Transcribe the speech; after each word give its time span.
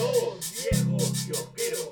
Dos 0.00 0.54
viejos 0.72 1.12
kiosqueros. 1.26 1.88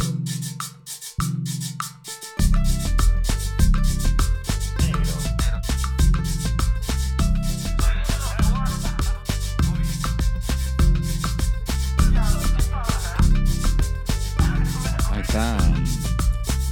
Ahí 15.10 15.20
está. 15.20 15.58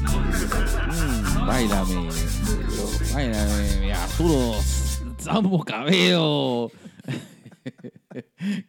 Mm, 0.01 1.47
bailame. 1.47 2.09
Bailame, 3.13 3.93
Arturo 3.93 4.55
Sambo 5.19 5.63
Cabello. 5.65 6.71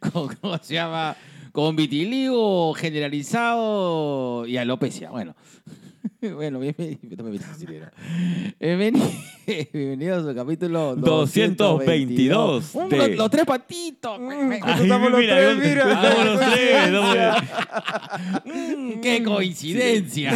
¿Cómo 0.00 0.58
se 0.58 0.74
llama? 0.74 1.16
Con 1.58 1.74
vitiligo 1.74 2.72
generalizado 2.72 4.46
y 4.46 4.56
alopecia. 4.58 5.10
Bueno. 5.10 5.34
Bueno, 6.20 6.58
bienvenido- 6.58 7.22
me 7.24 7.30
metí 7.30 7.44
chileno. 7.60 7.86
Bienveni- 8.60 9.00
bienvenidos 9.72 10.26
al 10.28 10.34
capítulo 10.34 10.96
222 10.96 12.74
Mm, 12.74 12.88
de- 12.88 12.96
los, 12.96 13.10
los 13.10 13.30
tres 13.30 13.44
patitos. 13.44 14.18
Ay, 14.20 14.58
estamos 14.82 15.10
los 15.12 15.20
tres, 15.20 15.56
mira. 15.58 15.92
Estamos 15.92 16.24
los 16.24 16.40
tres. 16.40 16.90
no, 16.92 17.02
¡Qué 19.00 19.22
coincidencia! 19.24 20.32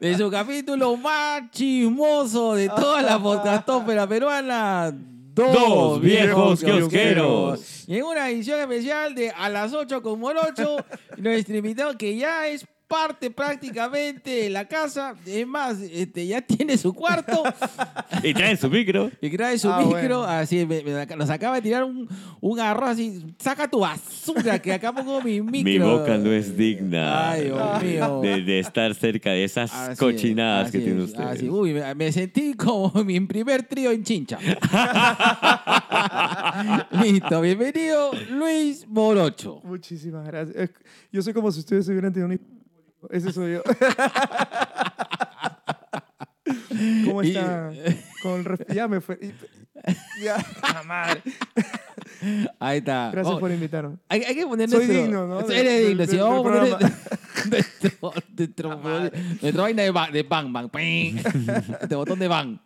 De 0.00 0.16
su 0.18 0.30
capítulo 0.30 0.94
más 0.96 1.50
chismoso 1.50 2.54
de 2.54 2.68
toda 2.68 3.00
la 3.02 3.18
podcastófera 3.22 4.06
peruana. 4.06 4.94
Dos, 5.48 6.00
viejos 6.00 6.60
kiosqueros. 6.60 7.88
Y 7.88 7.96
en 7.96 8.04
una 8.04 8.28
edición 8.30 8.60
especial 8.60 9.14
de 9.14 9.30
A 9.30 9.48
las 9.48 9.72
8 9.72 10.02
con 10.02 10.20
Morocho, 10.20 10.76
nuestro 11.16 11.56
invitado 11.56 11.96
que 11.96 12.16
ya 12.16 12.46
es 12.48 12.66
parte 12.90 13.30
prácticamente 13.30 14.30
de 14.30 14.50
la 14.50 14.66
casa. 14.66 15.14
Es 15.24 15.46
más, 15.46 15.78
este, 15.80 16.26
ya 16.26 16.42
tiene 16.42 16.76
su 16.76 16.92
cuarto 16.92 17.44
Y 18.24 18.34
trae 18.34 18.56
su 18.56 18.68
micro. 18.68 19.10
y 19.20 19.30
trae 19.30 19.56
su 19.58 19.70
Ah, 19.70 19.78
micro. 19.78 19.92
bueno. 19.92 20.24
Así, 20.24 20.66
me- 20.66 20.82
me- 20.82 21.06
nos 21.16 21.30
acaba 21.30 21.54
de 21.56 21.62
tirar 21.62 21.84
un, 21.84 22.08
un 22.40 22.58
arroz 22.58 22.90
así. 22.90 23.32
Saca 23.38 23.68
tu 23.70 23.78
basura, 23.78 24.58
que 24.60 24.72
acá 24.72 24.92
pongo 24.92 25.22
mi 25.22 25.40
micro. 25.40 25.70
Mi 25.72 25.78
boca 25.78 26.18
no 26.18 26.32
es 26.32 26.56
digna 26.56 27.30
Ay, 27.30 27.44
Dios 27.44 27.82
mío. 27.82 28.20
de, 28.22 28.42
de 28.42 28.58
estar 28.58 28.92
cerca 28.96 29.30
de 29.30 29.44
esas 29.44 29.72
Así 29.72 29.92
es, 29.92 29.98
cochinadas 29.98 30.72
que 30.72 30.80
tiene 30.80 31.02
usted. 31.04 31.22
así. 31.22 31.48
Uy, 31.48 31.72
me, 31.72 31.94
me 31.94 32.10
sentí 32.10 32.54
como 32.54 32.90
mi 33.04 33.20
primer 33.20 33.62
trío 33.62 33.92
en 33.92 34.02
chincha. 34.02 34.38
Listo, 37.02 37.40
bienvenido 37.40 38.10
Luis 38.30 38.86
Morocho. 38.88 39.60
Muchísimas 39.64 40.26
gracias. 40.26 40.70
Yo 41.12 41.22
soy 41.22 41.32
como 41.32 41.52
si 41.52 41.60
ustedes 41.60 41.88
hubieran 41.88 42.12
tenido 42.12 42.26
un 42.26 42.32
hijo. 42.34 42.59
Ese 43.10 43.32
soy 43.32 43.54
yo. 43.54 43.62
¿Cómo 47.04 47.22
Y- 47.22 47.28
está? 47.28 47.72
Con 48.22 48.44
resp- 48.44 48.72
ya 48.74 48.88
me 48.88 49.00
fue. 49.00 49.18
Ya, 50.22 50.36
la 50.74 50.82
madre. 50.82 51.22
Ahí 52.58 52.78
está. 52.78 53.10
Gracias 53.12 53.34
Oh, 53.34 53.40
por 53.40 53.50
invitarme. 53.50 53.96
hay, 54.08 54.22
hay 54.24 54.34
que 54.34 54.46
poner 54.46 54.68
Soy 54.68 54.86
nuestro- 54.86 55.02
digno, 55.02 55.26
¿no? 55.26 55.40
Eres 55.40 55.48
Del- 55.64 55.96
digno. 55.98 56.06
del 56.06 56.18
vamos 56.20 56.38
a 56.38 56.42
poner 56.42 56.60
nuestro, 57.50 58.12
nuestro, 58.36 58.80
nuestra 59.40 59.62
vaina 59.62 59.82
de, 59.82 59.90
ba- 59.90 60.10
de 60.10 60.22
bang, 60.22 60.52
bang, 60.52 60.68
ping. 60.70 61.16
Este 61.80 61.94
botón 61.94 62.18
de 62.18 62.28
bang. 62.28 62.58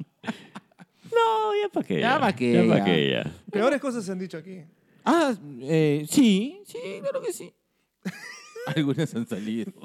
No, 1.13 1.55
ya 1.63 1.69
para 1.73 1.87
qué. 1.87 2.01
Ya 2.01 2.19
pa' 2.21 2.33
qué, 2.35 2.53
Ya 2.53 2.69
para 2.69 2.85
qué, 2.85 3.11
ya. 3.11 3.33
Peores 3.51 3.81
cosas 3.81 4.05
se 4.05 4.11
han 4.13 4.19
dicho 4.19 4.37
aquí. 4.39 4.63
Ah, 5.05 5.35
eh, 5.61 6.05
sí, 6.11 6.61
sí, 6.67 6.79
claro 7.01 7.21
que 7.21 7.33
sí. 7.33 7.55
Algunas 8.77 9.15
han 9.15 9.27
salido. 9.27 9.73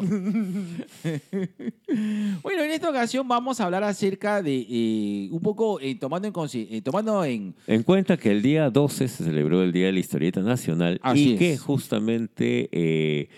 bueno, 2.42 2.64
en 2.64 2.72
esta 2.72 2.90
ocasión 2.90 3.28
vamos 3.28 3.60
a 3.60 3.66
hablar 3.66 3.84
acerca 3.84 4.42
de 4.42 4.66
eh, 4.70 5.28
un 5.32 5.42
poco 5.42 5.80
eh, 5.82 5.96
tomando 5.96 6.28
en 6.28 6.34
eh, 6.54 6.82
tomando 6.82 7.24
en 7.26 7.56
En 7.68 7.84
cuenta 7.84 8.18
que 8.18 8.32
el 8.32 8.42
día 8.42 8.70
12 8.70 9.08
se 9.08 9.24
celebró 9.24 9.64
el 9.64 9.72
Día 9.72 9.88
de 9.88 9.94
la 9.94 10.00
Historieta 10.00 10.42
Nacional 10.42 11.00
Así 11.04 11.34
y 11.34 11.38
que 11.38 11.58
justamente 11.58 12.70
eh, 12.72 13.30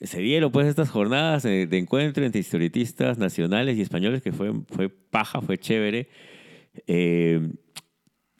se 0.00 0.20
dieron 0.20 0.52
pues 0.52 0.66
estas 0.66 0.90
jornadas 0.90 1.42
de, 1.42 1.66
de 1.66 1.78
encuentro 1.78 2.24
entre 2.24 2.40
historietistas 2.40 3.18
nacionales 3.18 3.76
y 3.76 3.82
españoles 3.82 4.22
que 4.22 4.32
fue, 4.32 4.52
fue 4.68 4.88
paja, 4.88 5.40
fue 5.40 5.58
chévere. 5.58 6.08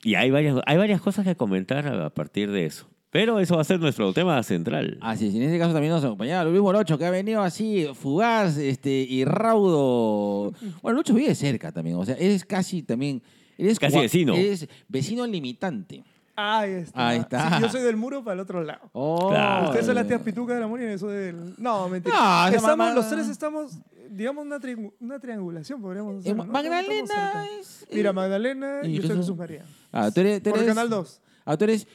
Y 0.03 0.15
hay 0.15 0.31
varias, 0.31 0.57
hay 0.65 0.79
varias 0.79 1.01
cosas 1.01 1.27
que 1.27 1.37
comentar 1.37 1.87
a, 1.87 2.07
a 2.07 2.11
partir 2.11 2.51
de 2.51 2.65
eso. 2.65 2.89
Pero 3.11 3.41
eso 3.41 3.57
va 3.57 3.63
a 3.63 3.65
ser 3.65 3.81
nuestro 3.81 4.13
tema 4.13 4.41
central. 4.45 4.97
Así 5.01 5.27
es, 5.29 5.35
en 5.35 5.43
este 5.43 5.59
caso 5.59 5.73
también 5.73 5.93
nos 5.93 6.05
acompañaba 6.05 6.45
Luis 6.49 6.61
Morocho, 6.63 6.97
que 6.97 7.05
ha 7.07 7.11
venido 7.11 7.43
así 7.43 7.89
fugaz 7.95 8.57
este, 8.57 8.91
y 8.91 9.25
raudo. 9.25 10.53
Bueno, 10.83 10.99
Lucho 10.99 11.15
vive 11.15 11.35
cerca 11.35 11.73
también, 11.73 11.97
o 11.97 12.05
sea, 12.05 12.15
eres 12.17 12.45
casi 12.45 12.83
también. 12.83 13.23
Eres 13.59 13.79
Casi 13.79 13.97
cua- 13.97 14.01
vecino. 14.03 14.35
Eres 14.35 14.67
vecino 14.89 15.27
limitante. 15.27 16.03
Ahí 16.35 16.71
está. 16.73 17.09
Ahí 17.09 17.19
está. 17.19 17.57
Sí, 17.57 17.63
yo 17.63 17.69
soy 17.69 17.83
del 17.83 17.97
muro 17.97 18.25
para 18.25 18.35
el 18.35 18.41
otro 18.41 18.63
lado. 18.65 18.89
Oh, 18.93 19.29
Claro. 19.29 19.67
Ustedes 19.67 19.85
son 19.85 19.95
las 19.97 20.07
tías 20.07 20.23
pitucas 20.23 20.55
de 20.55 20.61
la 20.63 20.67
Moria 20.67 20.89
y 20.89 20.93
yo 20.93 20.99
soy 20.99 21.15
del. 21.15 21.55
No, 21.59 21.87
mentira. 21.91 22.15
No, 22.17 22.47
esa 22.49 22.57
estamos, 22.57 22.77
mamá- 22.79 22.95
Los 22.95 23.11
tres 23.11 23.29
estamos, 23.29 23.73
digamos, 24.09 24.47
una, 24.47 24.59
una 25.01 25.19
triangulación, 25.19 25.83
podríamos 25.83 26.15
Eh, 26.15 26.19
hacer. 26.31 26.37
¿no? 26.37 26.45
Magdalena 26.47 27.45
es. 27.61 27.87
Mira, 27.93 28.15
Magdalena 28.15 28.81
¿Y 28.85 28.87
y 28.93 28.95
yo 29.01 29.07
soy 29.09 29.17
Jesús? 29.19 29.37
María. 29.37 29.65
Ah, 29.93 30.11
tú 30.11 30.21
eres. 30.21 30.43
tú 30.43 30.49
Por 30.51 30.61
eres- 30.61 30.69
Canal 30.71 30.89
2. 30.89 31.21
Ah, 31.45 31.57
tú 31.57 31.65
eres. 31.65 31.87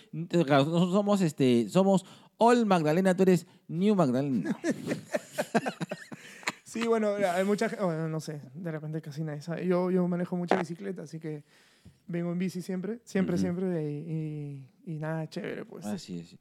claro, 0.45 0.66
nosotros 0.66 0.91
somos, 0.94 1.22
este, 1.22 1.69
somos 1.69 2.06
All 2.38 2.66
Magdalena, 2.66 3.16
tú 3.16 3.23
eres 3.23 3.47
New 3.67 3.95
Magdalena. 3.95 4.57
Sí, 6.63 6.85
bueno, 6.88 7.16
hay 7.16 7.45
mucha 7.45 7.69
gente, 7.69 7.85
bueno, 7.85 8.09
no 8.09 8.19
sé, 8.19 8.41
de 8.53 8.69
repente 8.72 9.01
casi 9.01 9.23
nadie 9.23 9.41
sabe. 9.41 9.66
Yo, 9.66 9.91
yo 9.91 10.05
manejo 10.09 10.35
mucha 10.35 10.57
bicicleta, 10.57 11.03
así 11.03 11.19
que 11.19 11.44
vengo 12.07 12.34
en 12.34 12.39
bici 12.39 12.61
siempre, 12.61 13.00
siempre, 13.05 13.35
Ujú. 13.35 13.41
siempre, 13.44 13.91
y, 13.91 13.95
y- 14.85 14.94
y 14.95 14.97
nada, 15.00 15.25
chévere, 15.29 15.63
pues. 15.63 15.85
Así 15.85 16.19
es. 16.19 16.35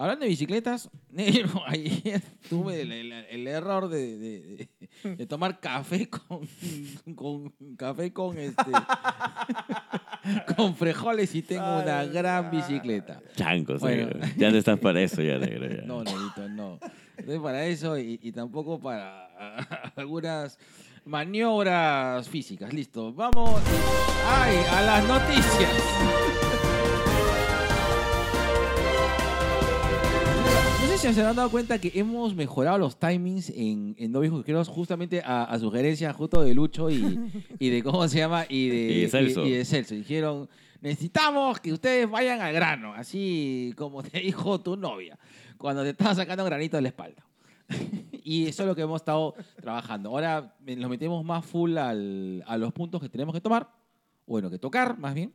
Hablando 0.00 0.24
de 0.24 0.30
bicicletas, 0.30 0.88
negro, 1.10 1.62
ayer 1.66 2.22
tuve 2.48 2.80
el, 2.80 2.90
el- 2.92 3.12
el 3.12 3.46
error 3.46 3.88
de, 3.88 4.16
de- 4.16 4.68
de- 5.04 5.16
de 5.16 5.26
tomar 5.26 5.60
café 5.60 6.08
con, 6.08 6.48
con 7.14 7.52
café 7.76 8.10
con 8.10 8.38
este 8.38 8.70
con 10.56 10.74
frijoles 10.74 11.34
y 11.34 11.42
tengo 11.42 11.82
una 11.82 12.04
gran 12.06 12.50
bicicleta. 12.50 13.20
Chancos, 13.36 13.80
Bueno. 13.80 14.06
negro. 14.06 14.20
Ya 14.38 14.50
no 14.50 14.56
estás 14.56 14.78
para 14.78 15.02
eso, 15.02 15.20
ya, 15.22 15.38
negro. 15.38 15.68
ya. 15.68 15.82
No, 15.82 16.02
negrito, 16.02 16.48
no. 16.48 16.78
Estoy 17.18 17.38
para 17.38 17.66
eso 17.66 17.98
y, 17.98 18.18
y 18.22 18.32
tampoco 18.32 18.78
para 18.80 19.26
algunas 19.96 20.58
maniobras 21.04 22.26
físicas. 22.28 22.72
Listo, 22.72 23.12
vamos 23.12 23.60
ay, 24.26 24.56
a 24.70 24.80
las 24.82 25.04
noticias. 25.06 25.72
Sé 31.00 31.08
si 31.08 31.14
se 31.14 31.24
han 31.24 31.34
dado 31.36 31.50
cuenta 31.50 31.78
que 31.78 31.92
hemos 31.94 32.34
mejorado 32.34 32.78
los 32.78 32.98
timings 32.98 33.50
en, 33.50 33.94
en 33.98 34.12
No 34.12 34.20
Viejos 34.20 34.38
Kiosqueros 34.40 34.68
justamente 34.68 35.22
a, 35.24 35.44
a 35.44 35.58
sugerencia 35.58 36.12
justo 36.12 36.42
de 36.42 36.54
Lucho 36.54 36.90
y, 36.90 37.18
y 37.58 37.70
de 37.70 37.82
cómo 37.82 38.06
se 38.08 38.18
llama 38.18 38.44
y 38.48 38.68
de, 38.68 38.76
Y 38.92 39.00
de 39.02 39.08
Celso. 39.08 39.46
y 39.46 39.50
de 39.50 39.64
Celso. 39.64 39.94
Dijeron, 39.94 40.48
necesitamos 40.80 41.58
que 41.60 41.72
ustedes 41.72 42.08
vayan 42.10 42.40
al 42.40 42.52
grano, 42.52 42.92
así 42.94 43.72
como 43.76 44.02
te 44.02 44.20
dijo 44.20 44.60
tu 44.60 44.76
novia, 44.76 45.18
cuando 45.56 45.82
te 45.82 45.90
estaba 45.90 46.14
sacando 46.14 46.44
un 46.44 46.50
granito 46.50 46.76
de 46.76 46.82
la 46.82 46.88
espalda. 46.88 47.24
y 48.24 48.46
eso 48.46 48.62
es 48.64 48.68
lo 48.68 48.74
que 48.76 48.82
hemos 48.82 49.00
estado 49.00 49.34
trabajando. 49.60 50.10
Ahora 50.10 50.54
eh, 50.66 50.76
nos 50.76 50.90
metemos 50.90 51.24
más 51.24 51.44
full 51.46 51.78
al- 51.78 52.44
a 52.46 52.58
los 52.58 52.72
puntos 52.72 53.00
que 53.00 53.08
tenemos 53.08 53.34
que 53.34 53.40
tomar, 53.40 53.70
bueno, 54.26 54.50
que 54.50 54.58
tocar 54.58 54.98
más 54.98 55.14
bien. 55.14 55.32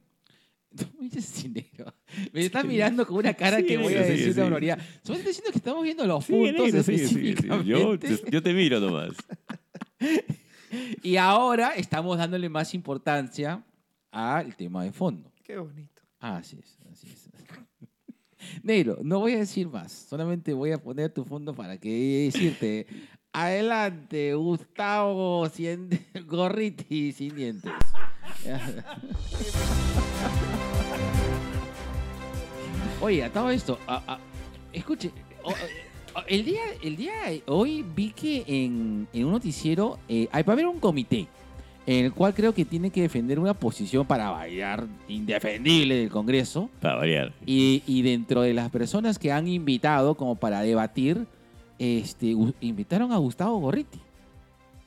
Me 1.00 1.06
dices 1.06 1.26
sí, 1.26 1.50
negro. 1.50 1.94
Me 2.34 2.42
estás 2.46 2.66
mirando 2.66 3.06
con 3.06 3.18
una 3.18 3.34
cara 3.34 3.58
Sí, 3.58 3.66
que 3.66 3.78
voy 3.78 3.94
a 3.94 4.02
decir 4.02 4.26
sí. 4.26 4.40
una 4.40 4.44
barbaridad. 4.44 4.80
Solo 5.04 5.18
estoy 5.20 5.30
diciendo 5.32 5.52
que 5.52 5.58
estamos 5.60 5.84
viendo 5.84 6.06
los 6.06 6.26
Sí, 6.26 6.34
puntos 6.34 6.66
negro, 6.66 6.84
sí, 6.84 6.98
sí, 6.98 7.08
sí. 7.08 7.14
Yo, 7.66 7.94
específicamente. 7.94 8.18
te- 8.18 8.32
yo 8.32 8.44
te 8.44 8.54
miro 8.54 8.80
nomás. 8.80 9.10
Y 11.04 11.16
ahora 11.16 11.70
estamos 11.76 12.18
dándole 12.18 12.50
más 12.50 12.74
importancia 12.74 13.64
al 14.12 14.56
tema 14.58 14.84
de 14.84 14.92
fondo. 14.92 15.32
Qué 15.44 15.58
bonito. 15.58 16.02
Así 16.20 16.58
es, 16.60 16.78
así 16.92 17.08
es. 17.08 17.30
Negro, 18.62 19.00
no 19.02 19.20
voy 19.20 19.34
a 19.34 19.38
decir 19.38 19.70
más, 19.70 19.92
solamente 20.10 20.54
voy 20.54 20.72
a 20.72 20.78
poner 20.78 21.12
tu 21.14 21.24
fondo 21.24 21.54
para 21.56 21.78
que 21.80 22.30
decirte, 22.32 22.88
adelante, 23.32 24.34
Gustavo 24.34 25.48
sin, 25.50 25.90
Gorriti 26.26 27.14
sin 27.14 27.36
dientes. 27.36 27.72
Oye, 33.02 33.24
a 33.24 33.30
todo 33.32 33.50
esto, 33.52 33.78
a- 33.88 34.02
a- 34.08 34.20
escuche, 34.74 35.12
o- 35.44 35.50
o- 35.50 36.24
el 36.28 36.46
día, 36.46 36.62
el 36.82 36.96
día 36.96 37.12
de 37.28 37.44
hoy 37.48 37.86
vi 37.96 38.12
que 38.12 38.44
en, 38.48 39.08
en 39.14 39.26
un 39.26 39.32
noticiero 39.34 40.00
eh, 40.08 40.28
hay, 40.32 40.44
va 40.44 40.54
a 40.54 40.56
haber 40.56 40.68
un 40.68 40.80
comité 40.80 41.28
en 41.88 42.06
el 42.06 42.14
cual 42.14 42.34
creo 42.34 42.54
que 42.54 42.66
tiene 42.66 42.90
que 42.90 43.02
defender 43.02 43.38
una 43.38 43.54
posición 43.54 44.08
para 44.08 44.32
bailar 44.32 44.88
indefendible 45.08 45.96
del 45.96 46.10
Congreso. 46.10 46.70
Para 46.82 46.96
variar. 46.96 47.32
Y, 47.46 47.84
y 47.86 48.02
dentro 48.02 48.42
de 48.42 48.54
las 48.56 48.72
personas 48.72 49.20
que 49.20 49.32
han 49.32 49.48
invitado 49.48 50.16
como 50.16 50.36
para 50.36 50.62
debatir, 50.62 51.28
este, 51.78 52.36
invitaron 52.62 53.12
a 53.12 53.18
Gustavo 53.18 53.60
Gorriti 53.60 54.00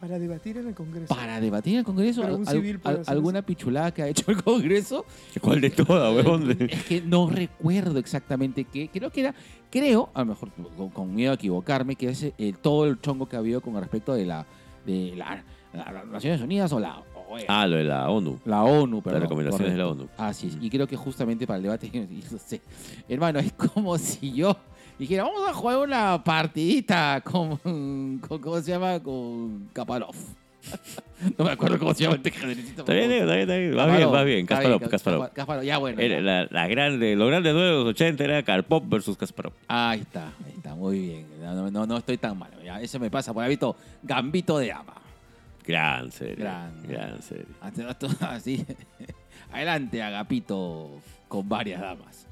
Para 0.00 0.19
debatir 0.19 0.56
en 0.59 0.69
el 0.69 0.75
Congreso. 0.75 1.12
para 1.12 1.41
debatir 1.41 1.73
en 1.75 1.79
el 1.81 1.85
Congreso 1.85 2.23
Pero 2.23 2.37
un 2.37 2.49
al- 2.49 2.55
civil 2.55 2.79
puede 2.79 2.95
al- 2.97 3.03
hacer 3.03 3.12
alguna 3.15 3.43
pichulada 3.43 3.93
que 3.93 4.03
ha 4.03 4.09
hecho 4.09 4.31
el 4.31 4.41
Congreso. 4.43 5.05
¿Cuál 5.41 5.61
de 5.61 5.71
todas, 5.71 6.15
huevón? 6.15 6.50
Es 6.71 6.85
que 6.85 7.00
no 7.03 7.29
recuerdo 7.29 7.99
exactamente 7.99 8.65
qué. 8.65 8.89
Creo 8.93 9.11
que 9.11 9.21
era, 9.23 9.35
creo, 9.71 10.11
a 10.15 10.21
lo 10.21 10.27
mejor 10.27 10.50
con, 10.77 10.91
con 10.91 11.15
miedo 11.15 11.33
a 11.33 11.35
equivocarme, 11.35 11.97
que 11.97 12.11
es 12.11 12.33
el, 12.39 12.59
todo 12.59 12.85
el 12.87 13.00
chongo 13.00 13.29
que 13.29 13.35
ha 13.35 13.41
habido 13.41 13.61
con 13.61 13.75
respecto 13.75 14.15
de 14.15 14.25
la, 14.25 14.47
de 14.87 15.15
la, 15.17 15.43
la- 15.73 15.93
las 15.93 16.06
Naciones 16.06 16.41
Unidas 16.43 16.73
o 16.73 16.79
la 16.79 17.03
OEA. 17.29 17.47
Ah, 17.49 17.67
lo 17.67 17.77
de 17.77 17.85
la 17.85 18.09
ONU. 18.09 18.39
La 18.45 18.62
ONU, 18.62 19.03
perdón. 19.03 19.23
recomendaciones 19.23 19.73
de 19.73 19.79
la 19.79 19.85
correcto. 19.89 20.05
ONU. 20.17 20.29
Así 20.29 20.47
es. 20.47 20.59
Y 20.61 20.71
creo 20.71 20.87
que 20.87 20.97
justamente 20.97 21.45
para 21.45 21.56
el 21.56 21.65
debate, 21.65 21.89
y 21.89 21.99
no 22.33 22.39
sé, 22.39 22.61
hermano, 23.09 23.41
es 23.41 23.53
como 23.53 23.99
si 23.99 24.33
yo 24.33 24.56
dijera, 24.99 25.25
vamos 25.25 25.49
a 25.49 25.53
jugar 25.55 25.79
una 25.79 26.23
partidita 26.25 27.21
con, 27.25 27.56
con 27.56 28.39
¿cómo 28.41 28.61
se 28.61 28.71
llama? 28.73 29.00
Con 29.00 29.69
Kaparov. 29.73 30.15
no 31.39 31.45
me 31.47 31.53
acuerdo 31.53 31.79
cómo 31.79 31.95
se 31.95 32.03
llama 32.03 32.17
el 32.17 32.23
tejedrecito. 32.23 32.83
Está 32.83 32.93
bien, 32.93 33.11
está 33.11 33.27
bien, 33.35 33.41
está 33.41 33.56
bien. 33.56 33.79
Va 33.79 33.87
bien, 33.97 34.12
va 34.12 34.23
bien. 34.25 34.45
Kasparov, 34.47 34.89
Kasparov. 34.89 35.23
Kaspa- 35.23 35.33
Kasparov, 35.33 35.62
ya 35.65 35.79
bueno. 35.79 36.00
Era 36.00 36.17
ya. 36.17 36.21
la, 36.21 36.47
la 36.50 36.67
grande, 36.69 37.17
los 37.17 37.29
grandes 37.29 37.53
duelos 37.55 37.71
de 37.71 37.85
los 37.85 37.89
80 37.95 38.25
era 38.25 38.43
Karpov 38.43 38.87
versus 38.89 39.17
Kasparov. 39.17 39.53
Ahí 39.69 40.00
está, 40.00 40.27
ahí 40.45 40.53
está, 40.56 40.75
muy 40.75 40.99
bien. 40.99 41.27
No, 41.41 41.71
no, 41.71 41.87
no 41.87 41.97
estoy 41.97 42.19
tan 42.19 42.39
mal. 42.39 42.50
ya, 42.62 42.81
Eso 42.83 42.99
me 42.99 43.11
pasa 43.11 43.33
por 43.33 43.43
haber 43.43 43.50
visto 43.50 43.77
Gambito 44.03 44.59
de 44.59 44.73
Ama. 44.73 44.95
Gran 45.67 46.11
serie. 46.12 46.37
Gran. 46.37 46.83
Gran, 46.87 47.23
serie. 47.23 47.47
Hasta- 47.61 47.89
hasta- 47.91 48.31
Así. 48.35 48.67
Adelante, 49.53 50.03
Agapito, 50.03 50.91
con 51.29 51.49
varias 51.49 51.81
damas. 51.81 52.27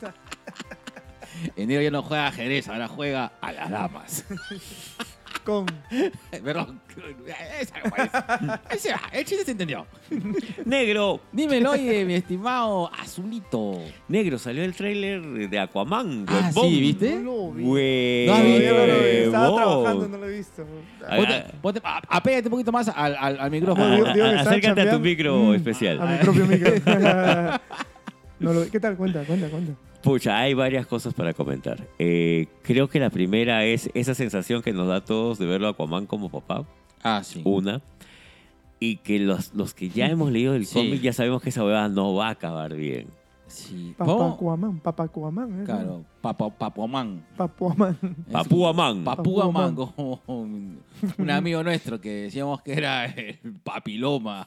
Enero 1.56 1.82
ya 1.82 1.90
no 1.90 2.02
juega 2.02 2.28
ajedrez, 2.28 2.68
ahora 2.68 2.88
juega 2.88 3.32
a 3.40 3.52
las 3.52 3.70
damas. 3.70 4.24
Con. 5.44 5.66
Perdón. 6.44 6.80
Esa 7.60 7.74
no 7.84 7.90
parece. 7.90 8.18
Ese 8.70 8.92
va, 8.92 9.00
el 9.12 9.24
chiste 9.24 9.44
se 9.44 9.50
entendió. 9.52 9.86
Negro, 10.64 11.20
Dímelo, 11.30 11.72
oye, 11.72 12.04
mi 12.04 12.14
estimado 12.14 12.90
Azulito. 12.98 13.80
negro, 14.08 14.38
salió 14.38 14.64
el 14.64 14.74
tráiler 14.74 15.48
de 15.48 15.58
Aquaman. 15.60 16.24
Ah, 16.28 16.50
huevón. 16.54 16.70
sí, 16.70 16.80
¿viste? 16.80 17.16
No 17.20 17.32
lo 17.32 17.50
vi. 17.52 18.26
¿No 18.26 18.34
has 18.34 18.42
visto? 18.44 18.74
No 18.74 18.86
lo 18.86 18.98
vi. 18.98 19.08
Estaba 19.08 19.44
huevón. 19.50 19.56
trabajando, 19.84 20.08
no 20.08 20.16
lo 20.18 20.28
he 20.28 20.36
visto. 20.38 20.66
Ah, 21.06 21.16
Ponte, 21.16 21.44
ponte- 21.62 21.80
a- 21.84 22.02
apégate 22.16 22.48
un 22.48 22.50
poquito 22.52 22.72
más 22.72 22.88
al, 22.88 23.16
al, 23.16 23.38
al 23.38 23.50
micrófono. 23.50 23.86
Ah, 23.86 23.90
digo- 23.96 24.04
digo 24.14 24.14
que 24.14 24.34
estaba 24.36 24.50
acércate 24.50 24.68
a 24.68 24.72
tu 24.74 24.76
chambeando. 24.76 25.00
micro 25.00 25.36
Mm, 25.36 25.54
especial. 25.54 26.00
A 26.00 26.06
mi 26.06 26.18
propio 26.18 26.46
micro. 26.46 26.72
no 28.40 28.52
lo 28.52 28.62
vi. 28.64 28.70
¿Qué 28.70 28.80
tal? 28.80 28.96
Cuenta, 28.96 29.22
cuenta, 29.24 29.48
cuenta. 29.48 29.72
Pucha, 30.02 30.38
hay 30.38 30.54
varias 30.54 30.86
cosas 30.86 31.14
para 31.14 31.34
comentar. 31.34 31.86
Eh, 31.98 32.46
creo 32.62 32.88
que 32.88 33.00
la 33.00 33.10
primera 33.10 33.64
es 33.64 33.90
esa 33.94 34.14
sensación 34.14 34.62
que 34.62 34.72
nos 34.72 34.86
da 34.86 34.96
a 34.96 35.04
todos 35.04 35.38
de 35.38 35.46
verlo 35.46 35.66
a 35.66 35.70
Aquaman 35.70 36.06
como 36.06 36.30
papá. 36.30 36.64
Ah, 37.02 37.22
sí. 37.24 37.42
Una. 37.44 37.82
Y 38.78 38.96
que 38.98 39.18
los, 39.18 39.52
los 39.54 39.74
que 39.74 39.88
ya 39.88 40.06
hemos 40.06 40.30
leído 40.30 40.54
el 40.54 40.66
Sí. 40.66 40.74
cómic 40.74 41.00
ya 41.00 41.12
sabemos 41.12 41.42
que 41.42 41.48
esa 41.48 41.64
huevada 41.64 41.88
no 41.88 42.14
va 42.14 42.28
a 42.28 42.30
acabar 42.30 42.74
bien. 42.76 43.08
Sí. 43.48 43.94
Papá 43.96 44.12
Vamos- 44.12 44.36
Cuamán, 44.38 44.78
Papá 44.80 45.08
Cuamán. 45.08 45.60
¿eh? 45.60 45.64
Claro, 45.64 46.04
Papo, 46.20 46.50
Papuamán. 46.50 47.24
Papuamán. 47.36 47.96
Papúaman. 48.30 49.04
Papuamán, 49.04 49.74
como 49.74 50.20
un, 50.26 50.80
un 51.18 51.30
amigo 51.30 51.62
nuestro 51.62 52.00
que 52.00 52.10
decíamos 52.10 52.60
que 52.62 52.72
era 52.74 53.06
el 53.06 53.38
papiloma. 53.62 54.46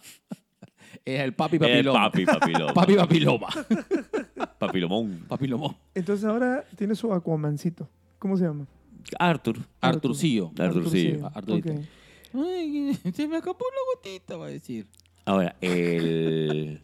Era 1.06 1.24
el 1.24 1.34
papi 1.34 1.56
Era 1.58 1.68
el 1.68 1.86
papiloma. 1.86 2.12
papi, 2.12 2.26
papiloma. 2.26 2.74
Papi 2.74 2.96
papiloma. 2.96 3.48
Papilomón. 4.60 5.26
Papilomón. 5.28 5.76
Entonces 5.96 6.26
ahora 6.26 6.64
tiene 6.76 6.94
su 6.96 7.12
Aquamancito. 7.14 7.90
¿Cómo 8.20 8.38
se 8.38 8.44
llama? 8.46 8.68
Arthur. 9.18 9.58
Arturcillo. 9.82 10.52
Arturcillo. 10.60 11.26
Arturito. 11.34 11.72
Ok. 11.72 11.80
Ay, 12.34 12.94
se 13.14 13.28
me 13.28 13.38
escapó 13.38 13.66
una 13.66 13.96
gotita, 13.96 14.38
va 14.38 14.46
a 14.48 14.50
decir. 14.50 14.86
Ahora, 15.26 15.56
el... 15.62 16.82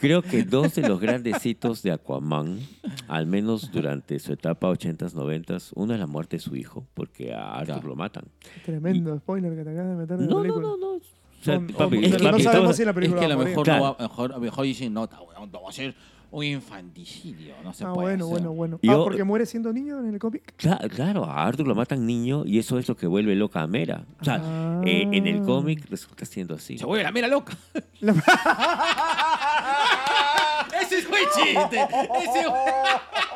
Creo 0.00 0.22
que 0.22 0.42
dos 0.44 0.74
de 0.74 0.88
los 0.88 0.98
grandes 1.00 1.44
hitos 1.44 1.82
de 1.82 1.92
Aquaman, 1.92 2.58
al 3.06 3.26
menos 3.26 3.70
durante 3.70 4.18
su 4.18 4.32
etapa 4.32 4.68
80s, 4.68 5.12
90s, 5.14 5.72
uno 5.74 5.92
es 5.94 6.00
la 6.00 6.06
muerte 6.06 6.36
de 6.36 6.40
su 6.40 6.56
hijo, 6.56 6.86
porque 6.94 7.32
a 7.34 7.52
Arthur 7.54 7.66
Claro. 7.74 7.88
lo 7.88 7.96
matan. 7.96 8.24
Tremendo 8.64 9.16
spoiler 9.18 9.54
que 9.54 9.64
te 9.64 9.70
acabas 9.70 9.90
de 9.90 9.96
meter 9.96 10.16
en 10.18 10.22
la 10.22 10.26
No, 10.30 10.36
no, 10.36 10.42
película. 10.42 10.66
no, 10.68 10.76
no. 10.76 10.88
O 10.96 11.00
sea, 11.42 11.58
No, 11.58 11.66
papi, 11.76 11.96
es 11.98 12.02
que- 12.02 12.08
no 12.10 12.18
sabemos 12.18 12.40
estamos- 12.40 12.76
si 12.76 12.84
la 12.84 12.90
Es 12.90 12.94
película 12.94 13.20
que 13.20 13.26
a 13.26 13.28
lo 13.28 13.38
mejor, 13.38 13.64
Claro. 13.64 13.84
no 13.84 13.92
va, 13.92 13.96
mejor, 14.02 14.32
a 14.32 14.34
lo 14.36 14.40
mejor 14.40 14.64
dicen, 14.64 14.92
no, 14.94 15.04
está 15.04 15.20
bueno, 15.20 15.46
no 15.46 15.62
va 15.62 15.68
a 15.68 15.72
ser 15.72 15.94
un 16.30 16.44
infanticidio. 16.44 17.54
No 17.64 17.72
se 17.72 17.84
Ah, 17.84 17.92
puede 17.92 18.08
bueno, 18.16 18.24
hacer. 18.26 18.32
bueno, 18.38 18.52
bueno. 18.52 18.78
Yo- 18.82 19.00
Ah, 19.00 19.04
porque 19.04 19.24
muere 19.24 19.46
siendo 19.46 19.72
niño 19.72 19.98
en 20.00 20.12
el 20.12 20.18
cómic. 20.18 20.54
Cla- 20.58 20.88
Claro, 20.90 21.24
a 21.24 21.46
Arthur 21.46 21.66
lo 21.66 21.74
matan 21.74 22.06
niño 22.06 22.42
y 22.44 22.58
eso 22.58 22.78
es 22.78 22.86
lo 22.88 22.96
que 22.96 23.06
vuelve 23.06 23.34
loca 23.34 23.62
a 23.62 23.66
Mera. 23.66 24.04
O 24.20 24.24
sea, 24.24 24.40
Ah. 24.42 24.82
eh, 24.84 25.08
en 25.10 25.26
el 25.26 25.42
cómic 25.42 25.86
resulta 25.90 26.24
siendo 26.26 26.54
así. 26.54 26.78
Se 26.78 26.84
vuelve 26.86 27.04
la 27.04 27.12
mera 27.12 27.28
loca. 27.28 27.56
La- 28.00 28.12
Ese 30.82 31.02
fue 31.02 31.18
chiste. 31.34 31.78
Ese 31.80 32.44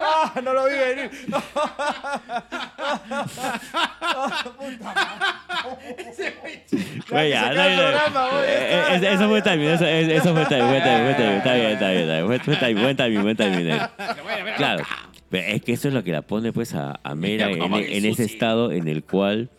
Ah, 0.00 0.40
no 0.42 0.52
lo 0.52 0.66
vi 0.66 0.72
venir. 0.78 1.10
Güey, 7.10 7.30
Ya, 7.30 7.52
eh, 7.52 8.96
eh, 9.02 9.12
Eso 9.14 9.28
fue 9.28 9.42
timing, 9.42 9.66
eso 9.68 9.84
eso- 9.84 10.10
eso 10.12 10.34
fue 10.34 10.46
timing, 10.46 10.68
fue 10.68 10.80
timing, 10.80 11.04
fue 11.04 11.14
timing. 11.14 11.36
Está 11.36 11.54
bien, 11.54 11.66
está 11.70 11.90
bien, 11.90 12.02
está 12.02 12.14
bien. 12.14 12.26
Fue- 12.26 12.38
Fue 12.40 12.56
timing, 12.56 12.82
buen 12.82 12.96
timing, 12.96 13.22
buen 13.22 13.36
timing. 13.36 13.68
eh. 13.70 13.80
Claro. 14.56 14.84
Pero 15.30 15.46
es 15.48 15.62
que 15.62 15.72
eso 15.72 15.88
es 15.88 15.94
lo 15.94 16.04
que 16.04 16.12
la 16.12 16.22
pone 16.22 16.52
pues 16.52 16.74
a, 16.74 17.00
a 17.02 17.14
Mera 17.14 17.50
en, 17.50 17.58
Como 17.58 17.78
en 17.78 18.04
ese 18.04 18.24
estado 18.24 18.70
en 18.72 18.86
el 18.88 19.02
cual 19.04 19.50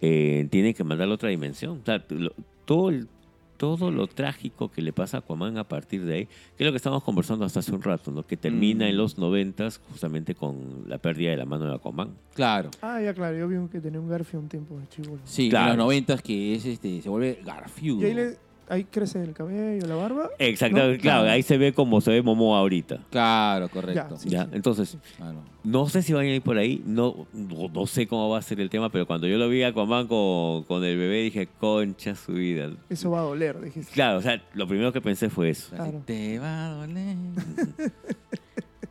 eh, 0.00 0.46
tiene 0.50 0.74
que 0.74 0.84
mandarle 0.84 1.12
a 1.12 1.16
otra 1.16 1.28
dimensión. 1.30 1.80
O 1.82 1.84
sea, 1.84 2.02
lo- 2.08 2.34
todo, 2.64 2.90
el- 2.90 3.08
todo 3.56 3.90
lo 3.90 4.06
trágico 4.06 4.70
que 4.70 4.82
le 4.82 4.92
pasa 4.92 5.18
a 5.18 5.20
Aquaman 5.20 5.58
a 5.58 5.64
partir 5.64 6.04
de 6.04 6.14
ahí, 6.14 6.26
que 6.26 6.64
es 6.64 6.66
lo 6.66 6.72
que 6.72 6.76
estábamos 6.76 7.04
conversando 7.04 7.44
hasta 7.44 7.60
hace 7.60 7.72
un 7.74 7.82
rato, 7.82 8.10
¿no? 8.10 8.26
que 8.26 8.36
termina 8.36 8.84
Mm. 8.86 8.88
en 8.88 8.96
los 8.96 9.18
noventas 9.18 9.80
justamente 9.90 10.34
con 10.34 10.84
la 10.86 10.98
pérdida 10.98 11.30
de 11.30 11.36
la 11.36 11.44
mano 11.44 11.66
de 11.66 11.74
Aquaman. 11.74 12.10
Claro. 12.34 12.70
Ah, 12.82 13.00
ya, 13.00 13.14
claro. 13.14 13.36
Yo 13.36 13.46
vi 13.48 13.56
que 13.68 13.80
tenía 13.80 14.00
un 14.00 14.08
Garfio 14.08 14.38
un 14.40 14.48
tiempo 14.48 14.78
de 14.78 14.88
chivolo. 14.88 15.20
Sí, 15.24 15.48
Claro. 15.50 15.72
en 15.72 15.76
los 15.78 15.84
noventas 15.86 16.20
que 16.22 16.54
es 16.54 16.64
este, 16.66 17.00
se 17.00 17.08
vuelve 17.08 17.40
Garfield. 17.44 18.02
Y 18.02 18.04
ahí, 18.06 18.14
le- 18.14 18.43
ahí 18.68 18.84
crece 18.84 19.22
el 19.22 19.32
cabello, 19.32 19.86
la 19.86 19.94
barba. 19.94 20.30
Exacto, 20.38 20.76
¿No? 20.76 20.82
claro, 20.84 20.98
Claro. 21.00 21.30
ahí 21.30 21.42
se 21.42 21.58
ve 21.58 21.72
como 21.72 22.00
se 22.00 22.10
ve 22.10 22.22
Momo 22.22 22.56
ahorita. 22.56 22.98
Claro, 23.10 23.68
correcto. 23.68 24.14
Ya, 24.14 24.16
sí. 24.18 24.28
¿ya? 24.30 24.48
Entonces, 24.52 24.96
Claro. 25.16 25.38
No 25.64 25.88
sé 25.88 26.02
si 26.02 26.12
van 26.12 26.26
a 26.26 26.28
ir 26.28 26.42
por 26.42 26.58
ahí, 26.58 26.82
no, 26.84 27.26
no, 27.32 27.68
no 27.72 27.86
sé 27.86 28.06
cómo 28.06 28.28
va 28.28 28.38
a 28.38 28.42
ser 28.42 28.60
el 28.60 28.68
tema, 28.68 28.90
pero 28.90 29.06
cuando 29.06 29.26
yo 29.26 29.38
lo 29.38 29.48
vi 29.48 29.62
a 29.62 29.68
Aquaman 29.68 30.06
con, 30.06 30.64
con 30.64 30.84
el 30.84 30.98
bebé 30.98 31.22
dije, 31.22 31.48
concha 31.58 32.14
su 32.14 32.32
vida. 32.34 32.70
Eso 32.90 33.10
va 33.10 33.20
a 33.20 33.22
doler, 33.22 33.58
dijiste. 33.62 33.90
Claro, 33.94 34.18
o 34.18 34.20
sea, 34.22 34.42
lo 34.52 34.68
primero 34.68 34.92
que 34.92 35.00
pensé 35.00 35.30
fue 35.30 35.48
eso. 35.50 35.74
Claro. 35.74 36.02
Te 36.04 36.38
va 36.38 36.66
a 36.66 36.70
doler. 36.86 37.16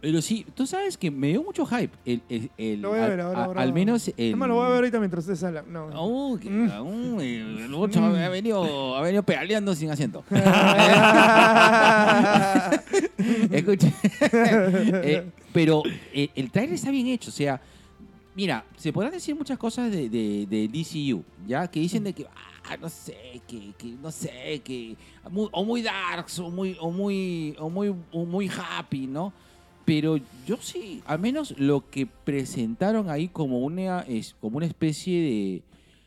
Pero 0.03 0.21
sí, 0.21 0.45
tú 0.53 0.67
sabes 0.67 0.97
que 0.97 1.09
me 1.09 1.29
dio 1.29 1.41
mucho 1.43 1.65
hype. 1.65 1.89
El, 2.03 2.21
el, 2.27 2.51
el- 2.57 2.81
Lo 2.81 2.89
voy 2.89 2.99
a 2.99 3.07
ver 3.07 3.21
ahora. 3.21 3.61
Al 3.61 3.71
menos 3.71 4.09
el. 4.09 4.13
Además, 4.17 4.49
lo 4.49 4.55
voy 4.55 4.65
a 4.65 4.67
ver 4.67 4.75
ahorita 4.75 4.99
mientras 4.99 5.23
ustedes 5.23 5.41
hablan. 5.45 5.71
No. 5.71 6.37
Que- 6.41 6.49
Mm. 6.49 6.71
uh, 6.81 7.21
el 7.21 7.71
Lucho 7.71 8.03
ha 8.03 8.27
venido, 8.27 8.97
ha 8.97 9.01
venido 9.01 9.23
pedaleando 9.23 9.73
sin 9.73 9.89
asiento. 9.91 10.25
Escucha. 13.51 13.87
Eh, 15.05 15.29
pero 15.53 15.83
eh, 16.13 16.29
el 16.35 16.51
trailer 16.51 16.75
está 16.75 16.91
bien 16.91 17.07
hecho. 17.07 17.29
O 17.29 17.33
sea, 17.33 17.61
mira, 18.35 18.65
se 18.75 18.91
podrán 18.91 19.11
decir 19.13 19.35
muchas 19.35 19.57
cosas 19.57 19.91
de, 19.91 20.09
de, 20.09 20.45
de 20.49 20.67
DCU, 20.67 21.23
¿ya? 21.47 21.67
Que 21.67 21.79
dicen 21.79 22.03
de 22.03 22.13
que, 22.13 22.25
ah, 22.25 22.75
no 22.77 22.89
sé, 22.89 23.41
que, 23.47 23.71
que 23.77 23.87
no 24.01 24.11
sé, 24.11 24.61
que. 24.63 24.95
muy- 25.29 25.49
o 25.51 25.63
muy 25.63 25.81
darks, 25.81 26.39
o 26.39 26.49
muy, 26.49 26.75
o 26.79 26.91
muy, 26.91 27.55
o 27.59 27.69
muy, 27.69 27.93
o 28.11 28.25
muy 28.25 28.49
happy, 28.49 29.07
¿no? 29.07 29.31
Pero 29.85 30.17
yo 30.47 30.57
sí, 30.61 31.01
al 31.05 31.19
menos 31.19 31.57
lo 31.59 31.89
que 31.89 32.05
presentaron 32.05 33.09
ahí 33.09 33.27
como 33.27 33.59
una, 33.59 34.01
es, 34.01 34.35
como 34.39 34.57
una 34.57 34.65
especie 34.65 35.61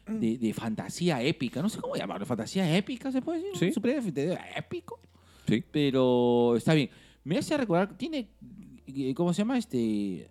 de, 0.07 0.15
de, 0.19 0.39
de 0.39 0.53
fantasía 0.55 1.23
épica. 1.23 1.61
No 1.61 1.69
sé 1.69 1.81
cómo 1.81 1.95
llamarlo, 1.97 2.25
fantasía 2.27 2.75
épica, 2.77 3.13
¿se 3.13 3.21
puede 3.21 3.41
decir? 3.41 3.57
Sí. 3.59 3.65
¿Un 3.67 3.73
superhéroe 3.73 4.39
épico? 4.57 4.99
Sí. 5.47 5.63
Pero 5.71 6.57
está 6.57 6.75
bien. 6.75 6.91
Me 7.25 7.39
hace 7.39 7.57
recordar, 7.57 7.97
tiene, 7.99 8.29
eh, 8.87 9.13
¿cómo 9.15 9.33
se 9.35 9.39
llama? 9.39 9.59
Este, 9.59 10.29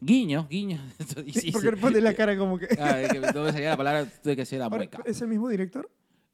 guiños, 0.00 0.48
guiños. 0.48 0.80
Y 1.26 1.32
sí, 1.32 1.50
Porque 1.50 1.70
sí. 1.70 1.76
pone 1.80 2.00
la 2.00 2.14
cara 2.14 2.36
como 2.38 2.58
que. 2.58 2.68
Ah, 2.78 3.00
es 3.02 3.08
que 3.12 3.20
no 3.20 3.42
me 3.44 3.52
salía 3.52 3.70
la 3.70 3.76
palabra, 3.76 4.06
tuve 4.22 4.36
que 4.36 4.42
hacer 4.42 4.58
la 4.60 4.68
mueca. 4.68 5.02
¿Es 5.04 5.20
el 5.20 5.28
mismo 5.28 5.48
director? 5.48 5.90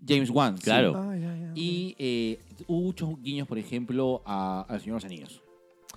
James 0.07 0.29
Wan. 0.31 0.57
sí. 0.59 0.65
Claro. 0.65 0.95
Ah, 0.97 1.17
ya, 1.17 1.35
ya. 1.37 1.53
Y 1.55 1.95
eh, 1.99 2.39
hubo 2.67 2.83
muchos 2.83 3.23
guiños, 3.23 3.49
por 3.49 3.59
ejemplo, 3.59 4.21
a, 4.27 4.67
al 4.69 4.81
Señor 4.81 5.01
de 5.01 5.05
los 5.05 5.05
Anillos. 5.07 5.41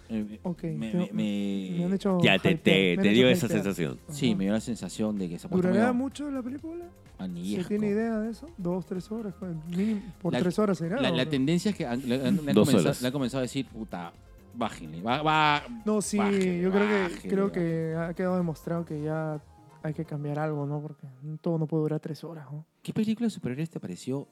Eh, 0.10 0.40
Ok, 0.44 0.64
me- 0.64 0.92
tengo- 0.92 1.08
me- 1.08 1.14
me- 1.14 1.78
Me 1.80 1.86
han 1.86 1.94
hecho. 1.94 2.18
Ya 2.24 2.40
te, 2.40 2.56
te, 2.56 2.96
te 2.98 3.10
dio 3.10 3.28
esa 3.30 3.48
sensación. 3.48 4.00
Sí, 4.10 4.30
Ajá. 4.30 4.38
me 4.38 4.44
dio 4.46 4.54
la 4.54 4.62
sensación 4.62 5.18
de 5.18 5.28
que 5.30 5.38
se 5.40 5.48
¿Durará 5.48 5.74
medio 5.76 5.94
mucho 5.94 6.30
la 6.32 6.42
película? 6.42 6.86
¿Se 7.18 7.24
añejo. 7.24 7.68
tiene 7.68 7.88
idea 7.90 8.20
de 8.20 8.30
eso? 8.32 8.48
¿Dos, 8.58 8.86
tres 8.86 9.12
horas? 9.12 9.34
Mínimo, 9.70 10.02
por 10.22 10.32
La- 10.34 10.40
tres 10.40 10.58
horas 10.60 10.78
será. 10.78 11.02
La, 11.02 11.26
tendencia 11.30 11.72
es 11.72 11.78
que 11.78 11.86
han, 11.86 12.08
le, 12.08 12.16
han- 12.16 12.22
le 12.22 12.28
han 12.52 12.56
Dos 12.56 12.68
comenzado, 12.68 12.80
horas. 12.84 13.02
le 13.02 13.08
han 13.08 13.14
comenzado 13.14 13.40
a 13.40 13.42
decir, 13.42 13.66
puta, 13.68 14.14
bájenle. 14.56 15.02
Va, 15.02 15.22
va- 15.24 15.64
No, 15.86 16.02
sí, 16.02 16.18
yo 16.18 16.72
creo 16.72 16.88
que, 17.22 17.28
creo 17.30 17.52
que 17.52 17.96
ha 17.98 18.14
quedado 18.14 18.38
demostrado 18.38 18.86
que 18.86 19.02
ya 19.02 19.42
hay 19.84 19.94
que 19.94 20.06
cambiar 20.06 20.40
algo, 20.40 20.66
¿no? 20.66 20.80
Porque 20.82 21.06
todo 21.42 21.58
no 21.58 21.66
puede 21.68 21.84
durar 21.84 22.00
tres 22.00 22.24
horas, 22.24 22.46
¿no? 22.52 22.66
¿Qué 22.82 22.94
película 22.94 23.26
de 23.28 23.32
superhéroes 23.32 23.70
te 23.70 23.80
pareció 23.80 24.28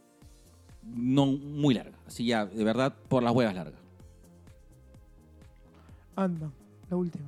no 0.84 1.26
muy 1.26 1.74
larga? 1.74 1.98
Así 2.06 2.26
ya, 2.26 2.46
de 2.46 2.64
verdad, 2.64 2.94
por 3.10 3.24
las 3.24 3.34
huevas 3.34 3.56
larga. 3.56 3.78
Ant-Man, 6.16 6.52
la 6.90 6.98
última. 6.98 7.26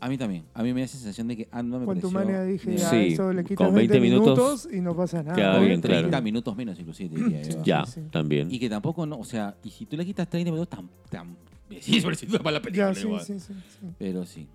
A 0.00 0.08
mí 0.08 0.16
también. 0.16 0.44
A 0.54 0.62
mí 0.62 0.72
me 0.72 0.80
da 0.80 0.84
la 0.84 0.88
sensación 0.88 1.26
de 1.28 1.36
que 1.36 1.48
Ant-Man 1.50 1.80
me 1.80 1.86
pareció... 1.86 2.10
Quantumania 2.10 2.42
dije, 2.44 2.76
ya, 2.76 2.90
Sí, 2.90 2.96
eso 3.14 3.32
le 3.32 3.42
quitas 3.42 3.66
con 3.66 3.74
20, 3.74 3.98
20 3.98 4.00
minutos 4.00 4.38
minutos, 4.38 4.68
y 4.72 4.80
no 4.80 4.94
pasa 4.94 5.22
nada. 5.22 5.34
queda 5.34 5.54
Con 5.56 5.66
bien, 5.66 5.80
30 5.80 6.08
claro. 6.08 6.22
minutos 6.24 6.56
menos, 6.56 6.78
inclusive, 6.78 7.10
te 7.16 7.24
diría 7.24 7.42
yo. 7.42 7.62
Ya, 7.64 7.84
sí. 7.84 8.02
también. 8.10 8.52
Y 8.52 8.58
que 8.60 8.68
tampoco, 8.70 9.04
no, 9.06 9.18
o 9.18 9.24
sea, 9.24 9.56
y 9.64 9.70
si 9.70 9.86
tú 9.86 9.96
le 9.96 10.04
quitas 10.06 10.28
30 10.28 10.52
minutos, 10.52 10.68
tan... 10.68 10.88
tan 11.10 11.36
sí, 11.80 12.00
sobre 12.00 12.16
todo 12.16 12.38
para 12.38 12.52
la 12.58 12.62
película 12.62 12.92
Ya, 12.92 12.94
sí, 12.94 13.06
igual. 13.06 13.24
sí, 13.24 13.40
sí, 13.40 13.52
sí. 13.52 13.86
Pero 13.98 14.24
sí. 14.24 14.46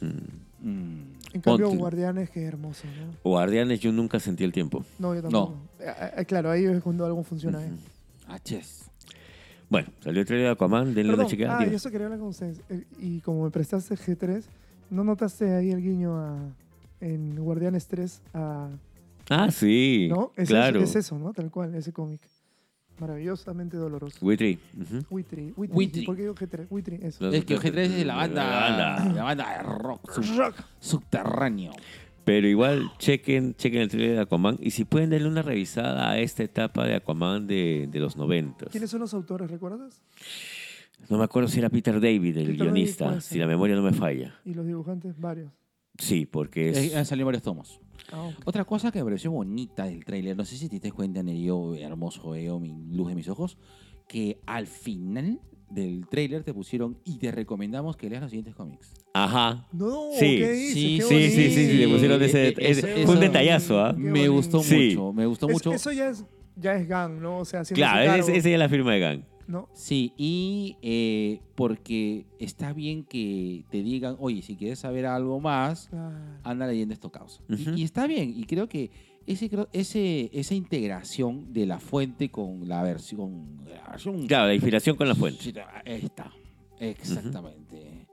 Mm. 0.00 0.68
Mm. 0.68 1.02
En 1.34 1.40
cambio, 1.42 1.66
Ponte. 1.66 1.78
Guardianes, 1.80 2.30
qué 2.30 2.42
hermoso, 2.42 2.84
¿no? 2.86 3.14
Guardianes, 3.30 3.78
yo 3.78 3.92
nunca 3.92 4.18
sentí 4.18 4.42
el 4.42 4.52
tiempo. 4.52 4.84
No, 4.98 5.14
yo 5.14 5.22
tampoco. 5.22 5.54
Eh, 5.78 5.92
eh, 6.16 6.24
claro, 6.24 6.50
ahí 6.50 6.64
es 6.64 6.82
cuando 6.82 7.06
algo 7.06 7.22
funciona 7.22 7.58
bien. 7.58 7.78
Ah, 8.26 8.38
ches. 8.40 8.87
Bueno, 9.70 9.88
salió 10.00 10.20
el 10.22 10.26
trailer 10.26 10.46
de 10.48 10.52
Aquaman, 10.52 10.94
denle 10.94 11.12
Perdón, 11.12 11.20
una 11.26 11.30
chequeada. 11.30 11.58
ah, 11.58 11.66
y 11.66 11.74
eso 11.74 11.90
quería 11.90 12.06
hablar 12.06 12.20
con 12.20 12.28
ustedes. 12.28 12.60
Eh, 12.70 12.84
Y 13.00 13.20
como 13.20 13.44
me 13.44 13.50
prestaste 13.50 13.94
G3, 13.96 14.42
¿no 14.90 15.04
notaste 15.04 15.54
ahí 15.54 15.70
el 15.70 15.82
guiño 15.82 16.16
a, 16.16 16.38
en 17.00 17.36
Guardianes 17.36 17.86
3 17.86 18.22
a... 18.34 18.68
Ah, 19.30 19.50
sí, 19.50 20.08
¿No? 20.10 20.32
Es, 20.36 20.48
claro. 20.48 20.80
eso, 20.80 20.98
es 20.98 21.04
eso, 21.06 21.18
¿no? 21.18 21.32
Tal 21.34 21.50
cual, 21.50 21.74
ese 21.74 21.92
cómic. 21.92 22.20
Maravillosamente 22.98 23.76
doloroso. 23.76 24.18
Witry. 24.24 24.58
ujú. 24.80 25.04
Witry. 25.10 25.52
Witry. 25.56 26.04
¿Por 26.06 26.16
qué 26.16 26.22
digo 26.22 26.34
G3? 26.34 26.66
Witry, 26.70 26.98
eso. 27.02 27.24
No, 27.24 27.30
Es 27.32 27.44
que 27.44 27.56
G3 27.58 27.76
es 27.78 28.06
la 28.06 28.16
banda, 28.16 28.44
La 28.44 28.60
banda. 28.96 29.12
la 29.14 29.22
banda 29.22 29.56
de 29.56 29.62
rock 29.62 30.10
sub- 30.12 30.36
Rock. 30.36 30.54
subterráneo. 30.80 31.72
Pero 32.28 32.46
igual, 32.46 32.92
chequen, 32.98 33.54
chequen 33.54 33.80
el 33.80 33.88
trailer 33.88 34.16
de 34.16 34.20
Aquaman 34.20 34.58
y 34.60 34.70
si 34.72 34.84
pueden 34.84 35.08
darle 35.08 35.28
una 35.28 35.40
revisada 35.40 36.10
a 36.10 36.18
esta 36.18 36.42
etapa 36.42 36.86
de 36.86 36.96
Aquaman 36.96 37.46
de, 37.46 37.88
de 37.90 38.00
los 38.00 38.18
90. 38.18 38.66
¿Quiénes 38.66 38.90
son 38.90 39.00
los 39.00 39.14
autores, 39.14 39.50
recuerdas? 39.50 40.02
No 41.08 41.16
me 41.16 41.24
acuerdo 41.24 41.48
si 41.48 41.58
era 41.58 41.70
Peter 41.70 41.94
David, 41.94 42.36
el 42.36 42.46
Peter 42.48 42.56
guionista, 42.66 43.22
si 43.22 43.38
la 43.38 43.46
memoria 43.46 43.76
no 43.76 43.82
me 43.82 43.94
falla. 43.94 44.38
Y 44.44 44.52
los 44.52 44.66
dibujantes, 44.66 45.18
varios. 45.18 45.50
Sí, 45.96 46.26
porque 46.26 46.68
Eh, 46.68 46.86
es... 46.88 46.96
Han 46.96 47.06
salido 47.06 47.24
varios 47.24 47.42
tomos. 47.42 47.80
Ah. 48.12 48.28
Otra 48.44 48.66
cosa 48.66 48.92
que 48.92 48.98
me 48.98 49.06
pareció 49.06 49.30
bonita 49.30 49.86
del 49.86 50.04
tráiler, 50.04 50.36
no 50.36 50.44
sé 50.44 50.58
si 50.58 50.68
te 50.68 50.74
diste 50.74 50.92
cuenta, 50.92 51.22
Nerio, 51.22 51.76
hermoso 51.76 52.28
veo, 52.28 52.60
mi 52.60 52.74
luz 52.94 53.08
de 53.08 53.14
mis 53.14 53.28
ojos, 53.28 53.56
que 54.06 54.38
al 54.44 54.66
final 54.66 55.40
del 55.70 56.06
tráiler 56.08 56.42
te 56.44 56.54
pusieron 56.54 56.98
y 57.04 57.18
te 57.18 57.30
recomendamos 57.30 57.96
que 57.96 58.08
leas 58.08 58.22
los 58.22 58.30
siguientes 58.30 58.54
cómics. 58.54 58.92
Ajá. 59.14 59.66
No, 59.72 60.10
Sí, 60.18 60.38
¿qué 60.38 60.52
dices? 60.52 60.74
sí, 60.74 60.96
Qué 60.98 61.02
Sí, 61.04 61.30
sí, 61.30 61.50
sí, 61.50 61.66
sí, 61.66 61.72
le 61.78 61.88
pusieron 61.88 62.22
ese... 62.22 62.48
Ese- 62.48 62.70
eso- 62.70 62.86
fue 62.86 63.02
un 63.02 63.10
eso- 63.10 63.20
detallazo, 63.20 63.80
¿ah? 63.80 63.92
Me 63.92 64.10
bonito. 64.10 64.32
gustó 64.32 64.62
Sí. 64.62 64.88
mucho, 64.90 65.12
me 65.12 65.26
gustó 65.26 65.46
Es- 65.48 65.52
mucho. 65.52 65.72
Eso 65.72 65.92
ya 65.92 66.08
es, 66.10 66.24
ya 66.56 66.74
es 66.74 66.88
gang, 66.88 67.20
¿no? 67.20 67.38
O 67.38 67.44
sea, 67.44 67.62
Claro, 67.64 68.06
cargo, 68.10 68.22
ese- 68.28 68.36
esa 68.36 68.48
es 68.50 68.58
la 68.58 68.68
firma 68.68 68.92
de 68.94 69.00
Gang. 69.00 69.20
¿no? 69.46 69.66
Sí, 69.72 70.12
y 70.18 70.76
eh, 70.82 71.40
porque 71.54 72.26
está 72.38 72.74
bien 72.74 73.02
que 73.04 73.64
te 73.70 73.82
digan, 73.82 74.14
oye, 74.18 74.42
si 74.42 74.56
quieres 74.56 74.78
saber 74.78 75.06
algo 75.06 75.40
más, 75.40 75.88
Ah, 75.90 76.38
anda 76.44 76.66
leyendo 76.66 76.92
esto 76.92 77.10
causa. 77.10 77.40
Y- 77.48 77.54
Ujú. 77.54 77.70
y, 77.78 77.82
está 77.82 78.06
bien, 78.06 78.34
y 78.36 78.44
creo 78.44 78.68
que 78.68 78.90
ese, 79.32 79.48
creo- 79.50 79.68
ese, 79.72 80.30
esa 80.32 80.54
integración 80.54 81.52
de 81.52 81.66
la 81.66 81.78
fuente 81.78 82.30
con 82.30 82.68
la 82.68 82.82
versión... 82.82 83.58
la 83.66 83.92
versión- 83.92 84.26
Claro, 84.26 84.46
la 84.48 84.54
inspiración 84.54 84.96
con 84.96 85.06
la 85.08 85.14
fuente. 85.14 85.52
Ahí 85.84 86.04
está, 86.04 86.32
exactamente. 86.80 88.06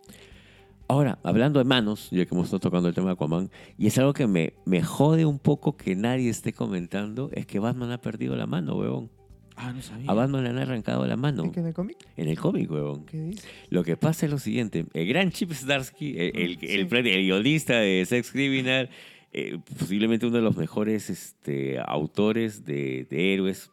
Ahora, 0.87 1.17
hablando 1.23 1.57
de 1.59 1.65
manos, 1.65 2.09
ya 2.11 2.25
que 2.25 2.35
hemos 2.35 2.45
estado 2.45 2.59
tocando 2.59 2.87
el 2.87 2.93
tema 2.93 3.07
de 3.07 3.13
Aquaman, 3.13 3.49
y 3.77 3.87
es 3.87 3.97
algo 3.97 4.13
que 4.13 4.27
me, 4.27 4.53
me 4.65 4.83
jode 4.83 5.25
un 5.25 5.39
poco 5.39 5.75
que 5.75 5.95
nadie 5.95 6.29
esté 6.29 6.53
comentando, 6.53 7.31
es 7.33 7.47
que 7.47 7.57
Batman 7.57 7.91
ha 7.91 7.99
perdido 7.99 8.35
la 8.35 8.45
mano, 8.45 8.75
huevón. 8.77 9.09
Ah, 9.55 9.71
no 9.73 9.81
sabía. 9.81 10.11
A 10.11 10.13
Batman 10.13 10.43
le 10.43 10.49
han 10.49 10.57
arrancado 10.59 11.07
la 11.07 11.15
mano 11.15 11.45
¿Y 11.45 11.49
que 11.51 11.61
en 11.61 11.67
el 11.67 11.73
cómic? 11.73 11.97
en 12.17 12.27
el 12.27 12.37
cómic, 12.37 12.69
huevón. 12.69 13.05
¿Qué 13.05 13.17
dice? 13.19 13.47
Lo 13.69 13.83
que 13.83 13.97
pasa 13.97 14.25
es 14.27 14.31
lo 14.31 14.37
siguiente, 14.37 14.85
el 14.93 15.07
gran 15.07 15.31
Chip 15.31 15.53
Zdarsky, 15.53 16.09
el, 16.19 16.35
el, 16.37 16.59
Sí. 16.59 16.65
el, 16.69 16.93
el 16.93 17.23
guionista 17.25 17.79
de 17.79 18.05
Sex 18.05 18.31
Criminal, 18.31 18.89
eh, 19.37 19.59
posiblemente 19.77 20.25
uno 20.25 20.37
de 20.37 20.41
los 20.43 20.55
mejores 20.55 21.09
este, 21.09 21.77
autores 21.85 22.63
de, 22.65 23.05
de 23.09 23.33
héroes, 23.33 23.69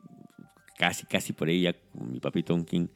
casi, 0.79 1.07
casi 1.07 1.33
por 1.33 1.49
como 1.93 2.07
mi 2.07 2.19
papi 2.21 2.43
Tom 2.43 2.65
King, 2.65 2.89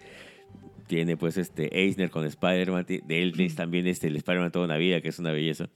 tiene 0.87 1.16
pues 1.16 1.37
este 1.37 1.68
Eisner 1.80 2.11
con 2.11 2.25
Spider-Man, 2.26 2.85
de 2.88 3.23
él 3.23 3.35
es 3.38 3.54
también 3.54 3.87
este, 3.87 4.06
el 4.08 4.16
Spider-Man 4.16 4.50
toda 4.52 4.64
una 4.64 4.76
vida, 4.76 5.00
que 5.00 5.08
es 5.08 5.18
una 5.18 5.32
belleza. 5.32 5.68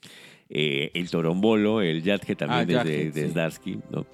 Eh, 0.48 0.90
el 0.94 1.10
Torombolo, 1.10 1.80
el 1.80 2.02
Yadke 2.02 2.34
también 2.34 2.60
Ah, 2.62 2.64
de. 2.84 3.28
Zdarsky, 3.30 3.78
¿no? 3.90 4.06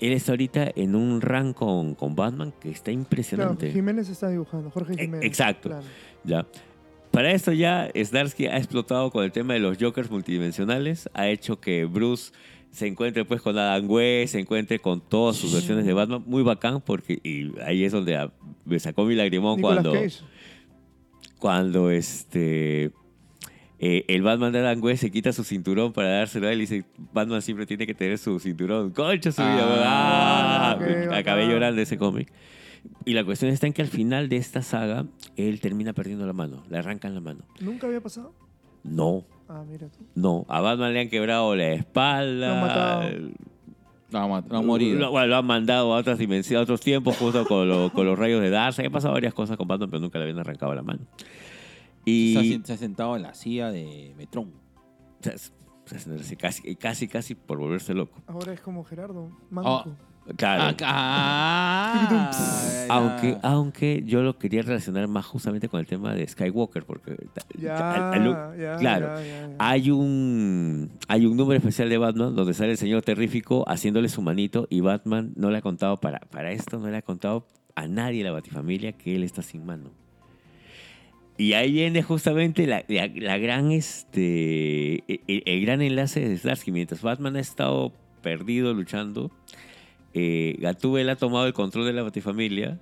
Él 0.00 0.12
está 0.14 0.32
ahorita 0.32 0.72
en 0.74 0.94
un 0.96 1.20
rank 1.20 1.56
con, 1.56 1.94
con 1.94 2.16
Batman 2.16 2.52
que 2.60 2.70
está 2.70 2.86
Claro, 2.86 3.00
impresionante. 3.00 3.70
Jiménez 3.70 4.08
está 4.08 4.30
dibujando, 4.30 4.70
Jorge 4.70 4.94
E- 4.94 5.04
Jiménez. 5.04 5.26
exacto. 5.26 5.68
claro. 5.68 5.84
¿ya? 6.24 6.46
Para 7.10 7.32
esto 7.32 7.52
ya 7.52 7.90
Starsky 7.94 8.46
ha 8.46 8.56
explotado 8.56 9.10
con 9.10 9.24
el 9.24 9.32
tema 9.32 9.54
de 9.54 9.60
los 9.60 9.78
Jokers 9.78 10.10
multidimensionales, 10.10 11.08
ha 11.12 11.28
hecho 11.28 11.60
que 11.60 11.84
Bruce 11.84 12.32
se 12.70 12.86
encuentre 12.86 13.24
pues 13.24 13.42
con 13.42 13.58
Adam 13.58 13.90
West, 13.90 14.32
se 14.34 14.38
encuentre 14.40 14.78
con 14.78 15.00
todas 15.00 15.36
sus 15.36 15.52
versiones 15.52 15.84
de 15.86 15.92
Batman, 15.92 16.22
muy 16.26 16.44
bacán 16.44 16.80
porque 16.80 17.18
y 17.24 17.50
ahí 17.66 17.82
es 17.84 17.90
donde 17.92 18.30
me 18.64 18.78
sacó 18.78 19.04
mi 19.04 19.16
lagrimón 19.16 19.56
Nicolas 19.56 19.82
cuando 19.82 19.92
Cage. 20.00 20.20
cuando 21.40 21.90
este 21.90 22.92
eh, 23.80 24.04
el 24.06 24.22
Batman 24.22 24.52
de 24.52 24.60
Adam 24.60 24.80
West 24.80 25.00
se 25.00 25.10
quita 25.10 25.32
su 25.32 25.42
cinturón 25.42 25.92
para 25.92 26.10
dárselo 26.10 26.46
a 26.46 26.52
él 26.52 26.58
y 26.58 26.60
dice 26.60 26.84
Batman 27.12 27.42
siempre 27.42 27.66
tiene 27.66 27.86
que 27.88 27.94
tener 27.94 28.18
su 28.18 28.38
cinturón. 28.38 28.90
Concha 28.90 29.32
su 29.32 29.42
vida, 29.42 29.66
Ah, 29.84 30.70
ah, 30.70 30.74
bacán. 30.78 31.12
acabé 31.14 31.48
llorando 31.48 31.80
ese 31.82 31.96
cómic. 31.98 32.30
Y 33.04 33.14
la 33.14 33.24
cuestión 33.24 33.50
está 33.50 33.66
en 33.66 33.72
que 33.72 33.82
al 33.82 33.88
final 33.88 34.28
de 34.28 34.36
esta 34.36 34.62
saga 34.62 35.06
él 35.36 35.60
termina 35.60 35.92
perdiendo 35.92 36.26
la 36.26 36.32
mano, 36.32 36.62
le 36.68 36.78
arrancan 36.78 37.14
la 37.14 37.20
mano. 37.20 37.40
¿Nunca 37.60 37.86
había 37.86 38.00
pasado? 38.00 38.32
No, 38.84 39.24
Ah, 39.48 39.64
mira 39.68 39.88
tú. 39.88 39.98
no, 40.14 40.46
a 40.48 40.60
Batman 40.60 40.92
le 40.94 41.00
han 41.00 41.08
quebrado 41.08 41.54
la 41.56 41.72
espalda. 41.72 42.48
Lo 42.48 42.54
han 42.54 42.60
matado. 42.60 43.10
No, 44.12 44.36
ha 44.36 44.40
no 44.42 44.58
ha 44.58 44.62
morido. 44.62 44.98
Lo, 44.98 45.10
bueno, 45.12 45.26
lo 45.28 45.36
han 45.36 45.46
mandado 45.46 45.92
a 45.94 45.98
otras 45.98 46.18
dimensiones, 46.18 46.60
a 46.60 46.62
otros 46.64 46.80
tiempos, 46.80 47.16
justo 47.16 47.44
con, 47.46 47.68
lo- 47.68 47.92
con 47.92 48.06
los 48.06 48.18
rayos 48.18 48.40
de 48.40 48.50
Darkseid. 48.50 48.86
Han 48.86 48.92
pasado 48.92 49.14
varias 49.14 49.34
cosas 49.34 49.56
con 49.56 49.68
Batman, 49.68 49.88
pero 49.90 50.00
nunca 50.00 50.18
le 50.18 50.24
habían 50.24 50.38
arrancado 50.40 50.74
la 50.74 50.82
mano. 50.82 51.00
Y 52.04 52.32
Se, 52.32 52.38
ha, 52.38 52.42
sen- 52.42 52.64
se 52.64 52.72
ha 52.72 52.76
sentado 52.76 53.16
en 53.16 53.22
la 53.22 53.34
silla 53.34 53.70
de 53.70 54.14
Metrón. 54.16 54.52
o 55.20 55.22
sea, 55.22 55.34
casi, 56.38 56.76
casi, 56.76 57.08
casi 57.08 57.34
por 57.34 57.58
volverse 57.58 57.94
loco. 57.94 58.20
Ahora 58.26 58.52
es 58.52 58.60
como 58.60 58.82
Gerardo, 58.84 59.30
manco. 59.50 59.96
Claro. 60.36 60.76
Ah, 60.82 62.30
Aunque, 62.88 63.36
aunque 63.42 64.02
yo 64.06 64.22
lo 64.22 64.38
quería 64.38 64.62
relacionar 64.62 65.08
más 65.08 65.26
justamente 65.26 65.68
con 65.68 65.80
el 65.80 65.86
tema 65.86 66.14
de 66.14 66.26
Skywalker, 66.26 66.84
porque 66.84 67.16
ya, 67.60 68.10
ya, 68.56 68.76
claro, 68.78 69.22
ya. 69.24 69.50
hay 69.58 69.90
un 69.90 70.90
hay 71.08 71.26
un 71.26 71.36
número 71.36 71.58
especial 71.58 71.88
de 71.88 71.98
Batman 71.98 72.34
donde 72.36 72.54
sale 72.54 72.72
el 72.72 72.78
señor 72.78 73.02
terrífico 73.02 73.64
haciéndole 73.68 74.08
su 74.08 74.22
manito 74.22 74.66
y 74.70 74.80
Batman 74.80 75.32
no 75.36 75.50
le 75.50 75.58
ha 75.58 75.62
contado 75.62 75.96
para, 75.98 76.20
para 76.20 76.52
esto, 76.52 76.78
no 76.78 76.88
le 76.88 76.96
ha 76.96 77.02
contado 77.02 77.46
a 77.74 77.86
nadie 77.88 78.18
de 78.18 78.24
la 78.24 78.32
Batifamilia 78.32 78.92
que 78.92 79.16
él 79.16 79.24
está 79.24 79.42
sin 79.42 79.64
mano. 79.64 79.90
Y 81.38 81.54
ahí 81.54 81.72
viene 81.72 82.02
justamente 82.02 82.66
la, 82.66 82.84
la- 82.88 83.10
la 83.14 83.38
gran 83.38 83.72
este 83.72 85.02
el, 85.26 85.42
el 85.46 85.62
gran 85.64 85.80
enlace 85.80 86.20
de 86.28 86.36
Starsky. 86.36 86.70
Mientras 86.70 87.00
Batman 87.02 87.36
ha 87.36 87.40
estado 87.40 87.92
perdido 88.22 88.74
luchando, 88.74 89.30
eh, 90.14 90.56
Gatúbel 90.58 91.08
ha 91.10 91.16
tomado 91.16 91.46
el 91.46 91.52
control 91.52 91.86
de 91.86 91.92
la 91.92 92.02
Batifamilia, 92.02 92.78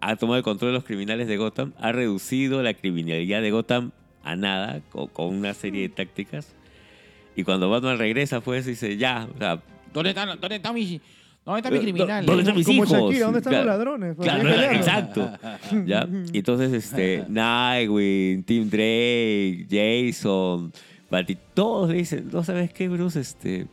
ha 0.00 0.16
tomado 0.16 0.38
el 0.38 0.42
control 0.42 0.70
de 0.72 0.74
los 0.78 0.84
criminales 0.84 1.28
de 1.28 1.36
Gotham, 1.36 1.72
ha 1.78 1.92
reducido 1.92 2.62
la 2.62 2.74
criminalidad 2.74 3.40
de 3.42 3.50
Gotham 3.50 3.92
a 4.24 4.36
nada 4.36 4.80
con, 4.90 5.06
con 5.08 5.26
una 5.34 5.54
serie 5.54 5.82
de 5.82 5.88
tácticas. 5.88 6.54
Y 7.36 7.44
cuando 7.44 7.70
Batman 7.70 7.98
regresa, 7.98 8.40
pues 8.40 8.66
dice, 8.66 8.96
ya, 8.96 9.28
o 9.34 9.38
sea, 9.38 9.62
¿Dónde 9.92 10.10
están, 10.10 10.40
dónde 10.40 10.56
están 10.56 10.74
mis, 10.74 11.00
dónde 11.44 11.58
están 11.60 11.72
mis 11.72 11.80
Eh, 11.80 11.84
criminales? 11.84 12.26
¿dónde 12.26 12.42
están 12.42 12.56
mis 12.56 12.66
Como 12.66 12.84
hijos? 12.84 12.90
Shakira, 12.90 13.24
¿dónde 13.26 13.38
están 13.38 13.52
Claro. 13.52 13.66
los 13.66 13.76
ladrones? 13.78 14.16
Pues, 14.16 14.28
Claro, 14.28 14.48
exacto. 14.76 15.30
¿Ya? 15.86 16.08
Y 16.32 16.38
entonces, 16.38 16.72
este, 16.72 17.24
Nightwing, 17.28 18.42
Tim 18.44 18.68
Drake, 18.68 19.66
Jason, 19.70 20.72
Bati, 21.10 21.36
todos 21.54 21.90
le 21.90 21.98
dicen, 21.98 22.28
¿no 22.32 22.42
sabes 22.42 22.72
qué, 22.72 22.88
Bruce? 22.88 23.20
Este, 23.20 23.66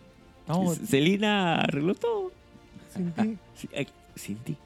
No, 0.47 0.73
Selina 0.75 1.55
arregló 1.61 1.95
todo. 1.95 2.31
Sin 2.99 3.11
ti. 3.13 3.37
Sí, 3.55 3.69
eh, 3.73 3.87
Sin 4.15 4.37
ti. 4.37 4.57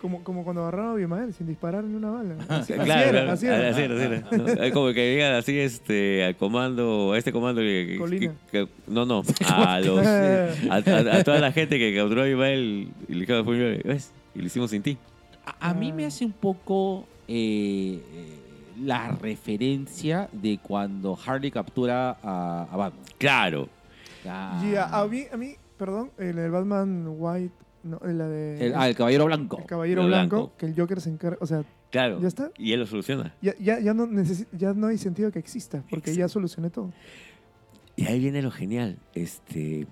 Como, 0.00 0.24
como 0.24 0.42
cuando 0.42 0.62
agarraron 0.62 0.88
a 0.88 0.92
Abimael 0.94 1.32
sin 1.32 1.46
disparar 1.46 1.84
ni 1.84 1.94
una 1.94 2.10
bala. 2.10 2.34
Así, 2.48 2.72
así 2.72 2.82
claro, 2.82 3.02
era, 3.02 3.10
claro, 3.20 3.32
así 3.32 3.46
era. 3.46 3.68
así 3.70 3.80
era, 3.82 3.94
así 3.94 4.02
era, 4.04 4.36
¿no? 4.36 4.48
Es 4.64 4.72
como 4.72 4.92
que 4.92 5.10
digan 5.12 5.34
así 5.34 5.58
este, 5.60 6.24
al 6.24 6.34
comando, 6.36 7.12
a 7.12 7.18
este 7.18 7.30
comando 7.32 7.60
que, 7.60 7.86
que- 7.92 7.98
Colina. 7.98 8.34
que- 8.50 8.68
no, 8.88 9.04
no, 9.06 9.22
a 9.46 9.78
los 9.80 10.04
a, 10.04 10.46
a- 10.74 11.16
a 11.18 11.22
toda 11.22 11.38
la 11.38 11.52
gente 11.52 11.78
que 11.78 11.94
capturó 11.94 12.22
a 12.22 12.28
Ibael 12.28 12.88
y 13.08 13.14
le 13.14 13.20
dijeron, 13.20 13.46
"Ves, 13.84 14.10
Y 14.34 14.40
lo 14.40 14.46
hicimos 14.46 14.70
sin 14.70 14.82
ti. 14.82 14.98
A, 15.60 15.70
a 15.70 15.74
mí 15.74 15.92
me 15.92 16.04
hace 16.04 16.24
un 16.24 16.32
poco 16.32 17.06
eh, 17.28 18.02
eh, 18.12 18.38
la 18.82 19.08
referencia 19.12 20.28
de 20.32 20.58
cuando 20.60 21.16
Harley 21.24 21.52
captura 21.52 22.16
a, 22.24 22.66
a 22.72 22.76
Batman. 22.76 23.04
Claro. 23.18 23.68
Ah. 24.28 24.60
Ya, 24.68 24.84
a 24.86 25.06
mí, 25.06 25.24
a 25.32 25.36
mí, 25.36 25.54
perdón, 25.78 26.10
el, 26.18 26.38
el 26.38 26.50
Batman 26.50 27.06
White, 27.08 27.54
no, 27.84 27.98
la 28.02 28.28
de... 28.28 28.66
El, 28.66 28.74
ah, 28.74 28.88
el 28.88 28.94
Caballero 28.94 29.24
Blanco. 29.26 29.58
el 29.58 29.66
Caballero 29.66 30.02
el 30.02 30.08
Blanco, 30.08 30.36
blanco. 30.36 30.52
que 30.56 30.66
el 30.66 30.74
Joker 30.76 31.00
se 31.00 31.10
encarga, 31.10 31.38
o 31.40 31.46
sea, 31.46 31.64
Claro. 31.90 32.20
¿Ya 32.22 32.28
está? 32.28 32.50
Y 32.56 32.72
él 32.72 32.80
lo 32.80 32.86
soluciona. 32.86 33.34
ya, 33.42 33.54
ya, 33.58 33.78
ya, 33.78 33.92
no 33.92 34.06
necesi- 34.06 34.46
ya 34.56 34.72
no 34.72 34.86
hay 34.86 34.96
sentido 34.98 35.30
que 35.30 35.38
exista, 35.38 35.84
porque 35.90 36.14
ya 36.14 36.26
solucioné 36.28 36.70
todo. 36.70 36.90
Y 37.96 38.06
ahí 38.06 38.18
viene 38.18 38.40
lo 38.40 38.50
genial. 38.50 38.98
Este, 39.14 39.86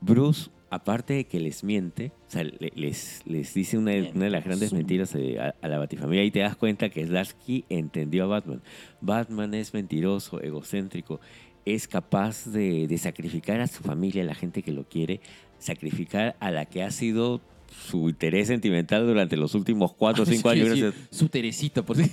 Bruce, 0.00 0.50
aparte 0.70 1.14
de 1.14 1.24
que 1.26 1.40
les 1.40 1.64
miente, 1.64 2.12
o 2.28 2.30
sea, 2.30 2.44
le- 2.44 2.72
les, 2.74 3.22
les 3.26 3.52
dice 3.54 3.78
una, 3.78 3.90
de- 3.92 4.12
una 4.14 4.24
de 4.26 4.30
las 4.30 4.44
grandes 4.44 4.72
mentiras 4.72 5.14
eh, 5.16 5.38
a, 5.40 5.54
a 5.60 5.68
la 5.68 5.78
Batifamilia 5.78 6.24
y 6.24 6.30
te 6.30 6.40
das 6.40 6.56
cuenta 6.56 6.88
que 6.88 7.06
Zdarsky 7.06 7.64
entendió 7.68 8.24
a 8.24 8.26
Batman. 8.28 8.62
Batman 9.00 9.54
es 9.54 9.74
mentiroso, 9.74 10.40
egocéntrico, 10.40 11.20
es 11.64 11.86
capaz 11.88 12.46
de, 12.46 12.86
de 12.88 12.98
sacrificar 12.98 13.60
a 13.60 13.66
su 13.66 13.82
familia, 13.82 14.22
a 14.22 14.26
la 14.26 14.34
gente 14.34 14.62
que 14.62 14.72
lo 14.72 14.84
quiere, 14.84 15.20
sacrificar 15.62 16.36
a 16.40 16.50
la 16.50 16.66
que 16.66 16.82
ha 16.82 16.90
sido 16.90 17.40
su 17.88 18.08
interés 18.08 18.48
sentimental 18.48 19.06
durante 19.06 19.36
los 19.36 19.54
últimos 19.54 19.92
cuatro 19.94 20.24
o 20.24 20.26
cinco 20.26 20.52
Sí, 20.52 20.60
años. 20.60 20.94
Su 21.10 21.28
Teresita, 21.28 21.82
por 21.82 21.96
si. 21.96 22.02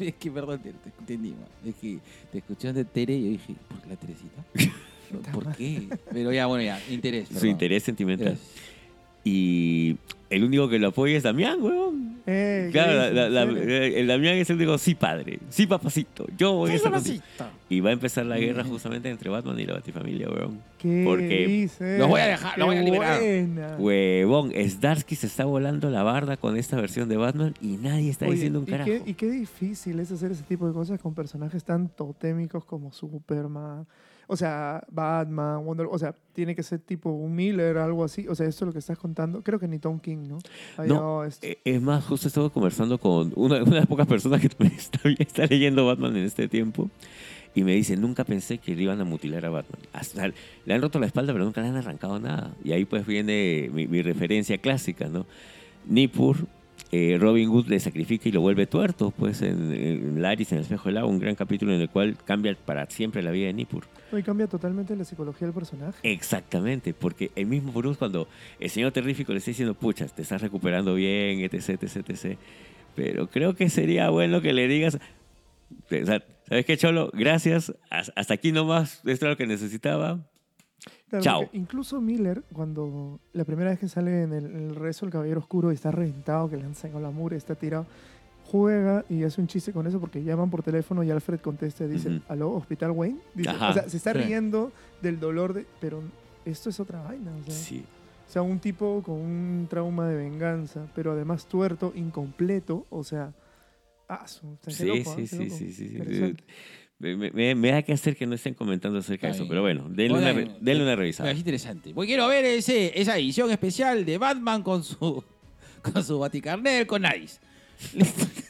es 0.00 0.14
que, 0.14 0.30
perdón, 0.30 0.60
te, 0.60 0.72
te 0.72 0.90
entendí. 1.00 1.34
Es 1.66 1.74
que 1.74 1.98
te 2.32 2.38
escuché 2.38 2.72
de 2.72 2.84
Tere 2.84 3.14
y 3.14 3.24
yo 3.24 3.30
dije, 3.30 3.54
¿por 3.68 3.80
qué 3.82 3.88
la 3.88 3.96
Teresita? 3.96 4.44
¿Por 5.32 5.54
qué? 5.56 5.88
Pero 6.12 6.32
ya, 6.32 6.46
bueno, 6.46 6.64
ya, 6.64 6.80
interés. 6.90 7.28
Su 7.28 7.46
interés 7.46 7.82
sentimental. 7.82 8.38
Y 9.28 9.96
el 10.30 10.44
único 10.44 10.68
que 10.68 10.78
lo 10.78 10.88
apoya 10.88 11.16
es 11.16 11.24
Damián, 11.24 11.60
weón. 11.60 12.20
Eh, 12.28 12.66
¿qué 12.66 12.72
Claro, 12.72 13.12
la- 13.12 13.28
la- 13.28 13.42
el 13.42 14.06
Damián 14.06 14.36
es 14.36 14.48
el 14.50 14.56
digo, 14.58 14.78
sí, 14.78 14.94
padre, 14.94 15.40
sí, 15.48 15.66
papacito, 15.66 16.26
yo 16.38 16.52
voy 16.52 16.70
a 16.70 16.74
estar 16.74 16.92
contigo". 16.92 17.22
Y 17.68 17.80
va 17.80 17.90
a 17.90 17.92
empezar 17.94 18.24
la 18.24 18.38
guerra 18.38 18.62
justamente 18.62 19.10
entre 19.10 19.28
Batman 19.28 19.58
y 19.58 19.66
la 19.66 19.74
Batifamilia, 19.74 20.28
weón. 20.28 20.60
¿Qué 20.78 21.02
porque- 21.04 21.46
dices? 21.48 21.98
Los 21.98 22.08
voy 22.08 22.20
a 22.20 22.26
dejar, 22.26 22.56
los 22.56 22.66
voy 22.68 22.76
a 22.76 22.82
liberar. 22.82 23.18
buena. 23.20 23.76
Huevón, 23.78 24.52
Starsky 24.56 25.16
se 25.16 25.26
está 25.26 25.44
volando 25.44 25.90
la 25.90 26.04
barda 26.04 26.36
con 26.36 26.56
esta 26.56 26.76
versión 26.80 27.08
de 27.08 27.16
Batman 27.16 27.54
y 27.60 27.78
nadie 27.78 28.10
está 28.10 28.26
Oye, 28.26 28.34
diciendo 28.34 28.60
un 28.60 28.64
y 28.66 28.70
carajo. 28.70 28.88
qué, 28.90 29.02
y 29.06 29.14
qué 29.14 29.28
difícil 29.28 29.98
es 29.98 30.12
hacer 30.12 30.30
ese 30.30 30.44
tipo 30.44 30.68
de 30.68 30.72
cosas 30.72 31.00
con 31.00 31.14
personajes 31.14 31.64
tan 31.64 31.88
totémicos 31.88 32.64
como 32.64 32.92
Superman. 32.92 33.86
O 34.28 34.36
sea, 34.36 34.82
Batman, 34.90 35.64
Wonder 35.64 35.86
O 35.90 35.98
sea, 35.98 36.14
tiene 36.32 36.54
que 36.54 36.62
ser 36.62 36.80
tipo 36.80 37.10
un 37.10 37.34
Miller, 37.34 37.78
algo 37.78 38.02
así. 38.04 38.26
O 38.28 38.34
sea, 38.34 38.46
esto 38.46 38.64
es 38.64 38.66
lo 38.66 38.72
que 38.72 38.80
estás 38.80 38.98
contando. 38.98 39.42
Creo 39.42 39.58
que 39.58 39.68
ni 39.68 39.78
Tom 39.78 39.98
King, 40.00 40.26
¿no? 40.28 40.38
Ay, 40.76 40.88
No, 40.88 41.24
Eh, 41.24 41.58
Es 41.64 41.80
más, 41.80 42.04
justo 42.04 42.28
estaba 42.28 42.50
conversando 42.50 42.98
con 42.98 43.32
una, 43.36 43.56
una 43.62 43.70
de 43.70 43.76
las 43.76 43.86
pocas 43.86 44.06
personas 44.06 44.40
que 44.40 44.48
está 45.18 45.46
leyendo 45.46 45.86
Batman 45.86 46.16
en 46.16 46.24
este 46.24 46.48
tiempo. 46.48 46.90
Y 47.54 47.64
me 47.64 47.72
dice, 47.74 47.96
nunca 47.96 48.24
pensé 48.24 48.58
que 48.58 48.74
le 48.76 48.82
iban 48.82 49.00
a 49.00 49.04
mutilar 49.04 49.46
a 49.46 49.50
Batman. 49.50 49.80
Hasta- 49.94 50.28
le 50.64 50.74
han 50.74 50.82
roto 50.82 50.98
la 50.98 51.06
espalda, 51.06 51.32
pero 51.32 51.44
nunca 51.44 51.62
le 51.62 51.68
han 51.68 51.76
arrancado 51.76 52.18
nada. 52.18 52.54
Y 52.62 52.72
ahí 52.72 52.84
pues 52.84 53.06
viene 53.06 53.70
mi, 53.72 53.86
mi 53.86 54.02
referencia 54.02 54.58
clásica, 54.58 55.08
¿no? 55.08 55.24
Nippur, 55.86 56.36
eh, 56.92 57.16
Robin 57.20 57.48
Hood 57.50 57.66
le 57.68 57.80
sacrifica 57.80 58.28
y 58.28 58.32
lo 58.32 58.40
vuelve 58.40 58.66
tuerto, 58.66 59.10
pues 59.10 59.42
en, 59.42 59.72
en 59.72 60.22
Laris, 60.22 60.52
en 60.52 60.58
el 60.58 60.62
espejo 60.62 60.88
del 60.88 60.98
agua, 60.98 61.10
un 61.10 61.18
gran 61.18 61.34
capítulo 61.34 61.74
en 61.74 61.80
el 61.80 61.88
cual 61.90 62.16
cambia 62.24 62.56
para 62.64 62.88
siempre 62.90 63.22
la 63.22 63.30
vida 63.32 63.46
de 63.48 63.52
Nippur. 63.54 63.84
y 64.16 64.22
cambia 64.22 64.46
totalmente 64.46 64.94
la 64.96 65.04
psicología 65.04 65.46
del 65.48 65.54
personaje. 65.54 65.98
Exactamente, 66.02 66.94
porque 66.94 67.30
el 67.34 67.46
mismo 67.46 67.72
Bruce 67.72 67.98
cuando 67.98 68.28
el 68.60 68.70
señor 68.70 68.92
terrífico 68.92 69.32
le 69.32 69.38
está 69.38 69.50
diciendo, 69.50 69.74
puchas, 69.74 70.14
te 70.14 70.22
estás 70.22 70.40
recuperando 70.42 70.94
bien, 70.94 71.40
etc, 71.40 71.70
etc, 71.82 71.96
etc. 72.10 72.38
Pero 72.94 73.26
creo 73.28 73.54
que 73.54 73.68
sería 73.68 74.08
bueno 74.10 74.40
que 74.40 74.52
le 74.52 74.68
digas, 74.68 74.98
¿sabes 75.88 76.64
qué, 76.66 76.76
Cholo? 76.76 77.10
Gracias, 77.12 77.74
has- 77.90 78.12
hasta 78.16 78.34
aquí 78.34 78.52
nomás, 78.52 79.02
esto 79.04 79.26
era 79.26 79.30
lo 79.32 79.36
que 79.36 79.46
necesitaba. 79.46 80.20
Claro, 81.08 81.22
Chao. 81.24 81.48
Incluso 81.52 82.00
Miller, 82.00 82.42
cuando 82.52 83.20
la 83.32 83.44
primera 83.44 83.70
vez 83.70 83.78
que 83.78 83.88
sale 83.88 84.22
en 84.22 84.32
el, 84.32 84.46
en 84.46 84.56
el 84.70 84.74
rezo 84.74 85.06
del 85.06 85.12
Caballero 85.12 85.38
Oscuro 85.40 85.70
y 85.70 85.74
está 85.74 85.90
reventado, 85.92 86.48
que 86.50 86.56
le 86.56 86.64
han 86.64 86.74
sacado 86.74 87.00
la 87.00 87.10
mura, 87.10 87.36
está 87.36 87.54
tirado, 87.54 87.86
juega 88.44 89.04
y 89.08 89.22
hace 89.24 89.40
un 89.40 89.46
chiste 89.46 89.72
con 89.72 89.86
eso 89.86 90.00
porque 90.00 90.22
llaman 90.24 90.50
por 90.50 90.62
teléfono 90.62 91.02
y 91.04 91.10
Alfred 91.10 91.40
contesta 91.40 91.84
y 91.84 91.88
dice. 91.88 92.20
¿aló, 92.28 92.50
Hospital 92.52 92.90
Wayne? 92.90 93.18
Dice, 93.34 93.50
Ajá. 93.50 93.70
o 93.70 93.72
sea, 93.74 93.88
se 93.88 93.96
está 93.96 94.12
Sí. 94.12 94.18
riendo 94.18 94.72
del 95.02 95.20
dolor 95.20 95.52
de... 95.54 95.66
Pero 95.80 96.02
esto 96.44 96.70
es 96.70 96.80
otra 96.80 97.02
vaina, 97.02 97.32
o 97.40 97.42
sea, 97.44 97.54
Sí, 97.54 97.84
o 98.26 98.30
sea, 98.30 98.42
un 98.42 98.58
tipo 98.58 99.02
con 99.04 99.14
un 99.16 99.66
trauma 99.70 100.08
de 100.08 100.16
venganza, 100.16 100.86
pero 100.94 101.12
además 101.12 101.46
tuerto, 101.46 101.92
incompleto, 101.94 102.84
o 102.90 103.04
sea... 103.04 103.32
Ah, 104.08 104.24
sí, 104.26 104.46
loco, 104.86 105.14
sí, 105.16 105.26
sí, 105.26 105.50
sí, 105.50 105.72
sí, 105.72 105.88
sí. 105.88 106.36
Me, 106.98 107.54
me- 107.54 107.70
da 107.70 107.82
que 107.82 107.92
hacer 107.92 108.16
que 108.16 108.26
no 108.26 108.34
estén 108.34 108.54
comentando 108.54 108.98
acerca 108.98 109.26
de 109.26 109.34
eso, 109.34 109.46
pero 109.46 109.60
bueno, 109.60 109.86
denle, 109.90 110.18
una, 110.18 110.32
denle 110.60 110.82
una 110.82 110.96
revisada. 110.96 111.26
parece 111.28 111.40
interesante. 111.40 111.92
Porque 111.94 112.08
quiero 112.08 112.26
ver 112.28 112.44
ese, 112.46 112.98
esa 112.98 113.18
edición 113.18 113.50
especial 113.50 114.04
de 114.06 114.16
Batman 114.16 114.62
con 114.62 114.82
su, 114.82 115.22
con 115.82 116.02
su 116.02 116.18
Baticarnel 116.18 116.86
con 116.86 117.04
Ice. 117.22 117.38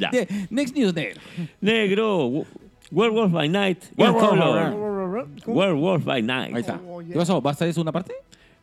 Ya. 0.00 0.08
De- 0.10 0.26
Next 0.50 0.74
News 0.76 0.94
Negro. 0.94 1.20
Negro, 1.60 2.26
Wo- 2.28 2.46
Werewolf 2.90 3.32
by 3.32 3.48
Night, 3.48 3.82
Werewolf. 3.96 5.46
Werewolf 5.46 6.04
by 6.04 6.22
Night. 6.22 6.54
Ahí 6.54 6.60
está. 6.60 6.80
Oh. 6.86 7.00
¿Qué 7.00 7.12
pasó? 7.14 7.42
¿Va 7.42 7.50
a 7.50 7.52
estar 7.52 7.68
eso 7.68 7.82
una 7.82 7.92
parte? 7.92 8.14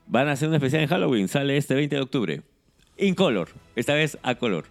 Van 0.07 0.27
a 0.29 0.31
hacer 0.31 0.47
una 0.47 0.57
especial 0.57 0.81
en 0.84 0.88
Halloween, 0.89 1.27
sale 1.27 1.57
este 1.57 1.75
20 1.75 1.95
de 1.95 2.01
octubre. 2.01 2.41
In 2.97 3.13
color, 3.13 3.49
esta 3.75 3.93
vez 3.93 4.17
a 4.23 4.36
color. 4.36 4.65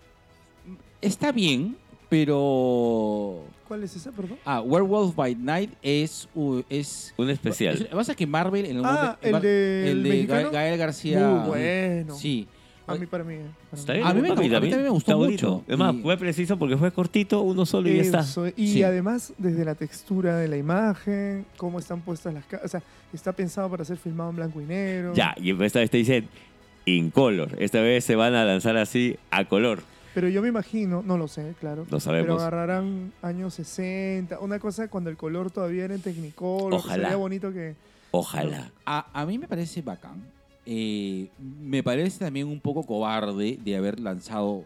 Está 1.01 1.31
bien, 1.31 1.77
pero... 2.09 3.45
¿Cuál 3.71 3.85
es 3.85 3.95
esa, 3.95 4.11
perdón? 4.11 4.37
Ah, 4.45 4.61
Werewolf 4.63 5.15
by 5.15 5.37
Night 5.37 5.71
es... 5.81 6.29
uh, 6.35 6.61
es 6.69 7.15
Un 7.17 7.31
especial. 7.31 7.77
Es- 7.77 7.85
pasa 7.85 8.17
que 8.17 8.27
Marvel 8.27 8.67
en 8.67 8.79
el 8.79 8.85
Ah, 8.85 9.17
momento- 9.23 9.37
el 9.39 9.43
de- 9.43 9.91
el 9.93 10.03
de. 10.03 10.27
Ga- 10.29 10.51
Gael 10.51 10.77
García. 10.77 11.25
Muy 11.29 11.49
bueno. 11.51 12.17
Sí. 12.17 12.49
A 12.89 12.97
mí, 12.97 13.07
para 13.07 13.23
mí. 13.23 13.37
para 13.71 13.81
Está 13.81 13.93
bien, 13.93 14.05
A 14.09 14.13
mí 14.13 14.23
me- 14.23 14.29
papi, 14.31 14.41
a 14.47 14.59
mí 14.59 14.69
también 14.71 14.83
me 14.83 14.89
gustó 14.89 15.17
mucho. 15.19 15.63
Es 15.69 15.79
más, 15.79 15.95
Y- 15.95 16.03
fue 16.03 16.17
preciso 16.17 16.59
porque 16.59 16.77
fue 16.77 16.91
cortito, 16.91 17.43
uno 17.43 17.65
solo 17.65 17.89
y 17.89 17.95
ya 17.99 18.03
está. 18.03 18.21
Eso, 18.23 18.49
y 18.57 18.67
Sí. 18.73 18.83
además, 18.83 19.33
desde 19.39 19.65
la 19.65 19.77
textura 19.77 20.37
de 20.37 20.49
la 20.49 20.57
imagen, 20.57 21.47
cómo 21.57 21.79
están 21.79 22.01
puestas 22.01 22.35
las 22.35 22.45
casas. 22.47 22.67
O 22.67 22.69
sea, 22.69 22.83
está 23.13 23.31
pensado 23.33 23.71
para 23.71 23.85
ser 23.85 23.99
filmado 23.99 24.31
en 24.31 24.37
blanco 24.37 24.61
y 24.61 24.65
negro. 24.65 25.15
Ya, 25.15 25.33
y 25.41 25.53
esta 25.63 25.79
vez 25.79 25.91
te 25.91 25.99
dicen 25.99 26.27
in 26.87 27.11
color. 27.13 27.51
Esta 27.61 27.81
vez 27.81 28.05
se 28.05 28.17
van 28.17 28.35
a 28.35 28.45
lanzar 28.45 28.77
así 28.77 29.17
a 29.31 29.45
color. 29.45 29.85
Pero 30.15 30.29
yo 30.29 30.43
me 30.43 30.49
imagino, 30.49 31.03
no 31.03 31.17
lo 31.17 31.29
sé, 31.29 31.55
claro. 31.61 31.83
No 31.83 31.87
Pero 31.87 32.01
sabemos. 32.01 32.41
agarrarán 32.43 33.13
años 33.23 33.55
60. 33.55 34.41
Una 34.41 34.59
cosa 34.59 34.89
cuando 34.89 35.09
el 35.11 35.17
color 35.17 35.51
todavía 35.51 35.85
era 35.85 35.95
en 35.95 36.03
Technicolor. 36.03 36.75
Ojalá. 36.75 37.03
Sería 37.05 37.17
bonito 37.17 37.53
que. 37.53 37.75
Ojalá. 38.11 38.73
A, 38.85 39.07
a 39.21 39.25
mí 39.27 39.39
me 39.39 39.47
parece 39.47 39.83
bacán. 39.83 40.23
Eh, 40.67 41.29
me 41.63 41.83
parece 41.83 42.19
también 42.19 42.47
un 42.49 42.61
poco 42.61 42.83
cobarde 42.85 43.59
de 43.65 43.77
haber 43.77 43.99
lanzado 44.01 44.65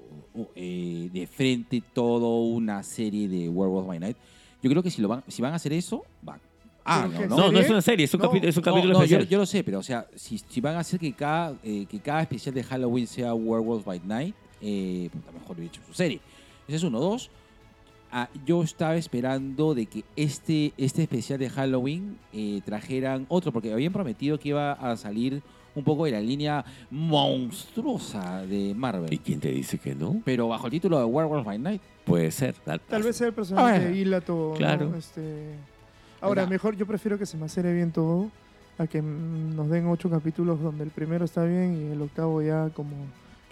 eh, 0.54 1.08
de 1.12 1.26
frente 1.26 1.82
toda 1.92 2.26
una 2.28 2.82
serie 2.82 3.28
de 3.28 3.48
Werewolf 3.48 3.86
by 3.86 3.98
Night. 4.00 4.16
Yo 4.62 4.70
creo 4.70 4.82
que 4.82 4.90
si, 4.90 5.02
lo 5.02 5.08
van, 5.08 5.22
si 5.28 5.42
van 5.42 5.52
a 5.52 5.56
hacer 5.56 5.72
eso, 5.74 6.04
van. 6.22 6.40
Ah, 6.86 7.06
¿Pero 7.10 7.28
no, 7.28 7.36
no. 7.36 7.42
No, 7.46 7.52
no 7.52 7.58
es 7.58 7.70
una 7.70 7.80
serie, 7.82 8.04
es 8.04 8.14
un, 8.14 8.20
No. 8.20 8.30
capi- 8.30 8.44
es 8.44 8.56
un 8.56 8.62
No, 8.62 8.72
capítulo 8.72 8.92
no, 8.94 8.98
yo, 9.00 9.04
especial. 9.04 9.28
yo 9.28 9.38
lo 9.38 9.46
sé, 9.46 9.62
pero 9.64 9.78
o 9.78 9.82
sea, 9.82 10.06
si, 10.14 10.38
si 10.38 10.60
van 10.60 10.76
a 10.76 10.80
hacer 10.80 10.98
que 11.00 11.12
cada, 11.12 11.54
eh, 11.62 11.86
que 11.88 11.98
cada 12.00 12.22
especial 12.22 12.54
de 12.54 12.62
Halloween 12.64 13.06
sea 13.06 13.32
Werewolf 13.34 13.84
by 13.84 14.00
Night, 14.04 14.34
eh, 14.60 15.08
puta, 15.12 15.32
mejor 15.32 15.60
he 15.60 15.64
hecho 15.66 15.80
su 15.86 15.94
serie. 15.94 16.20
Ese 16.66 16.76
es 16.76 16.82
uno. 16.82 17.00
Dos, 17.00 17.30
ah, 18.12 18.28
yo 18.46 18.62
estaba 18.62 18.96
esperando 18.96 19.74
de 19.74 19.86
que 19.86 20.04
este, 20.16 20.72
este 20.76 21.02
especial 21.02 21.38
de 21.38 21.50
Halloween 21.50 22.18
eh, 22.32 22.60
trajeran 22.64 23.26
otro, 23.28 23.52
porque 23.52 23.72
habían 23.72 23.92
prometido 23.92 24.38
que 24.38 24.50
iba 24.50 24.72
a 24.72 24.96
salir 24.96 25.42
un 25.74 25.82
poco 25.82 26.04
de 26.04 26.12
la 26.12 26.20
línea 26.20 26.64
monstruosa 26.90 28.42
de 28.46 28.74
Marvel. 28.74 29.12
¿Y 29.12 29.18
quién 29.18 29.40
te 29.40 29.50
dice 29.50 29.78
que 29.78 29.94
no? 29.94 30.22
Pero 30.24 30.48
bajo 30.48 30.66
el 30.66 30.70
título 30.70 30.98
de 30.98 31.04
Werewolf 31.04 31.44
by 31.44 31.58
Night. 31.58 31.82
Puede 32.04 32.30
ser. 32.30 32.54
Tal 32.54 33.02
vez 33.02 33.16
sea 33.16 33.26
el 33.28 33.32
personaje 33.34 33.76
Ah, 33.76 33.78
de 33.80 33.96
Ilato. 33.96 34.50
¿no? 34.52 34.56
Claro. 34.56 34.94
Este... 34.96 35.54
Ahora, 36.20 36.46
mejor 36.46 36.76
yo 36.76 36.86
prefiero 36.86 37.18
que 37.18 37.26
se 37.26 37.36
macere 37.36 37.72
bien 37.74 37.90
todo 37.92 38.30
a 38.78 38.86
que 38.86 39.02
mm, 39.02 39.54
nos 39.54 39.68
den 39.68 39.86
ocho 39.86 40.08
capítulos 40.08 40.60
donde 40.60 40.84
el 40.84 40.90
primero 40.90 41.24
está 41.24 41.44
bien 41.44 41.76
y 41.88 41.92
el 41.92 42.00
octavo 42.00 42.40
ya 42.40 42.70
como, 42.70 42.92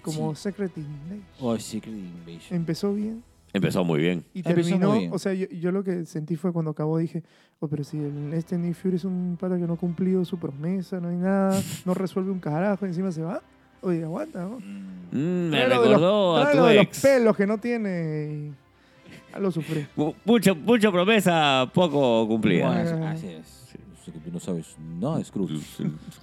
como 0.02 0.34
Secret 0.34 0.72
Invasion. 0.76 1.22
O 1.40 1.58
Secret 1.58 1.94
Invasion. 1.94 2.56
Empezó 2.56 2.92
bien 2.94 3.22
Empezó 3.54 3.84
muy 3.84 4.00
bien. 4.00 4.24
y 4.32 4.38
Empezó 4.38 4.54
terminó. 4.70 4.90
muy 4.90 4.98
bien. 5.00 5.12
O 5.12 5.18
sea, 5.18 5.34
yo, 5.34 5.46
yo 5.48 5.72
lo 5.72 5.84
que 5.84 6.06
sentí 6.06 6.36
fue 6.36 6.52
cuando 6.52 6.70
acabó 6.70 6.96
dije, 6.98 7.22
oh, 7.60 7.68
pero 7.68 7.84
si 7.84 7.98
el- 7.98 8.32
este 8.32 8.56
Nick 8.56 8.74
Fury 8.74 8.96
es 8.96 9.04
un 9.04 9.36
pata 9.38 9.56
que 9.58 9.66
no 9.66 9.74
ha 9.74 9.76
cumplido 9.76 10.24
su 10.24 10.38
promesa, 10.38 11.00
no 11.00 11.08
hay 11.08 11.16
nada, 11.16 11.60
no 11.84 11.92
resuelve 11.94 12.30
un 12.30 12.38
carajo, 12.40 12.86
encima 12.86 13.12
se 13.12 13.20
va. 13.22 13.42
Oye, 13.82 14.04
aguanta, 14.04 14.44
¿no? 14.44 14.58
Mm. 14.58 15.50
Me 15.50 15.56
Tráelo 15.58 15.68
de 15.68 15.76
los- 15.76 15.88
recordó 15.88 16.36
a 16.38 16.50
tu 16.52 16.56
de 16.64 16.74
los 16.76 16.82
ex. 16.84 17.00
pelos 17.02 17.36
que 17.36 17.46
no 17.46 17.58
tiene 17.58 18.32
y 18.32 19.32
ya 19.32 19.38
lo 19.38 19.50
sufrí. 19.50 19.86
Mu- 19.96 20.14
Mucha, 20.24 20.54
mucha 20.54 20.90
promesa, 20.90 21.70
poco 21.74 22.26
cumplida. 22.26 22.68
Bueno, 22.72 23.06
así 23.06 23.26
es. 23.26 23.72
Yo 23.74 24.04
sé 24.04 24.12
que 24.12 24.18
tú 24.18 24.30
no 24.32 24.40
sabes 24.40 24.76
nada, 24.98 25.22
Scrooge. 25.22 25.60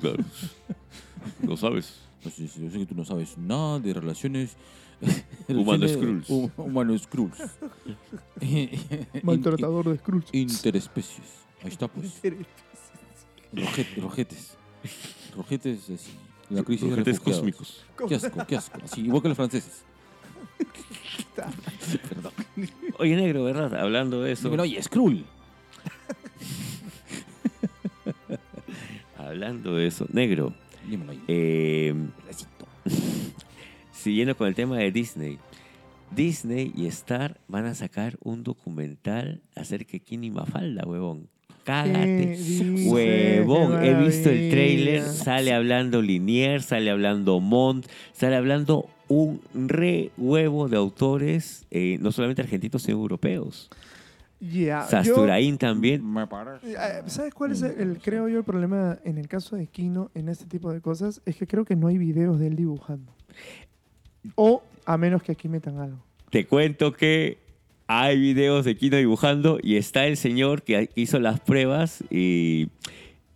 Claro. 0.02 0.24
Lo 1.44 1.56
sabes. 1.58 2.02
Pues, 2.22 2.38
yo 2.38 2.48
sé 2.70 2.78
que 2.80 2.86
tú 2.86 2.96
no 2.96 3.06
sabes 3.06 3.38
nada 3.38 3.80
de 3.80 3.94
relaciones 3.94 4.56
Humano 5.48 5.88
Skrulls. 5.88 6.30
Hum- 6.30 6.52
Humano 6.58 6.98
Skrulls. 6.98 7.38
Maltratador 9.24 9.90
de 9.90 9.98
Scrooge. 9.98 10.28
Interespecies. 10.34 11.28
Ahí 11.64 11.70
está, 11.70 11.88
pues. 11.88 12.22
Rojet- 13.54 13.96
rojetes. 14.02 14.58
Rojetes, 15.36 15.90
así. 15.90 16.12
La 16.50 16.64
crisis 16.64 16.90
de 16.90 16.96
refugiados. 16.98 17.22
cósmicos. 17.40 17.86
Qué 18.08 18.16
asco, 18.16 18.46
qué 18.48 18.56
asco. 18.58 18.80
Así, 18.84 19.02
igual 19.02 19.22
que 19.22 19.28
los 19.30 19.38
franceses. 19.38 19.84
Perdón. 22.10 22.34
Oye, 22.98 23.16
negro, 23.16 23.44
¿verdad? 23.46 23.74
Hablando 23.80 24.22
de 24.22 24.32
eso. 24.34 24.44
Dímelo, 24.50 24.64
oye, 24.64 24.82
Skrull. 24.84 25.24
Hablando 29.18 29.76
de 29.76 29.88
eso. 29.88 30.06
Negro. 30.12 30.54
Eh, 31.28 31.94
siguiendo 33.92 34.36
con 34.36 34.48
el 34.48 34.56
tema 34.56 34.78
de 34.78 34.92
Disney. 34.92 35.38
Disney 36.12 36.72
y 36.76 36.88
Star 36.88 37.40
van 37.48 37.66
a 37.66 37.76
sacar 37.76 38.18
un 38.24 38.44
documental 38.44 39.42
acerca 39.56 39.94
de 39.94 40.00
Kini 40.00 40.32
Mafalda, 40.32 40.84
huevón. 40.86 41.30
Cágate. 41.64 42.38
Huevón, 42.88 43.84
he 43.84 43.94
visto 43.94 44.30
el 44.30 44.50
trailer, 44.50 45.04
sale 45.04 45.54
hablando 45.54 46.02
Linier, 46.02 46.64
sale 46.64 46.90
hablando 46.90 47.40
Mont, 47.40 47.86
sale 48.12 48.36
hablando 48.36 48.90
un 49.08 49.42
re 49.54 50.12
huevo 50.18 50.68
de 50.68 50.78
autores, 50.78 51.68
eh, 51.70 51.98
no 52.02 52.12
solamente 52.12 52.42
argentinos, 52.42 52.82
sino 52.82 52.98
europeos. 52.98 53.70
Yo- 54.42 54.82
Sasturain 54.90 55.58
también. 55.58 56.06
Me 56.12 56.26
parece. 56.28 56.72
Eh, 56.72 56.76
¿Sabes 57.08 57.34
cuál 57.34 57.52
es 57.52 57.62
el, 57.62 57.80
el- 57.80 57.98
creo 58.00 58.28
yo, 58.30 58.38
el 58.40 58.44
problema 58.46 58.98
en 59.04 59.18
el 59.18 59.28
caso 59.28 59.56
de 59.56 59.68
Kino 59.68 60.12
en 60.16 60.30
este 60.30 60.46
tipo 60.46 60.72
de 60.72 60.80
cosas? 60.82 61.22
Es 61.26 61.36
que 61.36 61.46
creo 61.48 61.66
que 61.66 61.76
no 61.76 61.88
hay 61.88 61.98
videos 61.98 62.40
de 62.40 62.48
él 62.48 62.56
dibujando. 62.56 63.14
O 64.36 64.64
a 64.86 64.98
menos 64.98 65.24
que 65.24 65.32
aquí 65.32 65.48
metan 65.48 65.78
algo. 65.80 65.98
Te 66.30 66.46
cuento 66.46 66.94
que 66.94 67.38
hay 67.88 68.20
videos 68.20 68.66
de 68.66 68.76
Kino 68.76 68.98
dibujando 68.98 69.60
y 69.62 69.76
está 69.78 70.06
el 70.06 70.16
señor 70.18 70.64
que 70.64 70.90
hizo 70.96 71.20
las 71.20 71.40
pruebas 71.40 72.04
y 72.12 72.70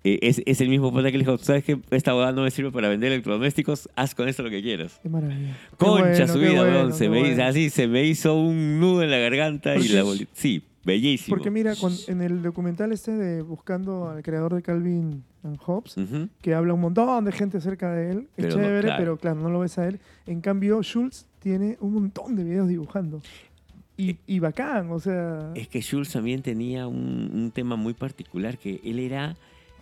eh, 0.03 0.19
es, 0.21 0.41
es 0.45 0.61
el 0.61 0.69
mismo 0.69 0.93
pata 0.93 1.11
que 1.11 1.17
le 1.17 1.23
dijo, 1.23 1.37
¿sabes 1.39 1.63
qué? 1.63 1.79
Esta 1.89 2.11
abogada 2.11 2.33
no 2.33 2.43
me 2.43 2.51
sirve 2.51 2.71
para 2.71 2.87
vender 2.89 3.11
electrodomésticos, 3.11 3.89
haz 3.95 4.13
con 4.13 4.27
esto 4.27 4.43
lo 4.43 4.49
que 4.49 4.61
quieras. 4.61 4.99
Qué 5.01 5.09
maravilla. 5.09 5.57
Qué 5.71 5.75
Concha 5.77 6.03
bueno, 6.03 6.27
su 6.27 6.39
qué 6.39 6.49
vida, 6.49 6.59
bueno. 6.61 6.91
Se 6.91 7.03
qué 7.05 7.09
me, 7.09 7.19
bueno. 7.19 7.33
hizo, 7.33 7.43
así, 7.43 7.69
se 7.69 7.87
me 7.87 8.03
hizo 8.03 8.35
un 8.35 8.79
nudo 8.79 9.01
en 9.03 9.09
la 9.11 9.17
garganta 9.17 9.75
y 9.75 9.87
la 9.87 9.99
es- 10.01 10.05
boli- 10.05 10.27
Sí, 10.33 10.61
bellísimo. 10.83 11.35
Porque 11.35 11.49
mira, 11.51 11.75
con- 11.75 11.93
en 12.07 12.21
el 12.21 12.41
documental 12.41 12.91
este 12.91 13.11
de 13.11 13.41
Buscando 13.41 14.09
al 14.09 14.21
creador 14.23 14.53
de 14.55 14.61
Calvin 14.61 15.23
and 15.43 15.57
Hobbes, 15.59 15.95
que 16.41 16.53
habla 16.53 16.73
un 16.73 16.81
montón 16.81 17.25
de 17.25 17.31
gente 17.31 17.57
acerca 17.57 17.91
de 17.91 18.11
él, 18.11 18.17
es 18.37 18.45
Pero 18.45 18.49
no, 18.57 18.63
chévere, 18.63 18.81
claro. 18.81 18.99
pero 18.99 19.17
claro, 19.17 19.39
no 19.41 19.49
lo 19.49 19.59
ves 19.59 19.77
a 19.77 19.87
él. 19.87 19.99
En 20.25 20.41
cambio, 20.41 20.81
Schultz 20.83 21.25
tiene 21.39 21.77
un 21.81 21.93
montón 21.93 22.35
de 22.35 22.43
videos 22.43 22.67
dibujando. 22.67 23.21
Y, 23.95 24.17
y 24.25 24.39
bacán, 24.39 24.89
o 24.91 24.99
sea... 24.99 25.51
Es 25.55 25.67
que 25.67 25.81
Schultz 25.81 26.13
también 26.13 26.41
tenía 26.41 26.87
un, 26.87 27.29
un 27.33 27.51
tema 27.51 27.75
muy 27.75 27.93
particular, 27.93 28.57
que 28.57 28.81
él 28.83 28.99
era 28.99 29.35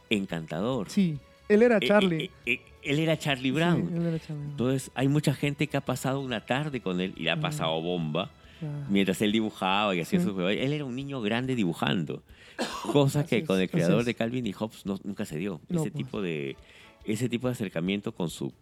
encantador. 0.09 0.89
Sí, 0.89 1.17
él 1.47 1.61
era 1.61 1.77
Eh, 1.77 1.87
Charlie. 1.87 2.23
eh, 2.25 2.29
eh, 2.45 2.61
él 2.83 2.99
era 2.99 3.17
Charlie 3.17 3.51
Brown. 3.51 3.87
Sí, 3.89 3.95
él 3.95 4.05
era 4.05 4.19
Charlie. 4.19 4.43
Entonces, 4.51 4.91
hay 4.95 5.07
mucha 5.07 5.33
gente 5.33 5.67
que 5.67 5.77
ha 5.77 5.81
pasado 5.85 6.19
una 6.19 6.45
tarde 6.45 6.81
con 6.81 6.99
él 6.99 7.13
y 7.15 7.23
le 7.23 7.31
ha 7.31 7.35
Mm. 7.35 7.41
pasado 7.41 7.81
bomba. 7.81 8.29
Mientras 8.89 9.21
él 9.21 9.31
dibujaba 9.31 9.95
y 9.95 10.01
hacía 10.01 10.19
sus 10.21 10.33
juegos. 10.33 10.51
Él 10.53 10.73
era 10.73 10.85
un 10.85 10.95
niño 10.95 11.21
grande 11.21 11.55
dibujando. 11.55 12.23
Cosa 12.91 13.25
que 13.25 13.43
con 13.43 13.59
el 13.59 13.69
creador 13.69 14.03
de 14.03 14.13
Calvin 14.13 14.45
y 14.45 14.53
Hobbes 14.53 14.85
no- 14.85 14.99
nunca 15.03 15.25
se 15.25 15.37
dio. 15.37 15.61
No, 15.69 15.81
ese, 15.81 15.91
pues. 15.91 16.03
tipo 16.05 16.21
de, 16.21 16.55
ese 17.05 17.27
tipo 17.29 17.47
de 17.47 17.53
acercamiento 17.53 18.11
con 18.13 18.29
su, 18.29 18.53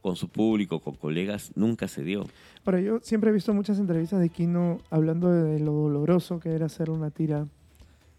con 0.00 0.16
su 0.16 0.28
público, 0.28 0.80
con 0.80 0.96
colegas, 0.96 1.52
nunca 1.54 1.86
se 1.88 2.02
dio. 2.02 2.26
Ahora, 2.64 2.80
yo 2.80 2.98
siempre 3.02 3.30
he 3.30 3.32
visto 3.32 3.54
muchas 3.54 3.78
entrevistas 3.78 4.20
de 4.20 4.28
Kino 4.28 4.78
hablando 4.90 5.30
de 5.30 5.60
lo 5.60 5.72
doloroso 5.72 6.40
que 6.40 6.50
era 6.50 6.66
hacer 6.66 6.90
una 6.90 7.10
tira 7.10 7.46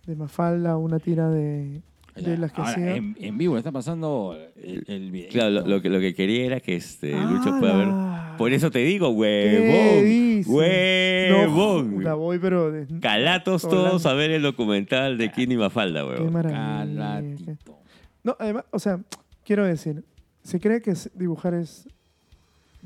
de 0.05 0.15
Mafalda, 0.15 0.77
una 0.77 0.99
tira 0.99 1.29
de, 1.29 1.81
de 2.15 2.37
las 2.37 2.51
que 2.51 2.61
Ahora, 2.61 2.71
hacía. 2.73 2.95
en, 2.95 3.15
en 3.19 3.37
vivo 3.37 3.57
está 3.57 3.71
pasando 3.71 4.37
el, 4.55 4.83
el 4.87 5.11
video. 5.11 5.29
Claro, 5.31 5.49
lo, 5.51 5.67
lo 5.67 5.81
que, 5.81 5.89
lo 5.89 5.99
que 5.99 6.13
quería 6.15 6.45
era 6.45 6.59
que 6.61 6.75
este, 6.75 7.11
Lucho 7.11 7.57
pueda 7.59 7.75
ver. 7.77 8.37
Por 8.37 8.51
eso 8.53 8.71
te 8.71 8.79
digo, 8.79 9.07
¿Qué 9.09 9.15
huevón. 9.19 10.05
dices? 10.05 10.47
Huevón. 10.47 11.95
No, 11.95 12.01
la 12.01 12.13
voy, 12.13 12.39
pero... 12.39 12.71
de- 12.71 12.99
Calatos 12.99 13.65
Hablando. 13.65 13.89
todos 13.89 14.05
a 14.05 14.13
ver 14.13 14.31
el 14.31 14.41
documental 14.41 15.17
de 15.17 15.31
Kini 15.31 15.57
Mafalda, 15.57 16.01
Qué 16.01 16.07
huevón. 16.07 16.33
maravilla. 16.33 16.95
Calatito. 16.95 17.77
No, 18.23 18.35
además, 18.39 18.63
o 18.71 18.79
sea, 18.79 18.99
quiero 19.43 19.65
decir, 19.65 20.03
se 20.43 20.59
cree 20.59 20.81
que 20.81 20.93
dibujar 21.13 21.53
es 21.53 21.87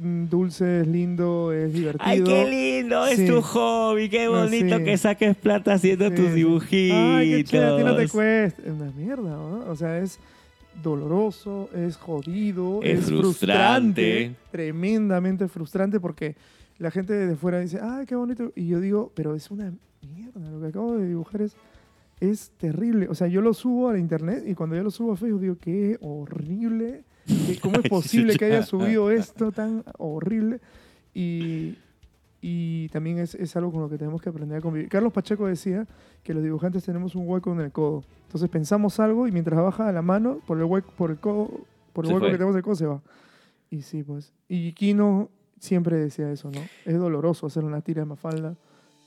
dulce, 0.01 0.81
es 0.81 0.87
lindo, 0.87 1.51
es 1.51 1.73
divertido. 1.73 2.05
Ay, 2.07 2.23
qué 2.23 2.49
lindo, 2.81 3.05
es 3.05 3.25
tu 3.27 3.41
hobby, 3.41 4.09
qué 4.09 4.25
No, 4.25 4.31
bonito 4.43 4.77
sí. 4.77 4.83
que 4.83 4.97
saques 4.97 5.35
plata 5.35 5.73
haciendo 5.73 6.09
Sí, 6.09 6.15
tus 6.15 6.33
dibujitos. 6.33 6.97
Ay, 6.97 7.43
qué 7.43 7.57
a 7.59 7.77
ti 7.77 7.83
no 7.83 7.95
te 7.95 8.07
cuesta. 8.07 8.61
Es 8.63 8.71
una 8.73 8.91
mierda, 8.91 9.29
¿no? 9.31 9.65
O 9.69 9.75
sea, 9.75 9.99
es 9.99 10.19
doloroso, 10.81 11.69
es 11.75 11.97
jodido, 11.97 12.79
Es 12.81 12.99
es, 12.99 13.05
frustrante. 13.07 14.01
frustrante, 14.01 14.35
tremendamente 14.51 15.47
frustrante 15.47 15.99
porque 15.99 16.35
la 16.77 16.91
gente 16.91 17.13
de 17.13 17.35
fuera 17.35 17.59
dice, 17.59 17.79
ay, 17.81 18.05
qué 18.05 18.15
bonito. 18.15 18.51
Y 18.55 18.67
yo 18.67 18.79
digo, 18.79 19.11
pero 19.13 19.35
es 19.35 19.51
una 19.51 19.73
mierda, 20.15 20.49
lo 20.49 20.61
que 20.61 20.67
acabo 20.67 20.95
de 20.97 21.07
dibujar 21.07 21.41
es, 21.41 21.55
es 22.21 22.51
terrible. 22.57 23.07
O 23.09 23.15
sea, 23.15 23.27
yo 23.27 23.41
lo 23.41 23.53
subo 23.53 23.89
a 23.89 23.93
la 23.93 23.99
internet 23.99 24.43
y 24.47 24.53
cuando 24.55 24.75
yo 24.77 24.83
lo 24.83 24.91
subo 24.91 25.11
a 25.13 25.17
Facebook 25.17 25.41
digo, 25.41 25.57
qué 25.59 25.97
horrible. 25.99 27.03
¿Cómo 27.61 27.79
es 27.83 27.89
posible 27.89 28.35
que 28.35 28.45
haya 28.45 28.63
subido 28.63 29.11
esto 29.11 29.51
tan 29.51 29.83
horrible? 29.97 30.59
Y, 31.13 31.75
y 32.41 32.89
también 32.89 33.19
es, 33.19 33.35
es 33.35 33.55
algo 33.55 33.71
con 33.71 33.81
lo 33.81 33.89
que 33.89 33.97
tenemos 33.97 34.21
que 34.21 34.29
aprender 34.29 34.57
a 34.57 34.61
convivir. 34.61 34.89
Carlos 34.89 35.13
Pacheco 35.13 35.47
decía 35.47 35.87
que 36.23 36.33
los 36.33 36.43
dibujantes 36.43 36.83
tenemos 36.83 37.15
un 37.15 37.27
hueco 37.27 37.51
en 37.53 37.61
el 37.61 37.71
codo. 37.71 38.03
Entonces 38.25 38.49
pensamos 38.49 38.99
algo 38.99 39.27
y 39.27 39.31
mientras 39.31 39.59
baja 39.61 39.91
la 39.91 40.01
mano, 40.01 40.39
por 40.45 40.57
el 40.57 40.65
hueco, 40.65 40.91
por 40.97 41.11
el 41.11 41.17
codo, 41.17 41.65
por 41.93 42.05
el 42.05 42.09
Se 42.09 42.13
hueco 42.13 42.25
fue. 42.25 42.31
que 42.31 42.37
tenemos 42.37 42.53
en 42.53 42.57
el 42.57 42.63
codo 42.63 42.75
se 42.75 42.85
va. 42.85 43.01
Y 43.71 43.81
sí, 43.81 44.03
pues. 44.03 44.33
Y 44.47 44.71
Kino 44.73 45.29
siempre 45.59 45.97
decía 45.97 46.31
eso, 46.31 46.49
¿no? 46.51 46.61
Es 46.85 46.97
doloroso 46.97 47.47
hacer 47.47 47.63
una 47.63 47.81
tira 47.81 48.01
de 48.01 48.05
mafalda 48.05 48.55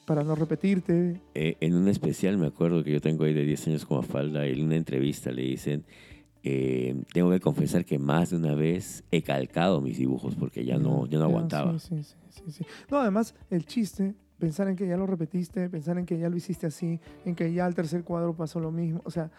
para 0.06 0.24
no 0.24 0.34
repetirte. 0.34 1.20
Eh, 1.34 1.56
en 1.60 1.74
un 1.74 1.88
especial 1.88 2.36
me 2.36 2.46
acuerdo 2.48 2.82
que 2.84 2.92
yo 2.92 3.00
tengo 3.00 3.24
ahí 3.24 3.32
de 3.32 3.44
10 3.44 3.68
años 3.68 3.86
como 3.86 4.02
falda 4.02 4.46
y 4.46 4.52
en 4.52 4.66
una 4.66 4.76
entrevista 4.76 5.30
le 5.30 5.42
dicen, 5.42 5.84
eh, 6.44 6.94
tengo 7.12 7.30
que 7.30 7.40
confesar 7.40 7.84
que 7.84 7.98
más 7.98 8.30
de 8.30 8.36
una 8.36 8.54
vez 8.54 9.04
he 9.10 9.22
calcado 9.22 9.80
mis 9.80 9.98
dibujos 9.98 10.34
porque 10.34 10.64
ya 10.64 10.76
no, 10.78 11.06
ya 11.06 11.18
no 11.18 11.24
aguantaba. 11.24 11.78
Sí, 11.78 12.02
sí, 12.02 12.42
sí. 12.50 12.64
No, 12.90 12.98
además, 12.98 13.34
el 13.50 13.64
chiste, 13.66 14.14
pensar 14.38 14.68
en 14.68 14.76
que 14.76 14.86
ya 14.88 14.96
lo 14.96 15.06
repetiste, 15.06 15.68
pensar 15.68 15.98
en 15.98 16.06
que 16.06 16.18
ya 16.18 16.28
lo 16.28 16.36
hiciste 16.36 16.66
así, 16.66 16.98
en 17.24 17.34
que 17.34 17.52
ya 17.52 17.64
al 17.66 17.74
tercer 17.74 18.02
cuadro 18.02 18.34
pasó 18.34 18.58
lo 18.60 18.72
mismo. 18.72 19.00
O 19.04 19.10
sea, 19.10 19.30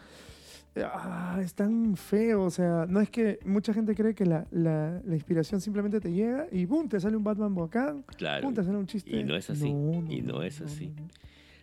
ah, 0.77 1.39
es 1.41 1.53
tan 1.53 1.95
feo. 1.97 2.43
O 2.43 2.49
sea, 2.49 2.85
no 2.87 3.01
es 3.01 3.09
que 3.09 3.39
mucha 3.45 3.73
gente 3.73 3.95
cree 3.95 4.15
que 4.15 4.25
la, 4.25 4.45
la- 4.51 5.01
la 5.05 5.13
inspiración 5.15 5.61
simplemente 5.61 5.99
te 5.99 6.11
llega 6.11 6.47
y 6.51 6.65
¡boom! 6.65 6.87
te 6.89 6.99
sale 6.99 7.17
un 7.17 7.23
Batman 7.23 7.53
bacán, 7.55 8.03
Claro. 8.17 8.43
¡boom! 8.43 8.53
te 8.55 8.63
sale 8.63 8.77
un 8.77 8.87
chiste. 8.87 9.11
Y 9.11 9.23
no 9.23 9.35
es 9.35 9.49
así, 9.49 9.67
y 9.67 10.21
no 10.21 10.41
es 10.41 10.61
así. 10.61 10.87
no. 10.87 11.07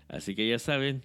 Así 0.08 0.34
que 0.34 0.48
ya 0.48 0.58
saben. 0.58 1.02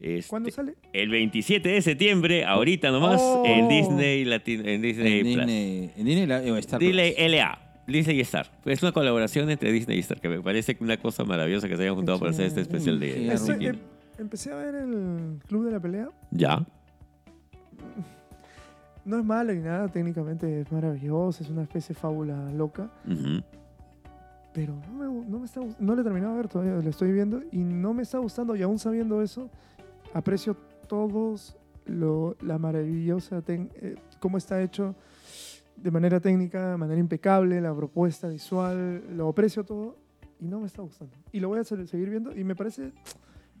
Este, 0.00 0.28
¿Cuándo 0.28 0.50
sale? 0.50 0.74
El 0.92 1.08
27 1.10 1.68
de 1.68 1.82
septiembre, 1.82 2.44
ahorita 2.44 2.90
nomás, 2.90 3.20
Oh. 3.22 3.44
en 3.46 3.68
Disney, 3.68 4.24
Latino, 4.24 4.64
en 4.64 4.82
Disney 4.82 5.20
En 5.20 5.22
Plus. 5.22 5.36
Disney, 5.46 5.90
en 5.96 6.04
Disney 6.04 6.26
la- 6.26 6.58
Star 6.58 6.80
Disney 6.80 7.14
Plus. 7.14 7.26
LA. 7.30 7.58
Disney 7.88 8.16
y 8.18 8.20
Star. 8.22 8.50
Es 8.64 8.82
una 8.82 8.90
colaboración 8.92 9.48
entre 9.48 9.70
Disney 9.72 9.96
y 9.96 10.00
Star, 10.00 10.20
que 10.20 10.28
me 10.28 10.40
parece 10.42 10.76
una 10.80 10.96
cosa 10.96 11.24
maravillosa 11.24 11.68
que 11.68 11.76
se 11.76 11.82
hayan 11.82 11.94
juntado 11.94 12.18
para 12.18 12.32
hacer 12.32 12.46
este 12.46 12.60
especial 12.62 12.98
de, 12.98 13.32
Estoy- 13.32 13.66
em- 13.66 13.78
empecé 14.18 14.50
a 14.52 14.56
ver 14.56 14.74
el 14.74 15.38
Club 15.46 15.64
de 15.66 15.70
la 15.70 15.80
Pelea. 15.80 16.08
Ya. 16.32 16.66
No 19.04 19.18
es 19.20 19.24
malo 19.24 19.52
ni 19.54 19.60
nada, 19.60 19.86
técnicamente 19.88 20.62
es 20.62 20.72
maravilloso, 20.72 21.44
es 21.44 21.48
una 21.48 21.62
especie 21.62 21.94
de 21.94 22.00
fábula 22.00 22.50
loca. 22.52 22.90
Pero 24.52 24.74
no, 24.90 24.94
me, 25.22 25.28
no, 25.30 25.38
me 25.38 25.44
está, 25.44 25.60
no 25.78 25.94
le 25.94 26.00
he 26.00 26.04
terminado 26.04 26.32
de 26.32 26.38
ver 26.38 26.48
todavía, 26.48 26.72
lo 26.82 26.90
estoy 26.90 27.12
viendo 27.12 27.40
y 27.52 27.58
no 27.58 27.94
me 27.94 28.02
está 28.02 28.18
gustando 28.18 28.56
y 28.56 28.62
aún 28.62 28.78
sabiendo 28.80 29.22
eso, 29.22 29.48
aprecio 30.16 30.56
todos 30.88 31.56
lo, 31.86 32.36
la 32.40 32.58
maravillosa, 32.58 33.42
tec- 33.44 33.70
eh, 33.76 33.96
cómo 34.20 34.38
está 34.38 34.62
hecho 34.62 34.94
de 35.76 35.90
manera 35.90 36.20
técnica, 36.20 36.70
de 36.72 36.76
manera 36.76 36.98
impecable, 36.98 37.60
la 37.60 37.74
propuesta 37.74 38.28
visual, 38.28 39.02
lo 39.16 39.28
aprecio 39.28 39.62
todo 39.64 39.96
y 40.40 40.46
no 40.46 40.60
me 40.60 40.66
está 40.66 40.82
gustando. 40.82 41.14
Y 41.32 41.40
lo 41.40 41.48
voy 41.48 41.58
a 41.60 41.64
se- 41.64 41.86
seguir 41.86 42.08
viendo 42.10 42.36
y 42.36 42.44
me 42.44 42.56
parece 42.56 42.92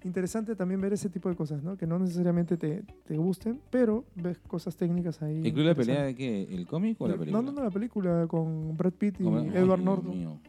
interesante 0.02 0.54
también 0.56 0.80
ver 0.80 0.92
ese 0.92 1.08
tipo 1.08 1.28
de 1.28 1.34
cosas, 1.36 1.62
¿no? 1.62 1.76
Que 1.76 1.86
no 1.86 1.98
necesariamente 1.98 2.56
te, 2.56 2.84
te 3.06 3.16
gusten, 3.16 3.60
pero 3.70 4.04
ves 4.14 4.38
cosas 4.38 4.76
técnicas 4.76 5.20
ahí. 5.20 5.36
¿El 5.44 5.52
club 5.52 5.64
de 5.64 5.70
la 5.70 5.74
pelea 5.74 6.02
de 6.04 6.14
qué? 6.14 6.42
¿El 6.50 6.66
cómic 6.66 7.00
o 7.00 7.08
la 7.08 7.14
película? 7.16 7.42
No, 7.42 7.50
no, 7.50 7.52
no, 7.52 7.64
la 7.64 7.70
película 7.70 8.26
con 8.28 8.76
Brad 8.76 8.92
Pitt 8.92 9.20
y 9.20 9.26
Edward 9.26 9.80
Norton. 9.82 10.40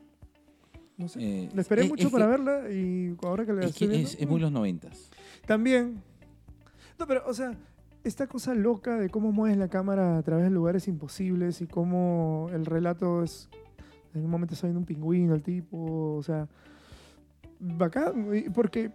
No 0.97 1.07
sé. 1.07 1.19
Eh, 1.21 1.49
La 1.53 1.61
esperé 1.61 1.83
es- 1.83 1.89
mucho 1.89 2.07
es 2.07 2.13
para 2.13 2.25
que- 2.25 2.31
verla 2.31 2.71
y 2.71 3.15
ahora 3.23 3.45
que 3.45 3.53
la 3.53 3.61
Es, 3.61 3.67
estoy 3.71 3.87
que 3.87 3.91
viendo, 3.93 4.09
es, 4.09 4.19
es 4.19 4.27
muy 4.27 4.39
los 4.39 4.51
noventas. 4.51 5.09
También. 5.47 6.03
No, 6.99 7.07
pero, 7.07 7.23
o 7.25 7.33
sea, 7.33 7.55
esta 8.03 8.27
cosa 8.27 8.53
loca 8.53 8.97
de 8.97 9.09
cómo 9.09 9.31
mueves 9.31 9.57
la 9.57 9.69
cámara 9.69 10.17
a 10.19 10.21
través 10.21 10.43
de 10.45 10.51
lugares 10.51 10.87
imposibles 10.87 11.61
y 11.61 11.67
cómo 11.67 12.49
el 12.53 12.65
relato 12.65 13.23
es 13.23 13.49
En 14.13 14.23
un 14.25 14.29
momento 14.29 14.53
está 14.53 14.67
viendo 14.67 14.79
un 14.79 14.85
pingüino 14.85 15.33
el 15.35 15.41
tipo, 15.43 16.15
o 16.17 16.23
sea, 16.23 16.47
bacán, 17.59 18.27
porque 18.53 18.91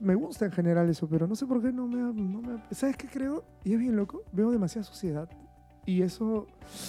me 0.00 0.14
gusta 0.14 0.46
en 0.46 0.52
general 0.52 0.88
eso, 0.88 1.08
pero 1.08 1.26
no 1.26 1.34
sé 1.34 1.46
por 1.46 1.60
qué 1.62 1.70
no 1.72 1.86
me, 1.86 1.98
no 1.98 2.40
me 2.42 2.58
¿Sabes 2.70 2.96
qué 2.96 3.06
creo? 3.08 3.44
Y 3.64 3.72
es 3.74 3.78
bien 3.78 3.96
loco, 3.96 4.22
veo 4.32 4.50
demasiada 4.50 4.84
suciedad. 4.84 5.28
Y 5.86 6.02
eso... 6.02 6.46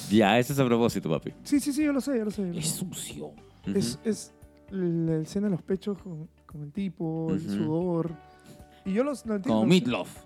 Ya, 0.10 0.38
eso 0.40 0.52
es 0.54 0.60
a 0.60 0.66
propósito, 0.66 1.10
papi. 1.10 1.34
Sí, 1.44 1.60
sí, 1.60 1.72
sí, 1.72 1.84
yo 1.86 1.94
lo 1.94 2.02
sé, 2.02 2.18
yo 2.18 2.26
lo 2.26 2.32
sé. 2.32 2.42
yo 2.48 2.54
lo 2.54 2.60
Es 2.60 2.68
sé. 2.70 2.78
sucio. 2.80 3.28
Ujú. 3.28 3.36
Es, 3.76 4.00
es 4.04 4.34
la 4.72 5.18
escena 5.18 5.48
de 5.48 5.52
los 5.52 5.62
pechos 5.62 5.98
con, 6.02 6.28
con 6.46 6.64
el 6.64 6.72
tipo, 6.72 7.34
el 7.34 7.40
Ujú. 7.46 7.50
sudor. 7.56 8.12
Y 8.90 8.94
yo 8.94 9.04
los, 9.04 9.26
lo 9.26 9.36
entiendo. 9.36 9.60
Como 9.62 9.72
sí. 9.72 9.80
Meatloaf. 9.82 10.24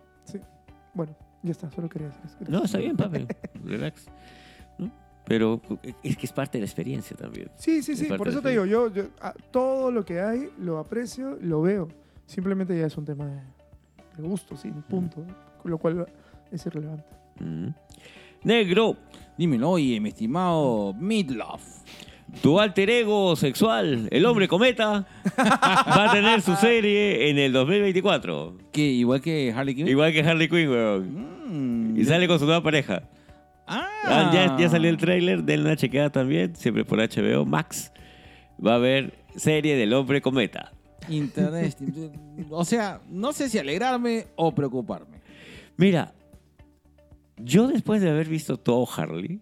Bueno, 0.93 1.15
ya 1.41 1.51
está, 1.51 1.69
solo 1.71 1.89
quería 1.89 2.07
decir 2.09 2.21
eso. 2.25 2.37
No, 2.51 2.63
está 2.63 2.77
bien, 2.77 2.95
papi. 2.95 3.25
Relax. 3.63 4.05
¿No? 4.77 4.91
Pero 5.25 5.59
es 6.03 6.17
que 6.17 6.25
es 6.25 6.31
parte 6.31 6.57
de 6.57 6.61
la 6.61 6.65
experiencia 6.65 7.15
también. 7.17 7.49
Sí, 7.57 7.81
sí, 7.81 7.95
sí, 7.95 8.05
por 8.05 8.27
eso 8.27 8.41
te 8.41 8.49
digo, 8.49 8.65
yo, 8.65 8.91
yo 8.93 9.05
a- 9.21 9.33
todo 9.51 9.91
lo 9.91 10.05
que 10.05 10.21
hay 10.21 10.49
lo 10.59 10.77
aprecio, 10.77 11.37
lo 11.41 11.61
veo. 11.61 11.87
Simplemente 12.25 12.77
ya 12.77 12.85
es 12.87 12.95
un 12.97 13.05
tema 13.05 13.25
de, 13.25 13.41
de 14.17 14.27
gusto, 14.27 14.55
sí, 14.55 14.71
punto. 14.89 15.25
Lo 15.63 15.77
cual 15.77 16.05
es 16.51 16.65
irrelevante. 16.65 17.05
Ujú. 17.39 17.73
Negro, 18.43 18.97
Dímelo, 19.37 19.71
oye, 19.71 19.99
mi 19.99 20.09
estimado 20.09 20.93
Meatloaf. 20.93 21.82
Tu 22.41 22.59
alter 22.59 22.89
ego 22.89 23.35
sexual, 23.35 24.07
el 24.11 24.25
hombre 24.25 24.47
cometa, 24.47 25.05
va 25.37 26.09
a 26.09 26.11
tener 26.11 26.41
su 26.41 26.55
serie 26.55 27.29
en 27.29 27.37
el 27.37 27.53
2024. 27.53 28.57
Que 28.71 28.81
igual 28.81 29.21
que 29.21 29.53
Harley 29.55 29.75
Quinn. 29.75 29.87
Igual 29.87 30.11
que 30.13 30.21
Harley 30.21 30.49
Quinn, 30.49 30.69
weón. 30.69 31.93
Mm, 31.93 31.99
Y 31.99 32.05
sale 32.05 32.27
con 32.27 32.39
su 32.39 32.45
nueva 32.45 32.61
pareja. 32.63 33.03
Ah, 33.67 33.87
Ah, 34.05 34.31
ya, 34.33 34.57
ya 34.57 34.69
salió 34.69 34.89
el 34.89 34.97
tráiler, 34.97 35.43
denle 35.43 35.67
una 35.67 35.77
chequeada 35.77 36.09
también, 36.09 36.55
siempre 36.57 36.83
por 36.83 36.99
HBO 36.99 37.45
Max. 37.45 37.91
Va 38.65 38.73
a 38.73 38.75
haber 38.75 39.13
serie 39.37 39.77
del 39.77 39.93
hombre 39.93 40.21
cometa. 40.21 40.73
Interesting. 41.09 42.11
o 42.49 42.65
sea, 42.65 42.99
no 43.09 43.31
sé 43.31 43.47
si 43.49 43.57
alegrarme 43.59 44.27
o 44.35 44.53
preocuparme. 44.53 45.21
Mira, 45.77 46.13
yo 47.37 47.67
después 47.67 48.01
de 48.01 48.09
haber 48.09 48.27
visto 48.27 48.57
todo 48.57 48.87
Harley, 48.95 49.39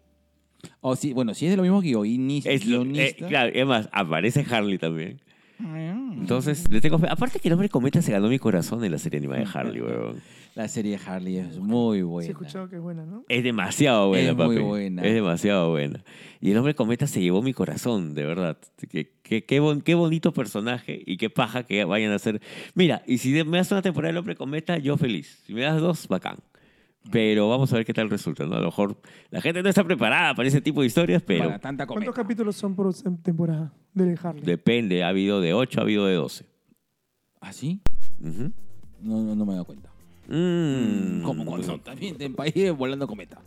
O 0.82 0.96
si, 0.96 1.14
bueno, 1.14 1.34
si 1.34 1.46
es 1.46 1.52
de 1.52 1.58
lo 1.58 1.64
mismo 1.64 1.82
guionista. 1.82 2.50
es 2.50 2.66
lo, 2.66 2.82
eh, 2.82 2.86
guionista. 2.86 3.28
claro, 3.28 3.52
es 3.54 3.66
más, 3.66 3.90
aparece 3.92 4.46
Harley 4.50 4.78
también. 4.78 5.20
Mm. 5.60 6.22
Entonces, 6.22 6.68
le 6.72 6.82
tengo 6.82 6.98
fe. 6.98 7.08
Aparte 7.10 7.40
que 7.40 7.48
el 7.48 7.54
hombre 7.54 7.70
cometa 7.70 8.02
se 8.02 8.12
ganó 8.12 8.28
mi 8.30 8.40
corazón 8.40 8.84
en 8.84 8.92
la 8.92 8.98
serie 8.98 9.20
animada 9.20 9.42
de 9.44 9.48
Harley, 9.54 9.82
weón. 9.82 10.22
La 10.54 10.68
serie 10.68 10.98
de 10.98 11.06
Harley 11.06 11.38
es 11.38 11.60
muy 11.60 12.02
buena. 12.02 12.26
Sí, 12.26 12.30
he 12.30 12.32
escuchado 12.34 12.68
que 12.70 12.76
es 12.76 12.82
buena, 12.82 13.06
¿no? 13.06 13.24
Es 13.30 13.42
demasiado 13.42 14.10
buena, 14.10 14.32
Es 14.32 14.36
muy 14.36 14.56
papi. 14.56 14.68
buena. 14.68 15.02
Es 15.04 15.14
demasiado 15.14 15.70
buena. 15.70 16.04
Y 16.42 16.52
el 16.52 16.58
hombre 16.58 16.76
cometa 16.76 17.08
se 17.08 17.22
llevó 17.22 17.42
mi 17.42 17.54
corazón, 17.54 18.14
de 18.16 18.26
verdad. 18.26 18.58
Qué, 18.90 19.12
qué, 19.24 19.46
qué, 19.46 19.60
bon- 19.62 19.80
qué 19.82 19.96
bonito 19.96 20.34
personaje 20.34 21.02
y 21.06 21.16
qué 21.16 21.30
paja 21.30 21.64
que 21.64 21.86
vayan 21.86 22.12
a 22.12 22.16
hacer. 22.16 22.42
Mira, 22.74 23.02
y 23.08 23.20
si 23.20 23.32
me 23.46 23.58
das 23.60 23.72
una 23.72 23.82
temporada 23.82 24.10
del 24.10 24.18
hombre 24.18 24.36
cometa, 24.36 24.78
yo 24.78 24.98
feliz. 24.98 25.42
Si 25.46 25.54
me 25.54 25.62
das 25.62 25.80
dos, 25.80 26.08
bacán. 26.10 26.36
Pero 27.10 27.50
vamos 27.50 27.72
a 27.74 27.78
ver 27.78 27.86
qué 27.86 27.94
tal 27.94 28.10
resulta, 28.10 28.46
¿no? 28.46 28.56
A 28.56 28.60
lo 28.60 28.66
mejor 28.66 28.96
la 29.32 29.42
gente 29.42 29.64
no 29.64 29.70
está 29.70 29.84
preparada 29.84 30.36
para 30.36 30.48
ese 30.48 30.62
tipo 30.62 30.82
de 30.82 30.88
historias, 30.88 31.24
pero 31.24 31.46
Para 31.46 31.60
tanta 31.60 31.88
¿Cuántos 31.88 32.14
capítulos 32.14 32.56
son 32.56 32.76
por 32.76 32.94
temporada 33.24 33.74
de 33.94 34.18
Harley? 34.22 34.44
depende. 34.44 35.04
Ha 35.04 35.08
habido 35.08 35.42
de 35.42 35.54
8, 35.54 35.80
ha 35.80 35.84
habido 35.84 36.06
de 36.06 36.14
12. 36.16 36.46
¿Ah, 37.40 37.54
sí? 37.54 37.82
Ujú. 38.20 38.52
No, 39.02 39.24
no, 39.24 39.36
no 39.36 39.46
me 39.46 39.52
he 39.54 39.56
dado 39.56 39.66
cuenta. 39.66 39.90
Mm. 40.28 41.24
Como 41.24 41.44
cuando 41.46 41.66
son 41.66 41.80
también 41.82 42.16
en 42.20 42.36
país 42.36 42.72
volando 42.78 43.08
cometa. 43.08 43.42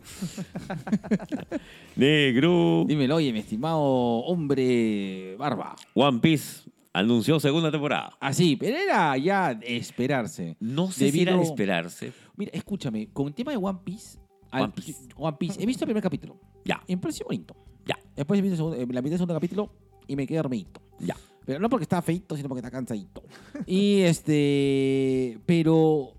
Negro. 1.96 2.84
Dímelo, 2.86 3.16
oye, 3.16 3.32
mi 3.32 3.38
estimado 3.38 3.80
hombre 3.80 5.36
barba. 5.38 5.76
One 5.94 6.18
Piece 6.18 6.68
anunció 6.94 7.38
segunda 7.40 7.70
temporada. 7.70 8.16
Así, 8.20 8.57
pero 8.57 8.78
era 8.78 9.16
ya 9.18 9.50
esperarse. 9.62 10.57
No 10.61 10.90
sé 10.90 11.11
si 11.12 11.20
era 11.20 11.33
de 11.33 11.38
Debido- 11.38 11.50
esperarse. 11.50 12.12
Mira, 12.37 12.50
escúchame, 12.54 13.09
con 13.12 13.26
el 13.26 13.35
tema 13.35 13.50
de 13.50 13.59
One 13.59 13.80
Piece, 13.85 14.18
One 14.52 14.72
Piece. 14.74 14.94
One 15.16 15.37
Piece, 15.38 15.62
he 15.62 15.66
visto 15.66 15.85
el 15.85 15.88
primer 15.88 16.02
capítulo. 16.02 16.40
Ya. 16.64 16.83
Y 16.87 16.96
me 16.96 17.02
pareció 17.02 17.26
bonito. 17.26 17.54
Ya. 17.85 17.98
Después 18.16 18.38
he 18.38 18.42
visto 18.42 18.52
el 18.54 18.57
segundo- 18.57 18.76
eh, 18.76 18.87
la 18.94 19.02
mitad 19.02 19.11
del 19.11 19.18
segundo 19.18 19.35
capítulo 19.35 19.70
y 20.07 20.16
me 20.16 20.26
quedé 20.26 20.38
dormidito. 20.38 20.80
Ya. 21.00 21.16
Pero 21.44 21.61
no 21.61 21.68
porque 21.68 21.83
está 21.83 22.00
feito, 22.00 22.37
sino 22.37 22.48
porque 22.48 22.61
está 22.61 22.70
cansadito. 22.70 23.22
y 23.66 24.00
este. 24.02 25.38
Pero 25.44 26.12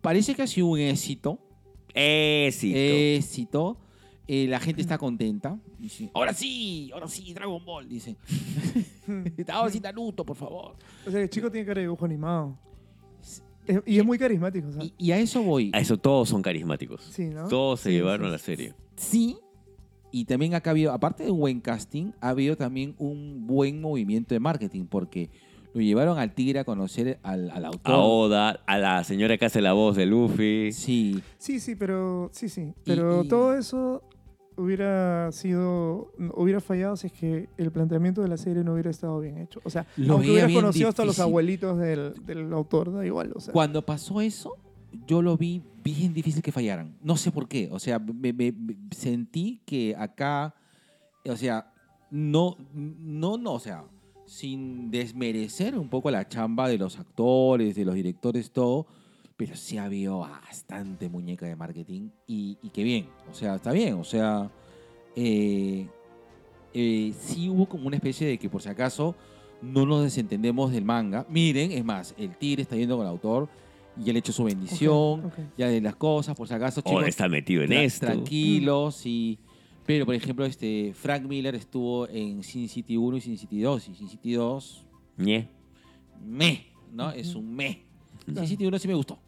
parece 0.00 0.34
que 0.34 0.42
ha 0.42 0.46
sido 0.46 0.66
un 0.68 0.78
éxito. 0.78 1.38
Éxito. 1.94 2.78
Éxito. 2.78 3.76
Eh, 4.26 4.46
la 4.48 4.58
gente 4.60 4.80
está 4.80 4.98
contenta. 4.98 5.58
Dice, 5.78 6.10
ahora 6.14 6.32
sí, 6.32 6.90
ahora 6.94 7.08
sí, 7.08 7.32
Dragon 7.34 7.64
Ball, 7.64 7.88
dice. 7.88 8.16
ahora 9.52 9.70
sí, 9.70 9.80
Naruto, 9.80 10.24
por 10.24 10.36
favor. 10.36 10.76
O 11.06 11.10
sea, 11.10 11.20
el 11.20 11.30
chico 11.30 11.50
tiene 11.50 11.66
cara 11.66 11.78
de 11.80 11.86
dibujo 11.86 12.04
animado. 12.04 12.58
Es- 13.66 13.82
y 13.86 13.98
es 13.98 14.04
muy 14.04 14.18
carismático, 14.18 14.70
¿sabes? 14.72 14.92
Y, 14.98 15.06
y 15.06 15.12
a 15.12 15.18
eso 15.18 15.42
voy. 15.42 15.70
A 15.74 15.80
eso 15.80 15.96
todos 15.96 16.28
son 16.28 16.42
carismáticos. 16.42 17.02
Sí, 17.02 17.24
¿no? 17.26 17.48
Todos 17.48 17.80
se 17.80 17.90
Sí, 17.90 17.94
llevaron 17.96 18.26
sí, 18.26 18.32
la 18.32 18.38
serie. 18.38 18.74
Sí. 18.96 19.36
Y 20.10 20.26
también 20.26 20.54
acá 20.54 20.70
ha 20.70 20.72
habido, 20.72 20.92
aparte 20.92 21.24
de 21.24 21.30
un 21.30 21.40
buen 21.40 21.60
casting, 21.60 22.12
ha 22.20 22.28
habido 22.28 22.56
también 22.56 22.94
un 22.98 23.46
buen 23.46 23.80
movimiento 23.80 24.34
de 24.34 24.38
marketing, 24.40 24.84
porque 24.84 25.28
lo 25.72 25.80
llevaron 25.80 26.18
al 26.18 26.34
tigre 26.34 26.60
a 26.60 26.64
conocer 26.64 27.18
al, 27.24 27.50
al 27.50 27.64
autor. 27.64 27.92
A 27.94 27.98
Oda, 27.98 28.50
a 28.66 28.78
la 28.78 29.02
señora 29.02 29.36
que 29.38 29.46
hace 29.46 29.60
la 29.60 29.72
voz 29.72 29.96
de 29.96 30.06
Luffy. 30.06 30.70
Sí. 30.72 31.20
Sí, 31.38 31.58
sí, 31.58 31.74
pero 31.74 32.30
sí, 32.32 32.48
sí. 32.48 32.74
Pero 32.84 33.24
y- 33.24 33.28
todo 33.28 33.56
eso 33.56 34.04
hubiera 34.56 35.30
sido, 35.32 36.12
hubiera 36.34 36.60
fallado 36.60 36.96
si 36.96 37.08
es 37.08 37.12
que 37.12 37.48
el 37.58 37.70
planteamiento 37.72 38.22
de 38.22 38.28
la 38.28 38.36
serie 38.36 38.62
no 38.64 38.72
hubiera 38.74 38.90
estado 38.90 39.18
bien 39.20 39.38
hecho. 39.38 39.60
O 39.64 39.70
sea, 39.70 39.86
Lo 39.96 40.14
aunque 40.14 40.30
hubieras 40.30 40.52
conocido 40.52 40.88
hasta 40.88 41.04
los 41.04 41.18
abuelitos 41.20 41.78
del, 41.78 42.14
del 42.24 42.52
autor, 42.52 42.92
da 42.92 43.04
igual. 43.06 43.32
O 43.34 43.40
sea, 43.40 43.52
Cuando 43.52 43.84
pasó 43.84 44.20
eso, 44.20 44.56
yo 45.06 45.22
lo 45.22 45.36
vi 45.36 45.62
bien 45.82 46.14
difícil 46.14 46.42
que 46.42 46.52
fallaran. 46.52 46.96
No 47.02 47.16
sé 47.16 47.30
por 47.32 47.48
qué. 47.48 47.68
O 47.72 47.78
sea, 47.78 47.98
me, 47.98 48.32
me- 48.32 48.52
me- 48.52 48.76
sentí 48.92 49.60
que 49.66 49.94
acá, 49.98 50.54
o 51.28 51.36
sea, 51.36 51.72
no, 52.10 52.56
no, 52.74 53.36
no, 53.36 53.54
o 53.54 53.58
sea, 53.60 53.84
sin 54.26 54.90
desmerecer 54.90 55.76
un 55.78 55.88
poco 55.88 56.10
la 56.10 56.26
chamba 56.28 56.68
de 56.68 56.78
los 56.78 56.98
actores, 56.98 57.74
de 57.74 57.84
los 57.84 57.94
directores, 57.94 58.50
todo, 58.52 58.86
pero 59.36 59.56
sí 59.56 59.78
ha 59.78 59.84
habido 59.84 60.20
bastante 60.20 61.08
muñeca 61.08 61.46
de 61.46 61.56
marketing 61.56 62.10
y, 62.26 62.56
y 62.62 62.70
qué 62.70 62.82
bien. 62.84 63.08
O 63.30 63.34
sea, 63.34 63.56
está 63.56 63.72
bien. 63.72 63.94
O 63.94 64.04
sea, 64.04 64.50
eh, 65.16 65.86
eh, 66.72 67.12
sí 67.18 67.48
hubo 67.48 67.66
como 67.66 67.86
una 67.86 67.96
especie 67.96 68.26
de 68.26 68.38
que 68.38 68.48
por 68.48 68.62
si 68.62 68.68
acaso 68.68 69.14
no 69.62 69.86
nos 69.86 70.02
desentendemos 70.04 70.72
del 70.72 70.84
manga. 70.84 71.26
Miren, 71.28 71.72
es 71.72 71.84
más, 71.84 72.14
el 72.18 72.36
tigre 72.36 72.62
está 72.62 72.76
yendo 72.76 72.96
con 72.96 73.06
el 73.06 73.10
autor 73.10 73.48
y 74.02 74.10
él 74.10 74.16
ha 74.16 74.18
hecho 74.18 74.32
su 74.32 74.44
bendición, 74.44 75.30
ya 75.56 75.68
de 75.68 75.80
las 75.80 75.94
cosas, 75.96 76.34
por 76.36 76.48
si 76.48 76.54
acaso, 76.54 76.80
chicos, 76.80 77.06
está 77.06 77.28
metido 77.28 77.62
en 77.62 77.70
tra- 77.70 77.82
esto. 77.84 78.06
tranquilos 78.06 79.06
y... 79.06 79.38
Pero, 79.86 80.06
por 80.06 80.14
ejemplo, 80.14 80.46
este 80.46 80.92
Frank 80.94 81.24
Miller 81.24 81.54
estuvo 81.54 82.08
en 82.08 82.42
Sin 82.42 82.68
City 82.70 82.96
1 82.96 83.18
y 83.18 83.20
Sin 83.20 83.36
City 83.36 83.60
2. 83.60 83.88
Y 83.90 83.94
Sin 83.94 84.08
City 84.08 84.32
2, 84.32 84.86
Ñe. 85.18 85.48
me, 86.26 86.66
¿no? 86.90 87.10
Es 87.10 87.34
un 87.34 87.54
me. 87.54 87.82
Claro. 88.24 88.40
Sin 88.40 88.48
City 88.48 88.64
1 88.66 88.78
sí 88.78 88.88
me 88.88 88.94
gustó. 88.94 89.18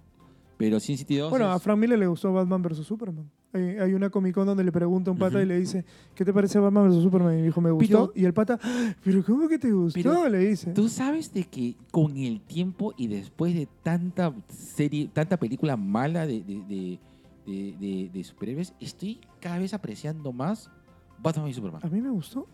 Pero 0.59 0.81
Sin 0.81 0.97
City 0.97 1.17
2 1.19 1.31
Bueno, 1.31 1.51
a 1.51 1.59
Frank 1.59 1.79
Miller 1.79 1.99
le 1.99 2.07
gustó 2.07 2.33
Batman 2.33 2.63
vs. 2.63 2.79
Superman. 2.87 3.31
Hay, 3.53 3.63
hay 3.79 3.93
una 3.95 4.11
Comic 4.11 4.35
Con 4.35 4.47
donde 4.47 4.65
le 4.65 4.73
pregunta 4.73 5.11
a 5.11 5.13
un 5.13 5.19
pata 5.19 5.43
y 5.43 5.47
le 5.47 5.59
dice, 5.59 5.85
¿qué 6.15 6.25
te 6.25 6.33
parece 6.33 6.59
Batman 6.59 6.89
vs. 6.89 7.03
Superman? 7.03 7.39
Y 7.39 7.43
dijo, 7.43 7.61
me 7.61 7.71
gustó. 7.71 8.11
Pero- 8.13 8.13
y 8.15 8.25
el 8.25 8.33
pata, 8.35 8.59
"Ah, 8.63 8.95
¿pero 9.05 9.23
cómo 9.25 9.49
que 9.49 9.59
te 9.59 9.71
gustó? 9.73 9.99
Pero 10.03 10.29
le 10.29 10.39
dice. 10.39 10.73
Tú 10.73 10.89
sabes 10.89 11.33
de 11.35 11.45
que 11.45 11.77
con 11.91 12.17
el 12.17 12.41
tiempo 12.41 12.95
y 12.97 13.07
después 13.09 13.55
de 13.55 13.69
tanta 13.83 14.33
serie, 14.49 15.09
tanta 15.13 15.37
película 15.37 15.77
mala 15.77 16.27
de, 16.27 16.41
de, 16.43 18.11
de, 18.13 18.25
superhéroes, 18.25 18.75
estoy 18.81 19.21
cada 19.41 19.59
vez 19.59 19.75
apreciando 19.75 20.33
más 20.33 20.71
Batman 21.23 21.49
y 21.49 21.55
Superman. 21.55 21.81
A 21.85 21.89
mí 21.89 22.01
me 22.01 22.11
gustó. 22.11 22.47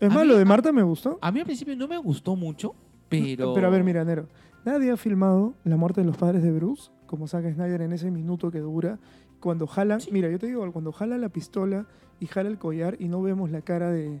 Es 0.00 0.10
A 0.10 0.14
más, 0.14 0.22
mí- 0.24 0.28
lo 0.28 0.36
de 0.38 0.44
Marta 0.44 0.72
me 0.72 0.82
gustó. 0.82 1.18
A 1.20 1.32
mí 1.32 1.40
al 1.40 1.46
principio 1.46 1.74
no 1.76 1.88
me 1.88 1.96
gustó 1.98 2.36
mucho, 2.36 2.74
pero... 3.08 3.54
Pero 3.54 3.66
a 3.66 3.70
ver, 3.70 3.82
mira, 3.84 4.04
Nero. 4.04 4.28
Nadie 4.64 4.90
ha 4.90 4.96
filmado 4.96 5.54
la 5.64 5.76
muerte 5.76 6.00
de 6.00 6.06
los 6.06 6.16
padres 6.16 6.42
de 6.42 6.50
Bruce, 6.52 6.90
como 7.06 7.26
Zack 7.28 7.52
Snyder 7.54 7.82
en 7.82 7.92
ese 7.92 8.10
minuto 8.10 8.50
que 8.50 8.60
dura. 8.60 8.98
Cuando 9.40 9.66
jalan, 9.66 10.00
Sí. 10.00 10.10
mira, 10.12 10.30
yo 10.30 10.38
te 10.38 10.46
digo, 10.46 10.70
cuando 10.72 10.92
jala 10.92 11.18
la 11.18 11.28
pistola 11.28 11.86
y 12.20 12.26
jala 12.26 12.48
el 12.48 12.58
collar 12.58 12.96
y 12.98 13.08
no 13.08 13.22
vemos 13.22 13.50
la 13.50 13.62
cara 13.62 13.90
de, 13.90 14.20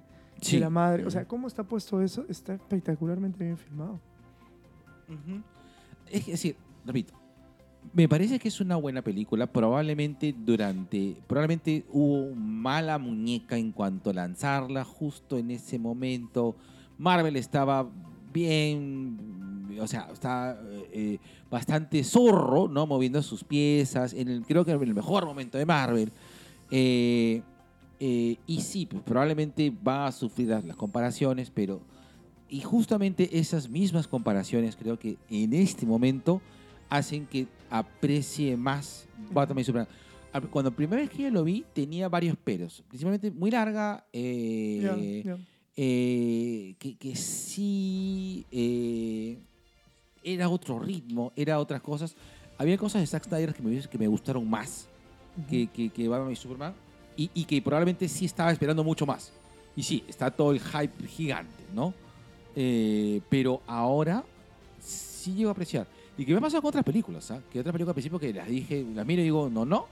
la 0.52 0.70
madre. 0.70 1.06
O 1.06 1.10
sea, 1.10 1.26
¿cómo 1.26 1.46
está 1.46 1.64
puesto 1.64 2.02
eso? 2.02 2.24
Está 2.28 2.54
espectacularmente 2.54 3.42
bien 3.42 3.56
filmado. 3.56 3.98
Es 6.10 6.26
decir, 6.26 6.56
repito, 6.84 7.14
me 7.92 8.08
parece 8.08 8.38
que 8.38 8.48
es 8.48 8.60
una 8.60 8.76
buena 8.76 9.02
película. 9.02 9.46
Probablemente 9.46 10.34
durante. 10.36 11.16
Probablemente 11.26 11.84
hubo 11.90 12.34
mala 12.34 12.98
muñeca 12.98 13.56
en 13.56 13.72
cuanto 13.72 14.10
a 14.10 14.14
lanzarla 14.14 14.84
justo 14.84 15.38
en 15.38 15.50
ese 15.50 15.78
momento. 15.78 16.56
Marvel 16.98 17.36
estaba 17.36 17.88
bien. 18.32 19.16
O 19.80 19.86
sea, 19.86 20.08
está 20.12 20.58
eh, 20.70 20.90
eh, 20.92 21.18
bastante 21.50 22.02
zorro, 22.04 22.68
¿no? 22.68 22.86
Moviendo 22.86 23.22
sus 23.22 23.44
piezas. 23.44 24.12
En 24.14 24.28
el, 24.28 24.44
creo 24.44 24.64
que 24.64 24.72
en 24.72 24.82
el 24.82 24.94
mejor 24.94 25.26
momento 25.26 25.58
de 25.58 25.66
Marvel. 25.66 26.12
Eh, 26.70 27.42
Eh, 27.98 28.36
y 28.46 28.60
sí, 28.60 28.84
pues 28.84 29.02
probablemente 29.02 29.70
va 29.70 30.06
a 30.06 30.12
sufrir 30.12 30.48
las, 30.48 30.62
las 30.66 30.76
comparaciones, 30.76 31.50
pero... 31.50 31.80
Y 32.50 32.60
justamente 32.60 33.38
esas 33.38 33.70
mismas 33.70 34.06
comparaciones 34.06 34.76
creo 34.76 34.98
que 34.98 35.16
en 35.30 35.54
este 35.54 35.86
momento 35.86 36.42
hacen 36.90 37.26
que 37.26 37.46
aprecie 37.70 38.54
más 38.58 39.08
Batman 39.32 39.60
y 39.60 39.64
Superman. 39.64 39.88
Cuando 40.50 40.70
la 40.70 40.76
primera 40.76 41.00
vez 41.00 41.10
que 41.10 41.22
yo 41.22 41.30
lo 41.30 41.42
vi 41.42 41.64
tenía 41.72 42.10
varios 42.10 42.36
peros, 42.36 42.84
principalmente 42.86 43.30
muy 43.30 43.50
larga, 43.50 44.06
eh, 44.12 45.24
eh, 45.74 46.74
que, 46.78 46.96
que 46.98 47.16
sí 47.16 48.44
era 50.26 50.48
otro 50.48 50.78
ritmo, 50.80 51.32
era 51.36 51.58
otras 51.60 51.80
cosas. 51.80 52.16
Había 52.58 52.76
cosas 52.76 53.00
de 53.00 53.06
Zack 53.06 53.24
Snyder 53.24 53.54
que 53.54 53.62
me, 53.62 53.80
que 53.80 53.98
me 53.98 54.08
gustaron 54.08 54.48
más 54.48 54.88
que, 55.48 55.68
que, 55.68 55.88
que 55.90 56.08
Batman 56.08 56.32
y 56.32 56.36
Superman 56.36 56.74
y, 57.16 57.30
y 57.32 57.44
que 57.44 57.62
probablemente 57.62 58.08
sí 58.08 58.24
estaba 58.24 58.50
esperando 58.50 58.82
mucho 58.82 59.06
más. 59.06 59.32
Y 59.76 59.82
sí, 59.82 60.02
está 60.08 60.30
todo 60.30 60.52
el 60.52 60.60
hype 60.60 61.06
gigante, 61.06 61.64
¿no? 61.74 61.94
Eh, 62.56 63.20
pero 63.28 63.60
ahora 63.66 64.24
sí 64.80 65.34
llego 65.34 65.50
a 65.50 65.52
apreciar. 65.52 65.86
Y 66.18 66.24
que 66.24 66.32
me 66.32 66.38
ha 66.38 66.40
pasado 66.40 66.62
con 66.62 66.70
otras 66.70 66.84
películas, 66.84 67.30
¿ah? 67.30 67.40
Que 67.52 67.60
otras 67.60 67.72
películas 67.72 67.90
al 67.90 67.94
principio 67.94 68.18
que 68.18 68.32
las 68.32 68.48
dije, 68.48 68.84
las 68.94 69.06
miro 69.06 69.20
y 69.20 69.24
digo, 69.24 69.48
no, 69.50 69.64
no. 69.64 69.86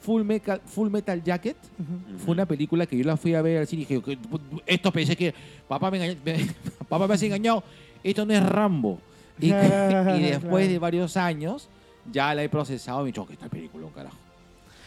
Full 0.00 0.22
Metal, 0.24 0.60
Full 0.64 0.90
Metal 0.90 1.22
Jacket 1.22 1.56
Ujú. 1.78 2.18
fue 2.18 2.32
una 2.34 2.46
película 2.46 2.86
que 2.86 2.96
yo 2.98 3.04
la 3.04 3.16
fui 3.16 3.34
a 3.34 3.42
ver 3.42 3.58
al 3.58 3.66
cine 3.68 3.82
y 3.82 3.84
dije, 3.84 4.02
"¿Qué- 4.02 4.18
esto 4.66 4.90
pensé 4.90 5.14
que 5.14 5.32
papá 5.68 5.92
me, 5.92 5.98
engañó, 5.98 6.20
me- 6.24 6.48
papá 6.88 7.06
me 7.06 7.14
has 7.14 7.22
engañado, 7.22 7.62
esto 8.02 8.26
no 8.26 8.32
es 8.34 8.42
Rambo. 8.44 8.98
Y, 9.40 9.46
y 9.46 9.50
después 9.50 10.40
Claro. 10.40 10.56
de 10.72 10.78
varios 10.78 11.16
años 11.16 11.68
ya 12.10 12.34
la 12.34 12.42
he 12.42 12.48
procesado 12.48 13.00
y 13.00 13.04
me 13.04 13.08
he 13.08 13.12
dicho, 13.12 13.26
que 13.26 13.34
esta 13.34 13.48
película, 13.48 13.86
un 13.86 13.92
carajo. 13.92 14.16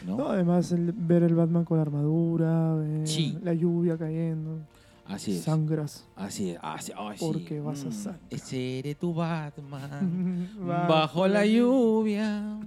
¿No? 0.06 0.18
No, 0.18 0.28
además 0.30 0.72
el- 0.72 0.92
ver 0.92 1.24
el 1.24 1.34
Batman 1.36 1.64
con 1.66 1.78
la 1.78 1.84
armadura, 1.84 2.76
ver 2.76 3.08
Sí. 3.08 3.38
la 3.42 3.54
lluvia 3.54 3.98
cayendo, 3.98 4.60
Así 5.08 5.38
es. 5.38 5.44
sangras. 5.44 6.06
Así 6.16 6.52
es. 6.52 6.60
Así, 6.62 6.92
ay, 6.96 7.18
sí. 7.18 7.26
Porque 7.26 7.60
vas 7.62 7.84
a 7.84 7.88
Mm, 7.88 7.92
sangrar. 7.92 8.20
Eres 8.52 8.98
tu 8.98 9.14
Batman. 9.14 10.50
Bajo 10.90 11.28
la 11.28 11.46
lluvia. 11.46 12.60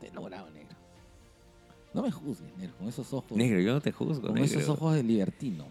Te 0.00 0.08
he 0.08 0.12
logrado, 0.12 0.50
negro. 0.50 0.76
No 1.94 2.02
me 2.02 2.10
juzgues, 2.10 2.50
negro, 2.58 2.74
con 2.78 2.88
esos 2.88 3.12
ojos. 3.12 3.32
Negro, 3.36 3.60
yo 3.60 3.72
no 3.72 3.80
te 3.80 3.92
juzgo, 3.92 4.28
con 4.28 4.38
esos 4.38 4.68
ojos 4.68 4.94
de 4.94 5.02
libertino. 5.02 5.64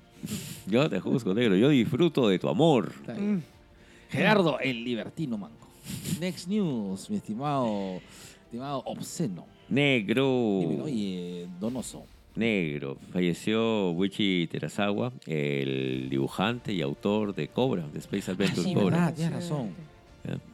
Yo 0.67 0.83
no 0.83 0.89
te 0.89 0.99
juzgo, 0.99 1.33
negro. 1.33 1.55
Yo 1.55 1.69
disfruto 1.69 2.27
de 2.27 2.39
tu 2.39 2.49
amor. 2.49 2.93
Mm. 3.07 3.39
Gerardo, 4.09 4.59
el 4.59 4.83
libertino 4.83 5.37
manco. 5.37 5.67
Next 6.19 6.47
news, 6.47 7.09
mi 7.09 7.17
estimado, 7.17 8.01
estimado 8.45 8.83
obsceno. 8.85 9.45
Negro. 9.69 10.59
Dímelo, 10.61 10.83
Oye, 10.85 11.47
donoso. 11.59 12.05
Negro. 12.35 12.97
Falleció 13.11 13.91
Wichi 13.91 14.47
Terasawa, 14.51 15.13
el 15.25 16.07
dibujante 16.09 16.73
y 16.73 16.81
autor 16.81 17.33
de 17.33 17.47
Cobra, 17.47 17.87
de 17.87 17.99
Space 17.99 18.31
Adventure 18.31 18.63
sí, 18.63 18.73
Cobra. 18.73 18.97
verdad. 18.97 19.13
tienes 19.13 19.33
razón. 19.33 19.69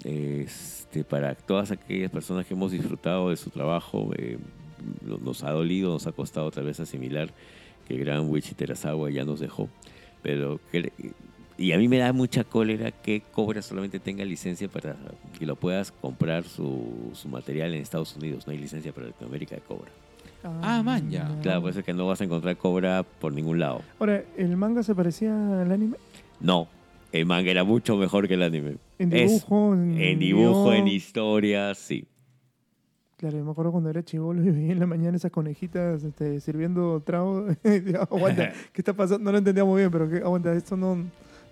Este, 0.04 1.04
para 1.04 1.34
todas 1.36 1.72
aquellas 1.72 2.12
personas 2.12 2.46
que 2.46 2.54
hemos 2.54 2.72
disfrutado 2.72 3.30
de 3.30 3.38
su 3.38 3.50
trabajo, 3.50 4.12
eh, 4.18 4.38
nos 5.24 5.44
ha 5.44 5.52
dolido, 5.52 5.94
nos 5.94 6.08
ha 6.08 6.12
costado 6.12 6.52
tal 6.52 6.66
vez 6.66 6.80
asimilar 6.80 7.34
que 7.92 7.98
el 8.00 8.06
gran 8.06 8.30
Wichi 8.30 8.54
Terasawa 8.56 9.10
ya 9.12 9.24
nos 9.26 9.40
dejó. 9.40 9.70
Pero 10.24 10.60
y 11.58 11.74
a 11.74 11.78
mí 11.78 11.88
me 11.88 11.98
da 11.98 12.14
mucha 12.14 12.44
cólera 12.44 12.92
que 12.92 13.22
Cobra 13.32 13.62
solamente 13.62 14.00
tenga 14.00 14.24
licencia 14.26 14.68
para 14.68 14.96
que 15.38 15.46
lo 15.46 15.56
puedas 15.56 15.92
comprar 15.92 16.44
su, 16.44 17.12
su 17.14 17.28
material 17.28 17.74
en 17.74 17.82
Estados 17.82 18.16
Unidos. 18.16 18.48
No 18.48 18.54
hay 18.54 18.60
licencia 18.60 18.92
para 18.94 19.08
Latinoamérica 19.08 19.56
de 19.56 19.62
Cobra. 19.62 19.92
Ah, 20.44 20.82
man, 20.84 21.10
ya. 21.12 21.38
Claro, 21.44 21.62
por 21.62 21.70
eso 21.70 21.80
es 21.80 21.86
que 21.86 21.94
no 21.94 22.08
vas 22.08 22.20
a 22.22 22.24
encontrar 22.24 22.58
Cobra 22.58 23.04
por 23.04 23.32
ningún 23.34 23.60
lado. 23.60 23.82
Ahora, 24.00 24.24
¿el 24.38 24.56
manga 24.58 24.82
se 24.82 24.96
parecía 24.96 25.32
al 25.62 25.72
anime? 25.72 25.98
No, 26.40 26.68
el 27.12 27.26
manga 27.28 27.52
era 27.52 27.64
mucho 27.64 27.96
mejor 27.98 28.28
que 28.28 28.34
el 28.36 28.42
anime. 28.44 28.78
En 28.98 29.14
Es- 29.14 29.30
dibujo, 29.32 29.74
en, 29.74 30.00
En 30.00 30.20
dibujo, 30.20 30.74
en 30.74 30.88
historia, 30.88 31.76
sí. 31.76 32.06
Claro, 33.22 33.38
yo 33.38 33.46
me 33.46 33.52
acuerdo 33.52 33.72
cuando 33.72 33.88
era 33.92 34.02
chivolo 34.04 34.44
y 34.44 34.50
veía 34.50 34.72
en 34.72 34.80
la 34.80 34.88
mañana 34.88 35.16
esas 35.16 35.30
conejitas 35.32 36.04
este, 36.04 36.40
sirviendo 36.40 37.00
trago. 37.06 37.44
Decía, 37.64 38.00
aguanta, 38.02 38.52
¿qué 38.74 38.82
está 38.82 38.94
pasando? 38.94 39.24
No 39.26 39.32
lo 39.32 39.38
entendía 39.38 39.64
muy 39.64 39.82
bien, 39.82 39.92
pero 39.92 40.10
¿qué? 40.10 40.18
aguanta, 40.18 40.52
esto 40.54 40.76
no, 40.76 40.96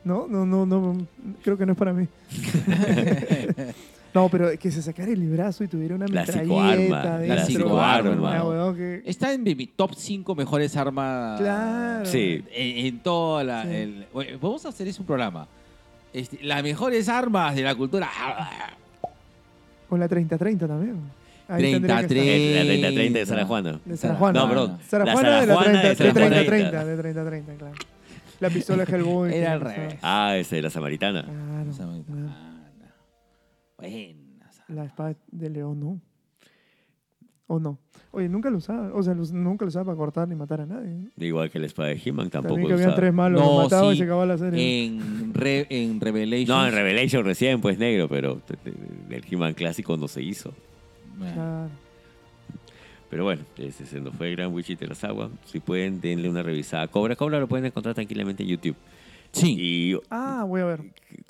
no, 0.03 0.25
no, 0.27 0.47
no, 0.47 0.65
no, 0.65 0.97
creo 1.43 1.59
que 1.59 1.67
no 1.67 1.73
es 1.73 1.77
para 1.77 1.93
mí. 1.93 2.07
no, 4.15 4.29
pero 4.29 4.49
que 4.57 4.71
se 4.71 4.81
sacara 4.81 5.11
el 5.11 5.19
librazo 5.19 5.63
y 5.63 5.67
tuviera 5.67 5.93
una 5.93 6.07
Clásico 6.07 6.39
metralleta 6.39 7.01
arma, 7.01 7.17
dentro. 7.19 7.35
clásico 7.35 7.79
arma. 7.79 8.37
Ah, 8.37 8.43
weón, 8.47 8.75
que- 8.75 9.03
Está 9.05 9.31
en 9.31 9.43
mi 9.43 9.67
top 9.67 9.91
5 9.95 10.33
mejores 10.33 10.75
armas. 10.75 11.39
Claro. 11.39 12.05
Sí. 12.07 12.43
En, 12.51 12.85
en 12.87 12.99
toda 13.03 13.43
la. 13.43 13.63
Sí. 13.65 13.69
el- 13.75 14.07
oye, 14.11 14.37
vamos 14.41 14.65
a 14.65 14.69
hacer 14.69 14.91
un 14.99 15.05
programa. 15.05 15.47
Este, 16.13 16.39
las 16.41 16.63
mejores 16.63 17.07
armas 17.07 17.55
de 17.55 17.61
la 17.61 17.75
cultura. 17.75 18.09
Con 19.87 19.99
la 19.99 20.09
30-30 20.09 20.67
también. 20.67 21.18
Ahí 21.49 21.71
tendría 21.71 21.97
que 22.07 22.07
30-30. 22.07 22.09
estar. 22.09 22.65
Es 22.71 22.81
la 22.81 22.89
30-30 22.89 23.11
de 23.13 23.25
Sara 23.25 23.45
Juana. 23.45 23.79
De 23.85 23.97
Sara 23.97 24.15
Juana. 24.15 24.39
No, 24.39 24.47
perdón. 24.49 24.77
Sara 24.87 25.05
La 25.05 25.13
Juana 25.13 25.29
de 25.29 25.35
la 25.35 25.41
Sara 25.41 25.55
Juana 25.55 25.81
30, 25.81 25.89
de 25.89 25.95
Sara 25.95 26.13
de 26.13 26.45
Juana. 26.45 26.71
30-30, 26.71 26.85
de 26.85 27.13
30-30, 27.43 27.57
claro. 27.57 27.75
La 28.39 28.49
pistola 28.49 28.85
de 28.85 28.95
Hellboy. 28.95 29.33
Era 29.33 29.53
al 29.53 29.61
revés. 29.61 29.95
Ah, 30.01 30.37
esa 30.37 30.55
de 30.55 30.61
la 30.61 30.69
samaritana. 30.69 31.23
Claro, 31.23 31.65
no. 31.77 32.03
Buena. 33.77 34.49
Sara. 34.51 34.65
La 34.69 34.85
espada 34.85 35.15
de 35.31 35.49
león, 35.49 35.79
¿no? 35.79 36.01
¿O 37.47 37.59
no? 37.59 37.79
Oye, 38.11 38.29
nunca 38.29 38.49
lo 38.51 38.57
usaba. 38.57 38.91
O 38.93 39.01
sea, 39.01 39.13
los- 39.15 39.31
nunca 39.31 39.65
lo 39.65 39.69
usaba 39.69 39.85
para 39.85 39.97
cortar 39.97 40.27
ni 40.27 40.35
matar 40.35 40.61
a 40.61 40.65
nadie. 40.67 40.89
¿no? 40.89 41.09
Igual 41.25 41.49
que 41.49 41.57
la 41.59 41.65
espada 41.65 41.89
de 41.89 41.99
He-Man 42.03 42.29
tampoco 42.29 42.55
También 42.55 42.67
que 42.77 42.83
habían 42.83 42.95
tres 42.95 43.13
malos, 43.13 43.41
No, 43.41 43.57
lo 43.57 43.63
mataba 43.63 43.87
y 43.87 43.91
sí. 43.93 43.97
se 43.97 44.03
acababa 44.03 44.25
la 44.27 44.37
serie. 44.37 44.85
En, 44.85 45.33
Re- 45.33 45.65
en 45.69 45.99
Revelation. 45.99 46.47
No, 46.57 46.67
en 46.67 46.73
Revelation 46.73 47.25
recién, 47.25 47.59
pues 47.61 47.77
negro, 47.79 48.07
pero 48.07 48.41
el 49.09 49.25
He-Man 49.29 49.53
clásico 49.55 49.97
no 49.97 50.07
se 50.07 50.21
hizo. 50.21 50.53
Claro. 51.19 51.69
Pero 53.09 53.23
bueno, 53.23 53.41
ese 53.57 53.85
se 53.85 53.99
nos 53.99 54.15
fue 54.15 54.29
el 54.29 54.35
gran 54.35 54.53
Wichi 54.53 54.75
Terasawa. 54.75 55.29
Si 55.45 55.59
pueden, 55.59 55.99
denle 55.99 56.29
una 56.29 56.43
revisada. 56.43 56.87
Cobra, 56.87 57.15
Cobra 57.15 57.39
lo 57.39 57.47
pueden 57.47 57.65
encontrar 57.65 57.95
tranquilamente 57.95 58.43
en 58.43 58.49
YouTube. 58.49 58.75
Sí. 59.31 59.55
Y 59.59 59.97
Ah, 60.09 60.43
voy 60.47 60.61
a 60.61 60.65
ver. 60.65 60.81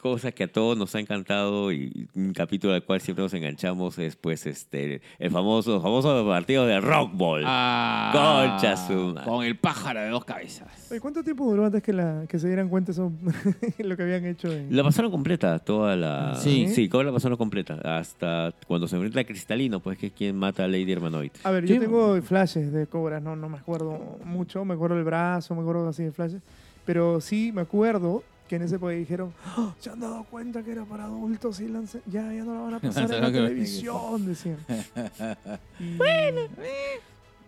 cosa 0.02 0.32
que 0.32 0.44
a 0.46 0.52
todos 0.52 0.78
nos 0.78 0.96
ha 0.96 1.00
encantado 1.02 1.74
y 1.74 2.08
un 2.16 2.32
capítulo 2.32 2.74
al 2.74 2.84
cual 2.86 3.02
siempre 3.02 3.22
nos 3.24 3.34
enganchamos 3.34 3.98
es 4.00 4.16
pues 4.16 4.46
este 4.46 5.02
el 5.20 5.30
famoso 5.32 5.82
famoso 5.82 6.26
partido 6.26 6.66
de 6.66 6.80
Rock 6.80 7.12
Ball. 7.14 7.44
Ah, 7.46 8.52
Concha 8.52 8.78
su 8.78 8.94
madre. 9.14 9.26
Con 9.30 9.44
el 9.46 9.58
pájaro 9.58 10.00
de 10.00 10.10
dos 10.10 10.24
cabezas. 10.24 10.88
Oye, 10.90 11.02
¿cuánto 11.02 11.22
tiempo 11.24 11.46
duró 11.50 11.66
antes 11.66 11.84
que, 11.84 11.92
la, 11.94 12.24
que 12.30 12.40
se 12.40 12.48
dieran 12.48 12.70
cuenta 12.70 12.92
eso, 12.94 13.12
lo 13.80 13.98
que 13.98 14.04
habían 14.04 14.26
hecho? 14.26 14.52
En... 14.52 14.74
La 14.76 14.84
pasaron 14.84 15.12
completa, 15.12 15.60
toda 15.60 15.96
la... 15.98 16.36
Sí. 16.36 16.68
Sí, 16.70 16.88
Cobra 16.88 17.08
la 17.08 17.14
pasaron 17.14 17.38
completa. 17.38 17.80
Hasta 17.84 18.54
cuando 18.68 18.88
se 18.88 18.96
enfrenta 18.96 19.20
a 19.20 19.24
Cristalino, 19.26 19.82
pues 19.82 19.98
que 19.98 20.08
es 20.08 20.14
quien 20.14 20.38
mata 20.38 20.64
a 20.64 20.68
Lady 20.68 20.92
Hermanoid. 20.92 21.32
A 21.44 21.52
ver, 21.52 21.66
yo 21.66 21.78
tengo 21.80 22.22
flashes 22.22 22.72
de 22.72 22.88
Cobra, 22.88 23.20
no, 23.20 23.36
no 23.36 23.50
me 23.50 23.58
acuerdo 23.58 24.18
mucho, 24.24 24.64
me 24.64 24.74
acuerdo 24.76 24.98
el 24.98 25.04
brazo, 25.04 25.54
me 25.56 25.62
acuerdo 25.62 25.90
así 25.90 26.04
de 26.04 26.12
flashes, 26.12 26.42
pero 26.90 27.22
sí 27.22 27.52
me 27.54 27.62
acuerdo 27.62 28.24
que 28.48 28.56
en 28.56 28.64
ese 28.64 28.78
época 28.78 28.94
dijeron, 28.94 29.32
"Ah, 29.46 29.76
se 29.80 29.92
han 29.92 30.00
dado 30.00 30.24
cuenta 30.24 30.64
que 30.64 30.72
era 30.72 30.86
para 30.86 31.04
adultos 31.04 31.60
y 31.60 31.68
la 31.68 31.78
han- 31.78 31.86
ya, 32.08 32.34
ya 32.34 32.44
no 32.44 32.56
la 32.56 32.62
van 32.62 32.74
a 32.74 32.80
pasar 32.80 33.14
en 33.14 33.22
la 33.22 33.32
televisión, 33.32 34.26
decían. 34.26 34.58
Y- 35.80 36.00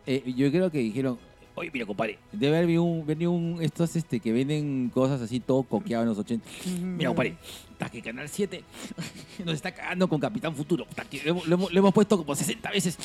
Eh, 0.06 0.34
yo 0.36 0.52
creo 0.52 0.70
que 0.70 0.78
dijeron, 0.78 1.18
oye, 1.56 1.70
mira, 1.74 1.86
compadre, 1.86 2.18
debe 2.32 2.56
haber 2.58 2.68
venido 2.68 2.84
un, 2.84 3.06
venido 3.06 3.32
un- 3.32 3.62
estos 3.62 3.96
este, 3.96 4.20
que 4.20 4.32
venden 4.32 4.90
cosas 4.94 5.22
así 5.22 5.40
todo 5.40 5.64
coqueado 5.64 6.04
en 6.04 6.10
los 6.10 6.18
80. 6.18 6.48
Mira, 6.80 7.10
compadre, 7.10 7.36
está 7.72 7.90
que 7.90 8.02
Canal 8.02 8.30
7 8.30 8.64
nos 9.46 9.54
está 9.56 9.72
cagando 9.74 10.08
con 10.08 10.20
Capitán 10.20 10.56
Futuro. 10.56 10.86
Puta, 10.86 11.04
que 11.06 11.22
Lo, 11.24 11.32
hemos- 11.32 11.48
lo 11.48 11.56
hemos- 11.56 11.72
lo 11.74 11.80
hemos 11.80 11.94
puesto 11.94 12.18
como 12.18 12.36
60 12.36 12.72
veces. 12.72 12.98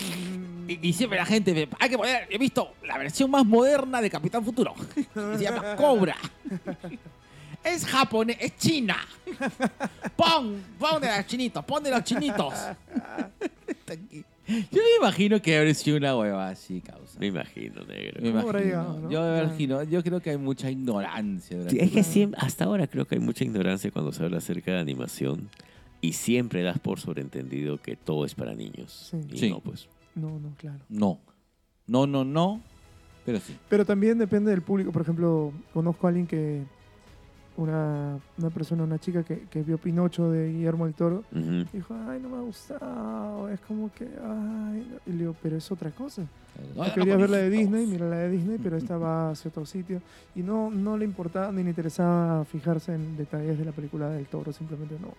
Y, 0.69 0.89
y 0.89 0.93
siempre 0.93 1.19
la 1.19 1.27
gente, 1.27 1.53
ve, 1.53 1.69
hay 1.79 1.89
que 1.91 1.97
poner, 1.99 2.27
he 2.31 2.39
visto 2.39 2.75
la 2.85 2.99
versión 2.99 3.31
más 3.31 3.45
moderna 3.47 4.01
de 4.01 4.11
Capitán 4.11 4.45
Futuro. 4.45 4.75
Se 5.15 5.43
llama 5.45 5.77
Cobra. 5.77 6.17
Es 7.65 7.85
japonés, 7.85 8.37
es 8.39 8.57
china. 8.59 8.97
Pon, 10.15 10.63
pon 10.79 11.01
de 11.01 11.09
los 11.17 11.27
chinitos, 11.27 11.65
pon 11.65 11.83
de 11.83 11.91
los 11.91 12.05
chinitos. 12.05 12.55
Yo 14.49 14.55
me 14.83 14.97
imagino 15.01 15.41
que 15.43 15.57
habrá 15.59 15.75
sido 15.75 15.97
una 15.97 16.17
hueva 16.17 16.49
así, 16.49 16.81
causa. 16.81 17.19
Me 17.19 17.27
imagino, 17.27 17.83
negro. 17.85 18.21
Me 18.23 18.31
¿Cómo 18.31 18.41
habrá 18.43 18.61
imagino. 18.63 18.83
llegado, 18.83 19.01
no? 19.01 19.11
Yo 19.11 19.21
me 19.23 19.43
imagino. 19.43 19.83
Yo 19.85 20.03
creo 20.03 20.21
que 20.21 20.31
hay 20.31 20.39
mucha 20.39 20.71
ignorancia. 20.71 21.69
Sí, 21.69 21.79
es 21.81 21.91
que 21.91 22.03
siempre, 22.05 22.41
hasta 22.41 22.65
ahora 22.65 22.87
creo 22.87 23.07
que 23.07 23.17
hay 23.17 23.21
mucha 23.21 23.45
ignorancia 23.45 23.91
cuando 23.91 24.13
se 24.13 24.23
habla 24.25 24.39
acerca 24.39 24.73
de 24.73 24.79
animación 24.81 25.49
y 26.01 26.13
siempre 26.13 26.63
das 26.63 26.79
por 26.79 27.01
sobreentendido 27.01 27.79
que 27.79 27.97
todo 27.97 28.25
es 28.25 28.35
para 28.35 28.55
niños. 28.55 29.09
Sí. 29.11 29.19
Y 29.33 29.39
Sí. 29.39 29.51
no, 29.51 29.61
pues. 29.61 29.89
No, 30.15 30.39
no, 30.39 30.55
claro. 30.57 30.79
No. 30.89 31.19
No, 31.87 32.07
no, 32.07 32.25
no. 32.25 32.61
Pero 33.25 33.41
sí. 33.41 33.57
Pero 33.69 33.85
también 33.85 34.19
depende 34.19 34.51
del 34.51 34.63
público. 34.63 34.93
Por 34.93 35.03
ejemplo, 35.03 35.53
conozco 35.73 36.07
a 36.07 36.11
alguien 36.11 36.27
que 36.27 36.63
una, 37.57 38.19
una 38.39 38.51
persona, 38.51 38.83
una 38.85 38.99
chica 38.99 39.23
que, 39.23 39.41
que 39.51 39.63
vio 39.63 39.79
Pinocho 39.79 40.31
de 40.31 40.53
Guillermo 40.53 40.87
el 40.87 40.95
Toro. 40.95 41.25
Ujú. 41.33 41.65
Dijo, 41.73 41.95
ay, 42.09 42.21
no 42.21 42.29
me 42.29 42.37
ha 42.37 42.41
gustado. 42.41 43.49
Es 43.49 43.61
como 43.61 43.93
que, 43.93 44.05
ay. 44.05 44.87
no". 44.91 44.97
Y 45.07 45.13
le 45.13 45.19
digo, 45.19 45.35
pero 45.43 45.57
es 45.57 45.71
otra 45.73 45.91
cosa. 45.91 46.23
No, 46.75 46.85
Tú 46.93 47.05
no, 47.05 47.19
ver 47.19 47.31
la 47.31 47.37
de. 47.39 47.51
Disney, 47.51 47.87
mira 47.87 48.09
la 48.09 48.17
de 48.17 48.31
Disney, 48.31 48.59
pero 48.63 48.77
esta 48.79 48.97
va 48.97 49.31
hacia 49.31 49.49
otro 49.51 49.67
sitio. 49.67 50.01
Y 50.35 50.41
no, 50.41 50.71
no 50.71 50.97
le 50.97 51.05
importaba 51.05 51.51
ni 51.53 51.63
le 51.63 51.71
interesaba 51.71 52.45
fijarse 52.45 52.95
en 52.95 53.17
detalles 53.17 53.59
de 53.59 53.65
la 53.65 53.73
película 53.73 54.09
del 54.11 54.27
toro, 54.27 54.53
simplemente 54.53 54.97
no. 55.01 55.15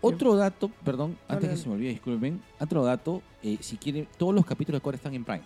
Otro 0.00 0.36
dato, 0.36 0.70
perdón, 0.84 1.16
antes 1.28 1.28
Dale, 1.28 1.40
que 1.40 1.46
dale. 1.48 1.58
se 1.58 1.68
me 1.68 1.74
olvide, 1.76 1.88
disculpen. 1.90 2.40
Otro 2.60 2.84
dato, 2.84 3.22
eh, 3.42 3.56
si 3.60 3.76
quieren, 3.78 4.06
todos 4.18 4.34
los 4.34 4.44
capítulos 4.44 4.80
de 4.80 4.82
Core 4.82 4.96
están 4.96 5.14
en 5.14 5.24
Prime. 5.24 5.42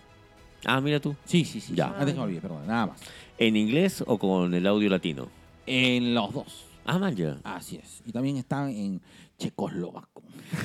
Ah, 0.65 0.81
mira 0.81 0.99
tú. 0.99 1.15
Sí, 1.23 1.45
sí, 1.45 1.61
sí. 1.61 1.73
Ya. 1.73 1.87
Antes 1.97 2.13
que 2.13 2.19
me 2.19 2.25
olvide, 2.25 2.41
perdón, 2.41 2.67
nada 2.67 2.87
más. 2.87 2.99
¿En 3.37 3.55
inglés 3.55 4.03
o 4.05 4.17
con 4.17 4.53
el 4.53 4.67
audio 4.67 4.89
latino? 4.89 5.27
En 5.71 6.13
los 6.15 6.33
dos. 6.33 6.65
Ah, 6.85 6.97
man, 6.97 7.15
ya. 7.15 7.37
Así 7.43 7.75
es. 7.75 8.01
Y 8.05 8.11
también 8.11 8.37
están 8.37 8.69
en 8.69 9.01
checoslovaco. 9.37 10.23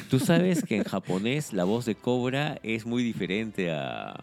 Tú 0.09 0.19
sabes 0.19 0.65
que 0.65 0.77
en 0.79 0.85
japonés 0.85 1.53
la 1.53 1.65
voz 1.65 1.85
de 1.85 1.95
Cobra 1.95 2.59
es 2.63 2.87
muy 2.87 3.03
diferente 3.03 3.71
a, 3.71 4.15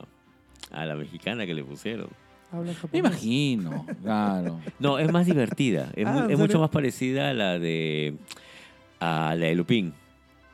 a 0.72 0.86
la 0.86 0.96
mexicana 0.96 1.46
que 1.46 1.54
le 1.54 1.64
pusieron. 1.64 2.08
Habla 2.52 2.74
japonés. 2.74 2.92
Me 2.94 3.00
imagino, 3.00 3.86
claro. 4.02 4.60
No, 4.80 4.98
es 5.00 5.12
más 5.12 5.26
divertida. 5.28 5.92
Es, 5.96 6.08
Ah, 6.08 6.12
mu- 6.14 6.20
¿en 6.22 6.32
es 6.32 6.40
mucho 6.40 6.60
más 6.60 6.70
parecida 6.72 7.30
a 7.30 7.34
la 7.34 7.60
de 7.60 8.16
a 9.00 9.36
la 9.36 9.46
de 9.46 9.56
Lupin. 9.56 9.94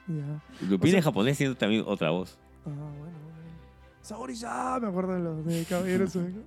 Ya. 0.07 0.41
Lupin 0.67 0.88
O 0.89 0.91
sea- 0.91 0.97
en 0.99 1.03
japonés 1.03 1.38
tiene 1.38 1.55
también 1.55 1.84
otra 1.88 2.09
voz. 2.11 2.38
Ah, 2.65 2.69
bueno, 2.69 2.91
bueno. 2.99 3.17
Saori-sa, 4.01 4.80
me 4.82 4.88
acuerdo 4.89 5.13
de 5.13 5.19
los 5.21 5.45
de 5.45 5.63
Caballeros 5.65 6.11
Zodíaco. 6.13 6.41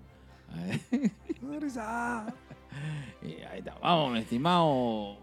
Eh, 3.22 3.44
ahí 3.52 3.58
está. 3.58 3.74
Vamos, 3.82 4.12
mi 4.14 4.18
estimado 4.20 5.16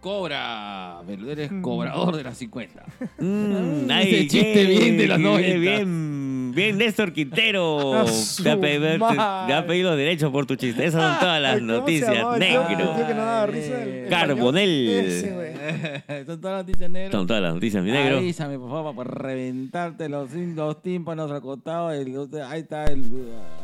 Cobra. 0.00 0.98
Pero 1.06 1.30
eres 1.30 1.50
cobrador 1.62 2.16
de 2.16 2.24
las 2.24 2.36
50. 2.38 2.84
Mm, 3.18 3.90
Ese 3.90 4.26
chiste 4.26 4.64
bien 4.66 4.98
de 4.98 5.06
qué 5.08 5.18
90. 5.18 5.58
Bien, 5.58 6.52
bien, 6.54 6.78
Néstor 6.78 7.12
Quintero. 7.12 8.04
Te 8.42 8.50
ha, 8.50 8.60
pedido, 8.60 9.08
te- 9.08 9.14
te 9.46 9.52
ha 9.54 9.64
pedido 9.66 9.90
los 9.90 9.98
derechos 9.98 10.30
por 10.32 10.46
tu 10.46 10.56
chiste. 10.56 10.84
Esas 10.84 11.00
son 11.00 11.18
todas 11.20 11.40
las 11.40 11.54
Ay, 11.54 11.60
¿cómo 11.60 11.72
se 11.72 11.78
noticias. 11.78 12.38
Negro. 12.38 12.66
tío 12.66 13.06
que 13.06 13.14
no 13.14 13.24
daba 13.24 13.46
risa, 13.46 13.82
el- 13.82 13.88
el 13.88 14.08
Carbonell. 14.10 14.88
español? 14.88 15.12
Ese, 15.12 15.32
güey. 15.32 16.24
Son 16.26 16.40
todas 16.40 16.56
las 16.58 16.66
noticias 16.66 16.90
negras. 16.90 17.12
Son 17.12 17.26
todas 17.28 17.42
las 17.42 17.54
noticias, 17.54 17.84
mi 17.84 17.90
negro. 17.92 18.16
Avísame, 18.18 18.58
por 18.58 18.70
favor, 18.70 18.94
para 18.96 19.10
reventarte 19.10 20.08
los, 20.08 20.32
los 20.32 20.82
tímpanos 20.82 21.30
al 21.30 21.40
costado. 21.40 21.92
el- 21.92 22.14
ahí 22.48 22.60
está 22.60 22.84
el. 22.86 23.04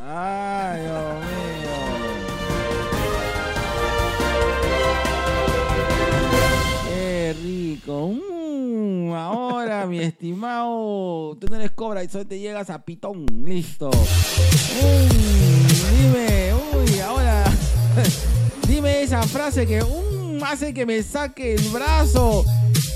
¡Ay, 0.06 0.80
Dios 0.80 1.14
mío! 1.20 2.09
¡Qué 7.30 7.34
rico! 7.34 8.12
Mm, 8.12 9.12
ahora, 9.12 9.86
mi 9.86 10.00
estimado, 10.00 11.36
tú 11.40 11.46
no 11.48 11.54
eres 11.54 11.70
cobra 11.70 12.02
y 12.02 12.08
solo 12.08 12.26
te 12.26 12.40
llegas 12.40 12.70
a 12.70 12.84
pitón. 12.84 13.24
Listo. 13.46 13.88
Mm, 13.88 15.06
dime, 15.96 16.52
uy, 16.74 16.98
ahora. 16.98 17.44
dime 18.66 19.02
esa 19.02 19.22
frase 19.22 19.64
que 19.64 19.80
mm, 19.80 20.42
hace 20.42 20.74
que 20.74 20.84
me 20.84 21.00
saque 21.04 21.54
el 21.54 21.68
brazo 21.68 22.44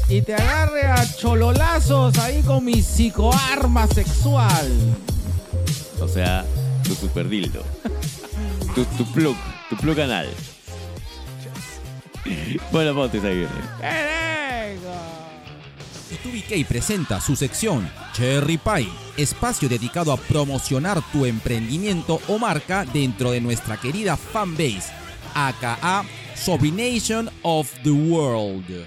y 0.08 0.20
te 0.20 0.34
agarre 0.34 0.82
a 0.82 1.06
chololazos 1.16 2.18
ahí 2.18 2.42
con 2.42 2.64
mi 2.64 2.82
psicoarma 2.82 3.86
sexual. 3.86 4.68
O 6.00 6.08
sea, 6.08 6.44
tu 6.82 6.96
super 6.96 7.28
dildo. 7.28 7.62
Tu, 8.74 8.84
tu 8.84 9.04
plug, 9.12 9.36
tu 9.70 9.76
plug 9.76 10.00
anal. 10.00 10.26
Bueno, 12.72 12.94
ponte 12.94 13.18
ahí 13.18 13.36
viene. 13.36 13.50
¡Qué 13.80 14.74
rico! 14.74 15.14
TubiK 16.22 16.66
presenta 16.66 17.20
su 17.20 17.34
sección 17.34 17.90
Cherry 18.12 18.56
Pie, 18.56 18.88
espacio 19.16 19.68
dedicado 19.68 20.12
a 20.12 20.16
promocionar 20.16 21.02
tu 21.12 21.24
emprendimiento 21.24 22.20
o 22.28 22.38
marca 22.38 22.84
dentro 22.84 23.32
de 23.32 23.40
nuestra 23.40 23.76
querida 23.76 24.16
fanbase, 24.16 24.92
aka 25.34 26.04
Sobrination 26.34 27.28
of 27.42 27.72
the 27.82 27.90
World. 27.90 28.86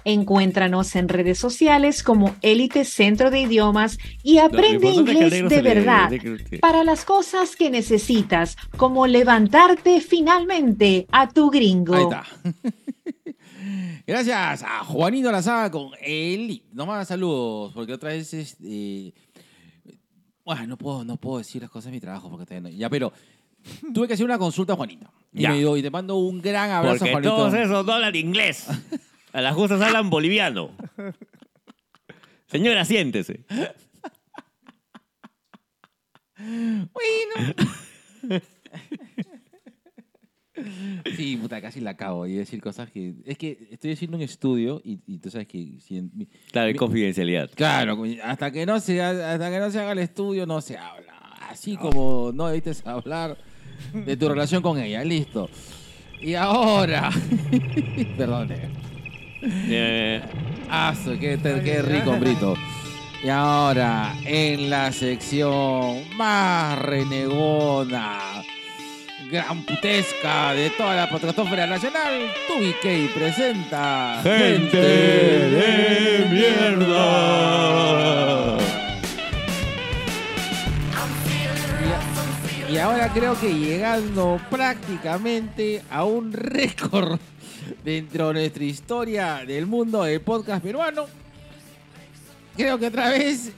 Encuéntranos 0.05 0.95
en 0.95 1.09
redes 1.09 1.37
sociales 1.37 2.01
como 2.03 2.35
Élite 2.41 2.85
Centro 2.85 3.29
de 3.31 3.41
Idiomas 3.41 3.97
y 4.23 4.39
aprende 4.39 4.89
inglés 4.89 5.31
de 5.49 5.61
le- 5.61 5.73
verdad 5.75 6.09
de 6.09 6.59
para 6.59 6.83
las 6.83 7.05
cosas 7.05 7.55
que 7.55 7.69
necesitas, 7.69 8.55
como 8.77 9.05
levantarte 9.07 10.01
finalmente 10.01 11.05
a 11.11 11.29
tu 11.29 11.49
gringo. 11.49 11.93
Ahí 11.95 12.03
está. 12.03 12.25
Gracias 14.07 14.63
a 14.63 14.83
Juanito 14.83 15.31
Lazaga 15.31 15.69
con 15.69 15.91
Eli. 16.01 16.63
Nomás 16.73 17.07
saludos, 17.07 17.71
porque 17.73 17.93
otra 17.93 18.09
vez 18.09 18.33
es. 18.33 18.57
eh, 18.63 19.13
bueno, 20.43 20.65
no 20.65 20.77
puedo, 20.77 21.05
no 21.05 21.17
puedo 21.17 21.37
decir 21.37 21.61
las 21.61 21.69
cosas 21.69 21.85
de 21.85 21.91
mi 21.91 21.99
trabajo 21.99 22.27
porque 22.29 22.45
todavía 22.45 22.71
no- 22.71 22.75
Ya, 22.75 22.89
pero 22.89 23.13
tuve 23.93 24.07
que 24.07 24.13
hacer 24.15 24.25
una 24.25 24.39
consulta 24.39 24.73
a 24.73 24.75
Juanito. 24.75 25.11
Y, 25.31 25.41
Ya. 25.43 25.49
me 25.51 25.59
dio- 25.59 25.77
y 25.77 25.81
te 25.81 25.89
mando 25.91 26.15
un 26.15 26.41
gran 26.41 26.69
abrazo, 26.71 26.97
Porque 26.99 27.11
Juanito. 27.11 27.35
todos 27.35 27.53
esos 27.53 27.85
no 27.85 27.93
hablan 27.93 28.15
inglés. 28.15 28.67
A 29.31 29.41
las 29.41 29.53
justas 29.55 29.79
hablan 29.81 30.09
boliviano. 30.09 30.71
Señora, 32.47 32.83
siéntese. 32.85 33.45
Bueno. 36.37 37.53
Sí, 41.15 41.37
puta, 41.37 41.61
casi 41.61 41.79
la 41.79 41.91
acabo. 41.91 42.27
Y 42.27 42.33
decir 42.33 42.59
cosas 42.61 42.91
que. 42.91 43.15
Es 43.25 43.37
que 43.37 43.69
estoy 43.71 43.93
haciendo 43.93 44.17
un 44.17 44.23
estudio 44.23 44.81
y, 44.83 44.99
y 45.07 45.19
tú 45.19 45.29
sabes 45.29 45.47
que. 45.47 45.77
si 45.79 45.97
en- 45.97 46.11
mi- 46.13 46.25
Claro, 46.51 46.67
mi- 46.71 46.75
confidencialidad. 46.77 47.49
Claro, 47.55 48.03
hasta 48.23 48.51
que 48.51 48.65
no 48.65 48.77
se 48.81 49.01
ha- 49.01 49.33
hasta 49.33 49.49
que 49.49 49.59
no 49.59 49.71
se 49.71 49.79
haga 49.79 49.93
el 49.93 49.99
estudio 49.99 50.45
no 50.45 50.59
se 50.59 50.77
habla. 50.77 51.13
Así 51.49 51.77
como 51.77 52.31
no 52.33 52.47
debiste 52.47 52.73
hablar 52.83 53.37
de 53.93 54.17
tu 54.17 54.29
relación 54.29 54.61
con 54.61 54.79
ella, 54.79 55.03
listo. 55.03 55.49
Y 56.21 56.35
ahora, 56.35 57.09
perdón, 58.17 58.49
eh. 59.41 60.21
Ah, 60.69 60.93
qué, 61.19 61.39
qué 61.41 61.81
rico, 61.81 62.11
hombrito. 62.11 62.55
Y 63.23 63.29
ahora, 63.29 64.15
en 64.25 64.69
la 64.69 64.91
sección 64.91 66.03
más 66.15 66.77
renegona, 66.79 68.43
gran 69.29 69.65
putesca 69.65 70.53
de 70.53 70.69
toda 70.71 70.95
la 70.95 71.09
podcastófera 71.09 71.67
nacional, 71.67 72.31
TubiK 72.47 73.13
presenta 73.13 74.21
Gente 74.23 74.77
de 74.77 76.25
mierda. 76.31 78.48
Ahora 82.79 83.11
creo 83.11 83.39
que 83.39 83.53
llegando 83.53 84.39
prácticamente 84.49 85.81
a 85.89 86.05
un 86.05 86.31
récord 86.31 87.19
dentro 87.83 88.29
de 88.29 88.33
nuestra 88.33 88.63
historia 88.63 89.43
del 89.45 89.65
mundo 89.65 90.03
del 90.03 90.21
podcast 90.21 90.63
peruano, 90.63 91.05
creo 92.55 92.79
que 92.79 92.87
otra 92.87 93.09
vez 93.09 93.51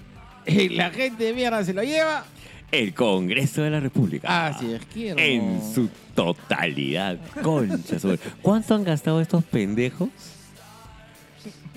eh, 0.46 0.70
la 0.72 0.90
gente 0.90 1.26
de 1.26 1.34
mierda 1.34 1.64
se 1.64 1.74
lo 1.74 1.84
lleva. 1.84 2.26
El 2.72 2.94
Congreso 2.94 3.62
de 3.62 3.70
la 3.70 3.80
República. 3.80 4.48
Así 4.48 4.72
es, 4.72 4.82
quiero. 4.92 5.20
En 5.20 5.62
su 5.74 5.90
totalidad. 6.16 7.20
Concha 7.44 8.00
sobre. 8.00 8.18
¿Cuánto 8.42 8.76
han 8.76 8.84
gastado 8.84 9.20
estos 9.20 9.44
pendejos? 9.44 10.10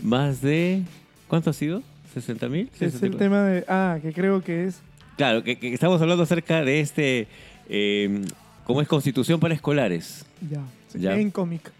Más 0.02 0.40
de. 0.40 0.82
¿Cuánto 1.26 1.50
ha 1.50 1.52
sido? 1.52 1.82
¿60 2.14 2.48
mil? 2.48 2.70
Es 2.78 3.02
el 3.02 3.16
tema 3.16 3.42
de. 3.42 3.64
Ah, 3.66 3.98
que 4.00 4.12
creo 4.12 4.40
que 4.42 4.66
es. 4.66 4.80
Claro, 5.16 5.44
que, 5.44 5.56
que 5.58 5.72
estamos 5.72 6.00
hablando 6.02 6.22
acerca 6.24 6.64
de 6.64 6.80
este. 6.80 7.28
eh, 7.68 8.22
¿Cómo 8.64 8.80
es 8.80 8.88
Constitución 8.88 9.40
para 9.40 9.54
Escolares? 9.54 10.24
Ya. 10.50 10.62
Ya. 10.94 11.14
En 11.18 11.30
cómic. 11.30 11.70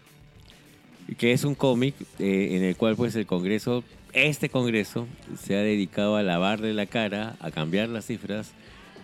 Que 1.17 1.31
es 1.33 1.43
un 1.43 1.55
cómic 1.55 1.95
eh, 2.19 2.49
en 2.51 2.63
el 2.63 2.75
cual, 2.75 2.95
pues, 2.95 3.15
el 3.15 3.25
Congreso. 3.25 3.83
Este 4.13 4.49
Congreso 4.49 5.07
se 5.41 5.55
ha 5.55 5.59
dedicado 5.59 6.15
a 6.15 6.23
lavarle 6.23 6.73
la 6.73 6.85
cara, 6.85 7.35
a 7.39 7.51
cambiar 7.51 7.89
las 7.89 8.05
cifras 8.05 8.51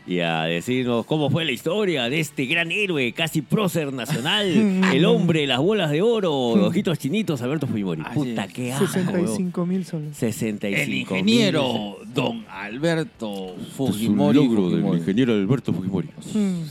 y 0.08 0.20
a 0.20 0.43
decirnos 0.43 1.06
cómo 1.06 1.30
fue 1.30 1.45
la 1.45 1.52
historia 1.52 2.10
de 2.10 2.20
este 2.20 2.45
gran 2.45 2.72
héroe, 2.72 3.14
casi 3.14 3.41
prócer 3.41 3.93
nacional, 3.93 4.47
el 4.93 5.06
hombre 5.06 5.45
las 5.45 5.60
bolas 5.60 5.91
de 5.91 6.02
oro, 6.02 6.34
ojitos 6.34 6.97
chinitos, 6.97 7.41
Alberto 7.41 7.68
Fujimori. 7.68 8.02
Así 8.06 8.16
Puta, 8.16 8.45
es. 8.45 8.54
qué 8.54 8.74
asco, 8.74 8.86
weón. 8.86 9.28
65 9.28 9.66
mil 9.66 9.86
soles. 9.86 10.18
65 10.18 10.82
El 10.82 10.93
ingeniero 10.93 11.97
Don 12.14 12.45
Alberto 12.49 13.56
Esto 13.60 13.62
es 13.62 13.80
un 13.80 13.88
Fujimori. 13.93 14.36
logro 14.38 14.62
del 14.70 14.72
Fujimori. 14.82 14.99
ingeniero 14.99 15.34
Alberto 15.34 15.72
Fujimori. 15.74 16.10
Mm. 16.34 16.62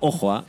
Ojo, 0.00 0.32
¿ah? 0.32 0.44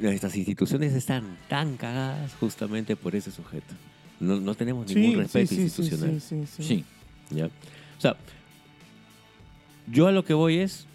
Estas 0.00 0.36
instituciones 0.36 0.92
están 0.94 1.38
tan 1.48 1.76
cagadas 1.76 2.32
justamente 2.38 2.94
por 2.96 3.16
ese 3.16 3.30
sujeto. 3.32 3.74
No, 4.20 4.38
no 4.40 4.54
tenemos 4.54 4.86
ningún 4.86 5.10
Sí, 5.12 5.16
respeto 5.16 5.46
sí, 5.48 5.54
sí, 5.54 5.56
sí, 5.56 5.62
institucional. 5.82 6.20
sí, 6.20 6.36
sí, 6.46 6.62
sí. 6.62 6.84
Sí. 7.30 7.34
¿ya? 7.34 7.46
O 7.46 8.00
sea, 8.00 8.14
yo 9.90 10.06
a 10.06 10.12
lo 10.12 10.24
que 10.24 10.34
voy 10.34 10.58
es, 10.58 10.86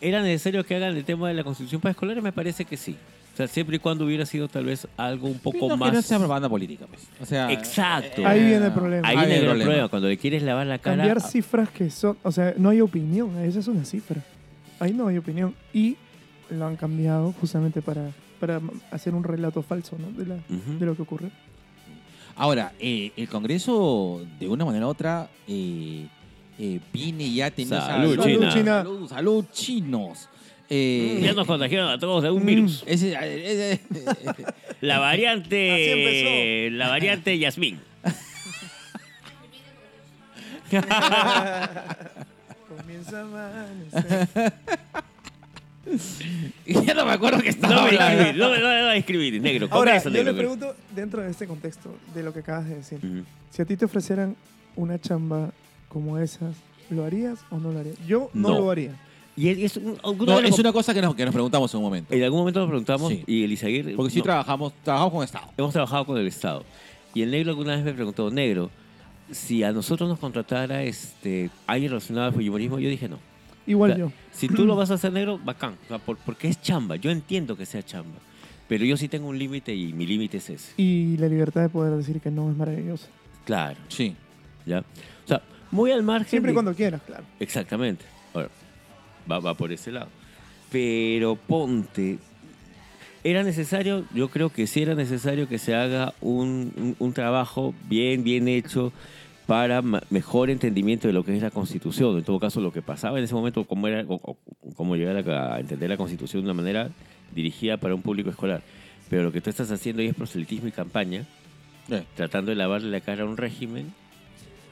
¿era 0.00 0.22
necesario 0.22 0.64
que 0.64 0.74
hagan 0.76 0.96
el 0.96 1.04
tema 1.04 1.28
de 1.28 1.34
la 1.34 1.44
constitución 1.44 1.80
para 1.80 1.90
escolares? 1.92 2.22
Me 2.22 2.32
parece 2.32 2.64
que 2.64 2.76
sí. 2.76 2.96
O 3.34 3.36
sea, 3.38 3.46
siempre 3.46 3.76
y 3.76 3.78
cuando 3.78 4.04
hubiera 4.04 4.26
sido 4.26 4.48
tal 4.48 4.64
vez 4.64 4.88
algo 4.96 5.28
un 5.28 5.38
poco 5.38 5.58
Pero 5.68 5.76
más... 5.76 5.90
que 5.90 5.96
no 5.96 6.02
sea 6.02 6.18
propaganda 6.18 6.48
política, 6.48 6.86
pues. 6.88 7.06
O 7.20 7.24
sea, 7.26 7.52
Exacto. 7.52 8.26
Ahí 8.26 8.44
viene 8.44 8.66
el 8.66 8.72
problema. 8.72 9.06
Ahí 9.06 9.16
Ahí 9.16 9.26
viene 9.26 9.34
el 9.40 9.44
problema. 9.46 9.64
problema. 9.64 9.88
Cuando 9.88 10.08
le 10.08 10.18
quieres 10.18 10.42
lavar 10.42 10.66
la 10.66 10.78
cara... 10.78 10.96
Cambiar 10.96 11.20
cifras 11.20 11.68
que 11.70 11.88
son, 11.88 12.16
o 12.24 12.32
sea, 12.32 12.54
no 12.56 12.70
hay 12.70 12.80
opinión, 12.80 13.38
esa 13.38 13.60
es 13.60 13.68
una 13.68 13.84
cifra. 13.84 14.22
Ahí 14.80 14.92
no 14.92 15.06
hay 15.06 15.18
opinión. 15.18 15.54
Y 15.72 15.96
lo 16.50 16.66
han 16.66 16.74
cambiado 16.76 17.32
justamente 17.40 17.80
para, 17.80 18.10
para 18.40 18.60
hacer 18.90 19.14
un 19.14 19.22
relato 19.22 19.62
falso 19.62 19.96
¿no? 19.98 20.10
de, 20.18 20.26
la, 20.26 20.34
Ujú. 20.34 20.78
de 20.80 20.86
lo 20.86 20.96
que 20.96 21.02
ocurre. 21.02 21.30
Ahora, 22.34 22.72
eh, 22.80 23.12
el 23.16 23.28
Congreso, 23.28 24.24
de 24.40 24.48
una 24.48 24.64
manera 24.64 24.86
u 24.86 24.90
otra, 24.90 25.28
eh, 25.46 26.06
eh, 26.58 26.80
viene 26.92 27.32
ya 27.32 27.50
teniendo... 27.50 27.80
Salud, 27.80 28.12
esa- 28.14 28.22
China. 28.24 28.48
China. 28.52 28.78
Salud, 28.82 29.08
salud, 29.08 29.44
chinos. 29.52 30.28
Eh, 30.70 31.20
Ya 31.22 31.32
nos 31.32 31.46
contagiaron 31.46 31.88
a 31.90 31.98
todos 31.98 32.22
de 32.22 32.30
un 32.30 32.42
Mm. 32.42 32.46
virus. 32.46 32.84
ese- 32.86 33.12
ese- 33.14 33.72
ese- 33.72 33.80
La 34.80 34.94
Así 34.96 35.00
variante... 35.02 36.66
empezó. 36.66 36.76
La 36.76 36.88
variante 36.88 37.38
Yasmín. 37.38 37.80
Comienza 42.68 43.20
a 43.20 43.22
amanecer. 43.22 44.52
ya 46.84 46.94
no 46.94 47.06
me 47.06 47.12
acuerdo 47.12 47.40
que 47.40 47.48
estaba 47.48 47.74
No 47.74 47.82
me 47.84 47.94
escribir, 47.94 48.36
no 48.36 48.50
me 48.50 48.58
no 48.58 48.68
me 48.68 48.82
voy 48.82 48.90
a 48.90 48.96
escribir, 48.96 49.40
negro. 49.40 49.68
Ahora, 49.70 50.02
yo 50.02 50.10
le 50.10 50.34
pregunto, 50.34 50.76
dentro 50.94 51.22
de 51.22 51.30
este 51.30 51.46
contexto, 51.46 51.96
de 52.14 52.22
lo 52.22 52.32
que 52.32 52.40
acabas 52.40 52.68
de 52.68 52.76
decir, 52.76 53.24
si 53.50 53.62
a 53.62 53.64
ti 53.64 53.76
te 53.76 53.86
ofrecieran 53.86 54.36
una 54.76 54.98
chamba 55.00 55.50
como 55.88 56.18
esas, 56.18 56.54
¿lo 56.90 57.04
harías 57.04 57.38
o 57.50 57.58
no 57.58 57.72
lo 57.72 57.80
harías? 57.80 57.96
Yo 58.06 58.30
no, 58.34 58.50
No. 58.50 58.58
lo 58.60 58.70
haría. 58.70 58.94
Y 59.36 59.48
es, 59.48 59.58
es 59.58 59.76
un- 59.76 59.96
alguna 60.02 60.32
No, 60.32 60.40
es 60.40 60.58
una 60.58 60.72
cosa 60.72 60.92
que 60.92 61.00
nos, 61.00 61.14
que 61.14 61.24
nos 61.24 61.32
preguntamos 61.32 61.72
en 61.72 61.78
un 61.78 61.84
momento. 61.84 62.12
En 62.12 62.22
algún 62.24 62.40
momento 62.40 62.58
nos 62.60 62.68
preguntamos, 62.68 63.08
Sí. 63.10 63.22
y 63.26 63.44
Elisaguirre... 63.44 63.94
Porque 63.94 64.10
sí 64.12 64.18
no, 64.18 64.24
trabajamos, 64.24 64.72
trabajamos 64.82 65.12
con 65.14 65.24
Estado. 65.24 65.46
hemos 65.56 65.72
trabajado 65.72 66.04
con 66.06 66.18
el 66.18 66.26
Estado. 66.26 66.64
Y 67.14 67.22
el 67.22 67.30
negro 67.30 67.50
alguna 67.50 67.76
vez 67.76 67.84
me 67.84 67.92
preguntó, 67.94 68.30
negro, 68.30 68.70
si 69.30 69.62
a 69.62 69.70
nosotros 69.72 70.08
nos 70.08 70.18
contratara 70.18 70.82
este, 70.82 71.50
alguien 71.66 71.90
relacionado 71.92 72.26
al 72.28 72.32
fujimorismo, 72.32 72.78
yo 72.80 72.88
dije 72.90 73.08
no. 73.08 73.18
Igual 73.66 73.90
O 73.92 73.94
sea, 73.94 74.04
yo. 74.06 74.12
Si 74.32 74.48
tú 74.48 74.64
lo 74.64 74.74
vas 74.76 74.90
a 74.90 74.94
hacer 74.94 75.12
negro, 75.12 75.38
bacán. 75.44 75.74
O 75.84 75.88
sea, 75.88 75.98
por- 75.98 76.16
porque 76.18 76.48
es 76.48 76.60
chamba. 76.60 76.96
Yo 76.96 77.10
entiendo 77.10 77.56
que 77.56 77.64
sea 77.66 77.82
chamba. 77.84 78.18
Pero 78.66 78.84
yo 78.84 78.96
sí 78.96 79.08
tengo 79.08 79.28
un 79.28 79.38
límite 79.38 79.74
y 79.74 79.92
mi 79.92 80.06
límite 80.06 80.38
es 80.38 80.50
ese. 80.50 80.72
Y 80.78 81.16
la 81.18 81.28
libertad 81.28 81.60
de 81.62 81.68
poder 81.68 81.94
decir 81.96 82.20
que 82.20 82.30
no 82.30 82.50
es 82.50 82.56
maravilloso. 82.56 83.06
Claro. 83.44 83.76
Sí. 83.88 84.16
¿ya? 84.66 84.80
O 84.80 85.28
sea, 85.28 85.42
muy 85.70 85.90
al 85.90 86.02
margen. 86.02 86.28
Siempre 86.30 86.50
y 86.50 86.52
de- 86.52 86.54
cuando 86.54 86.74
quieras, 86.74 87.00
claro. 87.06 87.24
Exactamente. 87.40 88.04
Ahora, 88.34 88.48
va, 89.30 89.38
va 89.40 89.54
por 89.54 89.72
ese 89.72 89.90
lado. 89.92 90.08
Pero 90.70 91.36
ponte. 91.36 92.18
¿Era 93.24 93.42
necesario? 93.42 94.04
Yo 94.14 94.28
creo 94.28 94.50
que 94.50 94.66
sí 94.66 94.82
era 94.82 94.94
necesario 94.94 95.48
que 95.48 95.58
se 95.58 95.74
haga 95.74 96.14
un, 96.20 96.72
un- 96.76 96.96
un 96.98 97.12
trabajo 97.12 97.74
bien, 97.88 98.22
bien 98.24 98.48
hecho 98.48 98.92
para 99.46 99.80
mejor 100.10 100.50
entendimiento 100.50 101.08
de 101.08 101.14
lo 101.14 101.24
que 101.24 101.34
es 101.34 101.42
la 101.42 101.50
Constitución. 101.50 102.18
En 102.18 102.24
todo 102.24 102.38
caso, 102.38 102.60
lo 102.60 102.70
que 102.72 102.82
pasaba 102.82 103.18
en 103.18 103.24
ese 103.24 103.34
momento, 103.34 103.64
cómo, 103.64 103.88
era, 103.88 104.04
o- 104.06 104.20
o- 104.22 104.36
cómo 104.76 104.94
llegar 104.96 105.16
a, 105.28 105.54
a 105.54 105.60
entender 105.60 105.88
la 105.90 105.96
Constitución 105.96 106.42
de 106.42 106.50
una 106.50 106.54
manera 106.54 106.90
dirigida 107.34 107.76
para 107.78 107.94
un 107.94 108.02
público 108.02 108.30
escolar. 108.30 108.62
Pero 109.10 109.22
lo 109.24 109.32
que 109.32 109.40
tú 109.40 109.48
estás 109.50 109.70
haciendo 109.70 110.02
ahí 110.02 110.08
es 110.08 110.14
proselitismo 110.14 110.68
y 110.68 110.72
campaña, 110.72 111.24
Eh, 111.90 112.04
tratando 112.14 112.50
de 112.50 112.56
lavarle 112.56 112.90
la 112.90 113.00
cara 113.00 113.22
a 113.22 113.26
un 113.26 113.38
régimen 113.38 113.94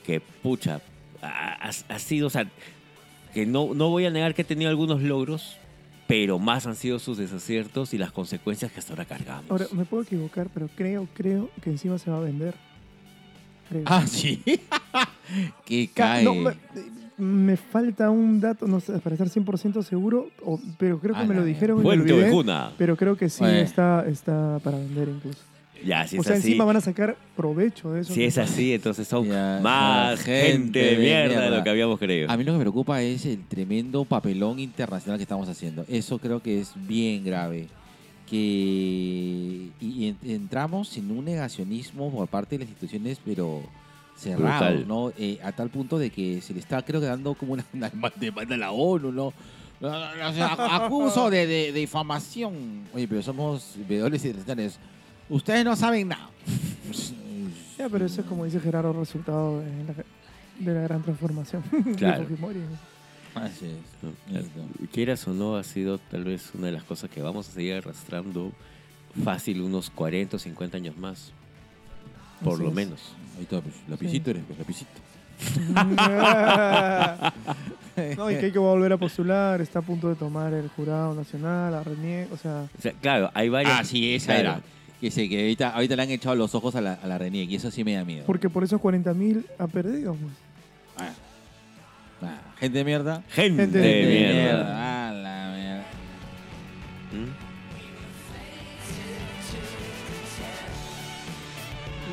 que, 0.07 0.21
pucha, 0.21 0.81
ha, 1.21 1.71
ha- 1.89 1.99
sido, 1.99 2.29
o 2.29 2.31
sea, 2.31 2.47
que 3.35 3.45
no, 3.45 3.75
no 3.75 3.91
voy 3.91 4.07
a 4.07 4.11
negar 4.11 4.35
que 4.35 4.43
ha 4.43 4.45
tenido 4.47 4.71
algunos 4.71 5.03
logros, 5.03 5.57
pero 6.07 6.39
más 6.39 6.67
han 6.67 6.77
sido 6.77 6.99
sus 7.01 7.19
desaciertos 7.19 7.93
y 7.93 7.99
las 7.99 8.13
consecuencias 8.13 8.71
que 8.71 8.79
hasta 8.79 8.93
ahora 8.93 9.05
cargamos. 9.05 9.51
Ahora, 9.51 9.67
me 9.73 9.85
puedo 9.85 10.05
equivocar, 10.05 10.49
pero 10.55 10.69
creo, 10.77 11.09
creo 11.15 11.51
que 11.61 11.71
encima 11.71 11.99
se 11.99 12.11
va 12.11 12.19
a 12.19 12.21
vender. 12.21 12.55
Creo. 13.69 13.83
Ah, 13.87 14.07
sí. 14.07 14.41
que 15.67 15.89
Ca- 15.89 16.05
cae. 16.05 16.25
no, 16.25 16.35
me, 16.37 16.55
me 17.19 17.57
falta 17.57 18.09
un 18.11 18.41
dato, 18.41 18.69
no 18.69 18.79
sé, 18.79 18.93
para 19.01 19.15
estar 19.17 19.29
100% 19.29 19.83
seguro, 19.83 20.29
o- 20.45 20.61
pero 20.79 21.01
creo 21.01 21.15
que 21.17 21.21
Ah, 21.23 21.25
me 21.27 21.35
lo 21.35 21.45
dijeron 21.45 21.79
en 21.79 21.81
el 21.81 21.87
Fuente 21.99 22.13
video. 22.13 22.25
ovejuna. 22.27 22.71
Pero 22.79 22.97
creo 22.97 23.17
que 23.17 23.29
sí 23.29 23.45
está, 23.45 24.05
está 24.07 24.61
para 24.63 24.79
vender 24.79 25.09
incluso. 25.09 25.41
Ya, 25.85 26.07
si 26.07 26.17
o 26.17 26.21
es 26.21 26.27
sea, 26.27 26.37
así, 26.37 26.49
encima 26.49 26.65
van 26.65 26.77
a 26.77 26.81
sacar 26.81 27.17
provecho 27.37 27.93
de 27.93 28.01
eso. 28.01 28.13
si 28.15 28.25
es 28.25 28.39
así, 28.39 28.73
entonces 28.73 29.07
son 29.07 29.27
Ya, 29.29 29.61
más 29.63 30.21
gente 30.23 30.79
de 30.79 30.97
mierda, 30.99 31.23
de 31.35 31.41
mierda. 31.41 31.59
lo 31.59 31.65
que 31.65 31.71
habíamos 31.71 31.99
creído. 31.99 32.31
A 32.31 32.37
mí 32.37 32.45
lo 32.45 32.53
que 32.53 32.59
me 32.59 32.65
preocupa 32.65 33.03
es 33.03 33.27
el 33.27 33.45
tremendo 33.47 34.05
papelón 34.05 34.59
internacional 34.59 35.19
que 35.19 35.23
estamos 35.25 35.49
haciendo. 35.49 35.85
Eso 35.89 36.19
creo 36.19 36.41
que 36.43 36.61
es 36.61 36.73
bien 36.87 37.25
grave. 37.25 37.69
Que 38.29 38.37
y, 38.37 39.71
y 39.81 40.09
en- 40.09 40.19
entramos 40.31 40.97
en 40.97 41.11
un 41.11 41.25
negacionismo 41.25 42.11
por 42.11 42.27
parte 42.29 42.57
de 42.59 42.65
las 42.65 42.69
instituciones, 42.71 43.19
pero 43.25 43.63
cerrado, 44.17 44.65
Brutal. 44.75 44.89
¿no? 44.89 45.13
Eh, 45.19 45.39
a 45.43 45.53
tal 45.53 45.69
punto 45.71 45.99
de 45.99 46.11
que 46.11 46.41
se 46.41 46.53
le 46.55 46.61
está, 46.61 46.83
creo 46.83 47.01
que 47.01 47.07
dando 47.07 47.35
como 47.35 47.53
una, 47.53 47.65
una 47.73 47.91
demanda 48.17 48.55
a 48.55 48.59
la 48.59 48.71
ONU, 48.73 49.13
¿no? 49.13 49.33
No, 49.79 49.91
no, 49.91 50.15
no, 50.17 50.29
o 50.31 50.33
sea, 50.33 50.57
acuso 50.77 51.29
de, 51.29 51.47
de, 51.47 51.73
de 51.73 51.81
difamación. 51.81 52.85
Oye, 52.95 53.07
pero 53.07 53.23
somos 53.23 53.75
veedores 53.89 54.25
internacionales. 54.25 54.79
Ustedes 55.29 55.65
no 55.65 55.77
saben 55.77 56.09
nada. 56.09 56.31
Ya, 57.79 57.89
pero 57.89 58.07
eso 58.07 58.21
es 58.23 58.27
como 58.27 58.45
dice 58.45 58.61
Gerardo, 58.61 58.93
resultado 58.93 59.61
de 59.61 59.85
la, 59.85 59.95
de 60.61 60.75
la 60.75 60.81
gran 60.83 61.03
transformación 61.03 61.63
Claro. 61.97 62.21
de 62.21 62.27
Fujimori. 62.27 62.61
Así 63.35 63.67
es. 63.67 63.75
No, 64.03 64.13
Listo. 64.41 64.61
Quieras 64.93 65.27
o 65.29 65.35
no, 65.35 65.57
ha 65.57 65.65
sido 65.65 65.99
tal 65.99 66.25
vez 66.25 66.51
una 66.55 66.67
de 66.69 66.73
las 66.73 66.85
cosas 66.85 67.11
que 67.11 67.21
vamos 67.21 67.49
a 67.49 67.53
seguir 67.53 67.75
arrastrando 67.75 68.53
fácil 69.25 69.61
unos 69.61 69.91
40 69.91 70.37
o 70.37 70.39
50 70.39 70.77
años 70.79 70.97
más. 70.97 71.33
Por 72.43 72.55
Así 72.55 72.63
lo 72.63 72.69
es. 72.71 72.75
menos. 72.75 73.01
Ahí 73.37 73.43
está, 73.43 73.61
pues, 73.61 73.75
lapicito 73.89 74.31
eres, 74.31 74.43
pues, 74.47 74.59
lapicito. 74.59 74.91
no, 78.17 78.31
y 78.31 78.37
que 78.39 78.47
hay 78.47 78.53
que 78.53 78.59
volver 78.59 78.93
a 78.93 78.97
postular, 78.97 79.61
está 79.61 79.81
a 79.81 79.83
punto 79.83 80.09
de 80.09 80.15
tomar 80.15 80.55
el 80.55 80.69
jurado 80.69 81.15
nacional, 81.15 81.75
a 81.75 81.83
Renier, 81.85 82.29
o 82.33 82.37
sea, 82.39 82.67
O 82.79 82.83
sea, 82.83 82.93
claro, 82.93 83.31
hay 83.35 83.49
varias. 83.51 83.81
Ah, 83.81 83.85
sí, 83.85 84.15
esa 84.15 84.33
Claro. 84.35 84.49
era. 84.49 84.61
Que, 85.01 85.11
sí, 85.11 85.29
que 85.29 85.41
ahorita, 85.41 85.71
ahorita 85.71 85.97
le 85.97 86.03
han 86.03 86.11
echado 86.11 86.35
los 86.37 86.55
ojos 86.55 86.75
a 86.75 86.81
la, 86.81 86.95
a 86.95 87.07
la 87.07 87.19
Renier 87.19 87.51
y 87.51 87.57
eso 87.57 87.71
sí 87.71 87.85
me 87.85 87.93
da 87.95 88.05
miedo. 88.05 88.25
porque 88.27 88.49
por 88.49 88.65
esos 88.65 88.81
40 88.81 89.13
mil 89.15 89.45
ha 89.59 89.67
perdido. 89.67 90.15
Pues. 90.15 90.33
Ah. 90.97 91.13
Ah, 92.23 92.39
gente 92.59 92.79
de 92.79 92.85
mierda. 92.85 93.23
Gente, 93.29 93.63
Gente 93.65 93.79
de 93.79 93.89
de 94.07 94.33
mierda. 94.35 95.09
Ah, 95.09 95.13
la 95.13 95.55
mierda. 95.55 95.85
¿Mm? 97.13 97.47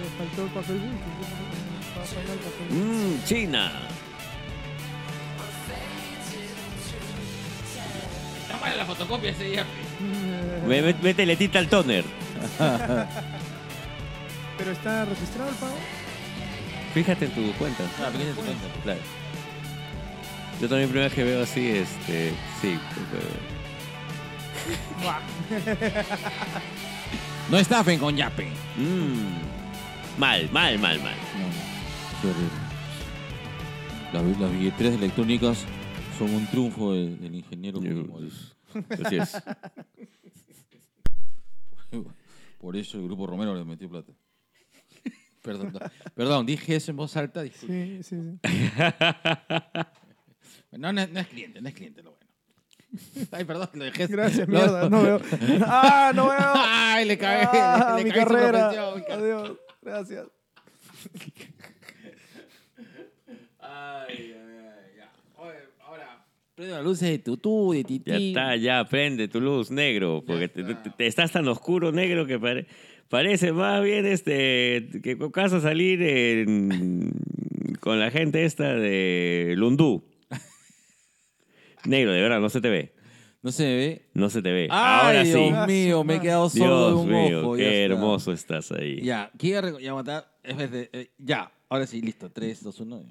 Le 0.02 0.10
faltó 0.18 0.44
el 0.44 0.50
papel 0.50 0.78
bulto. 0.80 1.06
Va 1.98 2.02
a 2.02 2.06
faltar 2.06 2.34
el 2.34 2.40
papel 2.40 2.68
bulto. 2.70 2.86
Mm, 2.86 3.24
China. 3.26 3.72
La 8.78 8.86
fotocopia 8.86 9.30
ese 9.32 9.44
día. 9.44 9.66
Me- 10.68 10.82
me- 10.82 10.94
Métele 11.02 11.36
tita 11.36 11.60
al 11.60 11.68
toner. 11.68 12.04
Pero 14.58 14.72
está 14.72 15.06
registrado 15.06 15.50
el 15.50 15.56
pago. 15.56 15.76
Fíjate 16.94 17.26
en 17.26 17.32
tu 17.32 17.52
cuenta. 17.54 17.84
Ah, 18.00 18.10
pequeña 18.12 18.32
tu 18.32 18.42
cuenta. 18.42 18.64
Claro. 18.84 19.00
Yo 20.62 20.70
también 20.70 20.90
primera 20.90 21.08
vez 21.08 21.16
que 21.16 21.24
veo 21.24 21.42
así, 21.44 21.68
este, 21.70 22.32
sí. 22.62 22.78
No 27.52 27.58
estafen 27.58 28.00
con 28.00 28.16
Yape. 28.16 28.48
mm, 28.78 30.20
mal, 30.20 30.50
mal, 30.52 30.80
mal, 30.80 31.00
mal. 31.02 31.16
No, 32.24 32.30
no. 32.30 32.36
Las, 34.32 34.40
las 34.40 34.52
billeteras 34.52 34.94
electrónicas 34.94 35.66
son 36.18 36.34
un 36.34 36.48
triunfo 36.48 36.94
del, 36.94 37.20
del 37.20 37.36
ingeniero. 37.36 37.80
Fujimori. 37.82 38.32
Así 39.04 39.18
es. 39.18 39.34
Por 42.64 42.78
eso 42.78 42.98
el 42.98 43.04
grupo 43.04 43.28
Romero 43.28 43.54
le 43.54 43.66
metió 43.66 43.90
plata. 43.90 44.14
Perdón, 45.42 45.78
perdón, 46.16 46.46
dije 46.46 46.78
eso 46.78 46.92
en 46.92 46.96
voz 46.96 47.18
alta. 47.18 47.42
disculpe. 47.42 48.02
Sí, 48.02 48.04
sí, 48.04 48.22
sí. 48.22 48.40
No, 50.72 50.94
no, 50.94 51.06
no 51.06 51.20
es 51.20 51.28
cliente, 51.28 51.62
no 51.62 51.68
es 51.68 51.76
cliente 51.76 52.02
lo 52.02 52.12
bueno. 52.12 52.26
Ay, 53.34 53.44
perdón, 53.44 53.70
lo 53.74 53.84
dejé. 53.84 54.08
Gracias, 54.08 54.48
lo- 54.48 54.58
mierda. 54.58 54.90
No 54.90 55.04
veo. 55.04 55.20
¡Ah, 55.68 56.14
no 56.16 56.30
veo! 56.30 56.54
Ay, 56.56 57.04
le 57.06 57.18
cagué. 57.18 57.46
Ah, 57.52 57.96
le, 57.98 57.98
le 57.98 58.04
mi 58.06 58.10
cagué 58.12 58.24
carrera. 58.26 58.70
Adiós. 58.70 59.58
Gracias. 59.82 60.28
Ay, 63.60 64.08
ay, 64.10 64.36
ay, 64.38 64.98
ya. 64.98 65.12
Oye, 65.36 65.60
ahora, 65.82 66.26
prende 66.56 66.74
las 66.74 66.84
luces 66.84 67.10
de 67.10 67.20
tutú, 67.20 67.72
de 67.74 67.84
tití. 67.84 68.12
Ya 68.12 68.18
está, 68.18 68.56
ya, 68.56 68.86
prende 68.86 69.28
tu 69.28 69.42
luz 69.42 69.72
negro, 69.72 70.24
porque 70.26 70.48
te, 70.48 70.62
está. 70.62 70.84
te- 70.84 70.90
te- 70.92 71.08
estás 71.08 71.32
tan 71.32 71.48
oscuro 71.48 71.92
negro 71.92 72.26
que 72.26 72.40
pare- 72.40 72.68
parece 73.10 73.52
más 73.52 73.84
bien 73.84 74.06
este 74.06 74.88
que 75.04 75.18
casa 75.32 75.60
salir 75.62 76.02
en- 76.02 77.12
con 77.80 78.00
la 78.00 78.12
gente 78.12 78.46
esta 78.46 78.76
de 78.76 79.54
Lundú. 79.58 80.04
Negro, 81.86 82.14
de 82.14 82.22
verdad, 82.22 82.40
no 82.40 82.50
se 82.50 82.62
te 82.62 82.70
ve. 82.70 82.94
No 83.42 83.52
se 83.52 83.64
ve. 83.66 84.10
No 84.14 84.30
se 84.30 84.42
te 84.42 84.52
ve. 84.54 84.68
Ay, 84.72 85.06
Ahora 85.08 85.24
Dios 85.24 85.38
sí. 85.68 85.74
mío, 85.74 86.04
me 86.06 86.16
he 86.16 86.20
quedado 86.22 86.50
sordo 86.50 86.86
de 86.86 86.92
Dios 86.94 87.02
un 87.02 87.12
mío, 87.12 87.40
ojo. 87.42 87.58
ya 87.58 87.64
qué 87.64 87.84
está. 87.84 87.94
hermoso 87.94 88.32
estás 88.32 88.72
ahí. 88.72 89.02
Ya, 89.02 89.30
quiero 89.38 89.80
ya, 89.80 89.94
matar. 89.94 90.32
eh, 90.44 91.10
ya, 91.18 91.52
ahora 91.68 91.86
sí, 91.86 92.00
listo. 92.02 92.32
3, 92.32 92.64
2, 92.64 92.80
1. 92.80 93.04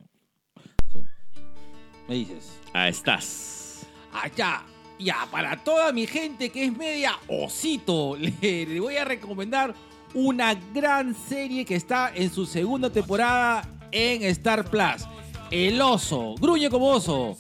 Me 2.09 2.15
dices. 2.17 2.59
Ah, 2.73 2.89
estás. 2.89 3.87
Allá, 4.13 4.63
ya, 4.99 5.27
para 5.31 5.57
toda 5.63 5.93
mi 5.93 6.07
gente 6.07 6.51
que 6.51 6.65
es 6.65 6.77
media 6.77 7.19
osito, 7.29 8.17
le, 8.41 8.67
le 8.67 8.81
voy 8.81 8.97
a 8.97 9.05
recomendar 9.05 9.75
una 10.15 10.55
gran 10.75 11.15
serie 11.15 11.65
que 11.65 11.75
está 11.77 12.13
en 12.15 12.31
su 12.31 12.45
segunda 12.45 12.91
temporada 12.91 13.67
en 13.91 14.23
Star 14.25 14.65
Plus. 14.69 15.07
El 15.51 15.81
oso, 15.81 16.35
gruñe 16.39 16.69
como 16.71 16.87
oso. 16.89 17.37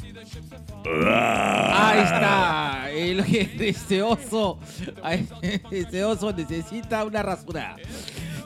Ahí 0.84 2.00
está. 2.00 2.90
El, 2.90 3.20
este 3.60 4.02
oso. 4.02 4.58
Este 5.70 6.04
oso 6.04 6.32
necesita 6.32 7.04
una 7.04 7.22
rasurada. 7.22 7.76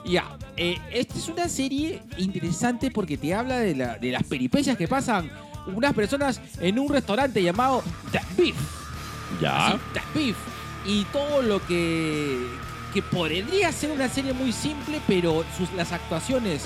Ya. 0.05 0.37
eh, 0.55 0.77
esta 0.93 1.17
es 1.17 1.27
una 1.27 1.49
serie 1.49 2.01
interesante 2.17 2.91
porque 2.91 3.17
te 3.17 3.33
habla 3.33 3.59
de, 3.59 3.75
la- 3.75 3.97
de 3.97 4.11
las 4.11 4.23
peripecias 4.23 4.77
que 4.77 4.87
pasan 4.87 5.29
unas 5.73 5.93
personas 5.93 6.41
en 6.59 6.79
un 6.79 6.89
restaurante 6.91 7.41
llamado 7.43 7.83
The 8.11 8.19
Beef. 8.37 8.55
Ya. 9.41 9.67
Así, 9.67 9.77
The 9.93 10.01
Beef. 10.19 10.35
Y 10.85 11.03
todo 11.05 11.41
lo 11.41 11.65
que, 11.65 12.37
que 12.93 13.01
podría 13.01 13.71
ser 13.71 13.91
una 13.91 14.07
serie 14.09 14.33
muy 14.33 14.51
simple, 14.51 14.99
pero 15.07 15.43
sus, 15.57 15.71
las 15.73 15.91
actuaciones 15.91 16.63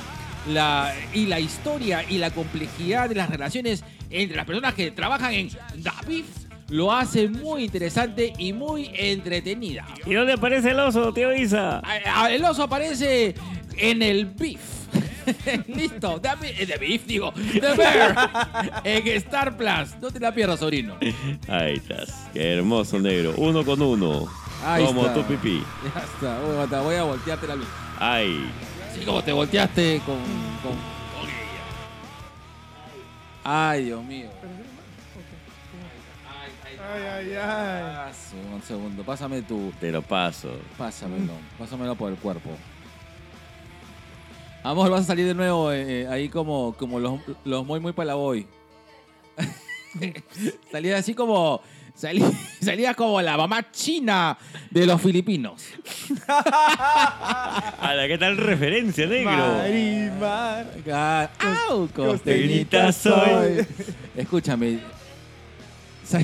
la, 0.48 0.94
y 1.14 1.26
la 1.26 1.40
historia 1.40 2.04
y 2.08 2.18
la 2.18 2.32
complejidad 2.32 3.10
de 3.10 3.16
las 3.16 3.30
relaciones 3.30 3.84
entre 4.10 4.38
las 4.38 4.46
personas 4.46 4.74
que 4.74 4.92
trabajan 4.92 5.34
en 5.34 5.50
The 5.50 5.92
Beef 6.08 6.26
lo 6.70 6.94
hace 6.94 7.28
muy 7.28 7.66
interesante 7.66 8.32
y 8.38 8.54
muy 8.54 8.92
entretenida. 8.94 9.86
¿Y 10.06 10.14
dónde 10.14 10.34
aparece 10.34 10.70
el 10.72 10.80
oso, 10.80 11.12
tío 11.14 11.34
Isa? 11.36 11.80
A- 11.80 12.24
a- 12.26 12.32
El 12.34 12.46
oso 12.46 12.64
aparece 12.64 13.36
en 13.78 14.02
el 14.02 14.26
Beef. 14.28 14.60
Listo, 15.68 16.20
Beef, 16.40 16.68
The 16.68 16.78
Beef, 16.78 17.06
digo, 17.06 17.32
The 17.34 17.74
Bear 17.76 18.82
en 18.84 19.08
Star 19.08 19.56
Plus. 19.56 19.96
No 20.02 20.12
te 20.12 20.20
la 20.20 20.34
pierdas, 20.34 20.60
sobrino. 20.60 20.96
Ahí 21.48 21.74
estás. 21.76 22.28
Qué 22.34 22.54
hermoso 22.54 23.00
negro. 23.00 23.34
Uno 23.38 23.64
con 23.64 23.82
uno. 23.82 24.28
Ahí 24.64 24.86
como 24.86 25.02
está. 25.02 25.16
tu 25.16 25.24
pipí. 25.24 25.64
Ya 25.96 26.02
está, 26.02 26.40
voy 26.40 26.58
a, 26.58 26.82
voy 26.82 26.96
a 26.96 27.04
voltearte 27.04 27.48
la 27.48 27.56
luz. 27.56 27.68
Ay. 28.00 28.50
Así 28.90 29.06
como 29.06 29.24
te 29.24 29.32
volteaste 29.32 30.02
con, 30.06 30.18
con, 30.18 30.74
con 30.74 31.30
ella. 31.30 31.64
Ay, 33.44 33.86
Dios 33.86 34.04
mío. 34.04 34.30
Ay, 36.30 36.52
ay, 36.66 36.78
Ay, 36.94 37.04
ay, 37.32 37.36
ay. 37.42 38.14
Sí, 38.14 38.36
un 38.54 38.62
segundo, 38.62 39.04
pásame 39.04 39.42
tu. 39.42 39.72
Te 39.80 39.92
lo 39.92 40.02
paso. 40.02 40.50
Pásamelo, 40.78 41.34
pásamelo 41.58 41.96
por 41.96 42.12
el 42.12 42.18
cuerpo. 42.18 42.50
Amor, 44.64 44.90
vas 44.92 45.02
a 45.02 45.06
salir 45.06 45.26
de 45.26 45.34
nuevo 45.34 45.72
eh, 45.72 46.02
eh, 46.04 46.08
ahí 46.08 46.30
como, 46.30 46.74
como 46.78 47.00
los, 47.00 47.20
los 47.46 47.66
muy 47.66 47.80
muy 47.80 47.94
palaboy. 47.94 48.46
Salía 50.72 50.98
así 50.98 51.14
como. 51.14 51.62
Salía, 51.94 52.26
salía 52.62 52.94
como 52.94 53.22
la 53.22 53.36
mamá 53.38 53.70
china 53.72 54.38
de 54.70 54.86
los 54.86 55.02
filipinos. 55.02 55.62
A 56.28 57.94
la 57.96 58.08
que 58.08 58.18
tal 58.18 58.38
referencia, 58.38 59.06
negro. 59.08 59.32
Marimar. 59.32 60.68
Ah, 60.92 61.30
¡Au! 61.70 61.88
Costeñita 61.90 62.86
Costeñita 62.86 62.92
soy. 62.94 63.56
soy. 63.56 63.68
Escúchame. 64.16 64.80
Sa- 66.06 66.20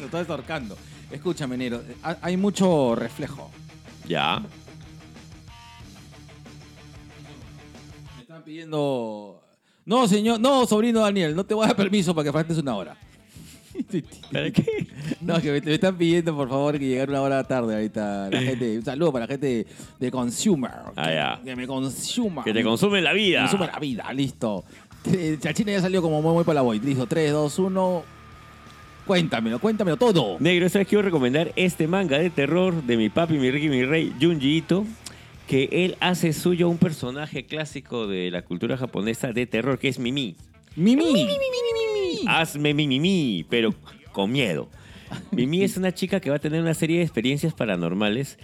Lo 0.00 0.04
estoy 0.06 0.24
ahorcando. 0.28 0.76
Escúchame, 1.10 1.56
Nero. 1.58 1.82
ha- 2.02 2.16
Hay 2.22 2.36
mucho 2.36 2.94
reflejo. 2.94 3.50
Ya. 4.08 4.42
Pidiendo. 8.46 9.42
No, 9.84 10.08
señor. 10.08 10.40
No, 10.40 10.64
sobrino 10.66 11.00
Daniel. 11.00 11.34
No 11.34 11.44
te 11.44 11.52
voy 11.52 11.64
a 11.64 11.68
dar 11.68 11.76
permiso 11.76 12.14
para 12.14 12.24
que 12.24 12.32
faltes 12.32 12.56
una 12.56 12.76
hora. 12.76 12.96
¿Para 14.32 14.50
qué? 14.50 14.86
No, 15.20 15.38
que 15.40 15.52
me, 15.52 15.60
me 15.60 15.74
están 15.74 15.98
pidiendo, 15.98 16.34
por 16.34 16.48
favor, 16.48 16.78
que 16.78 16.86
llegar 16.86 17.10
una 17.10 17.20
hora 17.20 17.44
tarde 17.44 17.74
ahorita. 17.74 18.30
La 18.30 18.40
gente, 18.40 18.78
un 18.78 18.84
saludo 18.84 19.12
para 19.12 19.26
la 19.26 19.32
gente 19.32 19.66
de 19.98 20.10
Consumer. 20.10 20.70
Ah, 20.94 21.12
ya. 21.12 21.40
Que 21.44 21.54
me 21.54 21.66
consuma. 21.66 22.44
Que 22.44 22.54
te 22.54 22.62
consume 22.62 23.02
la 23.02 23.12
vida. 23.12 23.42
Consume 23.42 23.66
la 23.66 23.78
vida, 23.78 24.12
listo. 24.14 24.64
Chachina 25.40 25.72
ya 25.72 25.82
salió 25.82 26.00
como 26.00 26.22
muy, 26.22 26.32
muy 26.32 26.44
para 26.44 26.54
la 26.54 26.62
boy. 26.62 26.80
Listo, 26.80 27.06
3, 27.06 27.32
2, 27.32 27.58
1. 27.58 28.02
Cuéntamelo, 29.06 29.58
cuéntamelo 29.60 29.96
todo. 29.96 30.36
Negro, 30.40 30.68
¿sabes? 30.68 30.88
Quiero 30.88 31.02
recomendar 31.02 31.52
este 31.54 31.86
manga 31.86 32.18
de 32.18 32.30
terror 32.30 32.82
de 32.82 32.96
mi 32.96 33.08
papi, 33.08 33.34
mi 33.38 33.50
Ricky, 33.50 33.68
mi 33.68 33.84
rey, 33.84 34.12
Junji 34.20 34.56
Ito, 34.56 34.84
que 35.46 35.68
él 35.72 35.96
hace 36.00 36.32
suyo 36.32 36.68
un 36.68 36.78
personaje 36.78 37.46
clásico 37.46 38.06
de 38.06 38.30
la 38.30 38.42
cultura 38.42 38.76
japonesa 38.76 39.32
de 39.32 39.46
terror, 39.46 39.78
que 39.78 39.88
es 39.88 39.98
Mimi. 39.98 40.36
Mimi. 40.74 41.28
Hazme 42.26 42.74
mi 42.74 42.86
Mimi, 42.86 43.44
pero 43.48 43.74
con 44.12 44.32
miedo. 44.32 44.68
Mimi 45.30 45.62
es 45.62 45.76
una 45.76 45.92
chica 45.94 46.20
que 46.20 46.30
va 46.30 46.36
a 46.36 46.40
tener 46.40 46.60
una 46.60 46.74
serie 46.74 46.98
de 46.98 47.04
experiencias 47.04 47.54
paranormales 47.54 48.38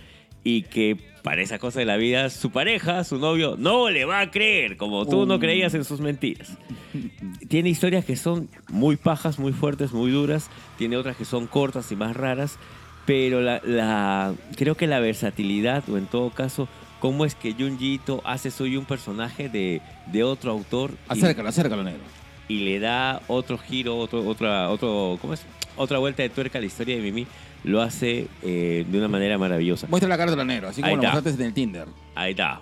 y 0.45 0.63
que 0.63 0.97
para 1.23 1.43
esa 1.43 1.59
cosa 1.59 1.79
de 1.81 1.85
la 1.87 1.97
vida, 1.97 2.29
su 2.31 2.51
pareja, 2.51 3.05
su 3.05 3.19
novio, 3.19 3.57
no 3.59 3.91
le 3.91 4.05
va 4.05 4.21
a 4.21 4.31
creer, 4.31 4.77
como 4.77 5.07
tú 5.07 5.25
no 5.27 5.35
Oh. 5.35 5.39
creías 5.39 5.75
en 5.75 5.85
sus 5.85 6.01
mentiras. 6.01 6.57
Tiene 7.49 7.69
historias 7.69 8.05
que 8.05 8.17
son 8.17 8.49
muy 8.69 8.97
pajas, 8.97 9.39
muy 9.39 9.53
fuertes, 9.53 9.93
muy 9.93 10.11
duras. 10.11 10.51
Tiene 10.79 10.97
otras 10.97 11.17
que 11.17 11.25
son 11.25 11.47
cortas 11.47 11.91
y 11.93 11.97
más 11.97 12.17
raras. 12.17 12.59
Pero 13.07 13.41
la, 13.41 13.61
la- 13.65 14.35
creo 14.57 14.77
que 14.77 14.87
la 14.87 15.01
versatilidad, 15.01 15.89
o 15.89 15.97
en 15.99 16.07
todo 16.07 16.31
caso, 16.31 16.69
cómo 17.03 17.25
es 17.27 17.35
que 17.35 17.53
Junji 17.53 17.95
Ito 17.95 18.23
hace 18.25 18.51
suyo 18.53 18.79
un 18.79 18.87
personaje 18.87 19.49
de, 19.49 19.83
de 20.07 20.23
otro 20.23 20.53
autor 20.53 20.93
y- 20.93 21.13
Acércalo, 21.13 21.49
acércalo, 21.49 21.83
negro. 21.83 22.01
y 22.49 22.61
le 22.61 22.79
da 22.79 23.21
otro 23.27 23.59
giro, 23.59 23.99
otro, 23.99 24.25
otra, 24.27 24.71
otro, 24.71 25.19
¿cómo 25.21 25.35
es? 25.35 25.45
otra 25.77 25.99
vuelta 25.99 26.23
de 26.23 26.29
tuerca 26.31 26.59
a 26.59 26.61
la 26.61 26.67
historia 26.69 26.95
de 26.97 27.03
Mimi, 27.03 27.27
lo 27.65 27.83
hace 27.83 28.29
eh, 28.43 28.85
de 28.89 28.99
una 28.99 29.09
manera 29.09 29.37
maravillosa. 29.37 29.87
Muestra 29.89 30.09
la 30.09 30.17
cara 30.17 30.35
de 30.37 30.45
negro, 30.45 30.69
así 30.69 30.81
como 30.81 30.97
lo 30.97 31.03
mostraste 31.03 31.31
en 31.43 31.47
el 31.49 31.53
Tinder. 31.55 31.89
Ahí 32.15 32.31
está. 32.33 32.61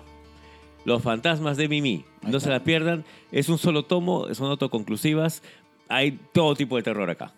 Los 0.85 1.03
fantasmas 1.03 1.55
de 1.57 1.67
Mimi. 1.67 2.03
Ahí 2.23 2.31
No 2.31 2.37
está. 2.37 2.39
se 2.39 2.49
la 2.49 2.63
pierdan. 2.63 3.03
Es 3.31 3.47
un 3.49 3.57
solo 3.59 3.83
tomo, 3.83 4.33
son 4.33 4.49
autoconclusivas. 4.49 5.43
Hay 5.89 6.17
todo 6.33 6.55
tipo 6.55 6.77
de 6.77 6.83
terror 6.83 7.09
acá. 7.09 7.31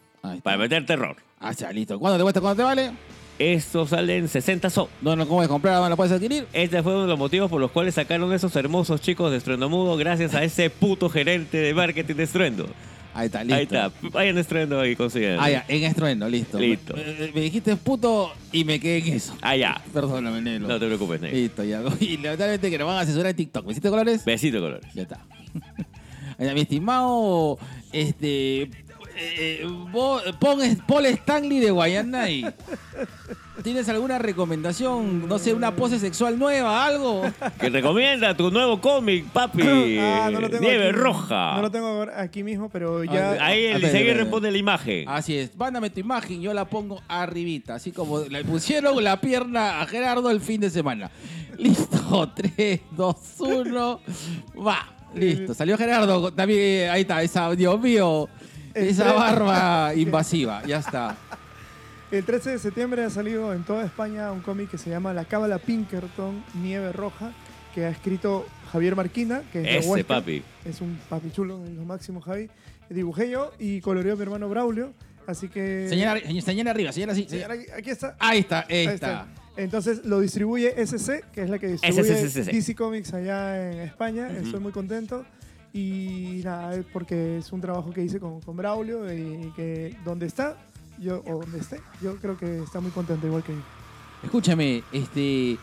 Para 0.44 0.58
meter 0.58 0.86
terror. 0.86 1.18
Ah, 1.40 1.52
ya, 1.52 1.70
listo. 1.74 2.00
¿Cuándo 2.00 2.18
te 2.18 2.24
cuesta? 2.24 2.40
¿Cuánto 2.40 2.62
te 2.62 2.64
vale? 2.64 2.92
Estos 3.40 3.90
salen 3.90 4.28
60 4.28 4.70
so. 4.70 4.90
¿Dónde 5.02 5.26
lo 5.26 5.30
puedes 5.30 5.50
comprar? 5.50 5.76
¿Dónde 5.76 5.90
lo 5.90 5.98
puedes 5.98 6.14
adquirir? 6.14 6.46
Este 6.54 6.82
fue 6.84 6.94
uno 6.94 7.04
de 7.04 7.08
los 7.08 7.20
motivos 7.20 7.50
por 7.50 7.60
los 7.60 7.72
cuales 7.72 7.96
sacaron 7.96 8.32
esos 8.34 8.56
hermosos 8.56 9.02
chicos 9.02 9.32
de 9.32 9.38
Estruendo 9.38 9.70
Mudo 9.70 9.98
gracias 9.98 10.36
a 10.36 10.44
ese 10.44 10.70
puto 10.70 11.10
gerente 11.10 11.58
de 11.58 11.74
marketing 11.74 12.16
de 12.16 12.24
Estruendo. 12.24 12.70
Ahí 13.16 13.28
está, 13.28 13.44
listo. 13.44 13.56
Ahí 13.56 13.64
está. 13.64 13.92
Vayan 14.10 14.38
Estruendo 14.38 14.86
y 14.86 14.96
consigan. 14.96 15.38
Ah, 15.40 15.50
ya, 15.50 15.66
en 15.68 15.84
estruendo, 15.84 16.28
listo. 16.28 16.60
Listo. 16.60 16.96
Me, 16.96 17.32
me 17.32 17.42
dijiste 17.42 17.76
puto 17.76 18.34
y 18.52 18.64
me 18.64 18.80
quedé 18.80 19.00
en 19.00 19.14
eso. 19.14 19.36
Allá. 19.42 19.82
Perdóname, 19.94 20.42
Nelo. 20.42 20.68
No 20.68 20.80
te 20.80 20.88
preocupes, 20.88 21.22
negro. 21.22 21.38
Listo, 21.38 21.64
ya. 21.64 21.82
Y 22.00 22.18
lamentablemente 22.18 22.72
que 22.72 22.78
nos 22.78 22.88
van 22.88 22.98
a 22.98 23.06
censurar 23.06 23.30
en 23.32 23.36
TikTok. 23.36 23.66
¿Besito 23.68 23.90
colores? 23.90 24.26
Besito 24.26 24.60
colores. 24.60 24.88
Ya 24.94 25.04
está, 25.04 25.20
Mi 26.54 26.62
estimado, 26.62 27.60
este, 27.92 28.70
eh, 29.16 29.66
Bo- 29.92 30.22
Pon- 30.40 30.60
Paul 30.88 31.06
Stanley 31.06 31.60
de 31.60 31.72
Guayanay. 31.72 32.54
¿Tienes 33.62 33.88
alguna 33.88 34.18
recomendación? 34.18 35.28
No 35.28 35.38
sé, 35.40 35.54
una 35.54 35.74
pose 35.76 35.98
sexual 36.00 36.38
nueva, 36.38 36.86
algo. 36.86 37.22
Que 37.60 37.70
recomienda 37.70 38.36
tu 38.36 38.50
nuevo 38.52 38.82
cómic, 38.82 39.26
papi. 39.32 39.62
Ah, 40.00 40.30
no 40.34 40.42
lo 40.42 40.50
tengo 40.50 40.64
Nieve 40.64 40.90
aquí. 40.90 40.98
roja. 40.98 41.56
No 41.56 41.62
lo 41.62 41.72
tengo 41.72 42.06
aquí 42.16 42.44
mismo, 42.44 42.68
pero 42.70 43.04
ya. 43.04 43.38
Ahí 43.46 43.66
el 43.66 43.82
ver. 43.82 44.18
responde 44.18 44.52
la 44.52 44.58
imagen. 44.58 45.08
Así 45.08 45.38
es, 45.38 45.56
mándame 45.56 45.90
tu 45.92 46.00
imagen, 46.00 46.42
yo 46.42 46.54
la 46.54 46.66
pongo 46.66 47.02
arribita, 47.08 47.76
así 47.76 47.92
como 47.92 48.20
le 48.22 48.44
pusieron 48.44 49.02
la 49.04 49.22
pierna 49.22 49.82
a 49.82 49.86
Gerardo 49.86 50.30
el 50.32 50.42
fin 50.42 50.60
de 50.60 50.70
semana. 50.70 51.10
Listo, 51.58 52.32
3, 52.36 52.82
2, 52.92 53.16
1, 53.40 54.00
va. 54.66 54.90
Listo, 55.14 55.54
salió 55.54 55.78
Gerardo, 55.78 56.34
también, 56.34 56.60
eh, 56.60 56.90
ahí 56.90 57.02
está, 57.02 57.22
esa, 57.22 57.52
Dios 57.56 57.80
mío, 57.80 58.28
esa 58.74 59.14
barba 59.14 59.94
invasiva, 59.96 60.64
ya 60.66 60.80
está. 60.80 61.16
El 62.12 62.24
13 62.24 62.52
de 62.52 62.60
septiembre 62.60 63.04
ha 63.04 63.10
salido 63.10 63.54
en 63.54 63.64
toda 63.64 63.84
España 63.86 64.32
un 64.32 64.42
cómic 64.42 64.70
que 64.70 64.78
se 64.78 64.90
llama 64.90 65.14
La 65.14 65.26
Cábala 65.26 65.58
Pinkerton, 65.58 66.44
Nieve 66.62 66.92
Roja, 66.92 67.32
que 67.74 67.86
ha 67.86 67.90
escrito 67.90 68.46
Javier 68.72 68.96
Marquina, 68.96 69.42
que 69.52 69.60
es 69.60 69.64
de 69.64 69.78
Ese 69.78 69.90
Huesca. 69.90 70.08
papi. 70.20 70.44
Es 70.64 70.80
un 70.82 71.00
papi 71.10 71.32
chulo, 71.32 71.64
es 71.66 71.72
lo 71.72 71.84
máximo, 71.86 72.22
Javi. 72.22 72.50
Dibujé 72.90 73.30
yo 73.32 73.52
y 73.58 73.82
coloreó 73.82 74.16
mi 74.16 74.22
hermano 74.22 74.48
Braulio. 74.48 74.94
Así 75.26 75.48
que. 75.48 75.88
Señala, 75.90 76.20
señala 76.42 76.72
arriba, 76.72 76.92
señala 76.92 77.14
así. 77.14 77.26
Señala, 77.28 77.56
aquí, 77.56 77.66
aquí 77.76 77.90
está. 77.90 78.16
Ahí 78.20 78.40
está, 78.40 78.66
ahí 78.70 78.88
Ahí 78.88 78.96
está. 78.96 79.28
Entonces 79.56 80.06
lo 80.06 80.20
distribuye 80.20 80.74
SC, 80.86 81.24
que 81.32 81.44
es 81.44 81.50
la 81.50 81.58
que 81.60 81.68
distribuye 81.68 82.28
SCCC. 82.30 82.52
DC 82.52 82.76
Comics 82.76 83.14
allá 83.14 83.72
en 83.72 83.80
España. 83.80 84.30
Estoy 84.30 84.60
muy 84.60 84.72
contento. 84.72 85.26
Y 85.74 86.42
nada, 86.44 86.84
porque 86.94 87.38
es 87.40 87.52
un 87.52 87.60
trabajo 87.60 87.92
que 87.92 88.04
hice 88.04 88.20
con, 88.20 88.40
con 88.42 88.56
Braulio 88.56 89.12
y 89.12 89.52
que 89.56 89.96
donde 90.06 90.28
está, 90.28 90.56
yo, 91.00 91.24
o 91.26 91.40
donde 91.40 91.58
esté, 91.60 91.82
yo 92.02 92.16
creo 92.18 92.38
que 92.38 92.60
está 92.62 92.80
muy 92.80 92.92
contento 92.92 93.26
igual 93.26 93.44
que 93.44 93.54
yo. 93.54 93.62
Escúchame, 94.24 94.84
este. 94.92 95.58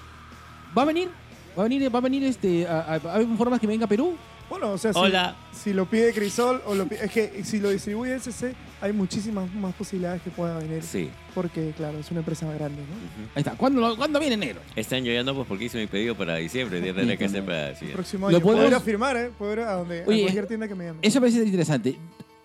¿Va 0.77 0.83
a 0.83 0.85
venir? 0.87 1.09
¿Va 1.57 1.63
a 1.63 1.69
venir, 1.69 1.95
va 1.95 1.99
a 1.99 2.03
venir 2.03 2.25
este. 2.25 2.67
A, 2.67 2.81
a- 2.95 3.15
¿Hay 3.17 3.27
formas 3.37 3.61
que 3.61 3.67
venga 3.69 3.85
a 3.85 3.89
Perú? 3.89 4.17
Bueno, 4.51 4.73
o 4.73 4.79
sea, 4.79 4.93
si, 4.93 4.99
Hola. 4.99 5.37
si 5.53 5.73
lo 5.73 5.87
pide 5.87 6.13
Crisol, 6.13 6.61
o 6.67 6.75
lo 6.75 6.87
pi- 6.87 6.97
es 7.01 7.11
que 7.11 7.45
si 7.45 7.61
lo 7.61 7.71
distribuye 7.71 8.15
SC, 8.19 8.53
hay 8.81 8.93
muchísimas 8.93 9.51
más 9.55 9.73
posibilidades 9.75 10.21
que 10.23 10.31
pueda 10.31 10.59
venir. 10.59 10.83
Sí. 10.83 11.09
Porque, 11.35 11.73
claro, 11.77 11.99
es 11.99 12.11
una 12.11 12.19
empresa 12.21 12.47
grande, 12.53 12.83
¿no? 12.83 13.29
Ahí 13.35 13.41
está. 13.43 13.53
¿Cuándo, 13.53 13.81
lo- 13.81 13.97
¿cuándo 13.97 14.19
viene 14.19 14.37
negro? 14.37 14.61
Este 14.75 14.97
año 14.97 15.13
ya 15.13 15.23
no, 15.23 15.35
pues 15.35 15.47
porque 15.47 15.65
hice 15.67 15.79
mi 15.79 15.87
pedido 15.87 16.17
para 16.17 16.35
diciembre. 16.37 16.81
Tendré 16.81 17.17
que 17.17 17.25
hacer 17.25 17.45
para 17.45 17.75
siguiente. 17.75 17.95
próximo 17.95 18.29
Lo 18.31 18.37
año. 18.39 18.45
Puedo 18.45 18.57
ir 18.59 18.63
podemos- 18.65 18.83
a 18.83 18.85
firmar, 18.85 19.17
¿eh? 19.17 19.31
Puedo 19.39 19.53
ir 19.53 19.61
a, 19.61 19.73
donde, 19.75 20.03
a 20.03 20.05
cualquier 20.05 20.47
tienda 20.49 20.67
que 20.67 20.75
me 20.75 20.85
llame. 20.87 20.99
Eso 21.03 21.21
me 21.21 21.29
parece 21.29 21.45
interesante. 21.47 21.97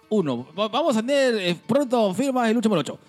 Uno, 0.10 0.48
va- 0.58 0.68
vamos 0.68 0.96
a 0.96 1.02
tener 1.02 1.36
eh, 1.38 1.56
pronto 1.68 2.14
firmas 2.14 2.48
de 2.48 2.54
Lucha 2.54 2.70
por 2.70 2.78
8. 2.78 3.00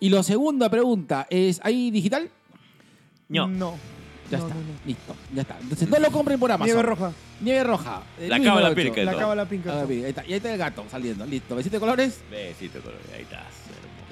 Y 0.00 0.08
la 0.08 0.22
segunda 0.22 0.70
pregunta 0.70 1.26
es: 1.28 1.60
¿hay 1.62 1.90
digital? 1.90 2.30
No. 3.28 3.46
No. 3.48 3.74
Ya 4.30 4.38
No, 4.38 4.44
está. 4.46 4.54
no, 4.54 4.60
no. 4.60 4.66
Listo, 4.84 5.14
ya 5.34 5.42
está. 5.42 5.58
Entonces 5.60 5.88
no 5.88 5.98
lo 5.98 6.10
compren 6.10 6.38
por 6.40 6.50
Amazon. 6.50 6.66
Nieve 6.74 6.82
roja. 6.82 7.12
Nieve 7.40 7.64
roja. 7.64 8.02
eh, 8.18 8.28
La 8.28 8.38
Luis 8.38 8.48
cábala. 8.48 8.74
Pirca. 8.74 9.02
La 9.04 9.10
Todo. 9.12 9.20
cábala 9.20 9.42
Ah, 9.42 9.84
bien, 9.84 10.04
ahí 10.04 10.10
está. 10.10 10.22
Y 10.24 10.28
ahí 10.32 10.34
está 10.38 10.52
el 10.52 10.58
gato 10.58 10.84
saliendo. 10.90 11.24
Listo. 11.26 11.54
¿Besito 11.56 11.76
de 11.76 11.80
colores? 11.80 12.20
Besito, 12.30 12.80
color. 12.80 12.98
Ahí 13.14 13.22
estás. 13.22 13.44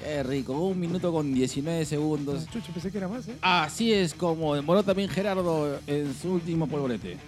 Qué 0.03 0.23
rico. 0.23 0.53
Un 0.53 0.79
minuto 0.79 1.11
con 1.11 1.33
19 1.33 1.83
segundos. 1.85 2.45
Chucho, 2.49 2.71
pensé 2.71 2.91
que 2.91 2.97
era 2.99 3.07
más, 3.07 3.27
¿eh? 3.27 3.35
Así 3.41 3.91
es 3.91 4.13
como 4.13 4.53
demoró 4.55 4.83
también 4.83 5.09
Gerardo 5.09 5.79
en 5.87 6.13
su 6.15 6.33
último 6.33 6.67
polvorete. 6.67 7.17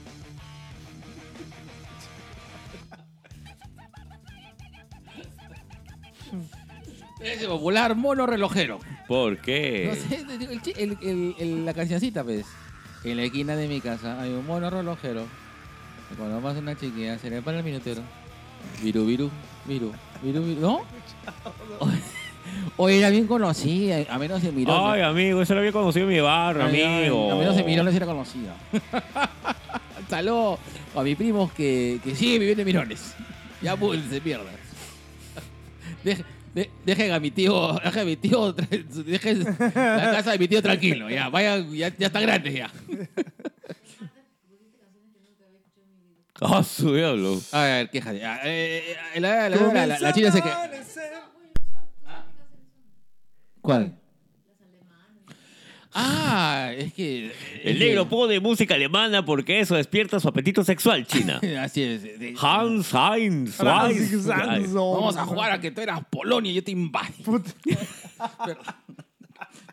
Ese 7.21 7.47
popular 7.47 7.95
mono 7.95 8.25
relojero. 8.25 8.79
¿Por 9.07 9.33
No 9.33 9.41
qué? 9.41 9.97
sé, 10.07 10.25
el 10.51 10.61
chi- 10.61 10.73
el- 10.77 10.97
el- 11.01 11.35
el- 11.39 11.65
la 11.65 11.73
cancioncita, 11.73 12.23
pues. 12.23 12.45
En 13.03 13.17
la 13.17 13.23
esquina 13.23 13.55
de 13.55 13.67
mi 13.67 13.81
casa 13.81 14.19
hay 14.21 14.31
un 14.31 14.45
mono 14.45 14.69
relojero. 14.69 15.25
Y 16.11 16.15
Cuando 16.15 16.39
pasa 16.39 16.59
una 16.59 16.75
chiquilla, 16.75 17.17
se 17.19 17.29
le 17.29 17.41
para 17.41 17.59
el 17.59 17.63
minutero. 17.63 18.01
Viru, 18.81 19.05
viru, 19.05 19.29
viru, 19.65 19.93
viru, 20.23 20.43
viru. 20.43 20.61
¿No? 20.61 20.81
Oye, 22.77 22.99
era 22.99 23.09
bien 23.09 23.27
conocida, 23.27 23.97
a 24.09 24.17
menos 24.17 24.41
de 24.41 24.51
Mirón. 24.51 24.91
Ay, 24.91 25.01
amigo, 25.01 25.41
eso 25.41 25.53
lo 25.53 25.59
había 25.59 25.71
conocido 25.71 26.07
en 26.07 26.13
mi 26.13 26.19
barrio, 26.21 26.63
amigo. 26.63 27.31
A 27.31 27.35
menos 27.35 27.55
de 27.55 27.63
Mirones 27.63 27.93
era 27.93 28.05
conocida. 28.05 28.55
Saludos 30.09 30.59
a 30.95 31.03
mis 31.03 31.17
primos 31.17 31.51
que, 31.51 31.99
que 32.03 32.15
siguen 32.15 32.39
viviendo 32.39 32.61
en 32.61 32.65
Mirones. 32.67 33.15
Ya 33.61 33.75
pues, 33.75 34.01
se 34.09 34.21
pierdan. 34.21 34.53
De- 36.57 36.71
Dejen 36.85 37.11
a 37.11 37.19
mi 37.19 37.29
tío, 37.29 37.73
dejen 37.85 38.01
a 38.01 38.05
mi 38.05 38.15
tío, 38.15 38.51
dejen 39.05 39.43
la 39.43 40.11
casa 40.17 40.31
de 40.31 40.39
mi 40.39 40.47
tío 40.47 40.59
tranquilo, 40.61 41.07
ya, 41.07 41.29
vayan, 41.29 41.69
ya, 41.71 41.89
ya 41.95 42.07
está 42.07 42.19
grande 42.19 42.51
ya. 42.51 42.71
Ah, 46.39 46.63
su 46.63 46.93
diablo. 46.93 47.41
A 47.51 47.63
ver, 47.63 47.89
quéjate. 47.89 48.23
Ah, 48.23 48.39
eh, 48.43 48.95
eh, 49.15 49.19
la, 49.19 49.49
la- 49.49 49.57
la- 49.57 49.87
la- 49.87 49.99
la 49.99 50.13
china 50.13 50.31
se 50.31 50.39
que. 50.39 50.49
¿Cuál? 53.61 53.97
Ah, 55.99 56.71
es 56.77 56.93
que. 56.93 57.31
El 57.63 57.79
negro 57.79 58.07
pone 58.07 58.39
música 58.39 58.75
alemana 58.75 59.25
porque 59.25 59.59
eso 59.59 59.75
despierta 59.75 60.19
su 60.19 60.27
apetito 60.27 60.63
sexual, 60.63 61.07
China. 61.07 61.39
Así 61.61 61.81
es. 61.81 62.03
de- 62.03 62.35
Hans 62.39 62.93
Heinz 62.93 63.55
Francis 63.55 64.13
Weiss. 64.13 64.25
Sanson. 64.25 64.73
Vamos 64.93 65.17
a 65.17 65.25
jugar 65.25 65.51
a 65.53 65.59
que 65.59 65.71
tú 65.71 65.81
eras 65.81 66.01
Polonia 66.09 66.51
y 66.51 66.55
yo 66.55 66.63
te 66.63 66.71
invadí. 66.71 67.23
Puta. 67.23 67.51
Perdón. 68.45 68.63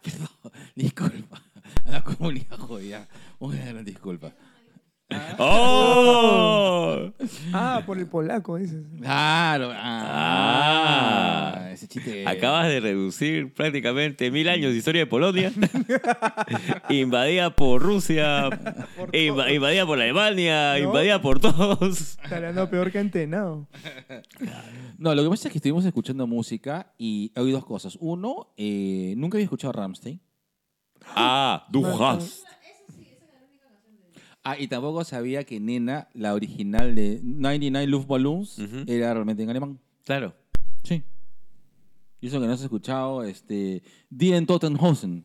Perdón. 0.03 0.29
Disculpa. 0.75 1.43
A 1.85 1.91
la 1.91 2.03
comunidad 2.03 2.57
jodida. 2.59 3.07
Una 3.39 3.57
gran 3.65 3.85
disculpa. 3.85 4.33
¡Oh! 5.39 7.11
Ah, 7.53 7.83
por 7.87 7.99
el 7.99 8.07
polaco, 8.07 8.57
dices. 8.57 8.83
Claro. 9.01 9.71
Ah, 9.75 11.55
Ah. 11.57 11.71
ese 11.73 11.89
chiste. 11.89 12.27
Acabas 12.27 12.69
de 12.69 12.81
reducir 12.81 13.53
prácticamente 13.53 14.31
mil 14.31 14.49
años 14.49 14.73
de 14.73 14.79
historia 14.79 15.03
de 15.03 15.07
Polonia. 15.07 15.53
invadida 16.89 17.55
por 17.55 17.83
Rusia, 17.83 18.49
inva- 19.13 19.53
invadida 19.55 19.87
por 19.87 20.01
Alemania, 20.01 20.73
¿No? 20.75 20.79
invadida 20.85 21.21
por 21.21 21.41
todos. 21.41 22.19
Estaría 22.23 22.71
peor 22.71 22.91
que 22.93 23.01
entenado. 23.01 23.67
No, 24.99 25.15
lo 25.15 25.23
que 25.23 25.29
pasa 25.31 25.49
es 25.49 25.53
que 25.53 25.59
estuvimos 25.59 25.85
escuchando 25.85 26.27
música 26.27 26.93
y 26.99 27.33
oí 27.37 27.51
dos 27.53 27.65
cosas. 27.65 27.97
Uno, 28.01 28.53
eh, 28.57 29.15
nunca 29.17 29.37
había 29.37 29.45
escuchado 29.45 29.71
a 29.71 29.75
Ramstein. 29.83 30.21
Ah, 31.15 31.67
du 31.71 31.85
hast. 31.87 32.45
Ah, 34.45 34.59
y 34.59 34.69
tampoco 34.69 35.03
sabía 35.05 35.45
que 35.45 35.59
Nena, 35.59 36.09
la 36.13 36.35
original 36.35 36.95
de 36.95 37.19
99 37.23 37.87
Luftballons, 37.87 38.59
Ujú. 38.59 38.85
era 38.87 39.15
realmente 39.15 39.43
en 39.43 39.49
alemán. 39.51 39.79
Claro. 40.05 40.35
Sí. 40.83 41.03
Y 42.21 42.27
eso 42.27 42.41
que 42.41 42.47
no 42.47 42.53
has 42.53 42.61
escuchado, 42.61 43.23
este. 43.25 43.83
Die 44.11 44.41
Tottenhausen. 44.43 45.25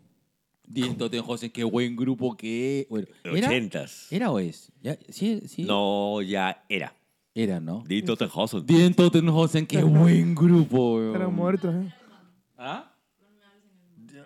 Die 0.65 0.93
Tottenhausen, 0.95 1.49
qué 1.49 1.63
buen 1.65 1.95
grupo 1.95 2.37
que. 2.37 2.87
Bueno, 2.89 3.07
¿era, 3.23 3.47
Ochentas. 3.49 4.07
¿Era 4.11 4.31
o 4.31 4.39
es? 4.39 4.71
¿Ya? 4.81 4.97
¿Sí, 5.09 5.41
sí? 5.47 5.63
No, 5.63 6.21
ya 6.21 6.63
era. 6.69 6.95
Era, 7.35 7.59
¿no? 7.59 7.83
Die 7.87 8.01
Tottenhausen. 8.01 8.65
Die 8.65 8.89
Tottenhausen, 8.91 9.65
qué 9.65 9.83
buen 9.83 10.33
grupo. 10.35 10.95
weón. 10.95 11.15
Eran 11.15 11.33
muertos, 11.35 11.75
¿eh? 11.75 11.93
¿Ah? 12.57 12.93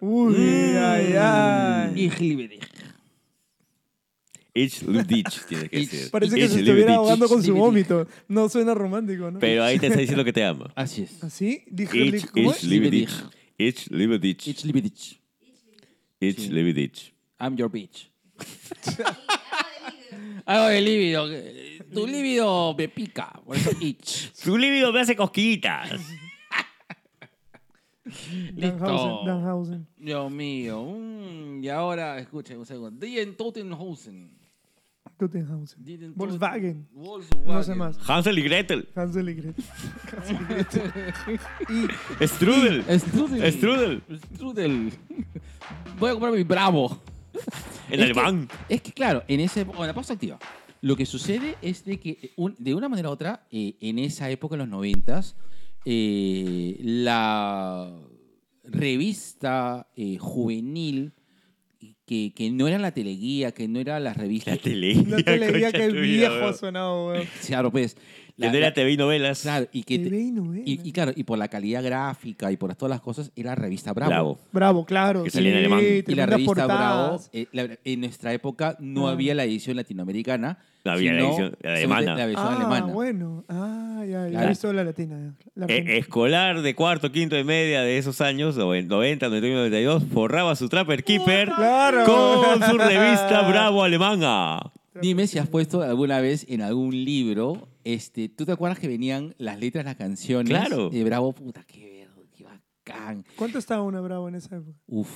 Uy, 0.01 0.35
ay, 0.35 1.13
ay. 1.17 2.09
Liebe 2.19 2.47
dich. 2.47 2.59
Ich 4.55 4.83
liebe 4.83 5.03
dich, 5.03 5.25
tiene 5.47 5.67
que 5.67 5.79
Ich- 5.79 5.89
decir. 5.89 6.11
Parece 6.11 6.35
que 6.35 6.45
Ich 6.45 6.51
se 6.51 6.59
estuviera 6.59 6.95
ahogando 6.95 7.27
con 7.27 7.41
su 7.43 7.55
vómito. 7.55 8.07
No 8.27 8.47
suena 8.49 8.73
romántico, 8.75 9.31
¿no? 9.31 9.39
Pero 9.39 9.63
ahí 9.63 9.79
te 9.79 9.87
está 9.87 9.99
diciendo 9.99 10.23
que 10.23 10.31
te 10.33 10.43
ama. 10.45 10.71
Así 10.75 11.03
es. 11.03 11.23
¿Así? 11.23 11.63
Dije, 11.71 12.05
Ich, 12.05 12.25
¿cómo 12.27 12.51
ich 12.51 12.57
es? 12.57 12.63
liebe 12.63 12.89
Liebe 12.91 13.07
dich. 13.07 13.23
Ich 13.57 13.89
liebe 13.91 14.19
dich. 14.19 14.47
Ich 14.47 14.63
liebe 14.63 14.81
dich. 14.81 15.19
Ich 16.19 16.49
liebe 16.49 16.73
dich. 16.73 17.13
I'm 17.39 17.55
your 17.59 17.69
bitch. 17.69 18.09
Algo 20.45 20.67
de 20.67 20.81
líbido. 20.81 21.27
Tu 21.93 22.07
líbido 22.07 22.75
me 22.77 22.87
pica. 22.89 23.41
Por 23.45 23.55
eso 23.57 23.71
itch. 23.79 24.31
Su 24.33 24.57
líbido 24.57 24.91
me 24.93 24.99
hace 25.01 25.15
cosquillitas. 25.15 25.89
Danhausen, 28.05 28.55
Listo. 28.55 29.23
Danhausen. 29.25 29.87
Dios 29.97 30.31
mío. 30.31 30.83
mm, 30.83 31.63
y 31.63 31.69
ahora, 31.69 32.19
escuchen 32.19 32.59
un 32.59 32.65
segundo. 32.65 33.05
Die 33.05 33.25
Tottenhausen. 33.27 34.31
Volkswagen. 36.15 36.87
Volkswagen. 36.91 37.45
No 37.45 37.63
sé 37.63 37.75
más. 37.75 37.97
Hansel 38.09 38.39
y 38.39 38.41
Gretel. 38.43 38.87
Hansel 38.95 39.29
y 39.29 39.33
Gretel. 39.35 39.63
Hansel 40.17 40.37
y 40.41 40.43
Gretel. 40.53 40.91
Y 42.21 42.27
Strudel. 42.27 42.83
Strudel. 42.99 43.51
Strudel. 43.53 44.01
Strudel. 44.35 44.93
Voy 45.99 46.09
a 46.09 46.13
comprar 46.13 46.33
mi 46.33 46.43
Bravo. 46.43 46.99
En 47.89 47.99
Es 47.99 48.01
alemán. 48.05 48.47
Que, 48.67 48.75
es 48.75 48.81
que, 48.81 48.91
claro, 48.91 49.23
en 49.27 49.39
ese 49.39 49.63
bueno, 49.63 49.85
la 49.85 49.93
pausa 49.93 50.13
activa. 50.13 50.37
Lo 50.81 50.95
que 50.95 51.05
sucede 51.05 51.55
es 51.61 51.85
de 51.85 51.99
que, 51.99 52.33
un- 52.35 52.55
de 52.59 52.75
una 52.75 52.89
manera 52.89 53.09
u 53.09 53.11
otra, 53.13 53.47
eh, 53.51 53.75
en 53.79 53.99
esa 53.99 54.29
época, 54.29 54.55
en 54.55 54.59
los 54.59 54.67
noventas, 54.69 55.35
eh, 55.85 56.77
la 56.81 57.93
revista 58.63 59.87
eh, 59.95 60.17
juvenil, 60.17 61.13
que, 62.05 62.33
que 62.35 62.51
no 62.51 62.67
era 62.67 62.77
la 62.79 62.93
teleguía, 62.93 63.51
que 63.53 63.67
no 63.67 63.79
era 63.79 63.99
la 63.99 64.13
revista... 64.13 64.51
La 64.51 64.57
tele. 64.57 64.95
no 64.95 65.17
te 65.17 65.37
leía 65.37 65.71
concha 65.71 65.77
que 65.77 65.85
el 65.85 66.01
viejo 66.01 66.45
ha 66.45 66.53
sonado, 66.53 67.07
weón. 67.07 67.27
Claro, 67.45 67.71
pues. 67.71 67.95
Que 68.35 68.45
la- 68.45 68.51
no 68.51 68.57
era 68.57 68.73
TV 68.73 68.91
y 68.93 68.97
novelas. 68.97 69.41
Claro, 69.43 69.67
y 69.71 69.83
que... 69.83 69.99
te- 69.99 70.05
TV 70.05 70.19
y 70.21 70.31
novela. 70.31 70.63
y, 70.65 70.79
y 70.83 70.91
claro, 70.91 71.11
y 71.15 71.23
por 71.23 71.37
la 71.37 71.47
calidad 71.49 71.83
gráfica 71.83 72.51
y 72.51 72.57
por 72.57 72.73
todas 72.75 72.89
las 72.89 73.01
cosas, 73.01 73.31
era 73.35 73.53
revista 73.55 73.93
Bravo. 73.93 74.09
Bravo. 74.09 74.39
Bravo, 74.51 74.85
claro. 74.85 75.23
Que 75.23 75.29
salía 75.29 75.51
en 75.51 75.57
alemán. 75.57 75.81
Y 76.07 76.15
la 76.15 76.25
revista 76.25 76.65
Bravo, 76.65 77.21
eh, 77.31 77.47
la- 77.51 77.69
en 77.83 77.99
nuestra 77.99 78.33
época 78.33 78.75
no 78.79 79.07
Ah. 79.07 79.11
había 79.11 79.35
la 79.35 79.43
edición 79.43 79.75
latinoamericana. 79.77 80.57
No 80.85 80.91
había 80.91 81.13
la 81.13 81.21
edición 81.27 81.55
alemana. 81.63 82.15
La 82.15 82.25
versión 82.25 82.47
Ah, 82.47 82.55
alemana. 82.57 82.85
bueno. 82.91 83.45
Ah, 83.47 84.03
ya, 84.05 84.27
ya 84.27 84.51
Claro. 84.53 84.73
la 84.73 84.83
latina. 84.83 85.35
la 85.55 85.65
Eh, 85.67 85.69
argentina. 85.69 85.93
escolar 85.97 86.61
de 86.61 86.75
cuarto, 86.75 87.11
quinto 87.11 87.37
y 87.39 87.43
media 87.45 87.81
de 87.83 87.97
esos 87.99 88.19
años, 88.19 88.57
noven- 88.57 88.87
90, 88.87 89.27
91, 89.27 89.59
92, 89.59 90.03
forraba 90.11 90.55
su 90.57 90.67
Trapper 90.67 91.03
Keeper 91.03 91.49
Claro. 91.55 92.03
con 92.05 92.69
su 92.69 92.77
revista 92.77 93.47
Bravo 93.47 93.83
Alemana. 93.83 94.59
Dime 95.01 95.25
si 95.27 95.39
has 95.39 95.47
puesto 95.47 95.81
alguna 95.83 96.19
vez 96.19 96.45
en 96.49 96.61
algún 96.61 96.91
libro, 97.05 97.67
este, 97.83 98.29
¿tú 98.29 98.45
te 98.45 98.51
acuerdas 98.51 98.79
que 98.79 98.87
venían 98.87 99.35
las 99.37 99.59
letras 99.59 99.83
de 99.83 99.89
las 99.91 99.95
canciones? 99.97 100.49
Claro. 100.49 100.89
De 100.89 101.03
Bravo, 101.03 101.33
puta, 101.33 101.63
qué, 101.65 102.07
ver- 102.15 102.27
qué 102.31 102.43
bacán. 102.43 103.25
¿Cuánto 103.35 103.57
estaba 103.59 103.83
una 103.83 104.01
Bravo 104.01 104.27
en 104.29 104.35
esa 104.35 104.55
época? 104.55 104.77
Uf, 104.87 105.09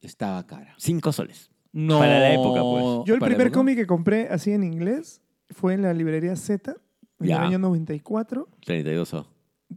estaba 0.00 0.44
cara. 0.46 0.74
Cinco 0.78 1.12
soles. 1.12 1.50
No. 1.72 1.98
Para 1.98 2.18
la 2.20 2.32
época, 2.32 2.60
pues. 2.62 3.06
Yo 3.06 3.14
el 3.14 3.20
primer 3.20 3.52
cómic 3.52 3.76
que 3.76 3.86
compré 3.86 4.28
así 4.28 4.52
en 4.52 4.64
inglés 4.64 5.20
fue 5.50 5.74
en 5.74 5.82
la 5.82 5.92
librería 5.94 6.34
Z 6.36 6.74
en 7.20 7.26
Ya. 7.26 7.36
el 7.36 7.42
año 7.42 7.58
94, 7.58 8.48
32 8.64 9.14
o 9.14 9.26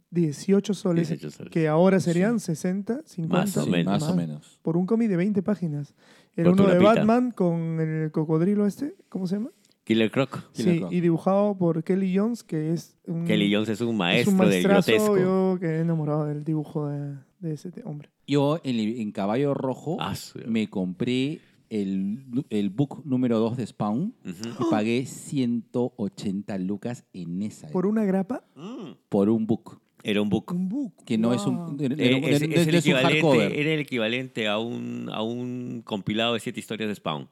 18 0.10 0.74
soles, 0.74 1.10
18 1.10 1.32
soles. 1.36 1.52
que 1.52 1.68
ahora 1.68 2.00
serían 2.00 2.39
60, 2.39 3.02
50. 3.06 3.38
Más 3.38 3.58
o 3.58 3.64
Sí, 3.66 3.70
menos. 3.70 4.02
más 4.02 4.10
o 4.10 4.16
menos. 4.16 4.60
Por 4.62 4.78
un 4.78 4.86
cómic 4.86 5.10
de 5.10 5.18
20 5.18 5.42
páginas. 5.44 5.94
Era 6.36 6.52
uno 6.52 6.66
de. 6.66 6.78
Batman 6.80 7.32
con 7.32 7.80
el 7.82 8.10
cocodrilo 8.12 8.66
este, 8.66 8.96
¿cómo 9.10 9.28
se 9.28 9.36
llama? 9.36 9.50
Killer 9.84 10.12
Croc. 10.12 10.52
Killer 10.54 10.74
sí, 10.74 10.80
Croc. 10.80 10.92
y 10.92 11.02
dibujado 11.02 11.58
por 11.58 11.84
Kelly 11.84 12.16
Jones, 12.16 12.44
que 12.44 12.72
es 12.74 12.98
un, 13.08 13.26
Kelly 13.26 13.54
Jones 13.54 13.70
es 13.70 13.82
un 13.82 13.90
es 13.90 13.96
maestro 13.96 14.34
un 14.44 14.50
del 14.50 14.64
grotesco. 14.64 15.18
yo 15.18 15.58
que 15.60 15.66
he 15.68 15.80
enamorado 15.80 16.26
del 16.26 16.44
dibujo 16.44 16.88
de, 16.88 17.16
de 17.40 17.54
ese 17.54 17.72
hombre. 17.84 18.10
Yo 18.28 18.60
en, 18.64 19.12
Caballo 19.12 19.54
Rojo 19.54 19.98
Ah, 20.00 20.14
me 20.48 20.70
compré 20.70 21.40
el, 21.70 22.24
el 22.50 22.70
book 22.70 23.02
número 23.06 23.40
2 23.40 23.58
de 23.58 23.66
Spawn 23.68 24.14
y 24.24 24.64
pagué 24.70 25.06
180 25.06 26.58
lucas 26.60 27.06
en 27.14 27.42
esa 27.42 27.68
Por 27.68 27.86
época, 27.86 27.90
una 27.92 28.06
grapa, 28.06 28.44
Mm. 28.56 28.92
por 29.10 29.30
un 29.30 29.48
book. 29.48 29.81
Era 30.04 30.22
un 30.22 30.30
book. 30.30 30.52
un 30.52 30.68
book. 30.70 30.93
Que 31.06 31.18
no 31.18 31.34
es 31.34 31.43
Wow. 31.45 31.54
un, 31.54 31.78
no- 31.78 31.89
no- 31.89 31.95
Eh, 31.95 32.22
es, 32.26 32.41
es 32.41 32.41
el 32.41 32.54
es 32.54 32.68
un 32.68 32.76
equivalente, 32.76 33.62
era 33.62 33.72
el 33.74 33.80
equivalente 33.80 34.47
a 34.47 34.58
un, 34.58 35.10
a 35.12 35.22
un 35.22 35.82
compilado 35.84 36.34
de 36.34 36.39
siete 36.39 36.60
historias 36.60 36.89
de 36.89 36.95
Spawn, 36.95 37.28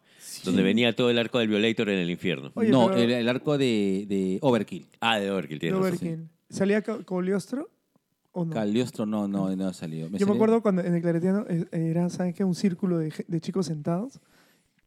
donde 0.45 0.61
venía 0.63 0.95
todo 0.95 1.09
el 1.09 1.17
arco 1.17 1.39
del 1.39 1.47
Violator 1.49 1.89
en 1.89 1.99
el 1.99 2.09
infierno. 2.09 2.51
Oye, 2.55 2.69
no, 2.69 2.87
pero- 2.87 2.99
el, 3.01 3.11
el 3.11 3.29
arco 3.29 3.57
de, 3.57 4.05
de 4.07 4.37
Overkill. 4.41 4.85
Ah, 4.99 5.19
de 5.19 5.31
Overkill, 5.31 5.59
tienes 5.59 5.79
razón. 5.79 5.93
Overkill. 5.97 6.27
¿Salía 6.49 6.81
Co- 6.81 7.03
Coliostro 7.05 7.69
o 8.31 8.45
no? 8.45 8.51
Caliostro 8.53 9.05
no, 9.05 9.27
no, 9.27 9.55
no 9.55 9.67
ha 9.67 9.73
salido. 9.73 10.07
Yo 10.07 10.11
me 10.13 10.19
salió- 10.19 10.33
acuerdo 10.35 10.61
cuando 10.61 10.83
en 10.83 10.93
el 10.95 11.01
Claretiano 11.01 11.45
eh, 11.49 11.65
era, 11.71 12.09
¿saben 12.09 12.33
qué? 12.33 12.43
Un 12.43 12.55
círculo 12.55 12.97
de, 12.99 13.11
de 13.27 13.41
chicos 13.41 13.65
sentados 13.65 14.19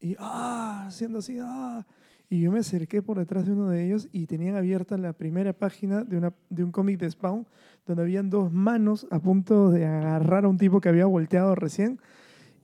y, 0.00 0.16
ah, 0.18 0.84
haciendo 0.86 1.18
así, 1.18 1.38
ah. 1.40 1.86
Y 2.28 2.40
yo 2.40 2.50
me 2.50 2.60
acerqué 2.60 3.02
por 3.02 3.18
detrás 3.18 3.44
de 3.44 3.52
uno 3.52 3.68
de 3.68 3.84
ellos 3.84 4.08
y 4.10 4.24
tenían 4.26 4.56
abierta 4.56 4.96
la 4.96 5.12
primera 5.12 5.52
página 5.52 6.02
de, 6.02 6.16
una, 6.16 6.32
de 6.48 6.64
un 6.64 6.72
cómic 6.72 6.98
de 6.98 7.10
Spawn 7.10 7.46
donde 7.86 8.02
habían 8.02 8.30
dos 8.30 8.52
manos 8.52 9.06
a 9.10 9.18
punto 9.18 9.70
de 9.70 9.86
agarrar 9.86 10.44
a 10.44 10.48
un 10.48 10.58
tipo 10.58 10.80
que 10.80 10.88
había 10.88 11.06
volteado 11.06 11.54
recién. 11.54 11.98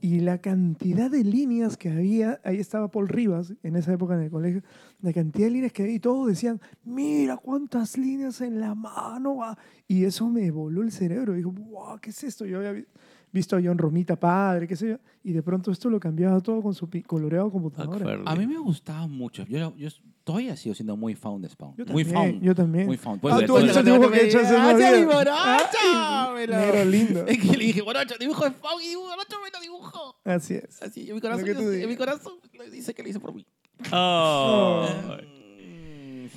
Y 0.00 0.20
la 0.20 0.38
cantidad 0.38 1.10
de 1.10 1.24
líneas 1.24 1.76
que 1.76 1.90
había, 1.90 2.40
ahí 2.44 2.58
estaba 2.58 2.88
Paul 2.88 3.08
Rivas 3.08 3.54
en 3.64 3.74
esa 3.74 3.92
época 3.92 4.14
en 4.14 4.20
el 4.22 4.30
colegio, 4.30 4.62
la 5.00 5.12
cantidad 5.12 5.46
de 5.48 5.50
líneas 5.50 5.72
que 5.72 5.82
había 5.82 5.96
y 5.96 5.98
todos 5.98 6.28
decían, 6.28 6.60
mira 6.84 7.36
cuántas 7.36 7.98
líneas 7.98 8.40
en 8.40 8.60
la 8.60 8.76
mano. 8.76 9.38
va". 9.38 9.58
Y 9.88 10.04
eso 10.04 10.28
me 10.28 10.52
voló 10.52 10.82
el 10.82 10.92
cerebro. 10.92 11.32
Dijo, 11.34 11.50
wow, 11.50 11.98
¿qué 12.00 12.10
es 12.10 12.22
esto? 12.22 12.46
Yo 12.46 12.58
había 12.58 12.70
vi- 12.72 12.86
visto 13.32 13.56
a 13.56 13.60
John 13.62 13.76
Romita 13.76 14.14
padre, 14.14 14.68
qué 14.68 14.76
sé 14.76 14.88
yo, 14.90 14.96
y 15.24 15.32
de 15.32 15.42
pronto 15.42 15.72
esto 15.72 15.90
lo 15.90 15.98
cambiaba 15.98 16.40
todo 16.40 16.62
con 16.62 16.74
su 16.74 16.88
coloreado 17.04 17.50
computadora. 17.50 18.20
A 18.24 18.36
mí 18.36 18.46
me 18.46 18.58
gustaba 18.58 19.08
mucho. 19.08 19.44
Yo, 19.46 19.74
yo 19.76 19.88
todavía 20.28 20.54
sigo 20.56 20.74
siendo 20.74 20.94
muy 20.94 21.14
fan 21.14 21.40
de 21.40 21.48
Spawn. 21.48 21.74
Yo 21.78 21.86
muy 21.86 22.04
también, 22.04 22.34
fan. 22.34 22.40
yo 22.42 22.54
también. 22.54 22.84
Muy 22.84 22.98
fan. 22.98 23.14
Ah, 23.14 23.18
Pues, 23.22 23.46
tú 23.46 23.52
pues, 23.54 23.64
has 23.64 23.70
hecho 23.70 23.78
el 23.78 23.84
dibujo 23.86 24.10
que 24.10 24.18
he 24.18 24.26
hecho 24.26 24.38
hace 24.40 24.56
¡Ah, 24.56 24.66
unos 24.66 24.76
días. 24.76 24.92
Ay, 25.32 26.46
negro 26.46 26.84
lindo. 26.84 27.26
Es 27.26 27.38
que 27.38 27.56
le 27.56 27.64
dije, 27.64 27.82
morocho, 27.82 28.14
dibujo 28.20 28.44
de 28.44 28.50
Spawn 28.50 28.82
y 28.82 28.94
morocho 28.94 29.36
me 29.42 29.50
lo 29.50 29.60
dibujó. 29.62 30.16
Así 30.26 30.56
es. 30.56 30.82
Así, 30.82 31.08
en 31.08 31.14
mi 31.14 31.20
corazón, 31.22 31.46
tú 31.46 31.72
en 31.72 31.88
mi 31.88 31.96
corazón 31.96 32.34
le 32.52 32.70
dice 32.70 32.92
que 32.92 33.02
lo 33.02 33.08
hizo 33.08 33.20
por 33.20 33.32
mí. 33.32 33.46
Oh. 33.90 34.86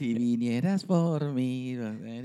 Si 0.02 0.16
vinieras 0.16 0.84
por 0.84 1.26
mí. 1.26 1.78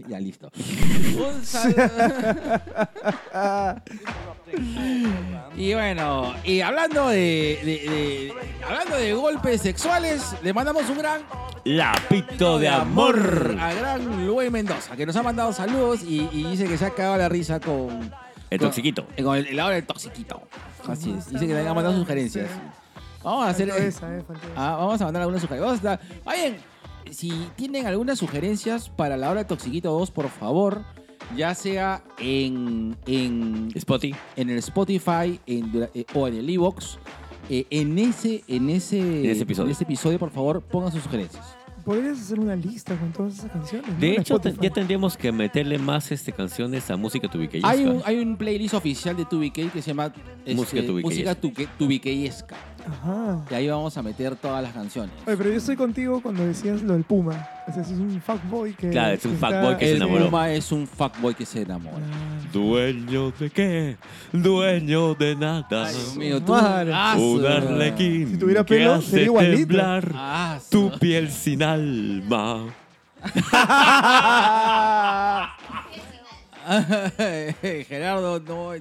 Ya, 0.08 0.18
listo. 0.18 0.50
Un 0.56 1.44
saludo. 1.44 1.76
y 5.58 5.74
bueno, 5.74 6.32
y 6.42 6.62
hablando 6.62 7.08
de, 7.10 7.60
de- 7.62 7.90
de- 7.90 8.32
hablando 8.66 8.96
de 8.96 9.12
golpes 9.12 9.60
sexuales, 9.60 10.34
le 10.42 10.54
mandamos 10.54 10.88
un 10.88 10.96
gran 10.96 11.20
Lapito 11.64 12.58
de 12.58 12.70
amor. 12.70 13.54
a 13.60 13.74
gran 13.74 14.26
Luis 14.26 14.50
Mendoza, 14.50 14.96
que 14.96 15.04
nos 15.04 15.14
ha 15.16 15.22
mandado 15.22 15.52
saludos 15.52 16.02
y, 16.02 16.26
y 16.32 16.44
dice 16.44 16.64
que 16.66 16.78
se 16.78 16.86
ha 16.86 16.94
cagado 16.94 17.18
la 17.18 17.28
risa 17.28 17.60
con, 17.60 18.10
El 18.48 18.58
con- 18.58 18.68
toxiquito. 18.68 19.06
con 19.22 19.36
el 19.36 19.48
helado 19.48 19.68
del 19.68 19.84
toxiquito. 19.84 20.40
Así 20.88 21.10
es. 21.12 21.28
Dice 21.30 21.46
que 21.46 21.52
le 21.52 21.60
han 21.68 21.74
mandado 21.74 21.94
sugerencias. 21.98 22.48
Vamos 23.22 23.46
a 23.46 23.50
hacer. 23.50 23.68
Esa, 23.68 24.16
eh. 24.16 24.22
Ah, 24.56 24.76
vamos 24.78 24.98
a 25.00 25.04
mandar 25.04 25.20
algunas 25.22 25.42
sugerencias. 25.42 25.82
Vamos 25.82 26.00
a- 26.00 26.24
Vayan, 26.24 26.56
si 27.10 27.32
tienen 27.56 27.86
algunas 27.86 28.18
sugerencias 28.18 28.88
para 28.88 29.16
la 29.16 29.30
hora 29.30 29.40
de 29.42 29.46
Toxiquito 29.46 29.90
2, 29.92 30.10
por 30.10 30.28
favor, 30.28 30.84
ya 31.36 31.54
sea 31.54 32.04
en, 32.18 32.96
en, 33.06 33.70
Spotty. 33.78 34.14
en 34.36 34.50
el 34.50 34.58
Spotify 34.58 35.40
en 35.46 35.88
eh, 35.94 36.04
o 36.14 36.28
en 36.28 36.34
el 36.34 36.48
Evox, 36.48 36.98
eh, 37.48 37.66
en, 37.70 37.98
ese, 37.98 38.44
en, 38.48 38.70
ese, 38.70 38.98
En 38.98 39.30
ese 39.30 39.42
episodio. 39.42 39.66
en 39.66 39.72
ese 39.72 39.84
episodio, 39.84 40.18
por 40.18 40.30
favor, 40.30 40.62
pongan 40.62 40.92
sus 40.92 41.02
sugerencias. 41.02 41.55
Podrías 41.86 42.20
hacer 42.20 42.38
una 42.40 42.54
lista 42.56 42.94
con 42.96 43.12
todas 43.12 43.38
esas 43.38 43.50
canciones. 43.50 43.88
¿no? 43.88 43.98
De 43.98 44.14
En 44.16 44.20
hecho, 44.20 44.38
te- 44.40 44.52
ya 44.60 44.70
tendríamos 44.70 45.16
que 45.16 45.30
meterle 45.32 45.78
más 45.78 46.10
este, 46.12 46.32
canciones 46.32 46.90
a 46.90 46.96
música 46.96 47.28
tubiqueyesca. 47.30 47.70
Hay 47.70 47.84
un, 47.86 48.02
hay 48.04 48.18
un 48.18 48.36
playlist 48.36 48.74
oficial 48.74 49.16
de 49.16 49.24
TubiK 49.24 49.72
que 49.72 49.80
se 49.80 49.88
llama 49.90 50.12
este, 50.44 50.54
Música 50.56 50.84
tubiqueyesca. 50.84 51.30
Música 51.30 51.34
tuque- 51.40 51.68
tubiqueyesca. 51.78 52.56
Ajá. 52.88 53.44
Y 53.50 53.54
ahí 53.54 53.68
vamos 53.68 53.96
a 53.96 54.02
meter 54.02 54.36
todas 54.36 54.62
las 54.62 54.72
canciones. 54.72 55.12
Oye, 55.26 55.36
pero 55.36 55.50
yo 55.50 55.56
estoy 55.56 55.76
contigo 55.76 56.20
cuando 56.20 56.44
decías 56.46 56.82
lo 56.82 56.92
del 56.92 57.02
Puma. 57.04 57.48
O 57.68 57.72
sea, 57.72 57.82
ese 57.82 57.94
es 57.94 57.98
un 57.98 58.20
fuckboy 58.20 58.74
que. 58.74 58.90
Claro, 58.90 59.14
es 59.14 59.24
un 59.24 59.36
fuckboy 59.36 59.76
que 59.76 59.84
se 59.86 59.90
El 59.92 59.96
enamoró. 59.96 60.24
Puma 60.26 60.52
es 60.52 60.70
un 60.70 60.86
fuckboy 60.86 61.34
que 61.34 61.44
se 61.46 61.62
enamora. 61.62 61.96
Ah, 61.98 62.48
Dueño 62.52 63.32
de 63.32 63.50
qué? 63.50 63.96
Dueño 64.32 65.14
de 65.14 65.34
nada. 65.34 65.66
Ay, 65.70 65.94
Dios 65.94 66.16
mío, 66.16 66.40
tú. 66.42 66.52
Madre. 66.52 66.92
Un 67.20 67.44
arlequín 67.44 68.28
Si 68.30 68.36
tuviera 68.38 68.64
pelo, 68.64 69.00
sería 69.02 69.24
igualito. 69.24 69.56
temblar 69.66 70.12
Ah, 70.14 70.58
tu 70.70 70.92
piel 71.00 71.28
sin 71.32 71.64
alma. 71.76 72.72
Gerardo 77.88 78.40
no, 78.40 78.72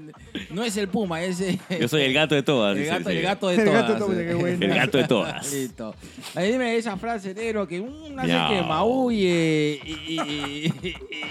no 0.51 0.63
es 0.63 0.75
el 0.77 0.87
Puma, 0.87 1.21
es 1.23 1.39
eh, 1.41 1.59
Yo 1.79 1.87
soy 1.87 2.01
el 2.03 2.13
gato 2.13 2.33
de 2.35 2.43
todas. 2.43 2.77
el, 2.77 2.85
gato, 2.85 2.97
el 3.09 3.15
señor. 3.15 3.21
gato 3.23 3.47
de 3.49 3.55
El 3.55 3.65
todas. 3.65 3.81
gato 3.81 3.93
de 3.93 3.99
todas, 3.99 4.17
qué 4.27 4.33
bueno. 4.33 4.65
El 4.65 4.73
gato 4.73 4.97
de 4.97 5.03
todas. 5.05 5.53
Listo. 5.53 5.95
Ahí 6.35 6.51
dime 6.51 6.75
esa 6.75 6.97
frase, 6.97 7.33
negro, 7.33 7.67
que 7.67 7.79
una 7.79 8.23
vez 8.23 8.31
Miau. 8.33 8.49
que 8.53 8.61
maulle 8.61 9.79
y, 9.85 10.19
y, 10.19 10.73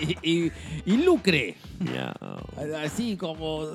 y, 0.01 0.17
y- 0.47 0.53
y 0.87 0.97
lucre. 0.99 1.57
Miau, 1.81 2.75
Así 2.85 3.17
como 3.17 3.67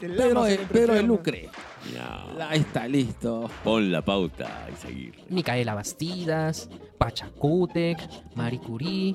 Pedro 0.00 0.44
de, 0.44 0.58
Pedro 0.58 0.94
de. 0.94 1.02
Lucre. 1.02 1.48
miau. 1.92 2.48
Ahí 2.48 2.60
está, 2.60 2.88
listo. 2.88 3.48
Pon 3.62 3.92
la 3.92 4.02
pauta 4.02 4.66
y 4.72 4.76
seguir. 4.86 5.14
Micaela 5.28 5.74
Bastidas, 5.74 6.68
Pachacútec, 6.98 7.98
Marie 8.34 8.58
Curie, 8.60 9.14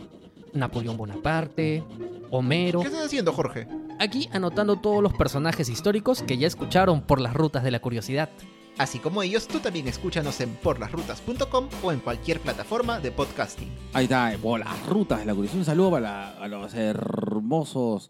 Napoleón 0.53 0.97
Bonaparte, 0.97 1.83
Homero. 2.31 2.81
¿Qué 2.81 2.87
estás 2.87 3.05
haciendo, 3.05 3.33
Jorge? 3.33 3.67
Aquí 3.99 4.29
anotando 4.31 4.77
todos 4.77 5.03
los 5.03 5.13
personajes 5.13 5.67
históricos 5.69 6.21
que 6.23 6.37
ya 6.37 6.47
escucharon 6.47 7.01
por 7.01 7.19
las 7.19 7.33
rutas 7.33 7.63
de 7.63 7.71
la 7.71 7.79
curiosidad. 7.79 8.29
Así 8.77 8.99
como 8.99 9.21
ellos, 9.23 9.47
tú 9.47 9.59
también 9.59 9.89
escúchanos 9.89 10.39
en 10.39 10.51
porlasrutas.com 10.55 11.67
o 11.83 11.91
en 11.91 11.99
cualquier 11.99 12.39
plataforma 12.39 12.99
de 13.01 13.11
podcasting. 13.11 13.67
Ahí 13.91 14.05
está, 14.05 14.33
por 14.41 14.59
las 14.61 14.85
rutas 14.87 15.19
de 15.19 15.25
la 15.25 15.33
curiosidad. 15.33 15.59
Un 15.59 15.65
saludo 15.65 15.91
para 15.91 16.29
a 16.41 16.47
los 16.47 16.73
hermosos 16.73 18.09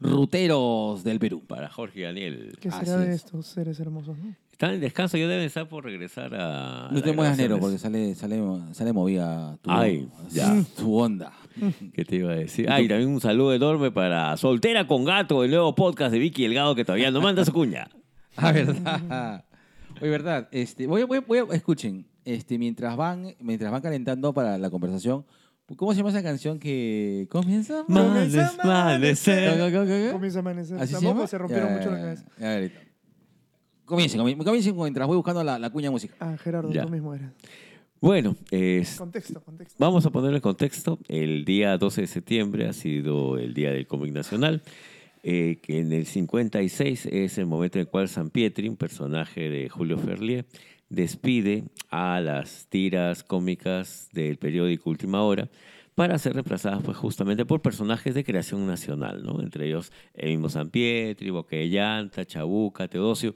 ruteros 0.00 1.04
del 1.04 1.18
Perú. 1.18 1.42
Para 1.46 1.68
Jorge 1.68 2.00
y 2.00 2.02
Daniel. 2.04 2.56
¿Qué 2.60 2.68
Así 2.68 2.86
será 2.86 2.98
de 2.98 3.10
es. 3.10 3.16
estos 3.24 3.46
seres 3.46 3.78
hermosos, 3.80 4.16
no? 4.18 4.34
Están 4.52 4.70
en 4.72 4.80
descanso, 4.80 5.18
ya 5.18 5.26
deben 5.26 5.44
estar 5.44 5.68
por 5.68 5.84
regresar 5.84 6.34
a. 6.34 6.88
No 6.90 7.02
te 7.02 7.12
muevas, 7.12 7.36
negro, 7.36 7.58
porque 7.60 7.76
sale, 7.78 8.14
sale, 8.14 8.40
sale 8.72 8.92
movida 8.94 9.58
tu, 9.60 9.70
Ay, 9.70 10.08
ya. 10.30 10.64
tu 10.78 10.96
onda. 10.98 11.30
¿Qué 11.94 12.04
te 12.04 12.16
iba 12.16 12.32
a 12.32 12.36
decir? 12.36 12.66
Ah, 12.70 12.80
y 12.80 12.88
también 12.88 13.10
un 13.10 13.20
saludo 13.20 13.52
enorme 13.54 13.90
para 13.90 14.36
Soltera 14.36 14.86
con 14.86 15.04
Gato, 15.04 15.44
el 15.44 15.50
nuevo 15.50 15.74
podcast 15.74 16.12
de 16.12 16.18
Vicky 16.18 16.44
Elgado 16.44 16.74
que 16.74 16.84
todavía 16.84 17.10
no 17.10 17.20
manda 17.20 17.44
su 17.44 17.52
cuña. 17.52 17.88
Ah, 18.38 18.52
verdad. 18.52 19.44
Oye, 19.98 20.10
verdad. 20.10 20.48
Este, 20.52 20.86
voy, 20.86 21.00
a- 21.00 21.06
voy, 21.06 21.18
a- 21.18 21.20
voy 21.22 21.38
a- 21.38 21.54
escuchen, 21.54 22.06
este, 22.26 22.58
mientras 22.58 22.94
van, 22.96 23.34
mientras 23.40 23.72
van 23.72 23.80
calentando 23.80 24.34
para 24.34 24.58
la 24.58 24.68
conversación, 24.68 25.24
¿cómo 25.76 25.92
se 25.92 25.96
llama 25.98 26.10
esa 26.10 26.22
canción 26.22 26.58
que 26.58 27.26
comienza? 27.30 27.84
Manes, 27.88 28.36
amanecer. 28.60 29.54
¿Qué, 29.54 29.58
qué, 29.58 29.72
qué, 29.72 29.86
qué? 29.86 30.08
Comienza 30.12 30.38
a 30.38 30.40
amanecer. 30.40 30.76
¿Así 30.78 30.88
se 30.88 30.92
Tampoco 31.00 31.14
llama? 31.16 31.26
se 31.28 31.38
rompieron 31.38 31.68
Ya, 31.70 31.74
mucho 31.76 31.90
la 31.90 31.96
ya, 31.96 32.02
cabeza. 32.02 32.24
ya, 32.38 32.42
ya, 32.46 32.54
ahorita. 32.56 32.80
Comiencen, 33.86 34.18
comiencen, 34.20 34.44
comiencen 34.44 34.76
mientras 34.76 35.06
voy 35.06 35.16
buscando 35.16 35.42
la, 35.42 35.58
la 35.58 35.70
cuña 35.70 35.90
musical. 35.90 36.16
Ah, 36.20 36.36
Gerardo, 36.36 36.70
Ya. 36.72 36.82
tú 36.82 36.90
mismo 36.90 37.14
eres. 37.14 37.28
Bueno, 38.00 38.36
es- 38.50 38.96
Contexto, 38.96 39.40
contexto. 39.42 39.76
Vamos 39.78 40.04
a 40.06 40.10
ponerle 40.10 40.40
contexto. 40.40 40.98
El 41.08 41.44
día 41.44 41.76
12 41.78 42.02
de 42.02 42.06
septiembre 42.06 42.66
ha 42.68 42.72
sido 42.72 43.38
el 43.38 43.54
Día 43.54 43.70
del 43.72 43.86
Cómic 43.86 44.12
Nacional, 44.12 44.62
eh, 45.22 45.58
que 45.62 45.78
en 45.80 45.92
el 45.92 46.06
56 46.06 47.06
es 47.06 47.38
el 47.38 47.46
momento 47.46 47.78
en 47.78 47.80
el 47.86 47.88
cual 47.88 48.08
San 48.08 48.30
Pietri, 48.30 48.68
un 48.68 48.76
personaje 48.76 49.48
de 49.48 49.68
Julio 49.68 49.98
Ferlier, 49.98 50.46
despide 50.88 51.64
a 51.90 52.20
las 52.20 52.66
tiras 52.68 53.24
cómicas 53.24 54.08
del 54.12 54.36
periódico 54.36 54.90
Última 54.90 55.22
Hora 55.22 55.48
para 55.96 56.18
ser 56.18 56.34
reemplazadas 56.34 56.82
pues, 56.84 56.96
justamente 56.96 57.44
por 57.46 57.62
personajes 57.62 58.14
de 58.14 58.22
creación 58.22 58.66
nacional, 58.66 59.22
¿no? 59.24 59.40
entre 59.40 59.66
ellos 59.66 59.90
el 60.14 60.28
mismo 60.30 60.48
San 60.50 60.68
Pietri, 60.70 61.30
Boca 61.30 61.56
de 61.56 61.70
Llanta, 61.70 62.24
Chabuca, 62.26 62.86
Teodosio, 62.86 63.34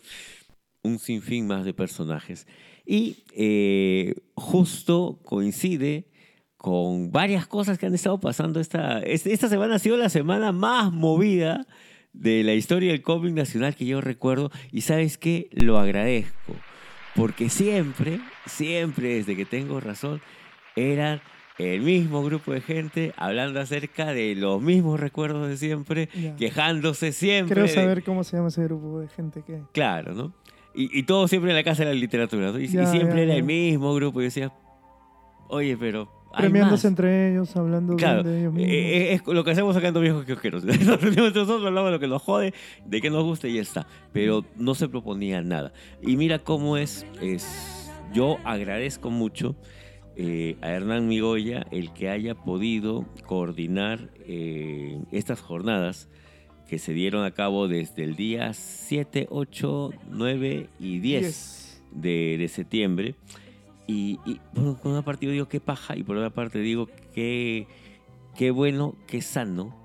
un 0.83 0.99
sinfín 0.99 1.47
más 1.47 1.65
de 1.65 1.73
personajes. 1.75 2.47
Y 2.93 3.19
eh, 3.37 4.17
justo 4.35 5.21
coincide 5.25 6.07
con 6.57 7.13
varias 7.13 7.47
cosas 7.47 7.79
que 7.79 7.87
han 7.87 7.95
estado 7.95 8.19
pasando 8.19 8.59
esta, 8.59 8.99
esta 8.99 9.49
semana 9.49 9.77
ha 9.77 9.79
sido 9.79 9.97
la 9.97 10.09
semana 10.09 10.51
más 10.51 10.91
movida 10.93 11.69
de 12.13 12.43
la 12.43 12.55
historia 12.55 12.91
del 12.91 13.03
cómic 13.03 13.33
nacional 13.33 13.77
que 13.77 13.87
yo 13.87 14.01
recuerdo 14.01 14.51
y 14.73 14.81
sabes 14.81 15.19
qué, 15.19 15.49
lo 15.53 15.79
agradezco 15.79 16.57
porque 17.15 17.49
siempre, 17.49 18.19
siempre 18.47 19.15
desde 19.15 19.37
que 19.37 19.45
tengo 19.45 19.79
razón 19.79 20.21
eran 20.75 21.21
el 21.59 21.83
mismo 21.83 22.25
grupo 22.25 22.53
de 22.53 22.61
gente 22.63 23.13
hablando 23.17 23.61
acerca 23.61 24.13
de 24.15 24.35
los 24.35 24.63
mismos 24.63 24.99
recuerdos 24.99 25.47
de 25.49 25.57
siempre, 25.59 26.09
Ya. 26.15 26.35
quejándose 26.35 27.13
siempre. 27.13 27.55
Quiero 27.55 27.69
de- 27.69 27.75
saber 27.75 28.03
cómo 28.03 28.25
se 28.25 28.37
llama 28.37 28.49
ese 28.49 28.65
grupo 28.65 28.99
de 29.01 29.09
gente 29.09 29.43
que... 29.43 29.61
Claro, 29.73 30.15
¿no? 30.15 30.33
Y, 30.75 30.99
y 30.99 31.03
todo 31.05 31.27
siempre 31.29 31.51
en 31.51 31.57
la 31.57 31.65
casa 31.65 31.85
de 31.85 31.95
la 31.95 32.01
literatura. 32.01 32.53
Y, 32.59 32.65
y 32.65 32.69
Ya, 32.69 32.87
siempre 32.87 33.17
ya, 33.19 33.23
era 33.23 33.33
ya. 33.33 33.39
el 33.39 33.45
mismo 33.45 33.95
grupo. 33.95 34.21
Y 34.21 34.25
decía, 34.25 34.53
oye, 35.49 35.77
pero. 35.77 36.09
Premiándose 36.37 36.77
más". 36.77 36.85
entre 36.85 37.33
ellos, 37.33 37.57
hablando 37.57 37.97
bien 37.97 37.99
Claro, 37.99 38.23
de 38.23 38.39
ellos 38.41 38.53
mismos. 38.53 38.73
eh, 38.73 39.13
es 39.15 39.27
lo 39.27 39.43
que 39.43 39.51
hacemos 39.51 39.75
Dos 39.75 40.01
Viejos 40.03 40.25
Kiosqueros. 40.25 40.65
Nosotros, 40.87 41.65
hablamos 41.65 41.87
de 41.89 41.91
lo 41.93 41.99
que 41.99 42.07
nos 42.07 42.23
jode, 42.23 42.55
de 42.87 43.01
qué 43.01 43.11
nos 43.11 43.25
gusta 43.25 43.49
y 43.49 43.55
ya 43.55 43.63
está. 43.63 43.87
Pero 44.13 44.45
no 44.57 44.77
se 44.77 44.89
proponía 44.89 45.43
nada. 45.43 45.73
Y 46.03 46.17
mira 46.17 46.39
cómo 46.39 46.77
es. 46.77 47.05
es 47.21 47.91
yo 48.13 48.39
agradezco 48.45 49.11
mucho 49.11 49.57
eh, 50.17 50.57
a 50.63 50.71
Hernán 50.71 51.07
Migoya 51.09 51.67
el 51.71 51.93
que 51.93 52.09
haya 52.11 52.35
podido 52.37 53.07
coordinar 53.27 54.11
eh, 54.27 55.01
estas 55.13 55.41
jornadas 55.41 56.09
que 56.71 56.79
se 56.79 56.93
dieron 56.93 57.25
a 57.25 57.33
cabo 57.33 57.67
desde 57.67 58.05
el 58.05 58.15
día 58.15 58.55
7, 58.55 59.27
8, 59.29 59.91
9 60.09 60.69
y 60.79 61.01
10 61.01 61.21
Diez. 61.21 61.83
de, 61.91 62.37
de 62.39 62.47
septiembre. 62.49 63.17
Y, 63.89 64.21
y 64.25 64.41
por, 64.55 64.79
por 64.79 64.93
una 64.93 65.03
parte 65.03 65.27
yo 65.27 65.33
digo 65.33 65.49
qué 65.49 65.59
paja 65.59 65.97
y 65.97 66.05
por 66.05 66.17
otra 66.17 66.31
parte 66.31 66.61
digo 66.61 66.89
qué, 67.13 67.67
qué 68.37 68.53
bueno, 68.53 68.95
qué 69.09 69.21
sano. 69.21 69.77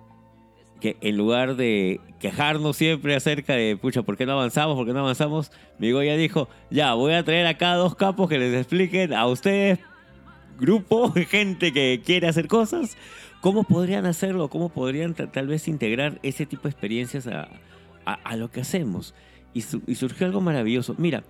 Que 0.80 0.96
en 1.02 1.18
lugar 1.18 1.56
de 1.56 2.02
quejarnos 2.20 2.78
siempre 2.78 3.16
acerca 3.16 3.56
de, 3.56 3.76
pucha, 3.78 4.04
¿por 4.04 4.16
qué 4.16 4.28
no 4.28 4.34
avanzamos? 4.34 4.76
¿Por 4.76 4.86
qué 4.86 4.94
no 4.94 5.00
avanzamos? 5.00 5.52
Migo 5.80 6.04
ya 6.04 6.16
dijo, 6.16 6.50
ya, 6.70 6.94
voy 6.94 7.14
a 7.14 7.24
traer 7.24 7.48
acá 7.48 7.74
dos 7.74 7.96
capos 7.96 8.30
que 8.30 8.38
les 8.38 8.54
expliquen 8.54 9.12
a 9.12 9.26
ustedes, 9.26 9.80
grupo 10.60 11.12
gente 11.30 11.74
que 11.74 12.00
quiere 12.06 12.28
hacer 12.28 12.48
cosas, 12.48 12.96
cómo 13.46 13.64
podrían 13.64 14.08
hacerlo, 14.08 14.50
cómo 14.50 14.70
podrían 14.70 15.14
ta- 15.14 15.32
tal 15.32 15.46
vez 15.46 15.68
integrar 15.68 16.18
ese 16.24 16.48
tipo 16.48 16.64
de 16.64 16.70
experiencias 16.70 17.28
a 17.28 18.36
lo 18.38 18.50
que 18.50 18.62
hacemos. 18.62 19.14
Y, 19.54 19.62
su- 19.62 19.84
y 19.86 19.94
surgió 19.94 20.26
algo 20.26 20.42
maravilloso. 20.42 20.96
Mira, 20.98 21.24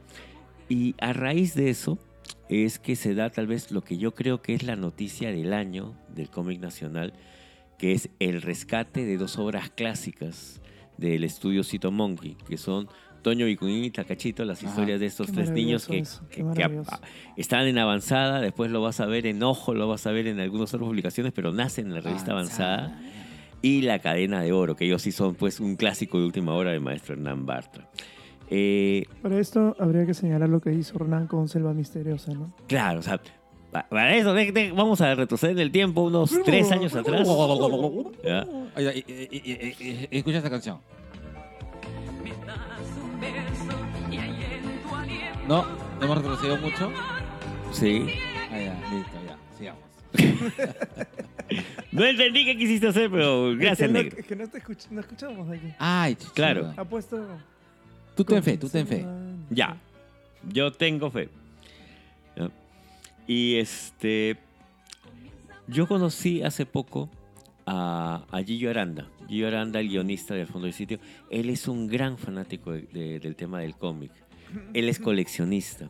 y 0.69 0.95
a 1.01 1.11
raíz 1.11 1.55
de 1.55 1.69
eso 1.69 1.99
es 2.47 2.79
que 2.79 2.95
se 2.95 3.15
da 3.15 3.29
tal 3.31 3.47
vez 3.47 3.69
lo 3.69 3.83
que 3.83 3.97
yo 3.97 4.15
creo 4.15 4.41
que 4.41 4.53
es 4.53 4.63
la 4.63 4.77
noticia 4.77 5.29
del 5.33 5.51
año 5.51 5.93
del 6.07 6.29
cómic 6.29 6.61
nacional, 6.61 7.11
que 7.77 7.91
es 7.91 8.07
el 8.19 8.41
rescate 8.41 9.03
de 9.03 9.17
dos 9.17 9.37
obras 9.37 9.69
clásicas 9.69 10.61
del 10.97 11.25
estudio 11.25 11.65
Cito 11.65 11.91
Monkey, 11.91 12.37
que 12.47 12.55
son 12.55 12.87
Toño 13.25 13.47
Vicuñín 13.47 13.83
y 13.85 13.89
Takachito, 13.89 14.45
las 14.45 14.61
historias 14.61 14.99
de 14.99 15.07
estos 15.07 15.31
tres 15.31 15.49
niños 15.49 15.87
que, 15.87 15.97
eso, 15.97 16.21
qué 16.29 16.35
que- 16.35 16.35
que 16.35 16.41
a- 16.41 16.45
maravilloso. 16.69 16.91
a- 16.93 16.99
están 17.35 17.65
en 17.65 17.79
avanzada, 17.79 18.39
después 18.39 18.69
lo 18.69 18.81
vas 18.83 18.99
a 18.99 19.07
ver 19.07 19.25
en 19.25 19.41
Ojo, 19.41 19.73
lo 19.73 19.87
vas 19.87 20.05
a 20.05 20.11
ver 20.11 20.27
en 20.27 20.39
algunas 20.39 20.71
otras 20.75 20.87
publicaciones, 20.87 21.33
pero 21.33 21.51
nacen 21.51 21.87
en 21.87 21.95
la 21.95 22.01
revista 22.01 22.33
avanzada 22.33 22.99
y 23.63 23.81
La 23.81 23.97
Cadena 23.97 24.41
de 24.43 24.51
Oro, 24.53 24.75
que 24.75 24.85
ellos 24.85 25.01
sí 25.01 25.11
son 25.11 25.33
pues 25.33 25.59
un 25.59 25.75
clásico 25.75 26.19
de 26.19 26.25
última 26.25 26.53
hora 26.53 26.69
del 26.69 26.81
maestro 26.81 27.15
Hernán 27.15 27.47
Bartra. 27.47 27.89
Eh, 28.51 29.05
Para 29.23 29.39
esto 29.39 29.75
habría 29.79 30.05
que 30.05 30.13
señalar 30.13 30.47
lo 30.49 30.61
que 30.61 30.71
hizo 30.71 30.95
Hernán 30.95 31.25
con 31.25 31.47
Selva 31.49 31.73
Misteriosa, 31.73 32.31
¿no? 32.31 32.53
claro, 32.67 32.99
o 32.99 33.01
sea, 33.01 33.19
pa- 33.71 33.87
para 33.89 34.15
eso 34.15 34.35
de- 34.35 34.51
de- 34.51 34.71
vamos 34.71 35.01
a 35.01 35.15
retroceder 35.15 35.55
en 35.55 35.61
el 35.63 35.71
tiempo 35.71 36.01
unos 36.03 36.31
tres 36.45 36.71
años 36.71 36.93
atrás. 36.93 37.27
Y- 38.77 38.91
y- 39.49 40.07
Escucha 40.11 40.37
esta 40.37 40.49
canción. 40.51 40.77
No, 45.47 45.65
hemos 46.01 46.17
retrocedido 46.17 46.57
mucho. 46.57 46.91
Sí. 47.71 48.05
Ah, 48.51 48.59
ya, 48.59 48.73
listo, 48.91 49.17
ya, 49.25 49.37
sigamos. 49.57 49.83
No 51.91 52.03
entendí 52.03 52.43
qué 52.43 52.57
quisiste 52.57 52.87
hacer, 52.87 53.09
pero 53.09 53.55
gracias, 53.55 53.81
es 53.81 53.87
que 53.87 53.93
no, 53.93 54.03
negro. 54.03 54.17
es 54.19 54.25
que 54.25 54.35
no, 54.35 54.47
te 54.49 54.57
escuch- 54.61 54.89
no 54.89 54.99
escuchamos 54.99 55.49
aquí. 55.49 55.67
Ay. 55.77 56.17
Claro. 56.33 56.73
Ha 56.75 56.83
puesto... 56.83 57.23
Tú 58.15 58.23
ten 58.25 58.43
fe, 58.43 58.57
tú 58.57 58.67
ten 58.67 58.85
fe. 58.87 59.05
Ya, 59.49 59.77
yo 60.51 60.71
tengo 60.73 61.09
fe. 61.11 61.29
Y 63.27 63.55
este, 63.55 64.37
yo 65.67 65.87
conocí 65.87 66.41
hace 66.43 66.65
poco 66.65 67.09
a, 67.65 68.25
a 68.31 68.43
Gillo 68.43 68.69
Aranda. 68.71 69.07
Gillo 69.29 69.47
Aranda, 69.47 69.79
el 69.79 69.87
guionista 69.89 70.33
del 70.33 70.47
Fondo 70.47 70.65
del 70.65 70.73
Sitio. 70.73 70.99
Él 71.29 71.49
es 71.49 71.67
un 71.67 71.87
gran 71.87 72.17
fanático 72.17 72.71
de- 72.71 72.81
de- 72.91 73.19
del 73.19 73.35
tema 73.35 73.59
del 73.59 73.75
cómic. 73.75 74.11
Él 74.73 74.89
es 74.89 74.99
coleccionista. 74.99 75.89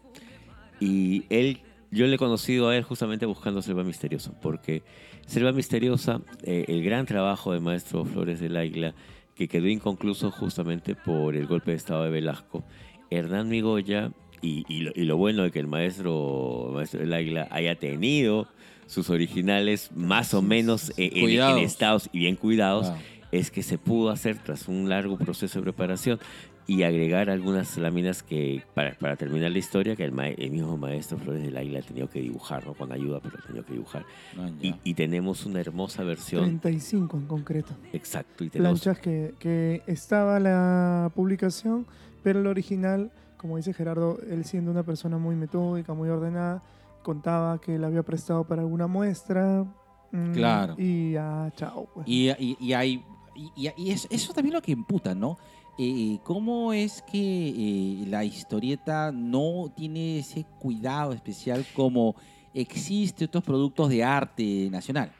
Y 0.79 1.23
él, 1.29 1.61
yo 1.91 2.05
le 2.07 2.15
he 2.15 2.17
conocido 2.17 2.69
a 2.69 2.77
él 2.77 2.83
justamente 2.83 3.25
buscando 3.25 3.61
Selva 3.61 3.83
Misteriosa, 3.83 4.31
porque 4.41 4.83
Selva 5.25 5.51
Misteriosa, 5.51 6.21
eh, 6.43 6.65
el 6.67 6.83
gran 6.83 7.05
trabajo 7.05 7.53
del 7.53 7.61
maestro 7.61 8.05
Flores 8.05 8.39
del 8.39 8.57
Águila, 8.57 8.93
que 9.35 9.47
quedó 9.47 9.67
inconcluso 9.67 10.31
justamente 10.31 10.95
por 10.95 11.35
el 11.35 11.47
golpe 11.47 11.71
de 11.71 11.77
Estado 11.77 12.03
de 12.03 12.09
Velasco, 12.09 12.63
Hernán 13.09 13.49
Migoya, 13.49 14.11
y, 14.41 14.63
y 14.67 14.81
lo, 14.81 14.91
y 14.95 15.05
lo 15.05 15.17
bueno 15.17 15.43
de 15.43 15.51
que 15.51 15.59
el 15.59 15.67
maestro, 15.67 16.67
el 16.69 16.73
maestro 16.75 16.99
del 16.99 17.13
Águila 17.13 17.47
haya 17.51 17.75
tenido 17.75 18.47
sus 18.85 19.09
originales 19.09 19.91
más 19.95 20.33
o 20.33 20.41
menos 20.41 20.93
en, 20.97 21.57
estados 21.59 22.09
y 22.13 22.19
bien 22.19 22.35
cuidados, 22.35 22.87
Ah. 22.87 22.97
es 23.31 23.49
que 23.49 23.63
se 23.63 23.77
pudo 23.77 24.11
hacer 24.11 24.37
tras 24.37 24.67
un 24.67 24.87
largo 24.87 25.17
proceso 25.17 25.59
de 25.59 25.63
preparación 25.63 26.19
y 26.67 26.81
agregar 26.83 27.29
algunas 27.29 27.77
láminas 27.77 28.23
que, 28.23 28.63
para, 28.73 28.95
para 28.95 29.15
terminar 29.15 29.51
la 29.51 29.59
historia, 29.59 29.95
que 29.95 30.03
el, 30.03 30.11
ma- 30.11 30.29
el 30.29 30.49
mismo 30.49 30.77
maestro 30.77 31.17
Flores 31.19 31.43
del 31.43 31.55
Águila 31.55 31.79
ha 31.79 31.81
tenido 31.83 32.09
que 32.09 32.19
dibujar, 32.21 32.65
¿no? 32.65 32.73
con 32.73 32.91
ayuda, 32.91 33.19
pero 33.21 33.37
ha 33.37 33.45
tenido 33.45 33.63
que 33.65 33.73
dibujar. 33.73 34.03
No, 34.35 34.51
Y, 34.83 34.93
tenemos 34.95 35.45
una 35.45 35.59
hermosa 35.59 36.03
versión. 36.03 36.43
35 36.43 37.17
en 37.17 37.25
concreto. 37.27 37.73
Exacto. 37.93 38.43
Y 38.43 38.49
tenemos, 38.49 38.81
Planchas 38.81 38.99
que, 39.01 39.35
que 39.37 39.83
estaba 39.85 40.39
la 40.39 41.11
publicación, 41.13 41.85
pero 42.23 42.39
el 42.39 42.47
original, 42.47 43.11
como 43.37 43.57
dice 43.57 43.71
Gerardo, 43.73 44.17
él 44.29 44.43
siendo 44.45 44.71
una 44.71 44.81
persona 44.83 45.17
muy 45.19 45.35
metódica, 45.35 45.93
muy 45.93 46.09
ordenada, 46.09 46.63
contaba 47.03 47.61
que 47.61 47.77
la 47.77 47.87
había 47.87 48.01
prestado 48.01 48.43
para 48.45 48.63
alguna 48.63 48.87
muestra. 48.87 49.63
mm, 50.11 50.31
Claro. 50.33 50.73
Y 50.79 51.11
ya, 51.11 51.51
chao. 51.55 51.87
pues. 51.93 52.07
Y, 52.07 52.29
y, 52.39 52.57
y 52.59 52.73
hay, 52.73 53.03
y, 53.35 53.69
y 53.77 53.91
eso, 53.91 54.07
eso 54.09 54.33
también 54.33 54.55
lo 54.55 54.61
que 54.63 54.71
imputa, 54.71 55.13
¿no? 55.13 55.37
Eh, 55.77 56.19
¿Cómo 56.23 56.71
es 56.73 57.01
que 57.01 57.49
eh, 57.49 58.05
la 58.07 58.23
historieta 58.23 59.11
no 59.11 59.73
tiene 59.75 60.19
ese 60.19 60.45
cuidado 60.59 61.11
especial 61.13 61.65
como 61.73 62.15
existe 62.53 63.25
otros 63.25 63.43
productos 63.43 63.89
de 63.89 64.03
arte 64.03 64.69
nacional? 64.71 65.11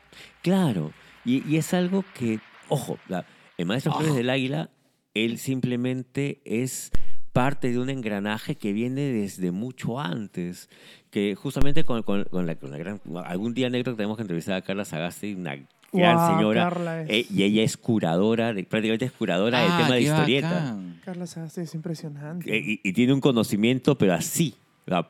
Claro, 0.42 0.92
y, 1.26 1.46
y 1.52 1.58
es 1.58 1.74
algo 1.74 2.06
que, 2.18 2.40
ojo, 2.70 2.98
la- 3.10 3.26
el 3.58 3.66
maestro 3.66 3.92
Flores 3.94 4.16
del 4.16 4.30
Águila, 4.30 4.70
él 5.14 5.38
simplemente 5.38 6.42
es 6.46 6.92
parte 7.34 7.70
de 7.72 7.80
un 7.80 7.90
engranaje 7.90 8.56
que 8.56 8.72
viene 8.72 9.02
desde 9.02 9.52
mucho 9.52 10.00
antes, 10.00 10.70
que 11.10 11.36
justamente 11.36 11.84
con, 11.84 12.02
con- 12.04 12.24
con 12.26 12.46
la, 12.46 12.56
con 12.56 12.72
la 12.72 12.78
gran... 12.78 13.02
Algún 13.26 13.54
día 13.54 13.70
negro 13.70 13.94
tenemos 13.96 14.16
que 14.16 14.22
entrevistar 14.22 14.56
a 14.56 14.62
Carla 14.62 14.86
Sagasti, 14.86 15.34
una 15.34 15.58
gran 15.92 16.16
Guau, 16.16 16.36
señora, 16.38 16.64
Carla 16.70 17.02
es, 17.04 17.10
eh, 17.10 17.26
y 17.34 17.44
ella 17.44 17.64
es 17.64 17.78
curadora, 17.78 18.54
de, 18.54 18.64
prácticamente 18.64 19.06
es 19.06 19.12
curadora 19.12 19.62
del 19.62 19.72
Ah, 19.72 19.78
tema 19.84 19.96
de 19.96 20.02
historieta. 20.02 20.50
bacán. 20.50 21.00
Carla 21.06 21.28
Sagasti 21.28 21.62
es 21.62 21.74
impresionante. 21.76 22.56
Eh, 22.56 22.62
y, 22.84 22.90
y 22.90 22.94
tiene 22.94 23.14
un 23.14 23.22
conocimiento, 23.22 23.98
pero 23.98 24.14
así. 24.14 24.56
Sea, 24.88 25.08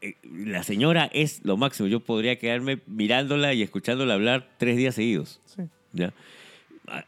eh, 0.00 0.14
La 0.32 0.62
señora 0.62 1.10
es 1.12 1.40
lo 1.44 1.56
máximo. 1.56 1.88
Yo 1.88 2.00
podría 2.00 2.38
quedarme 2.38 2.80
mirándola 2.86 3.52
y 3.54 3.62
escuchándola 3.62 4.14
hablar 4.14 4.48
tres 4.58 4.76
días 4.76 4.94
seguidos. 4.94 5.40
Sí. 5.46 5.62
¿ya? 5.92 6.12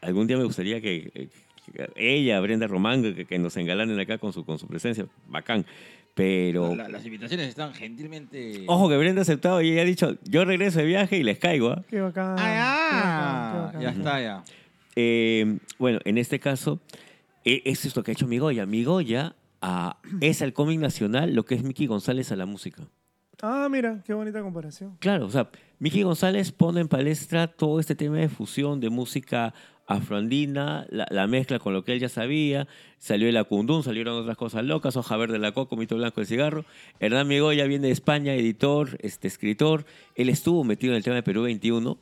Algún 0.01 0.27
día 0.27 0.37
me 0.37 0.43
gustaría 0.43 0.81
que, 0.81 1.29
que 1.73 1.89
ella, 1.95 2.39
Brenda 2.39 2.65
Román, 2.67 3.01
que, 3.15 3.25
que 3.25 3.37
nos 3.39 3.55
engalanen 3.57 3.99
acá 3.99 4.17
con 4.17 4.33
su, 4.33 4.43
con 4.45 4.57
su 4.59 4.67
presencia. 4.67 5.05
Bacán. 5.27 5.65
Pero, 6.17 6.75
La- 6.75 6.89
las 6.89 7.05
invitaciones 7.05 7.47
están 7.47 7.73
gentilmente. 7.75 8.63
ojo 8.67 8.89
que 8.89 8.97
Brenda 8.97 9.21
ha 9.21 9.23
aceptado 9.23 9.61
y 9.61 9.71
ella 9.71 9.83
ha 9.83 9.85
dicho, 9.85 10.15
yo 10.23 10.43
regreso 10.45 10.79
de 10.79 10.85
viaje 10.85 11.17
y 11.17 11.23
les 11.23 11.37
caigo. 11.37 11.69
¿ah?". 11.69 11.83
Qué 11.87 12.01
bacán. 12.01 12.35
Ah, 12.39 12.41
qué 12.41 12.43
ya. 12.55 13.61
bacán, 13.61 13.79
qué 13.79 13.83
ya 13.85 13.91
está, 13.91 14.21
ya. 14.21 14.43
Eh, 14.95 15.57
bueno, 15.77 15.99
en 16.05 16.17
este 16.17 16.39
caso, 16.39 16.79
e- 17.45 17.61
eso 17.65 17.87
es 17.87 17.95
lo 17.95 18.01
que 18.03 18.11
ha 18.11 18.13
hecho 18.13 18.25
Migoya. 18.27 18.65
Migoya 18.65 19.35
ah, 19.61 19.97
es 20.19 20.41
al 20.41 20.53
cómic 20.53 20.79
nacional 20.79 21.35
lo 21.35 21.45
que 21.45 21.53
es 21.55 21.63
Mickey 21.63 21.85
González 21.85 22.31
a 22.31 22.35
la 22.35 22.45
música. 22.47 22.81
Ah, 23.43 23.67
mira, 23.69 24.01
qué 24.03 24.15
bonita 24.15 24.41
comparación. 24.41 24.97
Claro, 24.99 25.27
o 25.27 25.29
sea, 25.29 25.47
Mickey 25.77 26.01
González 26.01 26.51
pone 26.51 26.81
en 26.81 26.87
palestra 26.87 27.45
todo 27.45 27.79
este 27.79 27.93
tema 27.93 28.17
de 28.17 28.29
fusión 28.29 28.79
de 28.79 28.89
música 28.89 29.53
afroandina, 29.87 30.85
la, 30.89 31.07
la 31.09 31.27
mezcla 31.27 31.59
con 31.59 31.73
lo 31.73 31.83
que 31.83 31.93
él 31.93 31.99
ya 31.99 32.09
sabía, 32.09 32.67
salió 32.99 33.27
el 33.29 33.37
acundún, 33.37 33.83
salieron 33.83 34.15
otras 34.21 34.37
cosas 34.37 34.63
locas, 34.65 34.95
hoja 34.97 35.17
verde 35.17 35.39
la 35.39 35.53
coco, 35.53 35.75
mito 35.77 35.95
blanco 35.95 36.21
el 36.21 36.27
cigarro. 36.27 36.65
Hernán 36.99 37.27
Migoya 37.27 37.65
viene 37.65 37.87
de 37.87 37.93
España, 37.93 38.33
editor, 38.35 38.97
este 39.01 39.27
escritor, 39.27 39.85
él 40.15 40.29
estuvo 40.29 40.63
metido 40.63 40.93
en 40.93 40.97
el 40.97 41.03
tema 41.03 41.15
de 41.15 41.23
Perú 41.23 41.43
21, 41.43 41.97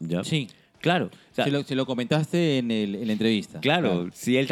¿ya? 0.00 0.24
Sí. 0.24 0.48
Claro, 0.80 1.06
o 1.06 1.34
sea, 1.34 1.44
se, 1.44 1.50
lo, 1.52 1.62
se 1.62 1.76
lo 1.76 1.86
comentaste 1.86 2.58
en, 2.58 2.70
el- 2.72 2.96
en 2.96 3.06
la 3.06 3.12
entrevista. 3.12 3.60
claro, 3.60 4.08
si 4.12 4.36
él, 4.36 4.48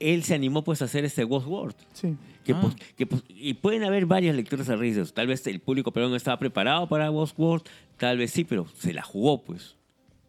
él 0.00 0.22
se 0.22 0.34
animó 0.34 0.64
pues 0.64 0.80
a 0.80 0.86
hacer 0.86 1.04
este 1.04 1.24
Ghost 1.24 1.46
World. 1.46 1.74
Sí. 1.92 2.14
Que, 2.44 2.52
Ah. 2.52 2.60
pues- 2.62 2.74
que, 2.96 3.06
pues, 3.06 3.22
y 3.28 3.52
pueden 3.54 3.84
haber 3.84 4.06
varias 4.06 4.34
lecturas 4.36 4.68
a 4.70 4.76
raíz 4.76 4.96
de 4.96 5.02
eso. 5.02 5.12
Tal 5.12 5.26
vez 5.26 5.46
el 5.46 5.60
público 5.60 5.92
peruano 5.92 6.10
no 6.12 6.16
estaba 6.16 6.38
preparado 6.38 6.86
para 6.88 7.08
Ghost 7.08 7.38
World, 7.38 7.64
tal 7.98 8.16
vez 8.18 8.30
sí, 8.30 8.44
pero 8.44 8.66
se 8.78 8.92
la 8.94 9.02
jugó, 9.02 9.42
pues. 9.42 9.76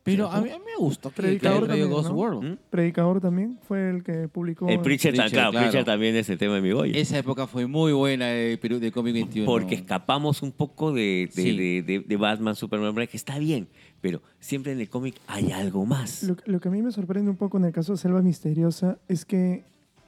Pero 0.05 0.31
a 0.31 0.39
mí, 0.39 0.49
a 0.51 0.59
mí 0.59 0.63
me 0.63 0.75
gustó 0.77 1.09
que, 1.09 1.15
que 1.15 1.21
Predicador 1.23 1.65
traído 1.65 1.87
también, 1.87 1.89
Ghost 1.89 2.09
¿no? 2.09 2.15
World. 2.15 2.43
¿Mm? 2.43 2.57
Predicador 2.69 3.19
también 3.21 3.57
fue 3.67 3.89
el 3.89 4.03
que 4.03 4.27
publicó. 4.27 4.69
El 4.69 4.79
Preacher, 4.81 5.13
Preacher, 5.15 5.31
claro, 5.31 5.49
claro. 5.51 5.65
Preacher 5.67 5.83
también 5.83 6.15
es 6.15 6.29
el 6.29 6.37
tema 6.37 6.53
de 6.55 6.61
mi 6.61 6.71
Goya. 6.71 6.95
Esa 6.97 7.17
época 7.17 7.47
fue 7.47 7.65
muy 7.65 7.91
buena 7.91 8.27
de 8.27 8.55
Perú 8.59 8.77
de 8.79 8.91
Cómic 8.91 9.15
21. 9.15 9.45
Porque 9.47 9.73
escapamos 9.75 10.43
un 10.43 10.51
poco 10.51 10.93
de, 10.93 11.27
de, 11.35 11.41
Sí. 11.41 11.57
de- 11.57 11.81
de- 11.81 11.99
de 12.01 12.17
Batman, 12.17 12.55
Superman, 12.55 12.93
Black, 12.93 13.09
que 13.09 13.17
está 13.17 13.39
bien, 13.39 13.67
pero 13.99 14.21
siempre 14.39 14.73
en 14.73 14.79
el 14.79 14.89
cómic 14.89 15.15
hay 15.25 15.51
algo 15.51 15.85
más. 15.87 16.21
Lo, 16.21 16.37
lo 16.45 16.59
que 16.59 16.67
a 16.67 16.71
mí 16.71 16.83
me 16.83 16.91
sorprende 16.91 17.31
un 17.31 17.37
poco 17.37 17.57
en 17.57 17.65
el 17.65 17.71
caso 17.73 17.93
de 17.93 17.97
Selva 17.97 18.21
Misteriosa 18.21 18.99
es 19.09 19.25
que 19.25 19.63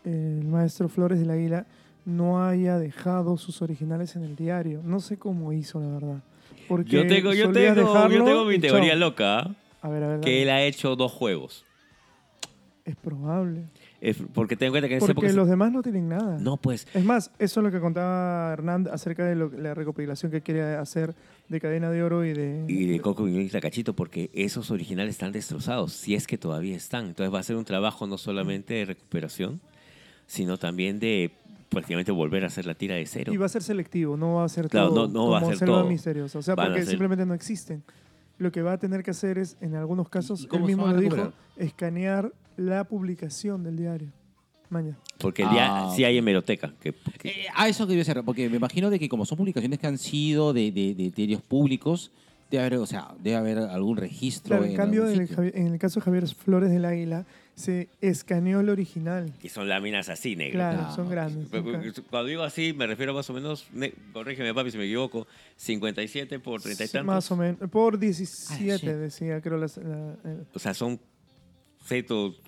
el 0.06 0.44
maestro 0.46 0.90
Flores 0.90 1.20
del 1.20 1.32
Águila 1.32 1.66
no 2.06 2.46
haya 2.46 2.78
dejado 2.78 3.36
sus 3.38 3.64
originales 3.64 4.16
en 4.16 4.24
el 4.24 4.36
diario. 4.36 4.82
No 4.86 5.00
sé 5.00 5.18
cómo 5.18 5.52
hizo, 5.54 5.80
la 5.82 5.88
verdad. 5.88 6.22
Porque 6.68 6.92
Yo 6.92 7.08
tengo, 7.08 7.34
yo 7.34 7.52
tengo, 7.52 8.08
yo 8.10 8.24
tengo 8.24 8.46
mi 8.46 8.60
chao. 8.60 8.70
teoría 8.72 8.96
loca. 8.96 9.56
A 9.88 9.90
ver, 9.90 10.04
a 10.04 10.08
ver. 10.10 10.20
que 10.22 10.44
él 10.44 10.50
ha 10.50 10.62
hecho 10.64 10.96
dos 10.96 11.12
juegos. 11.12 11.64
Es 12.86 12.96
probable. 12.96 13.66
Es- 14.00 14.18
porque 14.34 14.56
ten 14.56 14.68
en 14.68 14.72
cuenta 14.74 14.88
que 14.88 14.94
en 14.96 14.98
esa 15.00 15.08
Porque 15.14 15.26
época... 15.28 15.36
los 15.42 15.50
demás 15.50 15.72
no 15.74 15.82
tienen 15.82 16.08
nada. 16.08 16.38
No, 16.40 16.56
pues, 16.58 16.88
Es 16.94 17.04
más, 17.04 17.32
eso 17.40 17.60
es 17.60 17.64
lo 17.66 17.70
que 17.72 17.82
contaba 17.82 18.54
Hernán 18.54 18.88
acerca 18.92 19.26
de 19.26 19.36
lo- 19.36 19.50
la 19.52 19.74
recopilación 19.74 20.32
que 20.32 20.42
quiere 20.42 20.76
hacer 20.76 21.14
de 21.50 21.60
Cadena 21.60 21.90
de 21.90 22.02
Oro 22.04 22.24
y 22.24 22.32
de... 22.34 22.64
y 22.68 22.86
de 22.86 23.00
Coco 23.02 23.28
y 23.28 23.50
la 23.50 23.60
Cachito, 23.60 23.94
porque 23.94 24.30
esos 24.34 24.72
originales 24.72 25.16
están 25.16 25.34
destrozados, 25.34 25.92
si 25.94 26.16
es 26.16 26.28
que 26.28 26.38
todavía 26.38 26.78
están. 26.78 27.08
Entonces 27.08 27.34
va 27.34 27.40
a 27.40 27.44
ser 27.44 27.58
un 27.58 27.66
trabajo 27.66 28.08
no 28.08 28.18
solamente 28.18 28.76
de 28.76 28.86
recuperación, 28.86 29.60
sino 30.28 30.58
también 30.58 31.00
de 31.00 31.32
prácticamente 31.68 32.14
volver 32.14 32.46
a 32.46 32.48
hacer 32.48 32.66
la 32.66 32.76
tira 32.76 32.96
de 32.96 33.06
cero. 33.06 33.34
Y 33.34 33.38
va 33.38 33.48
a 33.48 33.50
ser 33.50 33.64
selectivo, 33.64 34.16
no 34.16 34.36
va 34.36 34.46
a 34.46 34.50
ser 34.50 34.70
Claro, 34.70 34.90
todo 34.94 35.08
no- 35.08 35.14
no 35.14 35.30
va 35.30 35.40
a 35.40 35.46
ser 35.56 35.68
todo. 35.68 35.86
Misteriosa. 35.90 36.40
O 36.40 36.42
sea, 36.42 36.56
Van 36.56 36.68
porque 36.68 36.82
ser- 36.84 36.92
simplemente 36.92 37.26
no 37.26 37.34
existen. 37.34 37.84
Lo 38.38 38.52
que 38.52 38.62
va 38.62 38.74
a 38.74 38.78
tener 38.78 39.04
que 39.04 39.12
hacer 39.12 39.38
es, 39.38 39.58
en 39.62 39.76
algunos 39.76 40.10
casos, 40.10 40.48
¿Y 40.52 40.56
él 40.56 40.64
mismo 40.64 40.88
lo 40.88 40.98
dijo, 41.00 41.32
escanear 41.58 42.32
la 42.56 42.84
publicación 42.84 43.64
del 43.64 43.78
diario. 43.78 44.10
Maña. 44.70 44.98
Porque 45.20 45.44
el 45.44 45.50
día 45.50 45.66
Ah, 45.88 45.94
sí 45.96 46.04
hay 46.04 46.18
hemeroteca. 46.18 46.74
Que, 46.82 46.94
que- 47.18 47.30
Eh, 47.30 47.46
a 47.56 47.68
eso 47.70 47.88
quería 47.88 48.02
hacer, 48.02 48.22
porque 48.24 48.50
me 48.50 48.58
imagino 48.58 48.90
de 48.90 49.00
que 49.00 49.08
como 49.08 49.26
son 49.26 49.38
publicaciones 49.38 49.80
que 49.80 49.88
han 49.88 49.98
sido 49.98 50.52
de, 50.54 50.72
de, 50.72 50.94
de 50.94 51.10
diarios 51.10 51.42
públicos, 51.42 52.12
debe 52.52 52.66
haber, 52.66 52.80
o 52.80 52.86
sea, 52.86 53.14
debe 53.24 53.38
haber 53.38 53.58
algún 53.60 53.96
registro. 53.98 54.50
Claro, 54.58 54.66
en 54.66 54.76
cambio, 54.76 55.06
algún 55.06 55.22
en 55.22 55.30
el, 55.46 55.56
en 55.56 55.68
el 55.74 55.80
caso 55.80 56.00
de 56.00 56.04
Javier 56.06 56.28
Flores 56.28 56.70
del 56.70 56.84
Águila, 56.86 57.26
se 57.58 57.90
escaneó 58.02 58.60
el 58.60 58.70
original. 58.70 59.34
que 59.42 59.50
son 59.50 59.68
láminas 59.68 60.10
así, 60.10 60.36
negras. 60.36 60.76
Claro, 60.76 60.88
Ah, 60.92 60.96
son 60.96 61.06
ok. 61.08 61.12
grandes. 61.12 61.50
son. 61.50 62.04
Cuando 62.10 62.28
digo 62.30 62.44
así, 62.44 62.72
me 62.74 62.86
refiero 62.86 63.14
más 63.16 63.28
o 63.32 63.34
menos, 63.34 63.68
corrígeme 64.14 64.54
papi 64.54 64.70
si 64.72 64.78
me 64.78 64.86
equivoco, 64.86 65.26
57 65.56 66.40
por 66.40 66.62
30 66.62 66.84
y 66.84 66.88
Sí, 66.88 66.94
tantos. 66.94 67.08
Más 67.16 67.32
o 67.32 67.36
menos. 67.36 67.70
Por 67.72 67.98
17, 67.98 68.90
Ah, 68.92 68.96
decía, 68.96 69.42
creo. 69.42 69.58
las- 69.58 69.78
la- 69.78 70.16
el- 70.24 70.46
O 70.54 70.60
sea, 70.60 70.76
son 70.76 71.00
setos 71.84 72.40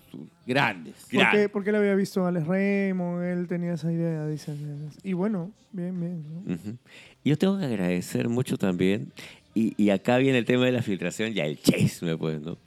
Grandes. 0.45 0.93
porque, 1.01 1.17
grandes. 1.17 1.49
porque 1.49 1.69
él 1.71 1.75
había 1.77 1.95
visto 1.95 2.23
a 2.25 2.29
Alex 2.29 2.45
Raymond, 2.47 3.23
él 3.23 3.47
tenía 3.47 3.73
esa 3.73 3.91
idea, 3.91 4.27
dicen. 4.27 4.89
Y 5.03 5.13
bueno, 5.13 5.51
bien, 5.71 5.99
bien. 5.99 6.23
¿no? 6.45 6.77
Yo 7.25 7.37
tengo 7.37 7.57
que 7.57 7.65
agradecer 7.65 8.29
mucho 8.29 8.57
también, 8.57 9.11
y, 9.55 9.73
y 9.81 9.89
acá 9.89 10.17
viene 10.17 10.37
el 10.37 10.45
tema 10.45 10.65
de 10.65 10.71
la 10.71 10.81
filtración, 10.83 11.33
ya 11.33 11.45
el 11.45 11.59
chisme, 11.59 12.15
pues, 12.17 12.39
¿no? 12.41 12.57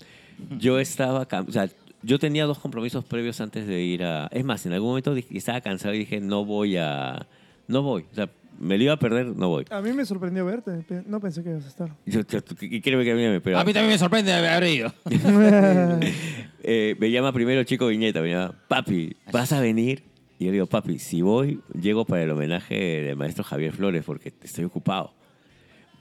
Yo 0.58 0.80
estaba, 0.80 1.28
o 1.46 1.52
sea, 1.52 1.68
yo 2.02 2.18
tenía 2.18 2.44
dos 2.46 2.58
compromisos 2.58 3.04
previos 3.04 3.40
antes 3.40 3.66
de 3.66 3.80
ir 3.82 4.02
a... 4.04 4.26
Es 4.32 4.44
más, 4.44 4.64
en 4.66 4.72
algún 4.72 4.90
momento 4.90 5.14
dije- 5.14 5.36
estaba 5.36 5.60
cansado 5.60 5.94
y 5.94 5.98
dije, 5.98 6.20
no 6.20 6.44
voy 6.44 6.76
a... 6.76 7.26
No 7.68 7.82
voy, 7.82 8.04
o 8.10 8.14
sea, 8.14 8.28
me 8.58 8.76
lo 8.76 8.84
iba 8.84 8.92
a 8.92 8.98
perder, 8.98 9.26
no 9.26 9.48
voy. 9.48 9.64
A 9.70 9.80
mí 9.80 9.92
me 9.92 10.04
sorprendió 10.04 10.44
verte, 10.44 10.84
no 11.06 11.20
pensé 11.20 11.42
que 11.42 11.50
ibas 11.50 11.64
a 11.64 11.68
estar. 11.68 11.96
Yo, 12.06 12.20
yo- 12.28 12.40
y 12.60 12.80
créeme 12.80 13.04
que 13.04 13.12
a 13.12 13.14
mí 13.14 13.22
me 13.22 13.40
pero 13.40 13.58
A 13.58 13.64
mí 13.64 13.72
también 13.72 13.92
me 13.92 13.98
sorprende 13.98 14.32
haber 14.32 14.64
ido. 14.64 14.92
eh, 16.62 16.96
me 16.98 17.10
llama 17.10 17.32
primero 17.32 17.60
el 17.60 17.66
chico 17.66 17.86
Viñeta, 17.86 18.20
me 18.20 18.30
llama, 18.30 18.54
papi, 18.68 19.16
¿vas 19.32 19.52
a 19.52 19.60
venir? 19.60 20.04
Y 20.38 20.44
yo 20.46 20.50
le 20.50 20.54
digo, 20.54 20.66
papi, 20.66 20.98
si 20.98 21.22
voy, 21.22 21.60
llego 21.80 22.04
para 22.04 22.22
el 22.24 22.30
homenaje 22.30 22.74
del 22.74 23.16
maestro 23.16 23.44
Javier 23.44 23.72
Flores 23.72 24.04
porque 24.04 24.32
estoy 24.42 24.64
ocupado. 24.64 25.14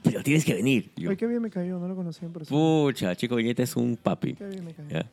Pero 0.04 0.24
tienes 0.24 0.44
que 0.44 0.56
venir. 0.56 0.92
Yo, 0.96 1.12
Ay, 1.12 1.16
qué 1.16 1.28
bien 1.28 1.44
me 1.44 1.52
cayó, 1.52 1.78
no 1.78 1.88
lo 1.88 1.96
conocía 1.96 2.26
en 2.26 2.34
persona. 2.34 2.60
Pucha, 2.60 3.16
Chico 3.16 3.36
Viñeta 3.36 3.62
es 3.62 3.76
un 3.76 3.96
papi. 3.98 4.34
Qué 4.34 4.48
bien 4.48 4.66
me 4.66 4.74
cayó. 4.74 4.90
¿ya? 4.90 5.06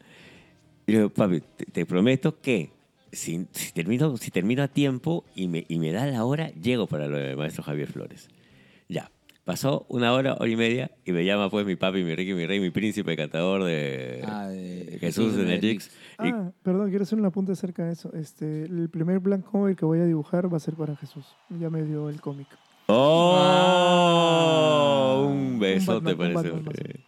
Y 0.88 0.92
le 0.92 0.98
digo, 0.98 1.10
papi, 1.10 1.40
te, 1.56 1.66
te 1.66 1.86
prometo 1.86 2.40
que 2.40 2.70
si, 3.12 3.46
si 3.52 3.72
termino, 3.72 4.16
si 4.16 4.30
termino 4.30 4.62
a 4.62 4.68
tiempo 4.68 5.24
y 5.36 5.46
me, 5.46 5.64
y 5.68 5.78
me 5.78 5.92
da 5.92 6.06
la 6.06 6.24
hora, 6.24 6.50
llego 6.50 6.86
para 6.86 7.06
lo 7.06 7.16
del 7.18 7.36
maestro 7.36 7.62
Javier 7.62 7.88
Flores. 7.92 8.28
Ya. 8.88 9.10
Pasó 9.44 9.86
una 9.88 10.12
hora, 10.12 10.34
hora 10.34 10.48
y 10.50 10.56
media, 10.56 10.90
y 11.06 11.12
me 11.12 11.24
llama 11.24 11.48
pues 11.48 11.64
mi 11.64 11.74
papi, 11.76 12.04
mi 12.04 12.14
Ricky, 12.14 12.34
mi 12.34 12.44
rey, 12.46 12.60
mi 12.60 12.68
príncipe, 12.70 13.16
cantador 13.16 13.64
de, 13.64 14.22
Ah, 14.26 14.48
de 14.48 14.98
Jesús 15.00 15.36
de 15.36 15.44
Netflix. 15.44 15.88
Y- 16.22 16.28
Ah, 16.28 16.50
perdón, 16.62 16.90
quiero 16.90 17.04
hacer 17.04 17.18
un 17.18 17.24
apunte 17.24 17.52
acerca 17.52 17.84
de 17.86 17.92
eso. 17.92 18.12
Este, 18.12 18.64
el 18.64 18.90
primer 18.90 19.20
blank 19.20 19.44
cover 19.46 19.74
que 19.74 19.86
voy 19.86 20.00
a 20.00 20.04
dibujar 20.04 20.52
va 20.52 20.58
a 20.58 20.60
ser 20.60 20.74
para 20.74 20.96
Jesús. 20.96 21.24
Ya 21.48 21.70
me 21.70 21.82
dio 21.82 22.10
el 22.10 22.20
cómic. 22.20 22.46
¡Oh! 23.98 25.26
un 25.28 25.58
besote 25.58 26.14
Batman, 26.14 26.28
un 26.28 26.34
parece. 26.34 26.50
Batman, 26.54 26.74
Eh, 26.76 27.00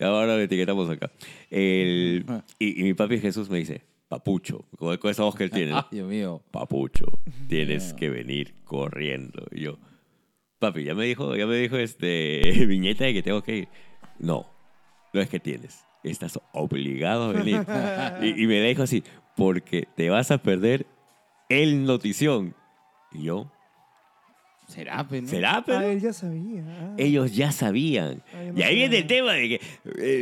Ahora 0.00 0.36
lo 0.36 0.40
etiquetamos 0.40 0.88
acá. 0.90 1.10
El- 1.50 2.24
y, 2.58 2.80
y 2.80 2.84
mi 2.84 2.94
papi 2.94 3.18
Jesús 3.18 3.48
me 3.50 3.58
dice, 3.58 3.82
papucho, 4.08 4.64
con, 4.76 4.96
con 4.98 5.10
esa 5.10 5.22
voz 5.24 5.34
que 5.34 5.44
él 5.44 5.50
tiene. 5.50 5.72
¿no? 5.72 5.78
Ah, 5.78 5.88
Dios 5.92 6.08
mío. 6.08 6.42
papucho, 6.50 7.06
tienes 7.48 7.92
que 7.94 8.08
venir 8.10 8.54
corriendo. 8.64 9.46
Y 9.52 9.60
yo, 9.62 9.78
papi, 10.58 10.84
ya 10.84 10.94
me 10.94 11.04
dijo, 11.04 11.36
ya 11.36 11.46
me 11.46 11.56
dijo 11.56 11.76
este 11.76 12.40
viñeta 12.66 13.04
de 13.04 13.14
que 13.14 13.22
tengo 13.22 13.42
que 13.42 13.56
ir. 13.56 13.68
No, 14.18 14.46
no 15.12 15.20
es 15.20 15.28
que 15.28 15.40
tienes, 15.40 15.84
estás 16.04 16.38
obligado 16.52 17.24
a 17.24 17.32
venir. 17.32 17.64
y, 18.22 18.42
y 18.42 18.46
me 18.46 18.60
dijo 18.62 18.82
así, 18.82 19.02
porque 19.36 19.86
te 19.96 20.10
vas 20.10 20.30
a 20.30 20.38
perder 20.38 20.86
el 21.48 21.84
notición. 21.84 22.54
Y 23.12 23.24
yo, 23.24 23.50
¿Será, 24.70 25.06
pe, 25.08 25.20
no? 25.20 25.28
¿será? 25.28 25.62
Pero 25.66 25.78
Ah, 25.78 25.86
él 25.86 26.00
ya 26.00 26.12
sabía. 26.12 26.62
ah. 26.66 26.94
ellos 26.96 27.34
ya 27.34 27.50
sabían. 27.52 28.22
Ah, 28.32 28.42
no 28.52 28.58
y 28.58 28.62
ahí 28.62 28.74
viene 28.76 28.98
el 28.98 29.06
tema 29.06 29.32
de 29.32 29.48
que 29.48 29.60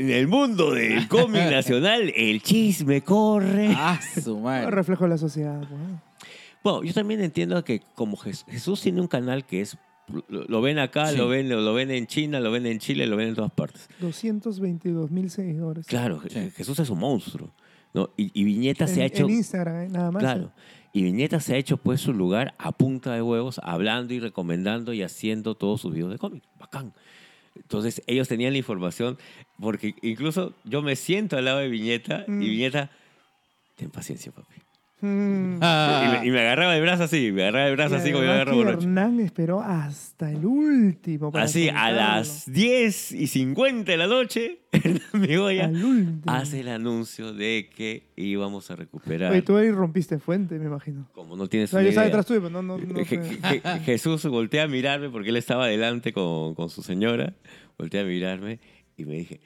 en 0.00 0.10
el 0.10 0.26
mundo 0.26 0.72
del 0.72 1.06
cómic 1.08 1.42
nacional 1.50 2.12
el 2.16 2.42
chisme 2.42 3.02
corre. 3.02 3.68
Ah, 3.76 4.00
su 4.22 4.36
Ah, 4.38 4.40
madre. 4.40 4.70
reflejo 4.70 5.04
de 5.04 5.10
la 5.10 5.18
sociedad. 5.18 5.60
Bueno, 6.64 6.82
yo 6.84 6.92
también 6.92 7.20
entiendo 7.22 7.62
que 7.64 7.80
como 7.94 8.16
Jes- 8.16 8.44
Jesús 8.48 8.80
tiene 8.80 9.00
un 9.00 9.06
canal 9.06 9.44
que 9.46 9.60
es, 9.60 9.76
lo, 10.28 10.60
ven 10.62 10.78
acá, 10.78 11.08
Sí. 11.08 11.16
lo, 11.16 11.28
ven, 11.28 11.48
lo, 11.48 11.74
ven 11.74 11.90
en 11.90 12.06
China, 12.06 12.40
lo 12.40 12.50
ven 12.50 12.66
en 12.66 12.78
Chile, 12.78 13.06
lo 13.06 13.16
ven 13.16 13.28
en 13.28 13.34
todas 13.34 13.52
partes. 13.52 13.88
222 14.00 15.10
mil 15.10 15.30
seguidores. 15.30 15.86
Claro, 15.86 16.22
Sí. 16.28 16.50
Jesús 16.56 16.78
es 16.78 16.90
un 16.90 16.98
monstruo. 16.98 17.50
¿No? 17.94 18.10
Y, 18.16 18.30
y 18.38 18.44
Viñeta 18.44 18.84
en, 18.84 18.94
se 18.94 19.02
ha 19.02 19.06
hecho... 19.06 19.24
en 19.24 19.30
Instagram, 19.30 19.82
eh, 19.82 19.88
nada 19.88 20.10
más. 20.10 20.22
Claro. 20.22 20.52
Y 20.92 21.02
Viñeta 21.02 21.38
se 21.40 21.54
ha 21.54 21.56
hecho 21.58 21.76
pues 21.76 22.00
su 22.00 22.12
lugar 22.12 22.54
a 22.58 22.72
punta 22.72 23.14
de 23.14 23.22
huevos, 23.22 23.60
hablando 23.62 24.14
y 24.14 24.20
recomendando 24.20 24.92
y 24.92 25.02
haciendo 25.02 25.54
todos 25.54 25.80
sus 25.82 25.92
videos 25.92 26.10
de 26.10 26.18
cómic. 26.18 26.42
Bacán. 26.58 26.92
Entonces 27.54 28.02
ellos 28.06 28.28
tenían 28.28 28.52
la 28.52 28.58
información, 28.58 29.18
porque 29.60 29.94
incluso 30.02 30.54
yo 30.64 30.80
me 30.80 30.96
siento 30.96 31.36
al 31.36 31.44
lado 31.44 31.58
de 31.58 31.68
Viñeta 31.68 32.24
Mm. 32.26 32.42
y 32.42 32.48
Viñeta, 32.50 32.90
ten 33.76 33.90
paciencia, 33.90 34.32
papi. 34.32 34.54
Mm. 35.00 35.58
Ah. 35.60 36.02
Y, 36.04 36.20
me, 36.20 36.26
y 36.28 36.30
me 36.32 36.40
agarraba 36.40 36.74
el 36.76 36.82
brazo 36.82 37.04
así, 37.04 37.30
me 37.32 37.42
agarraba 37.42 37.68
el 37.68 37.76
brazo 37.76 37.94
Y 37.94 37.98
así 37.98 38.10
como 38.12 38.24
yo 38.24 38.32
agarro 38.32 38.56
borracho. 38.56 38.78
Hernán 38.80 39.20
esperó 39.20 39.60
hasta 39.60 40.30
el 40.30 40.44
último. 40.44 41.30
para 41.30 41.44
Así, 41.44 41.68
a 41.68 41.90
las 41.92 42.50
10 42.50 43.12
y 43.12 43.26
50 43.28 43.92
de 43.92 43.96
la 43.98 44.06
noche, 44.08 44.58
Hernán 44.72 46.22
hace 46.26 46.60
el 46.60 46.68
anuncio 46.68 47.32
de 47.32 47.70
que 47.74 48.08
íbamos 48.16 48.70
a 48.70 48.76
recuperar. 48.76 49.30
Oye, 49.32 49.42
tú 49.42 49.56
ahí 49.56 49.70
rompiste 49.70 50.18
fuente, 50.18 50.58
me 50.58 50.66
imagino. 50.66 51.08
Como 51.12 51.36
no 51.36 51.46
tienes 51.48 51.70
O 51.70 51.72
sea, 51.72 51.78
una 51.78 51.84
yo 51.84 51.88
estaba 51.90 52.06
detrás 52.06 52.26
tuyo, 52.26 52.40
pero 52.42 52.50
no, 52.50 52.62
no, 52.62 52.78
no. 52.78 53.00
Je- 53.00 53.40
Je- 53.40 53.80
Jesús 53.84 54.24
voltea 54.26 54.64
a 54.64 54.68
mirarme 54.68 55.10
porque 55.10 55.30
él 55.30 55.36
estaba 55.36 55.64
adelante 55.66 56.12
con, 56.12 56.54
con 56.54 56.70
su 56.70 56.82
señora. 56.82 57.34
Voltea 57.78 58.02
a 58.02 58.04
mirarme 58.04 58.58
y 58.96 59.04
me 59.04 59.14
dije, 59.14 59.40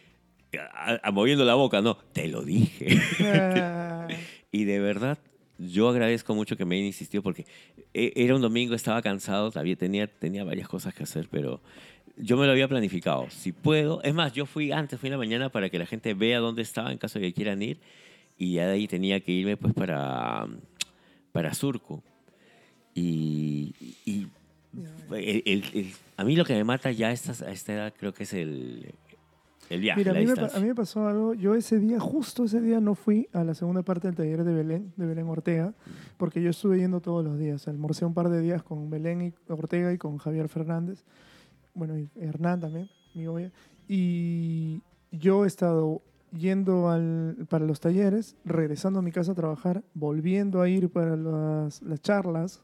a- 0.75 0.99
a- 1.03 1.11
moviendo 1.13 1.45
la 1.45 1.55
boca, 1.55 1.83
no, 1.83 1.97
te 2.13 2.27
lo 2.29 2.43
dije. 2.43 2.99
Ah, 3.35 4.09
y 4.51 4.65
de 4.65 4.81
verdad, 4.81 5.19
yo 5.59 5.89
agradezco 5.89 6.35
mucho 6.35 6.57
que 6.57 6.65
me 6.65 6.75
hayan 6.77 6.87
insistido 6.87 7.23
porque 7.23 7.47
e- 7.95 8.13
era 8.17 8.35
un 8.35 8.43
domingo, 8.43 8.75
estaba 8.75 9.01
cansado, 9.03 9.51
todavía 9.51 9.77
tenía, 9.77 10.07
tenía 10.07 10.45
varias 10.45 10.69
cosas 10.69 10.95
que 10.95 11.03
hacer, 11.05 11.29
pero 11.31 11.61
yo 12.17 12.37
me 12.37 12.47
lo 12.47 12.53
había 12.53 12.69
planificado. 12.69 13.29
Si 13.31 13.53
puedo, 13.53 14.03
es 14.03 14.13
más, 14.15 14.33
yo 14.33 14.45
fui 14.47 14.73
antes, 14.73 14.99
fui 15.01 15.09
en 15.09 15.13
la 15.13 15.19
mañana 15.19 15.49
para 15.51 15.71
que 15.71 15.79
la 15.79 15.87
gente 15.87 16.15
vea 16.15 16.39
dónde 16.41 16.63
estaba 16.63 16.93
en 16.93 16.99
caso 16.99 17.19
de 17.19 17.27
que 17.27 17.33
quieran 17.35 17.63
ir 17.63 17.79
y 18.39 18.55
ya 18.55 18.67
de 18.67 18.73
ahí 18.75 18.89
tenía 18.89 19.21
que 19.21 19.33
irme 19.33 19.57
pues 19.57 19.73
para, 19.75 20.47
para 21.33 21.55
Surco. 21.55 22.03
Y, 22.95 23.75
y 24.05 24.27
el- 25.13 25.43
el- 25.47 25.65
el- 25.75 25.93
a 26.17 26.25
mí 26.25 26.37
lo 26.37 26.45
que 26.45 26.55
me 26.55 26.65
mata 26.65 26.91
ya 26.93 27.09
a 27.09 27.13
esta, 27.13 27.33
a 27.47 27.51
esta 27.53 27.73
edad 27.73 27.95
creo 27.97 28.13
que 28.13 28.25
es 28.25 28.33
el, 28.35 28.93
el 29.73 29.81
viaje, 29.81 30.01
Mira, 30.01 30.13
a 30.13 30.15
mí, 30.15 30.27
me, 30.27 30.33
a 30.33 30.61
mí 30.61 30.67
me 30.69 30.75
pasó 30.75 31.07
algo. 31.07 31.35
Yo 31.35 31.55
ese 31.55 31.79
día, 31.79 31.99
justo 31.99 32.45
ese 32.45 32.61
día, 32.61 32.81
no 32.81 32.95
fui 32.95 33.29
a 33.33 33.43
la 33.43 33.55
segunda 33.55 33.83
parte 33.83 34.09
del 34.09 34.17
taller 34.17 34.45
de 34.45 34.53
Belén, 34.53 34.93
de 34.97 35.07
Belén 35.07 35.29
Ortega, 35.29 35.75
porque 36.19 36.43
yo 36.43 36.51
estuve 36.51 36.79
yendo 36.79 37.01
todos 37.01 37.25
los 37.25 37.39
días. 37.39 37.67
Almorcé 37.69 38.05
un 38.05 38.15
par 38.15 38.29
de 38.29 38.41
días 38.41 38.63
con 38.63 38.91
Belén 38.91 39.23
y 39.23 39.35
Ortega 39.51 39.93
y 39.93 39.99
con 39.99 40.19
Javier 40.19 40.49
Fernández. 40.49 41.05
Bueno, 41.75 41.99
y 41.99 42.11
Hernán 42.17 42.61
también, 42.61 42.91
mi 43.15 43.27
obvia. 43.27 43.51
Y 43.89 44.83
yo 45.11 45.45
he 45.45 45.47
estado 45.47 46.03
yendo 46.37 46.91
al, 46.91 47.47
para 47.49 47.65
los 47.65 47.81
talleres, 47.81 48.37
regresando 48.45 48.99
a 48.99 49.03
mi 49.03 49.13
casa 49.13 49.33
a 49.33 49.35
trabajar, 49.35 49.83
volviendo 49.95 50.61
a 50.61 50.69
ir 50.69 50.91
para 50.91 51.17
las, 51.17 51.83
las 51.83 52.01
charlas 52.01 52.63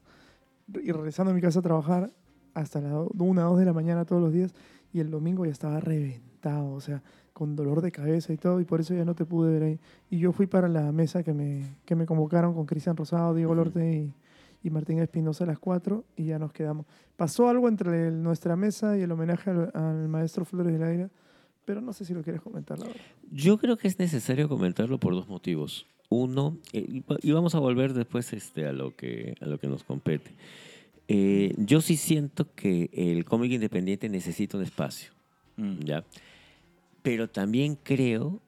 y 0.67 0.91
regresando 0.91 1.31
a 1.31 1.33
mi 1.33 1.41
casa 1.41 1.59
a 1.59 1.63
trabajar 1.63 2.11
hasta 2.53 2.81
la 2.81 2.99
una 3.17 3.47
o 3.47 3.51
dos 3.51 3.59
de 3.59 3.65
la 3.65 3.73
mañana 3.73 4.05
todos 4.05 4.21
los 4.21 4.33
días 4.33 4.53
y 4.91 4.99
el 4.99 5.11
domingo 5.11 5.45
ya 5.45 5.51
estaba 5.51 5.79
reventado, 5.79 6.28
o 6.47 6.79
sea, 6.81 7.01
con 7.33 7.55
dolor 7.55 7.81
de 7.81 7.91
cabeza 7.91 8.33
y 8.33 8.37
todo, 8.37 8.59
y 8.59 8.65
por 8.65 8.79
eso 8.81 8.93
ya 8.93 9.05
no 9.05 9.15
te 9.15 9.25
pude 9.25 9.51
ver 9.51 9.63
ahí. 9.63 9.79
Y 10.09 10.19
yo 10.19 10.31
fui 10.31 10.47
para 10.47 10.67
la 10.67 10.91
mesa 10.91 11.23
que 11.23 11.33
me, 11.33 11.63
que 11.85 11.95
me 11.95 12.05
convocaron 12.05 12.53
con 12.53 12.65
Cristian 12.65 12.97
Rosado, 12.97 13.33
Diego. 13.33 13.55
Lorte 13.55 13.91
y, 13.93 14.13
y 14.67 14.69
Martín 14.71 14.99
Espinosa 14.99 15.45
a 15.45 15.47
las 15.47 15.59
4 15.59 16.03
y 16.17 16.25
ya 16.25 16.39
nos 16.39 16.51
quedamos. 16.51 16.85
Pasó 17.15 17.47
algo 17.49 17.67
entre 17.69 18.07
el- 18.07 18.21
nuestra 18.23 18.55
mesa 18.55 18.97
y 18.97 19.01
el 19.01 19.11
homenaje 19.11 19.49
al, 19.51 19.71
al 19.73 20.07
maestro 20.09 20.43
Flores 20.45 20.73
del 20.73 20.83
Aire, 20.83 21.09
pero 21.65 21.79
no 21.81 21.93
sé 21.93 22.03
si 22.03 22.13
lo 22.13 22.23
quieres 22.23 22.41
comentar, 22.41 22.77
la 22.79 22.85
verdad. 22.87 23.01
Yo 23.31 23.57
creo 23.57 23.77
que 23.77 23.87
es 23.87 23.99
necesario 23.99 24.49
comentarlo 24.49 24.99
por 24.99 25.13
dos 25.13 25.29
motivos. 25.29 25.85
Uno, 26.09 26.57
eh, 26.73 27.03
y 27.21 27.31
vamos 27.31 27.53
a 27.55 27.59
volver 27.59 27.93
después 27.93 28.33
este, 28.33 28.65
a, 28.65 28.71
lo 28.73 28.95
que, 28.95 29.35
a 29.41 29.45
lo 29.45 29.59
que 29.59 29.67
nos 29.67 29.83
compete. 29.83 30.31
Eh, 31.07 31.53
yo 31.57 31.81
sí 31.81 31.97
siento 31.97 32.47
que 32.55 32.89
el 32.93 33.25
cómic 33.25 33.51
independiente 33.51 34.09
necesita 34.09 34.57
un 34.57 34.63
espacio, 34.63 35.11
Mm. 35.57 35.79
¿ya? 35.83 36.03
Pero 37.01 37.29
también 37.29 37.75
creo 37.75 38.41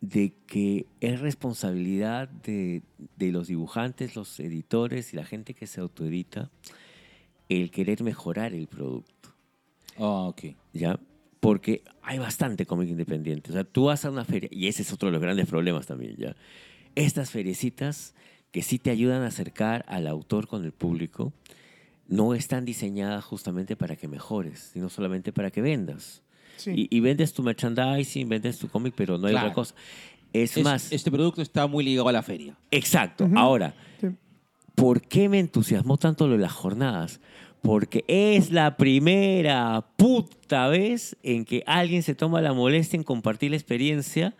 de 0.00 0.34
que 0.46 0.86
es 1.00 1.20
responsabilidad 1.20 2.28
de, 2.28 2.82
de 3.16 3.32
los 3.32 3.48
dibujantes, 3.48 4.16
los 4.16 4.38
editores 4.40 5.12
y 5.12 5.16
la 5.16 5.24
gente 5.24 5.54
que 5.54 5.66
se 5.66 5.80
autoedita 5.80 6.50
el 7.48 7.70
querer 7.70 8.02
mejorar 8.02 8.54
el 8.54 8.66
producto. 8.66 9.34
Ah, 9.98 10.28
ok. 10.28 10.44
¿ya? 10.72 10.98
Porque 11.40 11.82
hay 12.02 12.18
bastante 12.18 12.66
cómic 12.66 12.88
independiente. 12.88 13.50
O 13.50 13.52
sea, 13.54 13.64
tú 13.64 13.84
vas 13.84 14.04
a 14.04 14.10
una 14.10 14.24
feria, 14.24 14.48
y 14.52 14.68
ese 14.68 14.82
es 14.82 14.92
otro 14.92 15.08
de 15.08 15.12
los 15.12 15.22
grandes 15.22 15.46
problemas 15.46 15.86
también, 15.86 16.16
¿ya? 16.16 16.36
Estas 16.94 17.30
feriecitas 17.30 18.14
que 18.52 18.62
sí 18.62 18.78
te 18.78 18.90
ayudan 18.90 19.22
a 19.22 19.26
acercar 19.26 19.84
al 19.88 20.06
autor 20.06 20.48
con 20.48 20.64
el 20.64 20.72
público, 20.72 21.32
no 22.08 22.34
están 22.34 22.64
diseñadas 22.64 23.24
justamente 23.24 23.76
para 23.76 23.96
que 23.96 24.08
mejores, 24.08 24.70
sino 24.72 24.88
solamente 24.88 25.32
para 25.32 25.50
que 25.50 25.60
vendas. 25.60 26.22
Sí. 26.56 26.88
Y, 26.90 26.96
y 26.96 27.00
vendes 27.00 27.32
tu 27.32 27.42
merchandising, 27.42 28.28
vendes 28.28 28.58
tu 28.58 28.68
cómic, 28.68 28.94
pero 28.96 29.18
no 29.18 29.26
hay 29.26 29.32
Claro. 29.34 29.46
otra 29.48 29.54
cosa. 29.54 29.74
Es, 30.32 30.56
Es- 30.56 30.64
más, 30.64 30.92
Este 30.92 31.10
producto 31.10 31.40
está 31.42 31.66
muy 31.66 31.84
ligado 31.84 32.08
a 32.08 32.12
la 32.12 32.22
feria. 32.22 32.56
exacto. 32.70 33.28
Ahora, 33.36 33.74
Sí. 34.00 34.08
¿Por 34.74 35.00
qué 35.00 35.28
me 35.30 35.38
entusiasmó 35.38 35.96
tanto 35.96 36.26
lo 36.26 36.34
de 36.34 36.42
las 36.42 36.52
jornadas? 36.52 37.20
Porque 37.62 38.04
es 38.08 38.52
la 38.52 38.76
primera 38.76 39.86
puta 39.96 40.68
vez 40.68 41.16
en 41.22 41.44
que 41.46 41.62
alguien 41.66 42.02
se 42.02 42.14
toma 42.14 42.40
la 42.42 42.52
molestia 42.52 42.96
en 42.98 43.02
compartir 43.02 43.50
la 43.50 43.56
experiencia, 43.56 44.34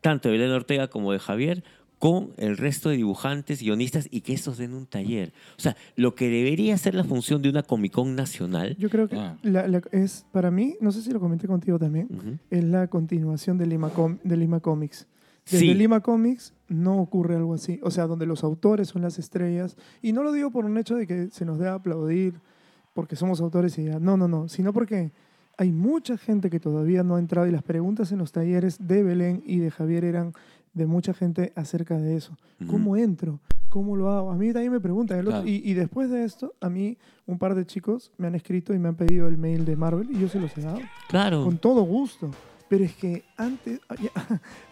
tanto 0.00 0.28
de 0.28 0.38
Belén 0.38 0.52
Ortega 0.52 0.88
como 0.88 1.10
de 1.12 1.18
Javier, 1.18 1.64
con 2.00 2.30
el 2.38 2.56
resto 2.56 2.88
de 2.88 2.96
dibujantes, 2.96 3.60
guionistas 3.62 4.08
y 4.10 4.22
que 4.22 4.32
estos 4.32 4.58
den 4.58 4.74
un 4.74 4.86
taller. 4.86 5.32
O 5.56 5.60
sea, 5.60 5.76
lo 5.96 6.16
que 6.16 6.28
debería 6.28 6.76
ser 6.78 6.94
la 6.96 7.04
función 7.04 7.42
de 7.42 7.50
una 7.50 7.62
Comic 7.62 7.92
Con 7.92 8.16
nacional. 8.16 8.74
Yo 8.78 8.88
creo 8.90 9.06
que 9.06 9.16
Ah. 9.16 9.36
la- 9.42 9.68
la- 9.68 9.82
es, 9.92 10.24
para 10.32 10.50
mí, 10.50 10.76
no 10.80 10.90
sé 10.90 11.02
si 11.02 11.12
lo 11.12 11.20
comenté 11.20 11.46
contigo 11.46 11.78
también, 11.78 12.08
es 12.50 12.64
la 12.64 12.88
continuación 12.88 13.58
de 13.58 13.66
Lima, 13.66 13.90
Com- 13.90 14.18
de 14.24 14.36
Lima 14.36 14.58
Comics. 14.60 15.06
Desde 15.44 15.58
Sí. 15.66 15.74
Lima 15.74 16.00
Comics 16.00 16.54
no 16.68 16.98
ocurre 17.00 17.36
algo 17.36 17.54
así. 17.54 17.78
O 17.82 17.90
sea, 17.90 18.06
donde 18.06 18.24
los 18.26 18.44
autores 18.44 18.88
son 18.88 19.02
las 19.02 19.18
estrellas. 19.18 19.76
Y 20.00 20.12
no 20.12 20.22
lo 20.22 20.32
digo 20.32 20.50
por 20.50 20.64
un 20.64 20.78
hecho 20.78 20.94
de 20.96 21.06
que 21.06 21.28
se 21.30 21.44
nos 21.44 21.58
dé 21.58 21.68
a 21.68 21.74
aplaudir 21.74 22.34
porque 22.94 23.14
somos 23.14 23.40
autores 23.42 23.76
y 23.78 23.84
ya. 23.84 23.98
No, 24.00 24.16
no, 24.16 24.26
no. 24.26 24.48
Sino 24.48 24.72
porque 24.72 25.12
hay 25.58 25.72
mucha 25.72 26.16
gente 26.16 26.48
que 26.48 26.60
todavía 26.60 27.02
no 27.02 27.16
ha 27.16 27.18
entrado 27.18 27.46
y 27.46 27.50
las 27.50 27.62
preguntas 27.62 28.10
en 28.12 28.18
los 28.18 28.32
talleres 28.32 28.78
de 28.86 29.02
Belén 29.02 29.42
y 29.44 29.58
de 29.58 29.70
Javier 29.70 30.04
eran 30.04 30.32
de 30.72 30.86
mucha 30.86 31.14
gente 31.14 31.52
acerca 31.56 31.98
de 31.98 32.16
eso. 32.16 32.36
¿Cómo 32.68 32.96
entro? 32.96 33.40
¿Cómo 33.68 33.96
lo 33.96 34.10
hago? 34.10 34.30
A 34.30 34.36
mí 34.36 34.52
también 34.52 34.72
me 34.72 34.80
preguntan. 34.80 35.24
Claro. 35.24 35.46
y, 35.46 35.62
y 35.64 35.74
después 35.74 36.10
de 36.10 36.24
esto, 36.24 36.54
a 36.60 36.68
mí 36.68 36.98
un 37.26 37.38
par 37.38 37.54
de 37.54 37.64
chicos 37.64 38.12
me 38.18 38.26
han 38.26 38.34
escrito 38.34 38.74
y 38.74 38.78
me 38.78 38.88
han 38.88 38.96
pedido 38.96 39.28
el 39.28 39.38
mail 39.38 39.64
de 39.64 39.76
Marvel 39.76 40.10
y 40.10 40.18
yo 40.18 40.28
se 40.28 40.40
los 40.40 40.56
he 40.58 40.62
dado. 40.62 40.80
Claro. 41.08 41.44
Con 41.44 41.58
todo 41.58 41.82
gusto. 41.82 42.30
Pero 42.68 42.84
es 42.84 42.94
que 42.94 43.24
antes, 43.36 43.80
a 43.88 43.94
mí 43.94 44.08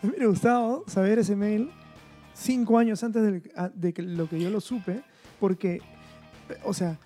me 0.02 0.08
hubiera 0.10 0.26
gustado 0.26 0.84
saber 0.86 1.18
ese 1.18 1.36
mail 1.36 1.70
cinco 2.32 2.78
años 2.78 3.02
antes 3.02 3.22
de, 3.22 3.42
de 3.74 4.02
lo 4.02 4.28
que 4.28 4.40
yo 4.40 4.50
lo 4.50 4.60
supe, 4.60 5.02
porque, 5.40 5.80
o 6.64 6.72
sea, 6.72 6.98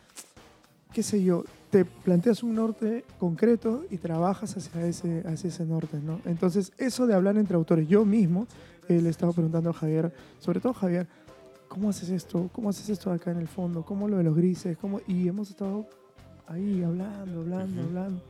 qué 0.93 1.03
sé 1.03 1.23
yo, 1.25 1.45
te 1.71 1.87
planteas 1.87 2.43
un 2.43 2.55
norte 2.55 3.05
concreto 3.19 3.85
y 3.91 3.97
trabajas 3.97 4.55
hacia 4.57 4.87
ese, 4.87 5.25
hacia 5.27 5.49
ese 5.49 5.65
norte, 5.65 5.99
¿no? 6.05 6.21
Entonces, 6.27 6.73
eso 6.77 7.07
de 7.07 7.15
hablar 7.15 7.39
entre 7.39 7.57
autores, 7.57 7.89
yo 7.89 8.05
mismo 8.05 8.47
eh, 8.89 9.01
le 9.01 9.09
estaba 9.11 9.33
preguntando 9.33 9.71
a 9.71 9.73
Javier, 9.73 10.13
sobre 10.39 10.61
todo 10.61 10.73
Javier, 10.75 11.07
¿cómo 11.69 11.89
haces 11.91 12.11
esto? 12.11 12.51
¿Cómo 12.53 12.69
haces 12.71 12.89
esto 12.89 13.11
acá 13.11 13.31
en 13.31 13.39
el 13.39 13.49
fondo? 13.49 13.85
¿Cómo 13.85 14.09
lo 14.09 14.17
de 14.19 14.25
los 14.25 14.37
grises? 14.37 14.77
¿Cómo? 14.79 15.01
Y 15.07 15.29
hemos 15.29 15.51
estado 15.51 15.87
ahí 16.47 16.83
hablando, 16.83 17.41
hablando, 17.41 17.81
Ujú. 17.81 17.89
hablando. 17.89 18.23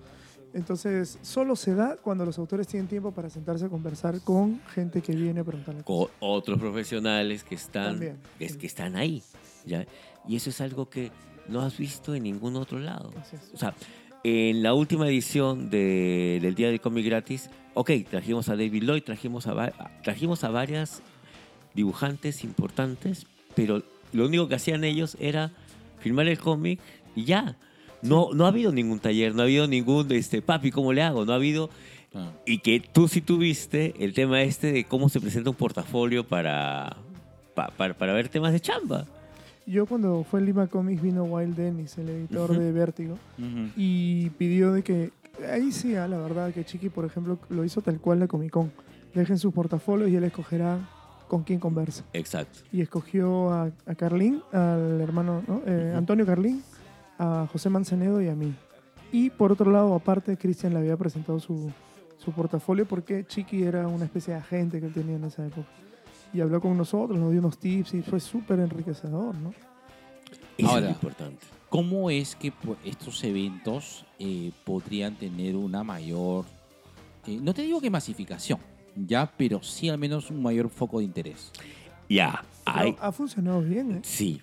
Entonces, 0.54 1.18
solo 1.22 1.56
se 1.56 1.74
da 1.74 1.96
cuando 1.96 2.26
los 2.26 2.38
autores 2.38 2.66
tienen 2.66 2.86
tiempo 2.86 3.10
para 3.10 3.30
sentarse 3.30 3.64
a 3.64 3.68
conversar 3.70 4.20
con 4.20 4.60
gente 4.74 5.00
que 5.00 5.16
viene 5.16 5.40
a 5.40 5.44
preguntarle 5.44 5.82
con 5.82 6.08
otros 6.20 6.58
profesionales 6.58 7.42
que 7.42 7.54
están, 7.54 7.92
También, 7.92 8.18
que, 8.38 8.48
sí. 8.50 8.58
que 8.58 8.66
están 8.66 8.96
ahí. 8.96 9.22
¿ya? 9.64 9.86
Y 10.28 10.36
eso 10.36 10.50
es 10.50 10.60
algo 10.60 10.90
que 10.90 11.10
no 11.48 11.62
has 11.62 11.78
visto 11.78 12.14
en 12.14 12.24
ningún 12.24 12.56
otro 12.56 12.78
lado. 12.78 13.10
O 13.54 13.56
sea, 13.56 13.74
en 14.24 14.62
la 14.62 14.74
última 14.74 15.08
edición 15.08 15.70
de- 15.70 16.38
del 16.42 16.54
Día 16.54 16.68
del 16.68 16.80
Cómic 16.80 17.04
Gratis, 17.06 17.50
ok, 17.74 17.90
trajimos 18.10 18.48
a 18.48 18.52
David 18.56 18.82
Lloyd, 18.84 19.02
trajimos 19.02 19.46
a, 19.46 19.72
trajimos 20.02 20.44
a 20.44 20.50
varias 20.50 21.02
dibujantes 21.74 22.44
importantes, 22.44 23.26
pero 23.54 23.82
lo 24.12 24.26
único 24.26 24.48
que 24.48 24.54
hacían 24.56 24.84
ellos 24.84 25.16
era 25.20 25.50
filmar 26.00 26.28
el 26.28 26.38
cómic 26.38 26.80
y 27.16 27.24
ya. 27.24 27.56
No, 28.02 28.30
no 28.34 28.44
ha 28.46 28.48
habido 28.48 28.72
ningún 28.72 28.98
taller, 28.98 29.34
no 29.34 29.42
ha 29.42 29.44
habido 29.44 29.66
ningún, 29.68 30.10
este, 30.12 30.42
papi, 30.42 30.70
¿cómo 30.72 30.92
le 30.92 31.02
hago? 31.02 31.24
No 31.24 31.32
ha 31.32 31.36
habido 31.36 31.70
Ah. 32.14 32.30
y 32.44 32.58
que 32.58 32.78
tú 32.80 33.08
sí 33.08 33.22
tuviste 33.22 33.94
el 33.98 34.12
tema 34.12 34.42
este 34.42 34.70
de 34.70 34.84
cómo 34.84 35.08
se 35.08 35.18
presenta 35.20 35.48
un 35.48 35.56
portafolio 35.56 36.24
para, 36.24 36.96
pa- 37.54 37.68
para, 37.76 37.94
para 37.94 38.12
ver 38.12 38.28
temas 38.28 38.52
de 38.52 38.60
chamba. 38.60 39.06
Yo 39.66 39.86
cuando 39.86 40.24
fue 40.24 40.40
Lima 40.40 40.66
Comics 40.66 41.01
vino 41.02 41.24
Wild 41.24 41.56
Dennis, 41.56 41.97
el 41.98 42.09
editor 42.09 42.56
de 42.56 42.72
Vértigo, 42.72 43.16
y 43.76 44.30
pidió 44.30 44.72
de 44.72 44.82
que, 44.82 45.12
ahí 45.51 45.72
sí, 45.72 45.94
ah, 45.94 46.09
la 46.09 46.18
verdad, 46.18 46.52
que 46.52 46.64
Chiqui, 46.64 46.89
por 46.89 47.05
ejemplo, 47.05 47.39
lo 47.48 47.64
hizo 47.64 47.80
tal 47.80 48.01
cual 48.01 48.20
la 48.20 48.26
Comic 48.26 48.51
Con. 48.51 48.72
Dejen 49.14 49.39
sus 49.39 49.52
portafolios 49.52 50.10
y 50.10 50.16
él 50.16 50.24
escogerá 50.24 50.78
con 51.28 51.44
quién 51.44 51.60
conversa. 51.60 52.05
Exacto. 52.12 52.60
Y 52.72 52.80
escogió 52.80 53.51
a, 53.51 53.70
a 53.86 53.94
Carlín, 53.94 54.43
al 54.52 55.01
hermano 55.01 55.43
¿no? 55.47 55.62
Eh. 55.66 55.94
Antonio 55.97 56.26
Carlín, 56.26 56.62
a 57.18 57.47
José 57.51 57.70
Manzanedo 57.70 58.20
y 58.20 58.28
a 58.28 58.34
mí. 58.34 58.55
Y 59.12 59.30
por 59.30 59.52
otro 59.52 59.70
lado, 59.70 59.94
aparte, 59.94 60.36
Cristian 60.36 60.72
le 60.72 60.80
había 60.80 60.97
presentado 60.97 61.39
su, 61.39 61.70
su 62.18 62.32
portafolio 62.32 62.86
porque 62.86 63.24
Chiqui 63.26 63.62
era 63.62 63.86
una 63.89 64.05
especie 64.05 64.34
de 64.34 64.40
agente 64.40 64.80
que 64.80 64.86
él 64.86 64.93
tenía 64.93 65.16
en 65.16 65.24
esa 65.24 65.47
época. 65.47 65.68
Y 66.32 66.40
habló 66.40 66.60
con 66.60 66.76
nosotros, 66.76 67.18
nos 67.18 67.30
dio 67.30 67.40
unos 67.40 67.59
tips 67.59 67.94
y 67.94 68.02
fue 68.02 68.20
súper 68.20 68.59
enriquecedor, 68.60 69.34
¿no? 69.36 69.52
Eso 70.59 70.68
Ahora. 70.68 70.86
es 70.86 70.92
importante. 70.92 71.46
¿Cómo 71.68 72.10
es 72.10 72.36
que 72.36 72.52
estos 72.84 73.24
eventos 73.24 74.04
eh, 74.18 74.52
podrían 74.64 75.16
tener 75.16 75.56
una 75.56 75.82
mayor, 75.82 76.44
eh, 77.26 77.38
no 77.40 77.54
te 77.54 77.62
digo 77.62 77.80
que 77.80 77.88
masificación, 77.90 78.59
ya, 78.94 79.30
pero 79.36 79.62
sí 79.62 79.88
al 79.88 79.96
menos 79.98 80.30
un 80.30 80.42
mayor 80.42 80.68
foco 80.68 80.98
de 80.98 81.04
interés? 81.04 81.50
Ya, 82.09 82.44
hay, 82.66 82.94
ha 83.00 83.10
funcionado 83.12 83.62
bien, 83.62 83.92
¿eh? 83.92 84.00
sí. 84.02 84.42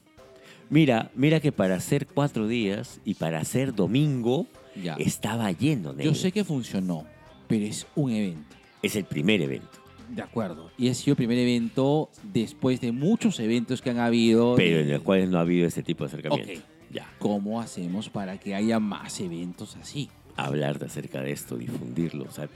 Mira, 0.72 1.10
mira 1.16 1.40
que 1.40 1.52
para 1.52 1.76
hacer 1.76 2.06
cuatro 2.06 2.48
días 2.48 3.02
y 3.04 3.16
para 3.16 3.40
hacer 3.40 3.74
domingo 3.74 4.46
Ya. 4.76 4.94
estaba 4.96 5.52
lleno. 5.52 5.92
Yo 5.92 5.98
negro. 5.98 6.14
sé 6.16 6.32
que 6.32 6.44
funcionó, 6.44 7.06
pero 7.48 7.66
es 7.66 7.88
un 7.96 8.12
evento. 8.12 8.56
Es 8.84 8.96
el 8.96 9.06
primer 9.06 9.42
evento. 9.42 9.79
De 10.10 10.22
acuerdo. 10.22 10.72
Y 10.78 10.90
ha 10.90 10.94
sido 10.94 11.14
el 11.14 11.18
primer 11.18 11.38
evento 11.38 12.10
después 12.34 12.82
de 12.82 12.92
muchos 12.92 13.40
eventos 13.40 13.82
que 13.82 13.90
han 13.92 14.00
habido. 14.00 14.56
Pero 14.56 14.80
en 14.80 14.90
el 14.90 15.02
cual 15.02 15.30
no 15.30 15.38
ha 15.38 15.42
habido 15.42 15.68
ese 15.68 15.84
tipo 15.84 16.04
de 16.04 16.08
acercamiento. 16.08 16.54
Ok. 16.54 16.60
Ya. 16.92 17.08
¿Cómo 17.20 17.62
hacemos 17.62 18.10
para 18.10 18.40
que 18.40 18.56
haya 18.56 18.80
más 18.80 19.20
eventos 19.20 19.76
así? 19.76 20.10
Hablar 20.36 20.80
de 20.80 20.88
acerca 20.88 21.22
de 21.22 21.32
esto, 21.32 21.58
difundirlo. 21.58 22.26
o 22.28 22.32
sea, 22.32 22.50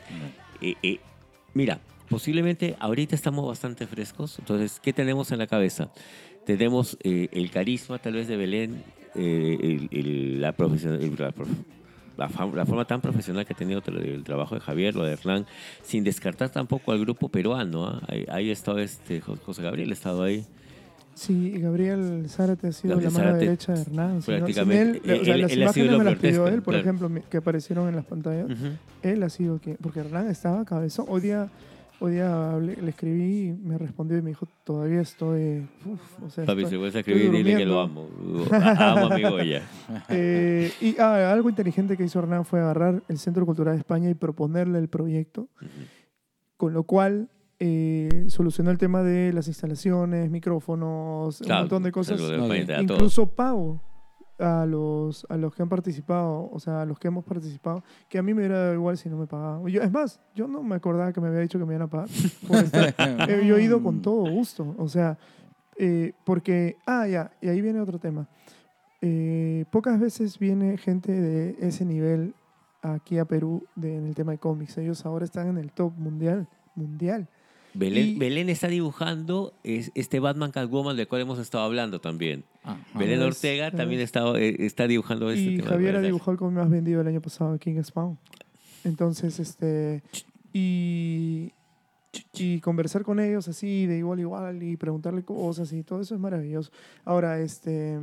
eh, 0.61 0.73
eh, 0.81 0.99
mira, 1.53 1.79
posiblemente 2.09 2.75
ahorita 2.79 3.13
estamos 3.15 3.45
bastante 3.45 3.85
frescos. 3.85 4.39
Entonces, 4.39 4.79
¿qué 4.81 4.91
tenemos 4.93 5.31
en 5.31 5.37
la 5.39 5.47
cabeza? 5.47 5.91
Tenemos 6.45 6.97
eh, 7.03 7.29
el 7.31 7.51
carisma 7.51 7.99
tal 7.99 8.13
vez 8.13 8.27
de 8.27 8.37
Belén, 8.37 8.83
el- 9.15 9.87
el- 9.91 10.41
la, 10.41 10.53
profesión- 10.53 10.95
el- 11.01 11.15
la 11.17 11.31
la 12.17 12.65
forma 12.65 12.85
tan 12.85 13.01
profesional 13.01 13.45
que 13.45 13.53
ha 13.53 13.55
tenido 13.57 13.81
el 13.87 14.23
trabajo 14.23 14.55
de 14.55 14.61
Javier, 14.61 14.95
lo 14.95 15.03
de 15.03 15.13
Hernán, 15.13 15.45
sin 15.83 16.03
descartar 16.03 16.49
tampoco 16.49 16.91
al 16.91 16.99
grupo 16.99 17.29
peruano. 17.29 17.87
¿ah? 17.87 18.01
Ahí, 18.07 18.25
ahí 18.29 18.49
estado 18.51 18.79
este, 18.79 19.19
Jo- 19.21 19.37
José 19.43 19.61
Gabriel, 19.63 19.89
ha 19.89 19.93
estado 19.93 20.23
ahí. 20.23 20.45
Sí, 21.15 21.51
Gabriel 21.59 22.25
Zárate 22.27 22.67
ha 22.67 22.71
sido 22.71 22.95
Gabriel 22.95 23.13
la 23.13 23.19
mano 23.19 23.29
Zárate, 23.31 23.45
derecha 23.45 23.73
de 23.73 23.81
Hernán. 23.81 24.21
sin 24.23 24.35
prácticamente, 24.35 25.01
él, 25.13 25.21
o 25.21 25.25
sea, 25.25 25.35
él- 25.35 25.41
las 25.41 25.51
él 25.51 25.63
ha 25.63 25.73
sido 25.73 25.97
me 25.99 26.03
las 26.05 26.15
pidió 26.15 26.47
él, 26.47 26.61
por 26.63 26.73
claro. 26.73 26.79
ejemplo, 26.89 27.21
que 27.29 27.37
aparecieron 27.37 27.87
en 27.87 27.95
las 27.95 28.05
pantallas. 28.05 28.47
Él 29.03 29.21
ha 29.21 29.29
sido 29.29 29.59
quien, 29.59 29.77
porque 29.79 29.99
Hernán 29.99 30.27
estaba 30.31 30.65
cabezón. 30.65 31.05
Hoy 31.09 31.21
día, 31.21 31.49
hoy 31.99 32.13
día 32.13 32.51
hablé- 32.53 32.75
le 32.81 32.89
escribí 32.89 33.47
y 33.49 33.53
me 33.53 33.77
respondió 33.77 34.17
y 34.17 34.21
me 34.21 34.29
dijo, 34.31 34.47
todavía 34.63 35.01
estoy... 35.01 35.65
uf, 35.85 36.23
o 36.23 36.29
sea, 36.29 36.45
Papi, 36.45 36.63
estoy- 36.63 36.79
si 36.79 36.85
estoy 36.85 36.99
escribir, 37.01 37.31
dile 37.31 37.55
que 37.55 37.65
lo 37.65 37.79
amo. 37.79 38.07
Amo. 38.51 39.07
A 39.07 39.15
mi 39.15 39.21
Goya. 39.23 39.61
Eh, 40.09 40.71
y 40.81 40.95
ah, 40.99 41.31
algo 41.31 41.49
inteligente 41.49 41.95
que 41.97 42.03
hizo 42.03 42.19
Hernán 42.19 42.45
fue 42.45 42.59
agarrar 42.59 43.01
el 43.07 43.17
Centro 43.17 43.45
Cultural 43.45 43.75
de 43.75 43.79
España 43.79 44.09
y 44.09 44.13
proponerle 44.15 44.79
el 44.79 44.87
proyecto, 44.89 45.47
con 46.57 46.73
lo 46.73 46.83
cual 46.83 47.29
eh, 47.59 48.25
solucionó 48.27 48.71
el 48.71 48.77
tema 48.77 49.03
de 49.03 49.31
las 49.33 49.47
instalaciones, 49.47 50.29
micrófonos, 50.29 51.39
un 51.41 51.45
Claro, 51.45 51.61
montón 51.61 51.83
de 51.83 51.91
cosas, 51.91 52.19
de 52.19 52.35
España, 52.37 52.81
incluso 52.81 53.27
pago 53.27 53.81
a 54.43 54.65
los, 54.65 55.25
a 55.29 55.37
los 55.37 55.53
que 55.55 55.61
han 55.63 55.69
participado, 55.69 56.49
o 56.51 56.59
sea, 56.59 56.81
a 56.81 56.85
los 56.85 56.99
que 56.99 57.07
hemos 57.07 57.23
participado, 57.23 57.83
que 58.09 58.17
a 58.17 58.21
mí 58.23 58.33
me 58.33 58.41
hubiera 58.41 58.59
dado 58.59 58.73
igual 58.73 58.97
si 58.97 59.09
no 59.09 59.17
me 59.17 59.25
pagaban. 59.27 59.65
Yo, 59.67 59.81
es 59.81 59.91
más, 59.91 60.19
yo 60.35 60.47
no 60.47 60.61
me 60.63 60.75
acordaba 60.75 61.13
que 61.13 61.21
me 61.21 61.27
había 61.27 61.39
dicho 61.39 61.57
que 61.59 61.65
me 61.65 61.73
iban 61.75 61.83
a 61.83 61.89
pagar. 61.89 62.09
Eh, 63.29 63.45
yo 63.47 63.57
he 63.57 63.63
ido 63.63 63.81
con 63.81 64.01
todo 64.01 64.29
gusto, 64.29 64.75
o 64.77 64.87
sea, 64.89 65.17
eh, 65.77 66.13
porque, 66.25 66.77
ah, 66.85 67.07
ya, 67.07 67.31
y 67.41 67.47
ahí 67.47 67.61
viene 67.61 67.79
otro 67.79 67.99
tema. 67.99 68.27
Eh, 69.01 69.65
pocas 69.71 69.99
veces 69.99 70.39
viene 70.39 70.77
gente 70.77 71.11
de 71.11 71.55
ese 71.59 71.83
nivel 71.85 72.33
aquí 72.81 73.17
a 73.17 73.25
Perú 73.25 73.63
de- 73.75 73.97
en 73.97 74.07
el 74.07 74.15
tema 74.15 74.31
de 74.33 74.37
cómics. 74.37 74.77
Ellos 74.77 75.05
ahora 75.05 75.25
están 75.25 75.47
en 75.47 75.57
el 75.57 75.71
top 75.71 75.93
mundial, 75.97 76.47
mundial. 76.75 77.27
Belén, 77.73 78.07
Y- 78.09 78.15
Belén 78.17 78.49
está 78.49 78.67
dibujando 78.67 79.53
es, 79.63 79.91
este 79.95 80.19
Batman 80.19 80.51
Catwoman 80.51 80.95
del 80.95 81.07
cual 81.07 81.21
hemos 81.21 81.39
estado 81.39 81.63
hablando 81.63 81.99
también. 81.99 82.43
Ajá. 82.63 82.77
Belén 82.97 83.19
es- 83.19 83.25
Ortega 83.25 83.67
es- 83.67 83.75
también 83.75 84.01
está, 84.01 84.23
eh, 84.39 84.55
está 84.59 84.87
dibujando 84.87 85.29
este 85.31 85.43
y 85.51 85.57
tema. 85.57 85.69
Javier 85.69 85.95
ha 85.95 86.01
dibujado 86.01 86.31
el 86.33 86.37
cómic 86.37 86.55
más 86.57 86.69
vendido 86.69 87.01
el 87.01 87.07
año 87.07 87.21
pasado, 87.21 87.57
King 87.57 87.81
Spawn. 87.83 88.17
Entonces, 88.83 89.39
este, 89.39 90.03
y, 90.53 91.51
y 92.33 92.59
conversar 92.59 93.03
con 93.03 93.19
ellos 93.19 93.47
así 93.47 93.85
de 93.87 93.97
igual 93.97 94.19
a 94.19 94.21
igual 94.21 94.63
y 94.63 94.77
preguntarle 94.77 95.23
cosas 95.23 95.71
y 95.73 95.83
todo 95.83 96.01
eso 96.01 96.13
es 96.15 96.21
maravilloso. 96.21 96.71
Ahora, 97.05 97.39
este, 97.39 97.99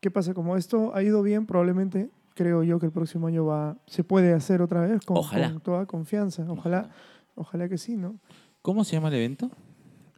¿qué 0.00 0.10
pasa? 0.10 0.34
Como 0.34 0.56
esto 0.56 0.94
ha 0.94 1.02
ido 1.02 1.22
bien, 1.22 1.46
probablemente 1.46 2.10
creo 2.34 2.62
yo 2.64 2.78
que 2.80 2.86
el 2.86 2.92
próximo 2.92 3.28
año 3.28 3.46
va, 3.46 3.76
se 3.86 4.02
puede 4.04 4.32
hacer 4.34 4.60
otra 4.60 4.80
vez 4.80 5.04
con, 5.06 5.16
Ojalá. 5.16 5.52
con 5.52 5.60
toda 5.60 5.86
confianza. 5.86 6.44
Ojalá, 6.48 6.90
ojalá 7.36 7.68
que 7.68 7.78
sí, 7.78 7.96
¿no? 7.96 8.16
¿Cómo 8.64 8.82
se 8.82 8.92
llama 8.96 9.08
el 9.08 9.14
evento? 9.16 9.50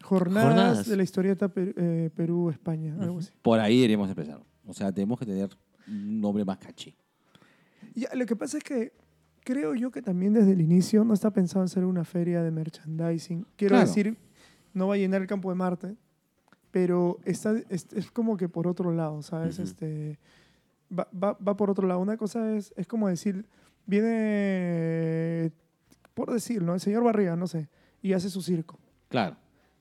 Jornadas, 0.04 0.46
Jornadas. 0.48 0.88
de 0.88 0.96
la 0.96 1.02
historieta 1.02 1.48
Per- 1.48 1.74
eh, 1.76 2.10
Perú-España, 2.14 2.94
algo 3.00 3.18
así. 3.18 3.32
Por 3.42 3.58
ahí 3.58 3.74
deberíamos 3.78 4.08
empezar. 4.08 4.40
O 4.64 4.72
sea, 4.72 4.92
tenemos 4.92 5.18
que 5.18 5.26
tener 5.26 5.50
un 5.88 6.20
nombre 6.20 6.44
más 6.44 6.58
caché. 6.58 6.94
Ya, 7.96 8.08
lo 8.14 8.24
que 8.24 8.36
pasa 8.36 8.58
es 8.58 8.62
que 8.62 8.92
creo 9.42 9.74
yo 9.74 9.90
que 9.90 10.00
también 10.00 10.32
desde 10.32 10.52
el 10.52 10.60
inicio 10.60 11.02
no 11.02 11.12
está 11.12 11.32
pensado 11.32 11.64
en 11.64 11.68
ser 11.68 11.84
una 11.84 12.04
feria 12.04 12.40
de 12.44 12.52
merchandising. 12.52 13.44
Quiero 13.56 13.72
Claro. 13.74 13.88
decir, 13.88 14.16
no 14.74 14.86
va 14.86 14.94
a 14.94 14.98
llenar 14.98 15.22
el 15.22 15.26
campo 15.26 15.48
de 15.50 15.56
Marte, 15.56 15.96
pero 16.70 17.18
está, 17.24 17.52
es, 17.68 17.88
es 17.92 18.12
como 18.12 18.36
que 18.36 18.48
por 18.48 18.68
otro 18.68 18.92
lado, 18.92 19.22
¿sabes? 19.22 19.54
Ujú. 19.58 19.64
este, 19.66 20.20
va, 20.96 21.08
va, 21.12 21.32
va 21.32 21.56
por 21.56 21.68
otro 21.68 21.88
lado. 21.88 21.98
Una 21.98 22.16
cosa 22.16 22.54
es, 22.54 22.72
es 22.76 22.86
como 22.86 23.08
decir, 23.08 23.44
viene, 23.86 25.50
por 26.14 26.32
decir, 26.32 26.62
¿no? 26.62 26.74
El 26.74 26.80
señor 26.80 27.02
Barriga, 27.02 27.34
no 27.34 27.48
sé, 27.48 27.68
y 28.06 28.12
hace 28.12 28.30
su 28.30 28.40
circo. 28.40 28.78
Claro. 29.08 29.36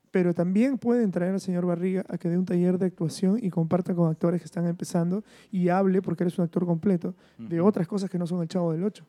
Pero 0.09 0.33
también 0.33 0.77
pueden 0.77 1.11
traer 1.11 1.33
al 1.33 1.41
señor 1.41 1.65
Barriga 1.65 2.03
a 2.09 2.17
que 2.17 2.29
dé 2.29 2.37
un 2.37 2.45
taller 2.45 2.79
de 2.79 2.87
actuación 2.87 3.37
y 3.41 3.49
comparta 3.49 3.93
con 3.93 4.09
actores 4.09 4.41
que 4.41 4.45
están 4.45 4.65
empezando 4.65 5.23
y 5.51 5.69
hable, 5.69 6.01
porque 6.01 6.23
eres 6.23 6.37
un 6.39 6.45
actor 6.45 6.65
completo, 6.65 7.13
de 7.37 7.61
otras 7.61 7.87
cosas 7.87 8.09
que 8.09 8.17
no 8.17 8.25
son 8.25 8.41
el 8.41 8.47
chavo 8.47 8.71
del 8.71 8.83
8. 8.83 9.05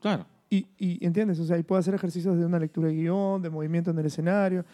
Claro. 0.00 0.26
Y, 0.48 0.66
y 0.78 1.04
entiendes, 1.04 1.38
o 1.40 1.44
sea, 1.44 1.58
y 1.58 1.62
puede 1.62 1.80
hacer 1.80 1.94
ejercicios 1.94 2.38
de 2.38 2.44
una 2.46 2.58
lectura 2.58 2.88
de 2.88 2.94
guion, 2.94 3.42
de 3.42 3.50
movimiento 3.50 3.90
en 3.90 3.98
el 3.98 4.06
escenario. 4.06 4.64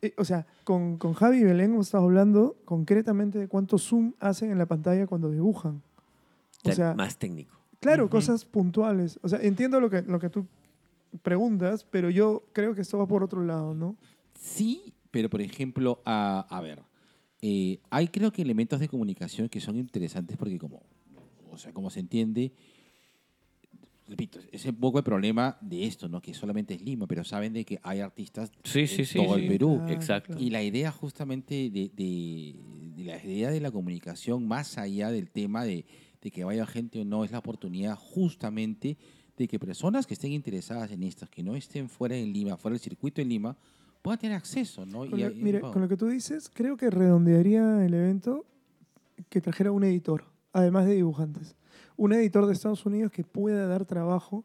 Eh, 0.00 0.14
o 0.16 0.24
sea, 0.24 0.46
con, 0.64 0.96
con 0.96 1.12
Javi 1.12 1.38
y 1.38 1.44
Belén 1.44 1.72
hemos 1.72 1.86
estado 1.86 2.04
hablando 2.04 2.56
concretamente 2.64 3.38
de 3.38 3.48
cuánto 3.48 3.78
zoom 3.78 4.14
hacen 4.20 4.50
en 4.50 4.58
la 4.58 4.66
pantalla 4.66 5.06
cuando 5.06 5.30
dibujan. 5.30 5.82
O 6.64 6.72
sea, 6.72 6.94
más 6.94 7.18
técnico. 7.18 7.56
claro, 7.80 8.08
cosas 8.08 8.44
puntuales. 8.44 9.18
O 9.22 9.28
sea, 9.28 9.40
entiendo 9.42 9.80
lo 9.80 9.90
que, 9.90 10.02
lo 10.02 10.18
que 10.18 10.30
tú 10.30 10.46
preguntas, 11.22 11.84
pero 11.90 12.10
yo 12.10 12.44
creo 12.52 12.74
que 12.74 12.80
esto 12.82 12.98
va 12.98 13.06
por 13.06 13.22
otro 13.22 13.44
lado, 13.44 13.74
¿no? 13.74 13.96
Sí, 14.38 14.92
pero 15.10 15.28
por 15.28 15.40
ejemplo, 15.42 16.00
a, 16.04 16.46
a 16.48 16.60
ver, 16.60 16.80
eh, 17.42 17.78
hay 17.90 18.08
creo 18.08 18.32
que 18.32 18.42
elementos 18.42 18.80
de 18.80 18.88
comunicación 18.88 19.48
que 19.48 19.60
son 19.60 19.76
interesantes 19.76 20.36
porque 20.36 20.58
como, 20.58 20.82
o 21.50 21.58
sea, 21.58 21.72
como 21.72 21.90
se 21.90 22.00
entiende, 22.00 22.52
repito, 24.08 24.38
es 24.50 24.64
un 24.66 24.74
poco 24.76 24.98
el 24.98 25.04
problema 25.04 25.56
de 25.60 25.86
esto, 25.86 26.08
¿no? 26.08 26.20
Que 26.20 26.34
solamente 26.34 26.74
es 26.74 26.82
Lima, 26.82 27.06
pero 27.06 27.24
saben 27.24 27.52
de 27.52 27.64
que 27.64 27.78
hay 27.82 28.00
artistas 28.00 28.50
Sí, 28.64 28.80
en 28.80 28.88
sí, 28.88 29.04
sí. 29.04 29.18
todo 29.18 29.36
sí. 29.36 29.42
el 29.42 29.48
Perú. 29.48 29.76
Claro, 29.78 29.92
Exacto. 29.94 30.36
Y 30.38 30.50
la 30.50 30.62
idea 30.62 30.90
justamente 30.92 31.70
de, 31.70 31.90
de- 31.94 32.54
de 32.96 33.04
la 33.04 33.24
idea 33.24 33.50
de 33.50 33.60
la 33.60 33.70
comunicación, 33.70 34.46
más 34.46 34.76
allá 34.78 35.10
del 35.10 35.30
tema 35.30 35.64
de, 35.64 35.86
de 36.20 36.30
que 36.30 36.44
vaya 36.44 36.66
gente 36.66 37.00
o 37.00 37.04
no, 37.04 37.24
es 37.24 37.32
la 37.32 37.38
oportunidad 37.38 37.96
justamente 37.96 38.96
de 39.42 39.48
que 39.48 39.58
personas 39.58 40.06
que 40.06 40.14
estén 40.14 40.32
interesadas 40.32 40.90
en 40.92 41.02
estas, 41.02 41.28
que 41.28 41.42
no 41.42 41.54
estén 41.56 41.88
fuera 41.88 42.14
de 42.16 42.24
Lima, 42.26 42.56
fuera 42.56 42.72
del 42.74 42.80
circuito 42.80 43.20
de 43.20 43.26
Lima, 43.26 43.56
puedan 44.02 44.18
tener 44.18 44.36
acceso, 44.36 44.84
¿no? 44.86 45.00
Con 45.08 45.18
Y- 45.18 45.22
lo, 45.22 45.30
y- 45.30 45.34
mire, 45.42 45.60
con 45.60 45.80
lo 45.82 45.88
que 45.88 45.96
tú 45.96 46.08
dices, 46.08 46.50
creo 46.52 46.76
que 46.76 46.90
redondearía 46.90 47.84
el 47.84 47.94
evento 47.94 48.44
que 49.28 49.40
trajera 49.40 49.70
un 49.72 49.84
editor, 49.84 50.24
además 50.52 50.86
de 50.86 50.94
dibujantes. 50.94 51.54
Un 51.96 52.12
editor 52.12 52.46
de 52.46 52.52
Estados 52.52 52.84
Unidos 52.86 53.12
que 53.12 53.22
pueda 53.24 53.66
dar 53.66 53.84
trabajo 53.84 54.44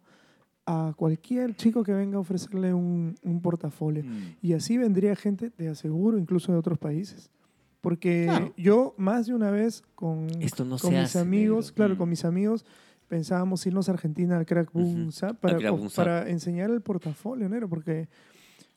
a 0.65 0.94
cualquier 0.98 1.56
chico 1.56 1.84
que 1.84 1.94
venga 1.94 2.18
a 2.18 2.19
ofrecerle 2.19 2.74
un, 2.74 3.15
un 3.24 3.41
portafolio. 3.41 4.03
Mm. 4.03 4.36
Y 4.41 4.53
así 4.53 4.78
vendría 4.78 5.15
gente, 5.15 5.49
te 5.49 5.69
aseguro, 5.69 6.18
incluso 6.18 6.52
de 6.52 6.57
otros 6.57 6.78
países. 6.78 7.30
Porque 7.80 8.26
Claro. 8.26 8.53
yo 8.57 8.94
más 8.98 9.28
de 9.28 9.34
una 9.34 9.49
vez 9.49 9.82
con, 9.95 10.28
Esto 10.41 10.65
no 10.65 10.72
con 10.78 10.91
se 10.91 10.98
mis 10.98 11.06
hace, 11.06 11.19
amigos, 11.19 11.65
negro. 11.68 11.76
claro, 11.76 11.95
Mm. 11.95 11.98
con 11.98 12.10
mis 12.10 12.26
amigos, 12.26 12.65
pensábamos 13.07 13.65
irnos 13.65 13.89
a 13.89 13.93
Argentina 13.93 14.38
al 14.38 14.45
Crack 14.45 14.71
Boom 14.71 15.11
Zap 15.11 15.31
al 15.31 15.38
para, 15.38 15.57
Crack 15.57 15.71
Boom 15.71 15.89
para 15.95 16.29
enseñar 16.29 16.69
el 16.69 16.81
portafolio, 16.81 17.47
negro, 17.49 17.69
porque, 17.69 18.07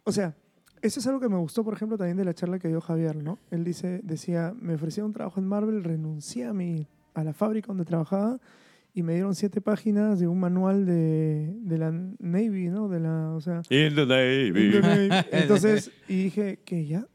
o 0.04 0.12
sea, 0.12 0.34
eso 0.82 1.00
es 1.00 1.06
algo 1.06 1.20
que 1.20 1.28
me 1.28 1.36
gustó, 1.36 1.62
por 1.64 1.74
ejemplo, 1.74 1.98
también 1.98 2.16
de 2.16 2.24
la 2.24 2.34
charla 2.34 2.58
que 2.58 2.68
dio 2.68 2.80
Javier, 2.80 3.22
¿no? 3.22 3.38
Él 3.50 3.64
dice, 3.64 4.00
decía, 4.02 4.54
me 4.58 4.74
ofrecieron 4.74 5.08
un 5.08 5.14
trabajo 5.14 5.40
en 5.40 5.46
Marvel, 5.46 5.84
renuncié 5.84 6.46
a, 6.46 6.52
mi, 6.52 6.86
a 7.14 7.24
la 7.24 7.32
fábrica 7.32 7.68
donde 7.68 7.84
trabajaba 7.84 8.40
y 8.94 9.02
me 9.02 9.14
dieron 9.14 9.34
siete 9.34 9.60
páginas 9.60 10.18
de 10.18 10.26
un 10.26 10.40
manual 10.40 10.84
de, 10.84 11.54
de 11.62 11.78
la 11.78 11.90
Navy, 11.90 12.68
¿no? 12.68 12.88
De 12.88 13.00
la, 13.00 13.32
o 13.32 13.40
sea, 13.40 13.62
In 13.68 13.94
the 13.94 14.06
Navy. 14.06 14.66
In 14.66 14.72
the 14.72 14.80
Navy. 14.80 15.26
Entonces, 15.32 15.92
y 16.08 16.24
dije, 16.24 16.60
que 16.64 16.86
ya? 16.86 17.06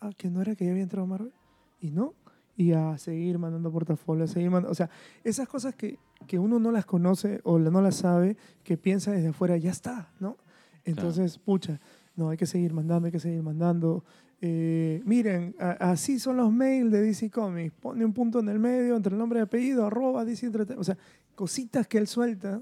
Ah, 0.00 0.10
que 0.16 0.30
no 0.30 0.42
era 0.42 0.54
que 0.54 0.64
ya 0.64 0.70
había 0.70 0.82
entrado 0.82 1.04
a 1.04 1.08
Marvel. 1.08 1.32
Y 1.80 1.90
no. 1.90 2.14
Y 2.56 2.72
a 2.72 2.96
seguir 2.98 3.38
mandando 3.38 3.72
portafolios, 3.72 4.30
a 4.30 4.34
seguir 4.34 4.50
mandando. 4.50 4.70
O 4.70 4.74
sea, 4.74 4.90
esas 5.24 5.48
cosas 5.48 5.74
que, 5.74 5.98
que 6.26 6.38
uno 6.38 6.58
no 6.58 6.70
las 6.72 6.84
conoce 6.86 7.40
o 7.44 7.58
no 7.58 7.80
las 7.82 7.96
sabe, 7.96 8.36
que 8.62 8.76
piensa 8.76 9.12
desde 9.12 9.28
afuera, 9.28 9.56
ya 9.56 9.70
está, 9.70 10.12
¿no? 10.20 10.36
Entonces, 10.84 11.38
pucha, 11.38 11.80
no, 12.16 12.28
hay 12.30 12.36
que 12.36 12.46
seguir 12.46 12.72
mandando, 12.72 13.06
hay 13.06 13.12
que 13.12 13.20
seguir 13.20 13.42
mandando. 13.42 14.04
Eh, 14.40 15.00
miren, 15.06 15.54
a- 15.58 15.90
así 15.90 16.18
son 16.18 16.36
los 16.36 16.52
mails 16.52 16.90
de 16.92 17.00
DC 17.00 17.30
Comics. 17.30 17.72
Pone 17.80 18.04
un 18.04 18.12
punto 18.12 18.40
en 18.40 18.48
el 18.50 18.58
medio 18.58 18.94
entre 18.96 19.12
el 19.12 19.18
nombre 19.18 19.38
y 19.40 19.42
apellido, 19.42 19.86
arroba 19.86 20.24
DC 20.24 20.46
Entreten- 20.50 20.76
O 20.78 20.84
sea, 20.84 20.98
cositas 21.34 21.86
que 21.86 21.96
él 21.98 22.06
suelta, 22.06 22.60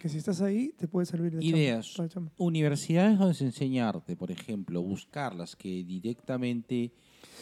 que 0.00 0.08
si 0.08 0.18
estás 0.18 0.40
ahí, 0.42 0.72
te 0.76 0.86
puede 0.86 1.06
servir 1.06 1.34
de 1.36 1.44
Ideas. 1.44 1.92
chamba. 2.08 2.30
Universidades 2.36 3.18
donde 3.18 3.34
se 3.34 3.44
enseña 3.46 3.88
arte, 3.88 4.14
por 4.16 4.30
ejemplo, 4.30 4.80
buscarlas 4.82 5.56
que 5.56 5.82
directamente 5.84 6.92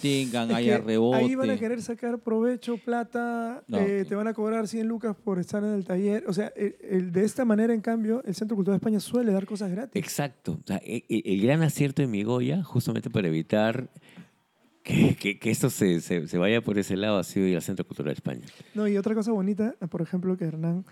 tengan, 0.00 0.50
Es 0.50 0.56
haya 0.56 0.78
rebote. 0.78 1.18
Ahí 1.18 1.34
van 1.34 1.50
a 1.50 1.58
querer 1.58 1.82
sacar 1.82 2.18
provecho, 2.18 2.76
plata, 2.78 3.62
No. 3.68 3.78
eh, 3.78 4.04
te 4.08 4.14
van 4.14 4.26
a 4.28 4.34
cobrar 4.34 4.66
100 4.68 4.88
lucas 4.88 5.14
por 5.16 5.38
estar 5.38 5.62
en 5.62 5.70
el 5.74 5.84
taller. 5.84 6.24
O 6.28 6.32
sea, 6.32 6.52
el- 6.56 6.76
el- 6.80 7.12
de 7.12 7.24
esta 7.24 7.44
manera, 7.44 7.74
en 7.74 7.80
cambio, 7.80 8.22
el 8.24 8.34
Centro 8.34 8.56
Cultural 8.56 8.78
de 8.78 8.82
España 8.84 9.00
suele 9.00 9.32
dar 9.32 9.46
cosas 9.46 9.70
gratis. 9.70 10.02
Exacto. 10.02 10.58
O 10.62 10.66
sea, 10.66 10.78
e- 10.84 11.04
e- 11.08 11.22
el, 11.34 11.42
gran 11.42 11.62
acierto 11.62 12.02
de 12.02 12.08
Migoya, 12.08 12.62
justamente 12.64 13.10
para 13.10 13.28
evitar 13.28 13.90
que, 14.82 15.14
que- 15.16 15.38
que 15.38 15.50
esto 15.50 15.70
se, 15.70 16.00
se- 16.00 16.26
se 16.26 16.38
vaya 16.38 16.60
por 16.60 16.78
ese 16.78 16.96
lado, 16.96 17.18
ha 17.18 17.24
sido 17.24 17.46
ir 17.46 17.54
al 17.56 17.62
Centro 17.62 17.86
Cultural 17.86 18.08
de 18.14 18.18
España. 18.18 18.46
No, 18.74 18.88
y 18.88 18.96
otra 18.96 19.14
cosa 19.14 19.30
bonita, 19.32 19.74
por 19.90 20.02
ejemplo, 20.02 20.36
que 20.36 20.44
Hernán 20.44 20.84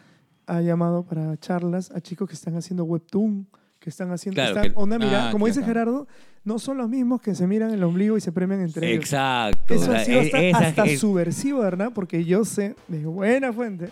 ha 0.46 0.60
llamado 0.60 1.04
para 1.04 1.36
charlas 1.38 1.90
a 1.90 2.00
chicos 2.00 2.28
que 2.28 2.34
están 2.34 2.56
haciendo 2.56 2.84
webtoon, 2.84 3.48
que 3.80 3.90
están 3.90 4.12
haciendo 4.12 4.36
Claro, 4.36 4.56
están- 4.56 4.72
que- 4.72 4.78
onda 4.78 4.98
mira, 4.98 5.28
Ah, 5.28 5.32
como 5.32 5.46
dice 5.46 5.60
acá. 5.60 5.68
Gerardo, 5.68 6.06
no 6.44 6.58
son 6.58 6.76
los 6.78 6.88
mismos 6.88 7.20
que 7.22 7.34
se 7.34 7.46
miran 7.46 7.70
el 7.72 7.82
ombligo 7.82 8.16
y 8.16 8.20
se 8.20 8.30
premian 8.30 8.60
entre 8.60 8.88
ellos. 8.92 9.04
Exacto. 9.04 9.74
Eso 9.74 9.92
ha 9.92 10.00
sido 10.04 10.20
e- 10.20 10.52
hasta, 10.52 10.68
hasta 10.68 10.84
es- 10.84 11.00
subversivo, 11.00 11.64
Hernán, 11.64 11.92
porque 11.94 12.24
yo 12.24 12.44
sé 12.44 12.76
de 12.88 13.04
buena 13.06 13.52
fuente 13.52 13.88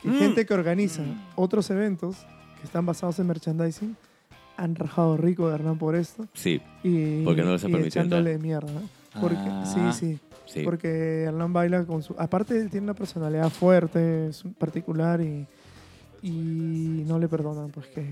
que 0.00 0.08
Mm. 0.08 0.18
gente 0.18 0.46
que 0.46 0.54
organiza 0.54 1.02
otros 1.34 1.68
eventos 1.70 2.16
que 2.60 2.64
están 2.64 2.86
basados 2.86 3.18
en 3.18 3.26
merchandising 3.26 3.96
han 4.56 4.76
rajado 4.76 5.16
rico 5.16 5.48
de 5.48 5.56
Hernán 5.56 5.78
por 5.78 5.96
esto 5.96 6.28
Sí, 6.32 6.60
y, 6.84 7.24
Porque 7.24 7.42
no 7.42 7.52
les 7.52 7.64
ha 7.64 7.68
y 7.68 7.72
permitido 7.72 8.02
echándole 8.02 8.38
mierda. 8.38 8.72
¿no? 8.72 9.20
Porque, 9.20 9.36
Ah. 9.40 9.64
sí, 9.66 9.80
sí, 9.98 10.18
sí. 10.46 10.62
porque 10.62 11.22
Hernán 11.24 11.52
baila 11.52 11.84
con 11.84 12.02
su... 12.04 12.14
Aparte, 12.18 12.56
él 12.60 12.70
tiene 12.70 12.84
una 12.84 12.94
personalidad 12.94 13.50
fuerte, 13.50 14.28
es 14.28 14.44
particular 14.58 15.20
y, 15.20 15.44
y 16.22 17.04
no 17.06 17.18
le 17.18 17.26
perdonan 17.28 17.70
pues 17.70 17.86
que, 17.88 18.04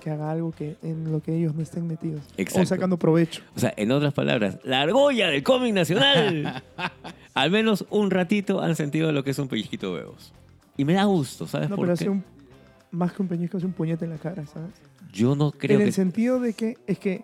que 0.00 0.10
haga 0.10 0.30
algo 0.30 0.52
que 0.52 0.76
en 0.82 1.10
lo 1.12 1.20
que 1.22 1.34
ellos 1.36 1.54
no 1.54 1.62
estén 1.62 1.86
metidos. 1.86 2.22
O 2.22 2.32
Exacto. 2.40 2.66
sacando 2.68 2.98
provecho. 2.98 3.42
O 3.56 3.60
sea, 3.60 3.72
en 3.76 3.90
otras 3.92 4.12
palabras, 4.14 4.58
la 4.64 4.82
argolla 4.82 5.28
del 5.28 5.42
cómic 5.42 5.74
nacional. 5.74 6.62
Al 7.34 7.50
menos 7.50 7.84
un 7.90 8.10
ratito 8.10 8.60
han 8.60 8.74
sentido 8.76 9.12
lo 9.12 9.22
que 9.24 9.30
es 9.30 9.38
un 9.38 9.48
pellizquito 9.48 9.94
de 9.94 10.00
huevos. 10.02 10.32
Y 10.76 10.84
me 10.84 10.94
da 10.94 11.04
gusto, 11.04 11.46
¿sabes 11.46 11.68
No, 11.70 11.76
por 11.76 11.86
pero 11.86 11.96
qué? 11.96 12.02
hace 12.04 12.10
un... 12.10 12.24
Más 12.90 13.12
que 13.12 13.22
un 13.22 13.28
peñisco, 13.28 13.56
hace 13.58 13.66
un 13.66 13.72
puñete 13.72 14.04
en 14.06 14.10
la 14.12 14.18
cara, 14.18 14.46
¿sabes? 14.46 14.70
Yo 15.12 15.34
no 15.36 15.50
creo 15.52 15.76
en 15.78 15.82
que... 15.84 15.88
el 15.88 15.92
sentido 15.94 16.40
de 16.40 16.52
que 16.54 16.76
es 16.86 16.98
que 16.98 17.22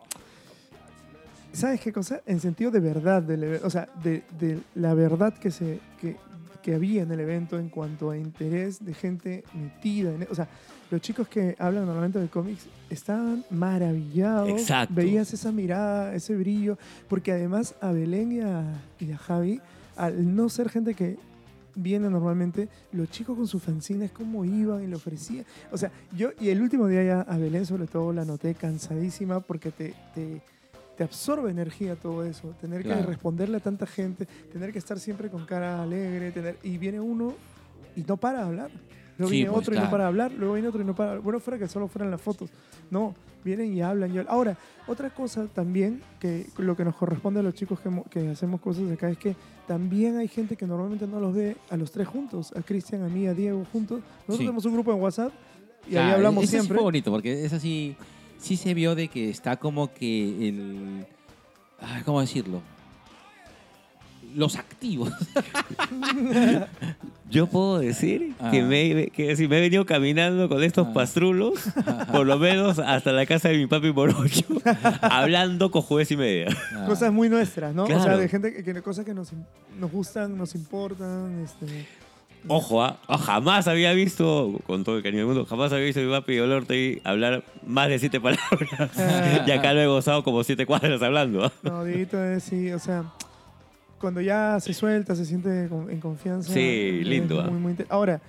¿sabes 1.53 1.81
qué 1.81 1.93
cosa? 1.93 2.21
En 2.27 2.41
sentido 2.41 2.71
de 2.71 2.81
verdad 2.81 3.23
del 3.23 3.61
o 3.63 3.71
sea, 3.71 3.89
de, 4.03 4.23
de 4.39 4.59
la 4.75 4.95
verdad 4.95 5.33
que 5.35 5.51
se 5.51 5.81
que, 6.01 6.17
que 6.63 6.75
había 6.75 7.03
en 7.03 7.13
el 7.13 7.21
evento 7.21 7.59
en 7.59 7.69
cuanto 7.69 8.11
a 8.11 8.17
interés 8.19 8.85
de 8.85 8.95
gente 8.95 9.45
metida 9.55 10.13
en 10.13 10.23
e- 10.23 10.29
o 10.31 10.35
sea, 10.35 10.49
los 10.91 11.01
chicos 11.01 11.29
que 11.29 11.57
hablan 11.59 11.87
normalmente 11.87 12.19
de 12.19 12.29
cómics 12.29 12.67
estaban 12.91 13.45
maravillados, 13.51 14.49
Exacto. 14.51 14.95
veías 14.95 15.33
esa 15.33 15.53
mirada, 15.53 16.15
ese 16.15 16.37
brillo, 16.37 16.79
porque 17.09 17.33
además 17.33 17.75
a 17.81 17.93
Belén 17.93 18.33
y 18.33 18.41
a, 18.41 18.65
y 19.01 19.13
a 19.13 19.19
Javi, 19.19 19.61
al 19.97 20.35
no 20.35 20.49
ser 20.49 20.69
gente 20.69 20.95
que 20.95 21.17
viene 21.75 22.09
normalmente, 22.09 22.69
los 22.93 23.11
chicos 23.11 23.37
con 23.37 23.47
sus 23.47 23.63
fanzines, 23.63 24.13
cómo 24.13 24.45
iban 24.45 24.83
y 24.85 24.87
le 24.87 24.97
ofrecían. 24.97 25.45
O 25.73 25.79
sea, 25.79 25.91
yo, 26.17 26.31
y 26.41 26.49
el 26.49 26.63
último 26.63 26.87
día 26.87 27.03
ya 27.03 27.21
a 27.23 27.37
Belén 27.37 27.67
sobre 27.67 27.87
todo 27.87 28.13
la 28.13 28.25
noté 28.25 28.55
cansadísima 28.55 29.41
porque 29.41 29.71
te, 29.71 29.95
te, 30.15 30.41
te 30.97 31.05
absorbe 31.05 31.51
energía 31.51 31.97
todo 31.97 32.25
eso. 32.25 32.55
Tener 32.61 32.83
que 32.83 32.95
responderle 33.03 33.57
a 33.57 33.61
tanta 33.61 33.87
gente, 33.87 34.27
tener 34.53 34.73
que 34.73 34.79
estar 34.79 34.99
siempre 34.99 35.31
con 35.31 35.45
cara 35.47 35.83
alegre, 35.83 36.31
tener, 36.31 36.57
y 36.63 36.79
viene 36.79 37.01
uno 37.01 37.35
y 37.97 38.03
no 38.03 38.17
para 38.17 38.39
de 38.39 38.45
hablar. 38.45 38.71
Luego 39.17 39.31
Sí, 39.31 39.37
viene 39.37 39.51
pues, 39.51 39.63
otro 39.63 39.75
y 39.75 39.79
no 39.79 39.91
para 39.91 40.05
de 40.05 40.09
hablar, 40.09 40.33
luego 40.33 40.55
viene 40.55 40.69
otro 40.69 40.81
y 40.81 40.85
no 40.85 40.95
para. 40.95 41.19
Bueno, 41.21 41.39
fuera 41.41 41.59
que 41.59 41.69
solo 41.69 41.87
fueran 41.89 42.11
las 42.11 42.21
fotos. 42.21 42.51
No, 42.91 43.15
vienen 43.45 43.73
y 43.73 43.81
hablan. 43.81 44.13
y. 44.15 44.19
Ahora, 44.27 44.57
otra 44.89 45.11
cosa 45.11 45.47
también, 45.47 46.03
que 46.19 46.47
lo 46.59 46.77
que 46.77 46.85
nos 46.85 46.97
corresponde 46.97 47.39
a 47.41 47.43
los 47.45 47.55
chicos 47.55 47.79
que, 47.81 47.89
mo- 47.91 48.05
que 48.11 48.31
hacemos 48.31 48.61
cosas 48.61 48.91
acá 48.91 49.09
es 49.11 49.17
que 49.19 49.37
también 49.69 50.17
hay 50.17 50.27
gente 50.29 50.57
que 50.57 50.67
normalmente 50.67 51.07
no 51.07 51.21
los 51.21 51.33
ve 51.35 51.57
a 51.71 51.77
los 51.77 51.93
tres 51.93 52.09
juntos, 52.09 52.53
a 52.57 52.63
Cristian, 52.63 53.03
a 53.05 53.09
mí, 53.09 53.27
a 53.29 53.35
Diego 53.35 53.65
juntos. 53.73 54.01
Nosotros 54.01 54.37
Sí. 54.39 54.43
tenemos 54.45 54.65
un 54.65 54.73
grupo 54.75 54.93
en 54.93 55.01
WhatsApp 55.01 55.33
y 55.89 55.97
ahí 55.97 56.11
hablamos 56.11 56.43
ese 56.45 56.51
sí 56.51 56.57
siempre. 56.59 56.75
fue 56.77 56.83
bonito, 56.85 57.11
porque 57.13 57.45
es 57.45 57.53
así, 57.53 57.95
sí 58.39 58.57
se 58.57 58.75
vio 58.75 58.95
de 58.97 59.07
que 59.09 59.31
está 59.31 59.57
como 59.59 59.93
que 59.95 60.49
el... 60.49 61.07
ay, 61.81 62.03
¿Cómo 62.05 62.21
decirlo? 62.21 62.61
Los 64.35 64.57
activos. 64.57 65.13
Yo 67.31 67.47
puedo 67.47 67.79
decir 67.79 68.35
Ah. 68.39 68.51
que, 68.51 68.63
me, 68.63 69.07
que 69.09 69.35
si 69.37 69.49
me 69.49 69.59
he 69.59 69.61
venido 69.63 69.87
caminando 69.87 70.49
con 70.49 70.63
estos 70.63 70.89
Ah. 70.89 70.93
pastrulos, 70.93 71.55
por 72.13 72.27
lo 72.27 72.39
menos 72.39 72.79
hasta 72.79 73.13
la 73.13 73.27
casa 73.27 73.49
de 73.49 73.59
mi 73.59 73.67
papi 73.67 73.93
Morocho, 73.93 74.45
hablando 75.01 75.71
con 75.71 75.83
jueves 75.83 76.11
y 76.11 76.17
media. 76.17 76.47
Ah. 76.77 76.85
Cosas 76.87 77.13
muy 77.13 77.29
nuestras, 77.29 77.75
¿no? 77.75 77.85
O 77.85 77.87
sea, 77.87 78.17
de 78.17 78.29
gente 78.29 78.53
que, 78.53 78.63
que- 78.63 78.83
cosas 78.83 79.05
que 79.05 79.15
nos, 79.15 79.33
nos 79.79 79.91
gustan, 79.91 80.37
nos 80.37 80.55
importan. 80.55 81.43
Este, 81.45 81.87
Ojo, 82.47 82.83
ah, 82.85 82.99
jamás 83.19 83.67
había 83.69 83.95
visto, 83.95 84.61
con 84.67 84.85
todo 84.85 84.99
el 84.99 85.03
cariño 85.03 85.21
del 85.21 85.29
mundo, 85.29 85.47
jamás 85.47 85.73
había 85.73 85.87
visto 85.87 86.01
a 86.01 86.05
mi 86.05 86.11
papi 86.11 86.39
Olorte 86.41 87.01
hablar 87.03 87.43
más 87.67 87.89
de 87.89 87.99
siete 87.99 88.21
palabras. 88.21 88.91
y 89.47 89.51
acá 89.51 89.73
lo 89.73 89.81
he 89.81 89.87
gozado 89.87 90.23
como 90.23 90.45
siete 90.45 90.67
cuadras 90.67 91.01
hablando. 91.01 91.47
ah. 91.47 91.53
No, 91.63 91.85
Dieguito 91.85 92.23
es 92.23 92.43
sí, 92.45 92.71
o 92.71 92.79
sea, 92.79 93.05
cuando 94.05 94.21
ya 94.21 94.61
se 94.61 94.75
suelta, 94.75 95.17
se 95.17 95.25
siente 95.25 95.65
en 95.65 95.99
confianza. 95.99 96.53
Sí, 96.53 97.01
lindo, 97.05 97.41
ah. 97.41 97.49
muy, 97.49 97.59
muy 97.59 97.73
inte- 97.73 97.87
Ahora, 97.89 98.21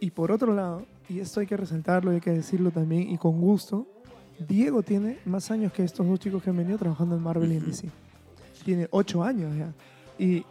y 0.00 0.10
por 0.10 0.32
otro 0.32 0.52
lado, 0.52 0.84
y 1.08 1.20
esto 1.20 1.38
hay 1.38 1.46
que 1.46 1.56
resaltarlo, 1.56 2.10
hay 2.10 2.20
que 2.20 2.32
decirlo 2.32 2.72
también, 2.72 3.08
y 3.08 3.16
con 3.16 3.40
gusto, 3.40 3.86
Diego 4.48 4.82
tiene 4.82 5.18
más 5.24 5.52
años 5.52 5.72
que 5.72 5.84
estos 5.84 6.04
dos 6.04 6.18
chicos 6.18 6.42
que 6.42 6.50
han 6.50 6.56
venido 6.56 6.78
trabajando 6.78 7.14
en 7.14 7.22
Marvel 7.22 7.52
y 7.52 7.56
en 7.58 7.66
DC. 7.66 7.90
Tiene 8.64 8.88
ocho 8.90 9.22
años 9.22 9.56
ya. 9.56 9.72
Y, 10.18 10.44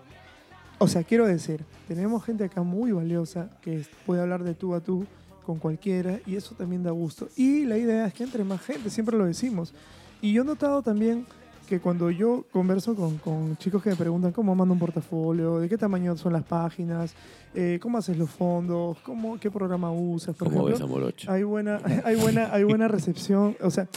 o 0.77 0.87
sea, 0.87 1.03
quiero 1.03 1.27
decir, 1.27 1.65
tenemos 1.89 2.23
gente 2.23 2.45
acá 2.45 2.63
muy 2.63 2.93
valiosa 2.93 3.49
que 3.61 3.83
puede 4.05 4.21
hablar 4.21 4.45
de 4.45 4.53
tú 4.53 4.73
a 4.75 4.79
tú 4.79 5.05
con 5.45 5.59
cualquiera 5.59 6.21
y 6.25 6.37
eso 6.37 6.55
también 6.55 6.83
da 6.83 6.91
gusto. 6.91 7.27
Y 7.35 7.65
la 7.65 7.77
idea 7.77 8.07
es 8.07 8.13
que 8.13 8.23
entre 8.23 8.45
más 8.45 8.61
gente, 8.61 8.89
siempre 8.89 9.17
lo 9.17 9.25
decimos. 9.25 9.73
Y 10.21 10.31
yo 10.31 10.43
he 10.43 10.45
notado 10.45 10.81
también 10.81 11.25
que 11.71 11.79
cuando 11.79 12.11
yo 12.11 12.43
converso 12.51 12.93
con, 12.97 13.17
con 13.19 13.55
chicos 13.55 13.81
que 13.81 13.91
me 13.91 13.95
preguntan 13.95 14.33
cómo 14.33 14.53
mando 14.53 14.73
un 14.73 14.79
portafolio, 14.79 15.59
de 15.59 15.69
qué 15.69 15.77
tamaño 15.77 16.17
son 16.17 16.33
las 16.33 16.43
páginas, 16.43 17.15
eh, 17.55 17.79
cómo 17.81 17.97
haces 17.97 18.17
los 18.17 18.29
fondos, 18.29 18.97
cómo, 19.05 19.39
qué 19.39 19.49
programa 19.49 19.89
usas, 19.89 20.35
por 20.35 20.49
¿Cómo 20.49 20.65
ves 20.65 20.75
ejemplo, 20.75 20.97
a 20.97 20.99
Morocho? 20.99 21.31
hay 21.31 21.43
buena, 21.43 21.79
hay 22.03 22.17
buena, 22.17 22.53
hay 22.53 22.65
buena 22.65 22.89
recepción. 22.89 23.55
O 23.61 23.71
sea, 23.71 23.87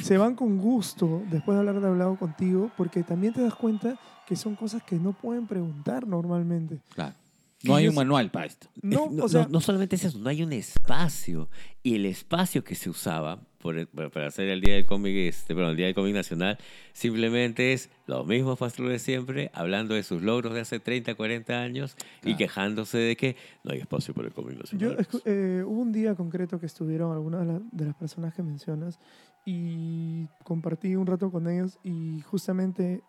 se 0.00 0.16
van 0.16 0.36
con 0.36 0.58
gusto 0.58 1.22
después 1.28 1.58
de 1.58 1.68
haber 1.68 1.84
hablado 1.84 2.14
contigo, 2.14 2.70
porque 2.76 3.02
también 3.02 3.32
te 3.32 3.42
das 3.42 3.56
cuenta 3.56 3.98
que 4.28 4.36
son 4.36 4.54
cosas 4.54 4.84
que 4.84 4.94
no 4.94 5.12
pueden 5.12 5.48
preguntar 5.48 6.06
normalmente. 6.06 6.78
Claro. 6.94 7.16
No 7.64 7.76
hay 7.76 7.84
yo 7.84 7.90
un 7.90 7.96
manual 7.96 8.30
para 8.30 8.46
esto. 8.46 8.68
No, 8.82 9.08
no, 9.10 9.24
o 9.24 9.28
sea, 9.28 9.42
no- 9.44 9.48
no 9.48 9.60
solamente 9.60 9.96
es 9.96 10.04
eso, 10.04 10.18
no 10.18 10.28
hay 10.28 10.42
un 10.42 10.52
espacio. 10.52 11.48
Y 11.82 11.94
el 11.96 12.06
espacio 12.06 12.64
que 12.64 12.74
se 12.74 12.88
usaba 12.90 13.40
por 13.58 13.78
el- 13.78 13.86
para 13.86 14.26
hacer 14.26 14.48
el 14.48 14.60
Día 14.60 14.74
del 14.74 14.84
Cómic, 14.84 15.14
este, 15.16 15.54
perdón, 15.54 15.70
el 15.72 15.76
Día 15.76 15.86
del 15.86 15.94
Cómic 15.94 16.14
Nacional, 16.14 16.58
simplemente 16.92 17.72
es 17.72 17.90
los 18.06 18.26
mismos 18.26 18.58
pastrulos 18.58 18.92
de 18.92 18.98
siempre, 18.98 19.50
hablando 19.54 19.94
de 19.94 20.02
sus 20.02 20.20
logros 20.22 20.52
de 20.54 20.60
hace 20.60 20.80
30, 20.80 21.14
40 21.14 21.62
años 21.62 21.96
y 22.22 22.36
quejándose 22.36 22.98
de 22.98 23.16
que 23.16 23.36
no 23.64 23.72
hay 23.72 23.78
espacio 23.80 24.12
para 24.14 24.28
el 24.28 24.34
cómic 24.34 24.52
yo 24.54 24.58
nacional. 24.60 24.96
escu- 24.98 25.22
eh, 25.24 25.62
hubo 25.66 25.80
un 25.80 25.92
día 25.92 26.14
concreto 26.14 26.60
que 26.60 26.66
estuvieron 26.66 27.12
algunas 27.12 27.40
de, 27.40 27.46
la- 27.54 27.60
de 27.72 27.84
las 27.86 27.94
personas 27.94 28.34
que 28.34 28.42
mencionas 28.42 28.98
y 29.46 30.26
compartí 30.42 30.96
un 30.96 31.06
rato 31.06 31.30
con 31.30 31.48
ellos 31.48 31.78
y 31.82 32.20
justamente 32.22 33.02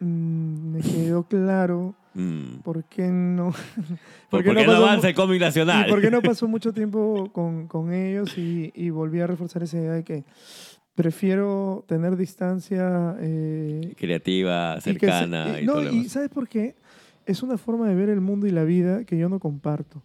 mm, 0.00 0.72
me 0.72 0.80
quedó 0.80 1.24
claro 1.24 1.94
Mm. 2.14 2.62
por 2.64 2.82
qué 2.84 3.06
no. 3.08 3.52
¿Por, 4.30 4.42
qué 4.42 4.48
qué 4.48 4.54
no, 4.66 4.72
mu- 4.72 4.76
avanza 4.78 5.08
el 5.08 5.14
cómic 5.14 5.40
nacional? 5.40 5.86
¿Y 5.86 5.90
por 5.90 6.00
qué 6.00 6.10
no 6.10 6.20
pasó 6.20 6.48
mucho 6.48 6.72
tiempo 6.72 7.30
con, 7.32 7.68
con 7.68 7.92
ellos 7.92 8.36
y, 8.36 8.72
y 8.74 8.90
volví 8.90 9.20
a 9.20 9.26
reforzar 9.28 9.62
esa 9.62 9.76
idea 9.78 9.92
de 9.92 10.02
que 10.02 10.24
prefiero 10.96 11.84
tener 11.86 12.16
distancia 12.16 13.14
eh, 13.20 13.94
Creativa, 13.96 14.74
y 14.78 14.82
que 14.82 14.82
cercana 14.82 15.58
y- 15.60 15.62
y, 15.62 15.66
no, 15.66 15.74
todo 15.74 15.92
y. 15.92 16.08
¿sabes 16.08 16.28
por 16.30 16.48
qué? 16.48 16.74
Es 17.26 17.42
una 17.44 17.56
forma 17.58 17.88
de 17.88 17.94
ver 17.94 18.08
el 18.08 18.20
mundo 18.20 18.46
y 18.46 18.50
la 18.50 18.64
vida 18.64 19.04
que 19.04 19.16
yo 19.16 19.28
no 19.28 19.38
comparto. 19.38 20.02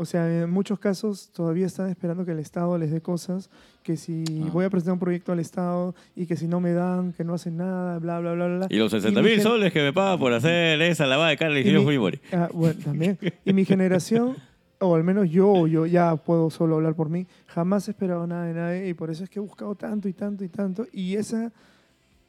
O 0.00 0.04
sea, 0.04 0.42
en 0.42 0.48
muchos 0.50 0.78
casos 0.78 1.30
todavía 1.32 1.66
están 1.66 1.90
esperando 1.90 2.24
que 2.24 2.30
el 2.30 2.38
Estado 2.38 2.78
les 2.78 2.90
dé 2.92 3.00
cosas, 3.00 3.50
que 3.82 3.96
si 3.96 4.24
Ah. 4.44 4.50
voy 4.52 4.64
a 4.64 4.70
presentar 4.70 4.92
un 4.92 5.00
proyecto 5.00 5.32
al 5.32 5.40
Estado 5.40 5.94
y 6.14 6.26
que 6.26 6.36
si 6.36 6.46
no 6.46 6.60
me 6.60 6.72
dan, 6.72 7.12
que 7.12 7.24
no 7.24 7.34
hacen 7.34 7.56
nada, 7.56 7.98
bla, 7.98 8.20
bla, 8.20 8.32
bla, 8.34 8.46
bla. 8.46 8.66
Y 8.70 8.76
los 8.76 8.92
mi 8.92 9.00
60 9.00 9.22
mil 9.22 9.40
soles 9.40 9.72
que 9.72 9.82
me 9.82 9.92
pagan 9.92 10.18
por 10.20 10.32
hacer 10.32 10.80
esa 10.82 11.06
lavada 11.06 11.30
de 11.30 11.36
cara 11.36 11.52
y 11.54 11.58
Ingeniero 11.58 11.80
mi- 11.80 11.86
Fujimori. 11.86 12.20
Ah, 12.32 12.48
bueno, 12.52 12.78
también. 12.84 13.18
Y 13.44 13.52
mi 13.52 13.64
generación 13.64 14.36
o 14.80 14.94
al 14.94 15.02
menos 15.02 15.28
yo, 15.28 15.66
yo 15.66 15.86
ya 15.86 16.14
puedo 16.14 16.50
solo 16.50 16.76
hablar 16.76 16.94
por 16.94 17.08
mí, 17.08 17.26
jamás 17.48 17.88
he 17.88 17.90
esperado 17.90 18.24
nada 18.28 18.44
de 18.44 18.54
nadie 18.54 18.88
y 18.88 18.94
por 18.94 19.10
eso 19.10 19.24
es 19.24 19.30
que 19.30 19.40
he 19.40 19.42
buscado 19.42 19.74
tanto 19.74 20.08
y 20.08 20.12
tanto 20.12 20.44
y 20.44 20.48
tanto 20.48 20.86
y 20.92 21.16
esa 21.16 21.50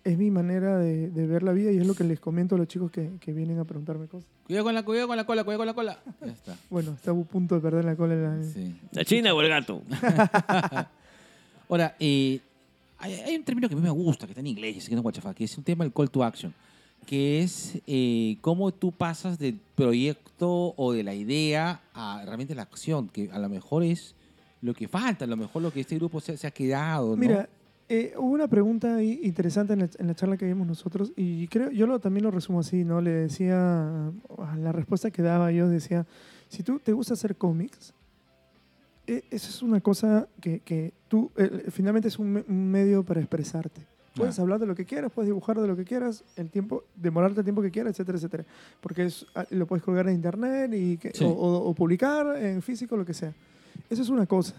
es 0.04 0.18
mi 0.18 0.32
manera 0.32 0.78
de, 0.78 1.10
de 1.10 1.28
ver 1.28 1.44
la 1.44 1.52
vida 1.52 1.72
y 1.72 1.78
es 1.78 1.86
lo 1.86 1.94
que 1.94 2.04
les 2.04 2.20
comento 2.20 2.56
a 2.56 2.58
los 2.58 2.68
chicos 2.68 2.92
que, 2.92 3.12
que 3.20 3.34
vienen 3.34 3.60
a 3.60 3.66
preguntarme 3.66 4.08
cosas. 4.08 4.30
Cuidado 4.46 4.66
con 4.66 4.74
la, 4.74 4.84
cuidado 4.84 5.08
con 5.08 5.18
la 5.18 5.26
cola, 5.26 5.44
cuidado 5.44 5.60
con 5.60 5.68
la 5.68 5.74
cola. 5.74 6.00
Ya 6.22 6.32
está. 6.32 6.58
Bueno, 6.70 6.94
está 6.94 7.12
a 7.12 7.16
punto 7.16 7.56
de 7.56 7.62
perder 7.62 7.86
la 7.86 7.96
cola 7.96 8.14
en 8.14 8.24
la... 8.24 8.44
Sí. 8.44 8.76
¿La 8.92 9.06
china 9.06 9.34
o 9.34 9.42
el 9.42 9.50
gato? 9.50 9.84
Ahora, 11.70 11.96
eh, 12.00 12.40
hay, 12.98 13.14
hay 13.14 13.36
un 13.36 13.44
término 13.44 13.68
que 13.68 13.76
a 13.76 13.78
mí 13.78 13.84
me 13.84 13.90
gusta, 13.90 14.26
que 14.26 14.32
está 14.32 14.40
en 14.40 14.48
inglés, 14.48 14.88
que 14.88 14.96
no 14.96 15.02
es 15.02 15.04
guachafá, 15.04 15.34
que 15.34 15.44
es 15.44 15.58
un 15.58 15.64
tema 15.64 15.84
del 15.84 15.94
call 15.94 16.10
to 16.10 16.24
action, 16.24 16.54
que 17.06 17.42
es 17.42 17.80
eh, 17.86 18.38
cómo 18.42 18.72
tú 18.72 18.92
pasas 18.92 19.38
del 19.38 19.60
proyecto 19.76 20.74
o 20.76 20.94
de 20.94 21.04
la 21.04 21.14
idea 21.14 21.82
a 21.94 22.24
realmente 22.26 22.56
la 22.56 22.64
acción, 22.64 23.10
que 23.10 23.30
a 23.32 23.40
lo 23.40 23.50
mejor 23.50 23.84
es 23.84 24.16
lo 24.62 24.74
que 24.74 24.88
falta, 24.88 25.26
a 25.26 25.28
lo 25.28 25.38
mejor 25.38 25.62
lo 25.62 25.72
que 25.72 25.82
este 25.82 25.96
grupo 25.96 26.20
se, 26.20 26.38
se 26.38 26.48
ha 26.48 26.52
quedado, 26.52 27.12
¿no? 27.12 27.18
Mira, 27.18 27.50
eh, 27.90 28.14
hubo 28.18 28.32
una 28.32 28.48
pregunta 28.48 29.02
interesante 29.04 29.74
en 29.74 29.80
la, 29.80 29.90
en 29.98 30.08
la 30.08 30.16
charla 30.16 30.38
que 30.38 30.46
vimos 30.46 30.68
nosotros 30.68 31.12
y 31.16 31.48
creo, 31.48 31.72
yo 31.72 31.88
lo, 31.88 32.00
también 32.00 32.24
lo 32.24 32.32
resumo 32.32 32.60
así, 32.60 32.84
¿no? 32.86 33.02
Le 33.02 33.12
decía, 33.12 34.08
a 34.38 34.56
la 34.58 34.72
respuesta 34.72 35.10
que 35.12 35.22
daba 35.24 35.52
yo 35.52 35.68
decía, 35.68 36.06
si 36.48 36.64
tú 36.64 36.80
te 36.80 36.94
gusta 36.94 37.14
hacer 37.16 37.36
cómics, 37.36 37.94
eh, 39.08 39.24
eso 39.32 39.50
es 39.50 39.62
una 39.64 39.82
cosa 39.82 40.28
que, 40.40 40.60
que 40.60 40.94
tú, 41.08 41.32
eh, 41.36 41.66
finalmente 41.72 42.08
es 42.08 42.20
un, 42.20 42.32
me- 42.32 42.46
un 42.48 42.70
medio 42.72 43.04
para 43.04 43.20
expresarte. 43.20 43.82
Puedes 44.16 44.38
Ah. 44.38 44.42
hablar 44.44 44.60
de 44.60 44.66
lo 44.68 44.76
que 44.76 44.86
quieras, 44.86 45.12
puedes 45.14 45.28
dibujar 45.28 45.60
de 45.60 45.68
lo 45.68 45.76
que 45.76 45.86
quieras, 45.86 46.24
el 46.36 46.50
tiempo, 46.50 46.84
demorarte 46.96 47.40
el 47.40 47.44
tiempo 47.46 47.62
que 47.62 47.72
quieras, 47.72 47.92
etcétera, 47.94 48.18
etcétera. 48.18 48.46
Porque 48.82 49.06
es- 49.06 49.26
ah, 49.34 49.46
lo 49.50 49.66
puedes 49.66 49.84
colgar 49.84 50.08
en 50.10 50.16
internet 50.16 50.72
y 50.74 50.98
que- 50.98 51.12
Sí. 51.14 51.24
o, 51.24 51.30
o- 51.30 51.70
o 51.70 51.74
publicar 51.74 52.36
en 52.38 52.62
físico, 52.62 52.96
lo 52.98 53.06
que 53.06 53.14
sea. 53.14 53.34
Eso 53.90 54.02
es 54.02 54.10
una 54.10 54.26
cosa. 54.26 54.56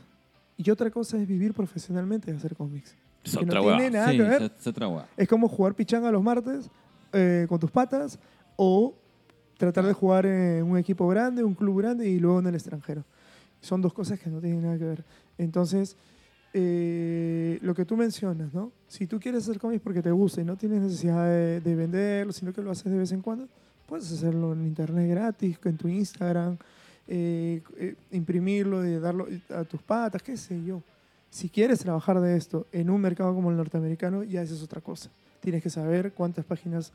Y 0.57 0.69
otra 0.71 0.91
cosa 0.91 1.17
es 1.17 1.27
vivir 1.29 1.53
profesionalmente 1.55 2.31
de 2.31 2.37
hacer 2.37 2.55
cómics. 2.57 2.95
Es 3.25 3.37
que 3.37 3.45
otra 3.45 3.61
no 3.61 3.77
tiene 3.77 3.91
nada 3.91 4.11
sí, 4.11 4.17
que 4.17 4.23
ver. 4.23 4.53
otra 4.67 4.89
hueá. 4.89 5.09
Es 5.17 5.29
como 5.29 5.49
jugar 5.49 5.75
pichanga 5.75 6.11
los 6.11 6.23
martes 6.23 6.71
eh, 7.13 7.47
con 7.49 7.59
tus 7.59 7.71
patas 7.71 8.19
o 8.57 8.95
tratar 9.59 9.85
de 9.85 9.93
jugar 9.93 10.27
en 10.27 10.65
un 10.65 10.79
equipo 10.79 11.07
grande, 11.09 11.45
un 11.45 11.55
club 11.55 11.79
grande 11.81 12.09
y 12.09 12.19
luego 12.19 12.39
en 12.41 12.47
el 12.47 12.55
extranjero. 12.55 13.05
Son 13.61 13.83
dos 13.83 13.93
cosas 13.93 14.19
que 14.19 14.31
no 14.31 14.41
tienen 14.41 14.63
nada 14.63 14.79
que 14.79 14.85
ver. 14.85 15.05
Entonces, 15.37 15.97
eh, 16.55 17.59
lo 17.63 17.75
que 17.75 17.85
tú 17.85 17.97
mencionas, 17.97 18.55
¿no? 18.55 18.73
Si 18.89 19.07
tú 19.07 19.21
quieres 19.21 19.43
hacer 19.43 19.61
cómics 19.61 19.83
porque 19.83 20.03
te 20.03 20.11
gusta 20.11 20.41
y 20.41 20.45
no 20.45 20.57
tienes 20.57 20.81
necesidad 20.81 21.27
de, 21.27 21.61
de 21.61 21.75
venderlo, 21.75 22.33
sino 22.33 22.53
que 22.53 22.63
lo 22.63 22.71
haces 22.71 22.91
de 22.91 22.99
vez 22.99 23.13
en 23.13 23.21
cuando, 23.21 23.49
puedes 23.87 24.11
hacerlo 24.13 24.53
en 24.53 24.67
internet 24.67 25.11
gratis, 25.11 25.59
en 25.65 25.77
tu 25.77 25.89
Instagram, 25.89 26.57
eh, 27.09 27.61
eh, 27.77 27.97
imprimirlo 28.13 28.87
y 28.87 29.01
darlo 29.01 29.27
a 29.53 29.65
tus 29.65 29.83
patas, 29.83 30.23
qué 30.23 30.37
sé 30.37 30.63
yo. 30.65 30.81
Si 31.31 31.49
quieres 31.49 31.79
trabajar 31.79 32.21
de 32.21 32.37
esto 32.37 32.67
en 32.73 32.91
un 32.91 33.01
mercado 33.01 33.35
como 33.35 33.51
el 33.51 33.57
norteamericano, 33.57 34.25
ya 34.25 34.43
esa 34.43 34.55
es 34.55 34.63
otra 34.63 34.81
cosa. 34.81 35.11
Tienes 35.41 35.63
que 35.63 35.71
saber 35.71 36.13
cuántas 36.13 36.45
páginas 36.45 36.93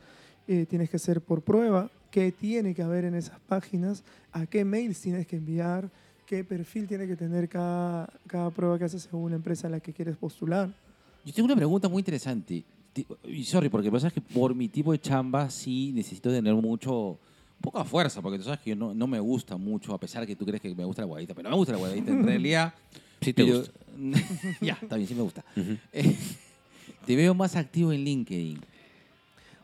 eh, 0.47 0.65
tienes 0.69 0.89
que 0.89 0.97
hacer 0.97 1.21
por 1.21 1.41
prueba, 1.41 1.89
qué 2.11 2.31
tiene 2.31 2.75
que 2.75 2.83
haber 2.83 3.05
en 3.05 3.15
esas 3.15 3.39
páginas, 3.47 4.03
a 4.31 4.45
qué 4.45 4.65
mails 4.65 4.99
tienes 4.99 5.25
que 5.25 5.37
enviar, 5.37 5.89
qué 6.25 6.43
perfil 6.43 6.87
tiene 6.87 7.07
que 7.07 7.15
tener 7.15 7.47
cada, 7.47 8.09
cada 8.27 8.49
prueba 8.51 8.77
que 8.77 8.83
haces 8.85 9.03
según 9.03 9.31
la 9.31 9.37
empresa 9.37 9.67
a 9.67 9.69
la 9.71 9.79
que 9.79 9.93
quieres 9.93 10.17
postular. 10.17 10.69
Yo 11.23 11.33
tengo 11.33 11.45
una 11.45 11.55
pregunta 11.55 11.87
muy 11.89 12.01
interesante. 12.01 12.63
Y 13.25 13.43
sorry, 13.43 13.67
porque 13.69 13.91
pasa 13.91 14.09
que 14.11 14.21
por 14.21 14.53
mi 14.53 14.67
tipo 14.69 14.91
de 14.91 14.99
chamba 14.99 15.49
sí 15.49 15.91
necesito 15.93 16.29
tener 16.29 16.53
mucho, 16.55 17.17
poca 17.59 17.83
fuerza, 17.83 18.21
porque 18.21 18.37
tú 18.37 18.43
sabes 18.45 18.59
que 18.59 18.69
yo 18.71 18.75
no, 18.75 18.93
no 18.93 19.07
me 19.07 19.19
gusta 19.19 19.57
mucho, 19.57 19.93
a 19.93 19.99
pesar 19.99 20.25
que 20.27 20.35
tú 20.35 20.45
crees 20.45 20.61
que 20.61 20.73
me 20.75 20.85
gusta 20.85 21.01
la 21.01 21.07
guadita, 21.07 21.33
pero 21.33 21.49
no 21.49 21.55
me 21.55 21.57
gusta 21.57 21.73
la 21.73 21.79
guadita 21.79 22.11
en 22.11 22.23
realidad. 22.25 22.73
Sí 23.21 23.33
te 23.33 23.43
pero- 23.43 23.57
gusta. 23.59 23.73
ya, 24.61 24.77
está 24.81 24.95
bien, 24.95 25.07
sí 25.07 25.15
me 25.15 25.21
gusta. 25.21 25.43
Eh, 25.93 26.15
te 27.05 27.15
veo 27.15 27.33
más 27.33 27.55
activo 27.55 27.91
en 27.91 28.03
LinkedIn. 28.03 28.59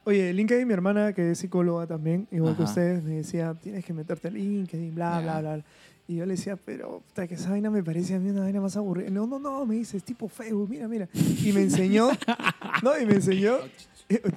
Oye, 0.04 0.34
LinkedIn, 0.34 0.68
mi 0.68 0.74
hermana, 0.74 1.14
que 1.14 1.32
es 1.32 1.38
psicóloga 1.40 1.86
también, 1.86 2.28
igual 2.32 2.56
que 2.58 2.64
ustedes, 2.64 3.04
me 3.04 3.16
decía, 3.18 3.54
tienes 3.62 3.86
que 3.86 3.94
meterte 3.94 4.30
en 4.30 4.34
LinkedIn, 4.34 4.96
bla, 4.96 5.22
bla, 5.22 5.40
bla. 5.42 5.64
Y 6.08 6.16
yo 6.16 6.26
le 6.26 6.32
decía, 6.36 6.56
pero 6.58 7.02
puta, 7.08 7.28
que 7.28 7.36
esa 7.36 7.52
vaina 7.52 7.70
me 7.70 7.84
parece 7.84 8.16
a 8.16 8.20
mí 8.20 8.32
una 8.32 8.42
vaina 8.42 8.60
más 8.60 8.76
aburrida. 8.76 9.10
No, 9.12 9.28
no, 9.28 9.38
no, 9.38 9.66
me 9.66 9.76
dice, 9.76 9.98
es 9.98 10.04
tipo 10.04 10.28
Facebook, 10.28 10.70
mira, 10.70 10.88
mira. 10.88 11.08
Y 11.44 11.52
me 11.54 11.62
enseñó, 11.62 12.10
no, 12.84 13.00
y 13.00 13.06
me 13.06 13.14
enseñó. 13.14 13.58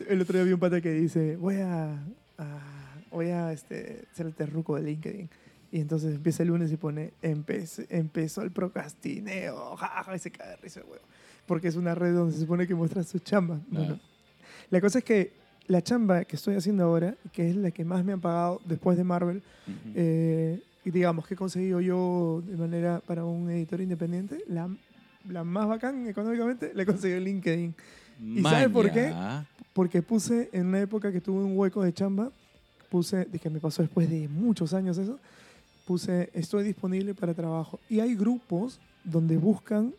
El 0.07 0.21
otro 0.21 0.37
día 0.37 0.45
vi 0.45 0.53
un 0.53 0.61
pata 0.61 0.81
que 0.83 0.93
dice, 0.93 1.37
voy 1.37 1.57
a, 1.57 1.95
a- 2.39 2.95
voy 3.11 3.29
a 3.31 3.51
este, 3.53 4.05
ser 4.13 4.27
el 4.27 4.35
terruco 4.35 4.77
de 4.77 4.83
LinkedIn. 4.83 5.31
Y 5.75 5.81
entonces 5.81 6.15
empieza 6.15 6.45
el 6.45 6.51
lunes 6.51 6.71
y 6.71 6.77
pone, 6.77 7.15
"Empecé- 7.21 7.87
empezó 7.91 8.43
el 8.43 8.53
procrastineo, 8.53 9.75
jaja, 9.77 10.15
y 10.15 10.19
se 10.21 10.31
cae 10.31 10.51
de 10.51 10.57
risa, 10.57 10.81
huevo. 10.89 11.03
Porque 11.47 11.67
es 11.67 11.75
una 11.75 11.97
red 11.97 12.15
donde 12.15 12.33
se 12.33 12.41
supone 12.41 12.67
que 12.67 12.75
muestra 12.77 13.03
su 13.03 13.19
chamba. 13.19 13.59
Bueno, 13.69 13.87
Claro. 13.97 14.01
la 14.71 14.81
cosa 14.81 14.99
es 14.99 15.05
que 15.05 15.33
la 15.67 15.83
chamba 15.83 16.25
que 16.25 16.37
estoy 16.37 16.55
haciendo 16.55 16.85
ahora, 16.85 17.17
que 17.33 17.51
es 17.51 17.57
la 17.57 17.71
que 17.73 17.85
más 17.85 18.05
me 18.05 18.13
han 18.13 18.21
pagado 18.21 18.61
después 18.67 18.97
de 18.97 19.03
Marvel, 19.03 19.39
Ujú. 19.67 19.93
eh, 19.97 20.63
y 20.85 20.91
digamos 20.93 21.27
que 21.27 21.35
he 21.35 21.37
conseguido 21.37 21.81
yo 21.81 22.43
de 22.47 22.57
manera 22.57 23.01
para 23.05 23.25
un 23.25 23.51
editor 23.51 23.81
independiente, 23.81 24.45
la, 24.47 24.69
la 25.29 25.43
más 25.43 25.67
bacán 25.67 26.07
económicamente, 26.07 26.71
la 26.75 26.83
he 26.85 26.87
conseguido 26.87 27.19
en 27.19 27.25
LinkedIn. 27.25 27.75
¿y 28.23 28.43
sabes 28.43 28.69
por 28.69 28.93
qué? 28.93 29.09
Maña. 29.11 29.47
Porque 29.73 30.03
puse 30.03 30.51
en 30.53 30.67
una 30.67 30.81
época 30.81 31.11
que 31.11 31.21
tuve 31.21 31.43
un 31.43 31.59
hueco 31.59 31.83
de 31.83 31.93
chamba, 31.93 32.31
puse, 32.91 33.25
dije, 33.25 33.51
me 33.51 33.59
pasó 33.59 33.83
después 33.83 34.09
de 34.09 34.29
muchos 34.29 34.73
años 34.73 34.97
eso, 34.99 35.19
puse, 35.85 36.31
estoy 36.33 36.65
disponible 36.65 37.15
para 37.15 37.35
trabajo. 37.35 37.79
Y 37.89 38.01
hay 38.01 38.15
grupos 38.15 38.81
donde 39.05 39.37
buscan 39.37 39.95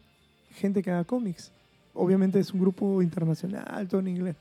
gente 0.55 0.81
que 0.81 0.91
haga 0.91 1.03
cómics. 1.03 1.51
Obviamente 1.93 2.39
es 2.39 2.53
un 2.53 2.61
grupo 2.61 3.01
internacional, 3.01 3.87
todo 3.87 4.01
en 4.01 4.09
inglés. 4.09 4.35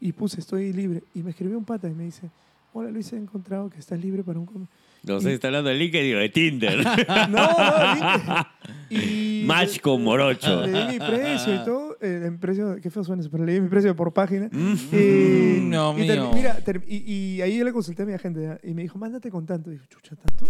Y 0.00 0.12
puse, 0.12 0.40
estoy 0.40 0.72
libre. 0.72 1.02
Y 1.14 1.22
me 1.22 1.30
escribió 1.30 1.58
un 1.58 1.64
pata 1.64 1.88
y 1.88 1.94
me 1.94 2.04
dice, 2.04 2.30
hola 2.72 2.90
Luis, 2.90 3.12
he 3.12 3.16
encontrado 3.16 3.70
que 3.70 3.78
estás 3.78 3.98
libre 3.98 4.22
para 4.22 4.38
un 4.38 4.46
cómic. 4.46 4.68
No 5.06 5.20
sé 5.20 5.28
si 5.28 5.34
está 5.34 5.48
hablando 5.48 5.70
de 5.70 5.76
LinkedIn 5.76 6.16
o 6.16 6.18
de 6.18 6.28
Tinder. 6.28 6.84
No, 7.08 7.26
no, 7.28 7.94
LinkedIn. 7.94 8.46
Y 8.90 9.44
Match 9.46 9.74
le- 9.74 9.80
con 9.80 10.02
morocho. 10.02 10.66
Le 10.66 10.72
di 10.86 10.92
mi 10.92 10.98
precio 10.98 11.54
y 11.54 11.64
todo. 11.64 11.96
eh, 12.00 12.22
el 12.26 12.38
precio, 12.38 12.76
qué 12.82 12.90
feo 12.90 13.02
suena 13.04 13.20
eso, 13.20 13.30
pero 13.30 13.44
le 13.44 13.54
di 13.54 13.60
mi 13.60 13.68
precio 13.68 13.94
por 13.96 14.12
página. 14.12 14.48
Mm. 14.52 14.74
Y, 14.92 15.60
No, 15.62 15.92
y 15.98 16.02
mío. 16.02 16.30
mira, 16.34 16.58
y, 16.86 16.96
y 17.36 17.40
ahí 17.42 17.56
yo 17.58 17.64
le 17.64 17.72
consulté 17.72 18.02
a 18.02 18.06
mi 18.06 18.12
agente 18.12 18.42
¿ya? 18.42 18.58
y 18.68 18.74
me 18.74 18.82
dijo, 18.82 18.98
mándate 18.98 19.30
con 19.30 19.46
tanto. 19.46 19.70
Y 19.70 19.74
dije, 19.74 19.86
chucha, 19.88 20.14
¿tanto? 20.16 20.46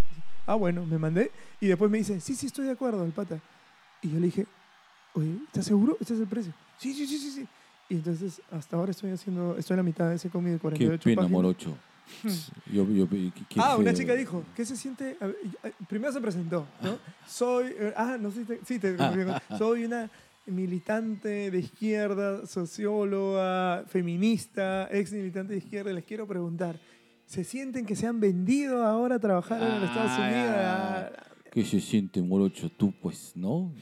Ah, 0.46 0.54
bueno, 0.54 0.84
me 0.86 0.98
mandé. 0.98 1.30
Y 1.60 1.66
después 1.66 1.90
me 1.90 1.98
dice, 1.98 2.20
sí, 2.20 2.34
sí, 2.34 2.46
estoy 2.46 2.66
de 2.66 2.72
acuerdo, 2.72 3.04
el 3.04 3.12
pata. 3.12 3.38
Y 4.02 4.10
yo 4.10 4.18
le 4.20 4.26
dije, 4.26 4.46
oye, 5.14 5.32
¿estás 5.46 5.64
seguro? 5.66 5.96
¿Este 6.00 6.14
es 6.14 6.20
el 6.20 6.26
precio? 6.26 6.52
Sí, 6.78 6.92
sí, 6.94 7.06
sí, 7.06 7.18
sí, 7.18 7.30
sí. 7.30 7.46
Y 7.88 7.94
entonces, 7.94 8.40
hasta 8.50 8.76
ahora 8.76 8.90
estoy 8.90 9.10
haciendo, 9.10 9.56
estoy 9.58 9.74
en 9.74 9.78
la 9.78 9.82
mitad 9.82 10.08
de 10.08 10.16
ese 10.16 10.28
cómic 10.28 10.52
de 10.52 10.58
Qué 10.58 10.62
48 10.62 11.02
pena, 11.04 11.16
páginas. 11.16 11.30
morocho. 11.30 11.76
Yo, 12.72 12.88
yo, 12.90 13.08
qué 13.08 13.30
Ah, 13.56 13.76
una 13.76 13.92
chica 13.92 14.14
dijo, 14.14 14.44
¿qué 14.54 14.64
se 14.64 14.76
siente? 14.76 15.16
Primero 15.88 16.12
se 16.12 16.20
presentó, 16.20 16.66
¿no? 16.82 16.98
Soy, 17.26 17.66
eh, 17.78 17.92
ah, 17.96 18.16
no 18.20 18.30
sé 18.30 18.44
te, 18.44 18.60
sí, 18.64 18.78
te 18.78 18.96
Ah. 18.98 19.42
soy 19.58 19.84
una 19.84 20.10
militante 20.46 21.50
de 21.50 21.58
izquierda, 21.58 22.46
socióloga, 22.46 23.84
feminista, 23.88 24.88
ex 24.90 25.12
militante 25.12 25.52
de 25.54 25.58
izquierda. 25.58 25.92
Les 25.92 26.04
quiero 26.04 26.26
preguntar, 26.26 26.78
¿se 27.26 27.42
sienten 27.44 27.84
que 27.86 27.96
se 27.96 28.06
han 28.06 28.20
vendido 28.20 28.84
ahora 28.84 29.16
a 29.16 29.18
trabajar 29.18 29.60
en 29.62 29.80
los 29.80 29.90
Estados 29.90 30.12
Ah, 30.14 30.28
Unidos? 30.28 30.54
Ah, 30.56 31.10
¿Qué 31.52 31.64
se 31.64 31.80
siente, 31.80 32.22
morocho? 32.22 32.68
Tú, 32.70 32.92
pues, 33.00 33.32
¿no? 33.34 33.72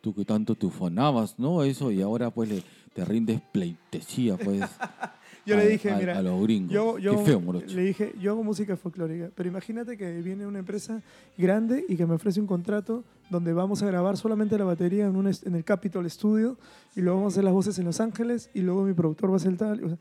Tú 0.00 0.14
que 0.14 0.24
tanto 0.24 0.54
te 0.54 0.66
ufanabas, 0.66 1.38
¿no? 1.38 1.62
Eso, 1.64 1.90
y 1.90 2.02
ahora, 2.02 2.30
pues, 2.30 2.48
le, 2.48 2.62
te 2.94 3.04
rindes 3.04 3.40
pleitesía, 3.52 4.36
pues. 4.36 4.60
Yo 5.46 5.54
a- 5.54 5.58
le 5.58 5.68
dije, 5.68 5.90
a- 5.92 5.96
mira, 5.96 6.18
A 6.18 6.22
los 6.22 6.42
gringos. 6.42 6.72
Yo, 6.72 6.98
yo 6.98 7.18
Qué 7.18 7.24
feo, 7.24 7.40
morocho. 7.40 7.66
le 7.74 7.82
dije, 7.82 8.12
yo 8.20 8.32
hago 8.32 8.42
música 8.44 8.76
folclórica, 8.76 9.30
pero 9.34 9.48
imagínate 9.48 9.96
que 9.96 10.20
viene 10.20 10.46
una 10.46 10.58
empresa 10.58 11.00
grande 11.38 11.84
y 11.88 11.96
que 11.96 12.04
me 12.06 12.14
ofrece 12.14 12.40
un 12.40 12.46
contrato 12.46 13.04
donde 13.30 13.52
vamos 13.52 13.82
a 13.82 13.86
grabar 13.86 14.16
solamente 14.16 14.58
la 14.58 14.64
batería 14.64 15.06
en, 15.06 15.16
un 15.16 15.26
en 15.28 15.54
el 15.54 15.64
Capitol 15.64 16.08
Studio 16.10 16.58
y 16.94 17.00
luego 17.00 17.18
vamos 17.20 17.32
a 17.32 17.34
hacer 17.34 17.44
las 17.44 17.52
voces 17.52 17.78
en 17.78 17.84
Los 17.84 18.00
Ángeles 18.00 18.50
y 18.54 18.60
luego 18.60 18.82
mi 18.84 18.92
productor 18.92 19.30
va 19.30 19.34
a 19.34 19.36
hacer 19.36 19.56
tal. 19.56 19.82
O 19.84 19.88
sea, 19.88 19.98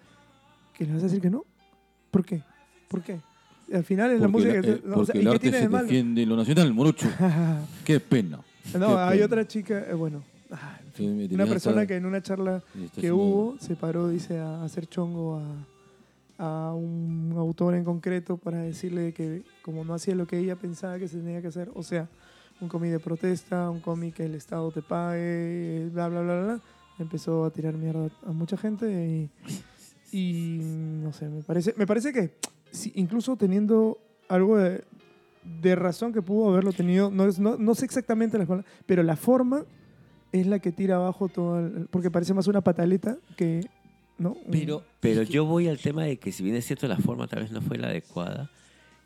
¿Que 0.74 0.86
le 0.86 0.94
vas 0.94 1.04
a 1.04 1.06
decir 1.06 1.22
que 1.22 1.30
no? 1.30 1.46
¿Por 2.12 2.26
qué? 2.26 2.42
¿Por 2.90 3.02
qué? 3.02 3.20
Al 3.74 3.84
final 3.84 4.12
es 4.12 4.22
la 4.22 4.28
música 4.28 4.54
la- 4.56 4.62
que... 4.62 4.70
eh, 4.72 4.82
no, 4.86 4.92
o 4.92 4.96
porque 4.98 5.12
sea, 5.12 5.16
el 5.16 5.22
¿y 5.22 5.24
qué 5.24 5.30
arte 5.30 5.40
tiene 5.40 5.58
se 5.60 5.68
de 5.70 5.78
defiende 5.84 6.26
lo 6.26 6.36
nacional, 6.36 6.74
morocho. 6.74 7.08
Qué 7.86 8.00
pena. 8.00 8.40
no, 8.78 8.88
Qué 8.88 8.94
hay 8.96 9.12
pena. 9.18 9.26
otra 9.26 9.48
chica, 9.48 9.86
eh, 9.90 9.94
bueno, 9.94 10.22
ah, 10.52 10.78
una 11.36 11.46
persona 11.54 11.82
hasta- 11.82 11.88
que 11.88 11.96
en 11.96 12.06
una 12.06 12.22
charla 12.22 12.64
que 13.02 13.12
hubo 13.12 13.56
se 13.60 13.76
paró, 13.76 14.10
dice, 14.10 14.40
a 14.40 14.64
hacer 14.64 14.88
chongo 14.88 15.38
a, 15.38 16.68
a 16.70 16.74
un 16.74 17.34
autor 17.38 17.76
en 17.76 17.84
concreto 17.84 18.38
para 18.38 18.60
decirle 18.60 19.14
que 19.14 19.44
como 19.62 19.84
no 19.86 19.94
hacía 19.94 20.16
lo 20.16 20.28
que 20.28 20.38
ella 20.38 20.56
pensaba 20.56 20.98
que 21.00 21.08
se 21.08 21.18
tenía 21.18 21.42
que 21.42 21.48
hacer, 21.48 21.72
o 21.74 21.84
sea, 21.84 22.08
un 22.62 22.70
cómic 22.70 22.92
de 22.92 23.00
protesta, 23.00 23.70
un 23.70 23.80
cómic 23.82 24.16
que 24.16 24.26
el 24.26 24.36
Estado 24.36 24.72
te 24.72 24.82
pague, 24.82 25.90
bla, 25.94 26.08
bla, 26.08 26.22
bla, 26.22 26.44
bla, 26.44 26.62
empezó 27.00 27.44
a 27.46 27.52
tirar 27.52 27.74
mierda 27.76 28.10
a 28.26 28.32
mucha 28.32 28.56
gente 28.58 29.30
y, 30.12 30.18
y 30.18 30.60
no 30.64 31.12
sé, 31.14 31.28
me 31.30 31.42
parece, 31.44 31.74
me 31.78 31.86
parece 31.86 32.14
que 32.14 32.32
si- 32.72 32.92
incluso 32.96 33.36
teniendo 33.36 33.98
algo 34.30 34.58
de, 34.58 34.84
de 35.62 35.76
razón 35.76 36.14
que 36.14 36.22
pudo 36.22 36.50
haberlo 36.50 36.72
tenido, 36.74 37.12
no, 37.12 37.26
es, 37.26 37.40
no, 37.40 37.58
no 37.58 37.76
sé 37.76 37.86
exactamente 37.86 38.38
la 38.38 38.46
palabras, 38.46 38.72
pero 38.86 39.04
la 39.04 39.16
forma 39.16 39.64
es 40.40 40.48
la 40.48 40.60
que 40.60 40.72
tira 40.72 40.96
abajo 40.96 41.28
todo, 41.30 41.60
el- 41.60 41.88
porque 41.90 42.12
parece 42.12 42.34
más 42.34 42.48
una 42.48 42.62
pataleta 42.62 43.18
que, 43.38 43.62
¿no? 44.18 44.36
Pero, 44.52 44.84
Pero 45.00 45.24
yo 45.24 45.46
voy 45.46 45.68
al 45.68 45.78
tema 45.80 46.04
de 46.04 46.18
que 46.18 46.32
si 46.32 46.44
bien 46.44 46.56
es 46.56 46.66
cierto 46.66 46.88
la 46.88 46.98
forma 46.98 47.28
tal 47.28 47.42
vez 47.44 47.52
no 47.52 47.62
fue 47.62 47.78
la 47.78 47.88
adecuada, 47.88 48.50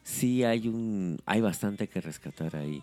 sí 0.04 0.44
hay 0.44 0.68
un 0.68 1.18
hay 1.26 1.42
bastante 1.42 1.88
que 1.88 2.02
rescatar 2.02 2.56
ahí. 2.56 2.82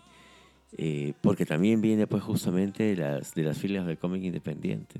Eh, 0.77 1.13
porque 1.21 1.45
también 1.45 1.79
viene 1.81 2.07
pues 2.07 2.21
justamente 2.23 2.83
de 2.83 2.95
las, 2.97 3.33
de 3.33 3.43
las 3.43 3.57
filas 3.57 3.85
del 3.87 3.97
cómic 3.97 4.23
independiente. 4.23 4.99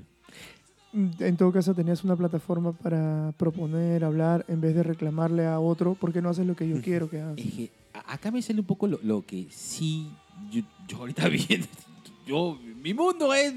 En 0.94 1.36
todo 1.38 1.52
caso, 1.52 1.76
tenías 1.76 2.04
una 2.06 2.16
plataforma 2.16 2.72
para 2.72 3.34
proponer, 3.38 4.04
hablar, 4.06 4.46
en 4.48 4.62
vez 4.62 4.74
de 4.74 4.82
reclamarle 4.84 5.46
a 5.46 5.60
otro, 5.60 5.94
¿por 5.96 6.12
qué 6.14 6.22
no 6.22 6.30
haces 6.30 6.48
lo 6.48 6.56
que 6.56 6.68
yo 6.68 6.82
quiero 6.82 7.10
que 7.10 7.20
hagas? 7.20 7.38
Es 7.38 7.54
que 7.54 7.70
acá 7.94 8.32
me 8.32 8.42
sale 8.42 8.62
un 8.62 8.66
poco 8.66 8.88
lo, 8.88 8.98
lo 9.04 9.24
que 9.26 9.48
sí, 9.52 10.10
yo, 10.50 10.62
yo 10.88 10.98
ahorita 11.00 11.28
bien, 11.30 11.66
yo, 12.26 12.58
mi 12.88 12.94
mundo 12.94 13.34
es 13.34 13.54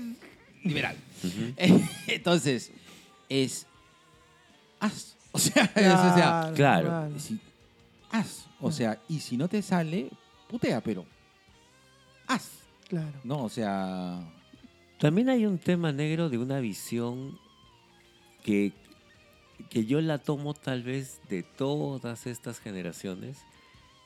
liberal. 0.65 0.97
Entonces, 2.09 2.73
es, 3.29 3.65
haz. 4.81 5.15
O 5.31 5.39
sea, 5.39 5.65
es, 5.77 5.87
o 5.95 6.15
sea, 6.17 6.53
Claro. 6.57 7.09
si- 7.17 7.39
haz. 8.11 8.47
O 8.61 8.73
sea, 8.73 9.01
y 9.09 9.21
si 9.21 9.37
no 9.37 9.47
te 9.47 9.63
sale, 9.63 10.11
putea, 10.49 10.81
pero 10.81 11.07
haz. 12.27 12.51
Claro. 12.89 13.13
No, 13.23 13.45
o 13.45 13.49
sea, 13.49 14.21
También 14.99 15.29
hay 15.29 15.47
un 15.47 15.59
tema 15.59 15.93
negro 15.93 16.29
de 16.29 16.37
una 16.39 16.59
visión 16.59 17.39
que, 18.43 18.73
que 19.71 19.87
yo 19.87 20.01
la 20.01 20.19
tomo 20.19 20.55
tal 20.55 20.83
vez 20.83 21.21
de 21.29 21.45
todas 21.45 22.27
estas 22.27 22.59
generaciones 22.59 23.39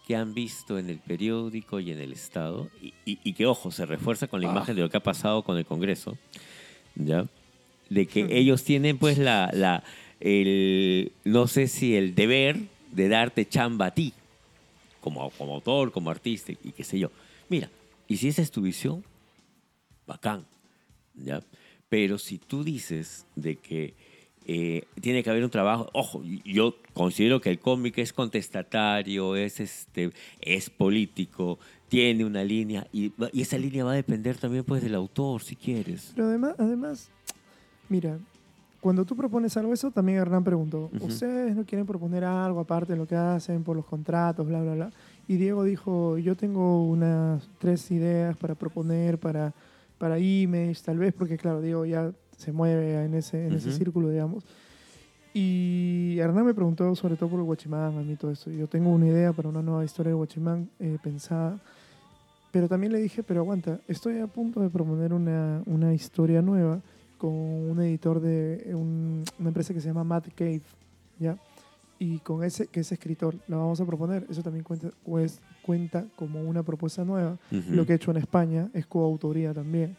que 0.06 0.16
han 0.16 0.34
visto 0.34 0.78
en 0.78 0.90
el 0.90 0.98
periódico 0.98 1.80
y 1.80 1.90
en 1.90 1.98
el 1.98 2.12
Estado, 2.12 2.70
y, 2.82 2.92
y- 3.06 3.18
y 3.24 3.32
que, 3.32 3.46
ojo, 3.46 3.70
se 3.70 3.86
refuerza 3.86 4.26
con 4.28 4.40
la 4.42 4.48
Ah. 4.48 4.52
imagen 4.52 4.76
de 4.76 4.82
lo 4.82 4.90
que 4.90 4.98
ha 4.98 5.02
pasado 5.02 5.42
con 5.42 5.56
el 5.56 5.64
Congreso, 5.64 6.18
¿ya? 6.94 7.26
De 7.88 8.06
que 8.06 8.24
Ujú. 8.24 8.32
ellos 8.32 8.64
tienen 8.64 8.98
pues 8.98 9.16
la, 9.18 9.50
la, 9.52 9.82
el, 10.20 11.12
no 11.24 11.46
sé 11.46 11.68
si 11.68 11.96
el 11.96 12.14
deber 12.14 12.58
de 12.92 13.08
darte 13.08 13.46
chamba 13.48 13.86
a 13.86 13.94
ti, 13.94 14.12
como, 15.00 15.30
como 15.30 15.54
autor, 15.54 15.90
como 15.92 16.10
artista, 16.10 16.52
y 16.52 16.72
qué 16.72 16.84
sé 16.84 16.98
yo. 16.98 17.10
Mira, 17.48 17.70
y 18.08 18.16
si 18.18 18.28
esa 18.28 18.42
es 18.42 18.50
tu 18.50 18.60
visión, 18.62 19.04
bacán, 20.06 20.44
¿ya? 21.14 21.42
Pero 21.88 22.18
si 22.18 22.38
tú 22.38 22.64
dices 22.64 23.26
de 23.36 23.56
que 23.56 23.94
eh, 24.46 24.84
tiene 25.00 25.22
que 25.22 25.30
haber 25.30 25.44
un 25.44 25.50
trabajo, 25.50 25.88
ojo, 25.92 26.22
yo 26.44 26.76
considero 26.92 27.40
que 27.40 27.50
el 27.50 27.58
cómic 27.58 27.98
es 27.98 28.12
contestatario, 28.12 29.36
es, 29.36 29.60
este, 29.60 30.10
es 30.40 30.70
político, 30.70 31.58
tiene 31.88 32.24
una 32.24 32.44
línea, 32.44 32.86
y, 32.92 33.12
y 33.32 33.40
esa 33.40 33.56
línea 33.58 33.84
va 33.84 33.92
a 33.92 33.96
depender 33.96 34.36
también 34.36 34.64
pues 34.64 34.82
del 34.82 34.94
autor, 34.94 35.42
si 35.42 35.56
quieres. 35.56 36.12
Pero 36.14 36.28
además, 36.28 36.54
además, 36.58 37.10
mira, 37.88 38.18
cuando 38.80 39.06
tú 39.06 39.16
propones 39.16 39.56
algo, 39.56 39.72
eso 39.72 39.90
también 39.90 40.18
Hernán 40.18 40.44
preguntó, 40.44 40.90
Ujú. 40.94 41.06
¿ustedes 41.06 41.56
no 41.56 41.64
quieren 41.64 41.86
proponer 41.86 42.22
algo 42.22 42.60
aparte 42.60 42.92
de 42.92 42.98
lo 42.98 43.06
que 43.06 43.16
hacen 43.16 43.64
por 43.64 43.76
los 43.76 43.86
contratos, 43.86 44.46
bla, 44.46 44.60
bla, 44.60 44.74
bla? 44.74 44.90
Y 45.26 45.36
Diego 45.36 45.64
dijo, 45.64 46.18
yo 46.18 46.36
tengo 46.36 46.84
unas 46.84 47.48
tres 47.58 47.90
ideas 47.90 48.36
para 48.36 48.54
proponer, 48.54 49.18
para, 49.18 49.54
para 49.96 50.18
Image, 50.18 50.82
tal 50.84 50.98
vez, 50.98 51.14
porque 51.14 51.38
claro, 51.38 51.62
Diego 51.62 51.86
ya 51.86 52.12
se 52.36 52.52
mueve 52.52 53.04
en 53.04 53.14
ese, 53.14 53.46
en 53.46 53.54
ese 53.54 53.68
Ujú. 53.68 53.76
círculo, 53.78 54.10
digamos. 54.10 54.44
Y 55.32 56.16
Hernán 56.20 56.46
me 56.46 56.54
preguntó 56.54 56.94
sobre 56.94 57.16
todo 57.16 57.30
por 57.30 57.40
el 57.40 57.44
Guachimán, 57.44 57.98
a 57.98 58.02
mí 58.02 58.14
todo 58.16 58.30
eso. 58.30 58.50
Yo 58.50 58.68
tengo 58.68 58.90
una 58.90 59.06
idea 59.08 59.32
para 59.32 59.48
una 59.48 59.62
nueva 59.62 59.84
historia 59.84 60.10
de 60.10 60.14
Guachimán 60.14 60.68
eh, 60.78 60.96
pensada. 61.02 61.58
Pero 62.52 62.68
también 62.68 62.92
le 62.92 63.00
dije, 63.00 63.24
pero 63.24 63.40
aguanta, 63.40 63.80
estoy 63.88 64.20
a 64.20 64.28
punto 64.28 64.60
de 64.60 64.70
proponer 64.70 65.12
una, 65.12 65.60
una 65.66 65.92
historia 65.92 66.40
nueva 66.40 66.80
con 67.18 67.32
un 67.32 67.80
editor 67.80 68.20
de 68.20 68.70
un- 68.74 69.24
una 69.40 69.48
empresa 69.48 69.74
que 69.74 69.80
se 69.80 69.88
llama 69.88 70.04
Matt 70.04 70.28
Cave, 70.36 70.62
¿ya? 71.18 71.36
Y 71.98 72.18
con 72.18 72.44
ese, 72.44 72.68
que 72.68 72.80
es 72.80 72.92
escritor, 72.92 73.34
la 73.48 73.56
vamos 73.56 73.80
a 73.80 73.84
proponer. 73.86 74.24
Eso 74.30 74.42
también 74.42 74.62
cuenta, 74.62 74.90
pues, 75.04 75.40
cuenta 75.62 76.04
como 76.14 76.42
una 76.42 76.62
propuesta 76.62 77.04
nueva. 77.04 77.38
Lo 77.70 77.84
que 77.86 77.92
he 77.94 77.96
hecho 77.96 78.12
en 78.12 78.18
España 78.18 78.68
es 78.72 78.86
coautoría 78.86 79.52
también. 79.52 79.96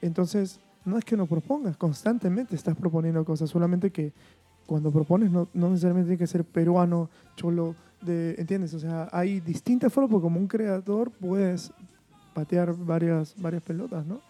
Entonces, 0.00 0.58
no 0.84 0.98
es 0.98 1.04
que 1.04 1.16
no 1.16 1.26
propongas, 1.26 1.76
constantemente 1.76 2.56
estás 2.56 2.76
proponiendo 2.76 3.24
cosas, 3.24 3.50
solamente 3.50 3.90
que 3.90 4.12
cuando 4.66 4.90
propones 4.90 5.30
no, 5.30 5.48
no 5.52 5.68
necesariamente 5.70 6.08
tiene 6.08 6.18
que 6.18 6.26
ser 6.26 6.44
peruano, 6.44 7.10
cholo, 7.36 7.74
de, 8.00 8.34
¿entiendes? 8.38 8.72
O 8.74 8.78
sea, 8.78 9.08
hay 9.12 9.40
distintas 9.40 9.92
formas, 9.92 10.10
porque 10.12 10.22
como 10.22 10.38
un 10.40 10.46
creador 10.46 11.10
puedes 11.10 11.72
patear 12.34 12.74
varias, 12.76 13.34
varias 13.36 13.62
pelotas, 13.62 14.06
¿no? 14.06 14.20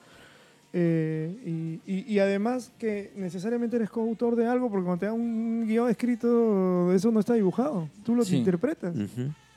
Eh, 0.72 1.81
y, 1.86 1.93
y- 1.93 2.05
y 2.14 2.18
además 2.20 2.70
que 2.78 3.12
necesariamente 3.16 3.77
eres 3.77 3.90
coautor 3.90 4.36
de 4.36 4.47
algo, 4.47 4.70
porque 4.70 4.85
cuando 4.85 5.01
te 5.01 5.06
da 5.06 5.12
un 5.12 5.66
guion 5.66 5.90
escrito, 5.90 6.93
eso 6.93 7.10
no 7.10 7.20
está 7.20 7.35
dibujado, 7.35 7.89
tú 8.05 8.14
lo 8.14 8.24
Sí. 8.24 8.36
interpretas. 8.36 8.94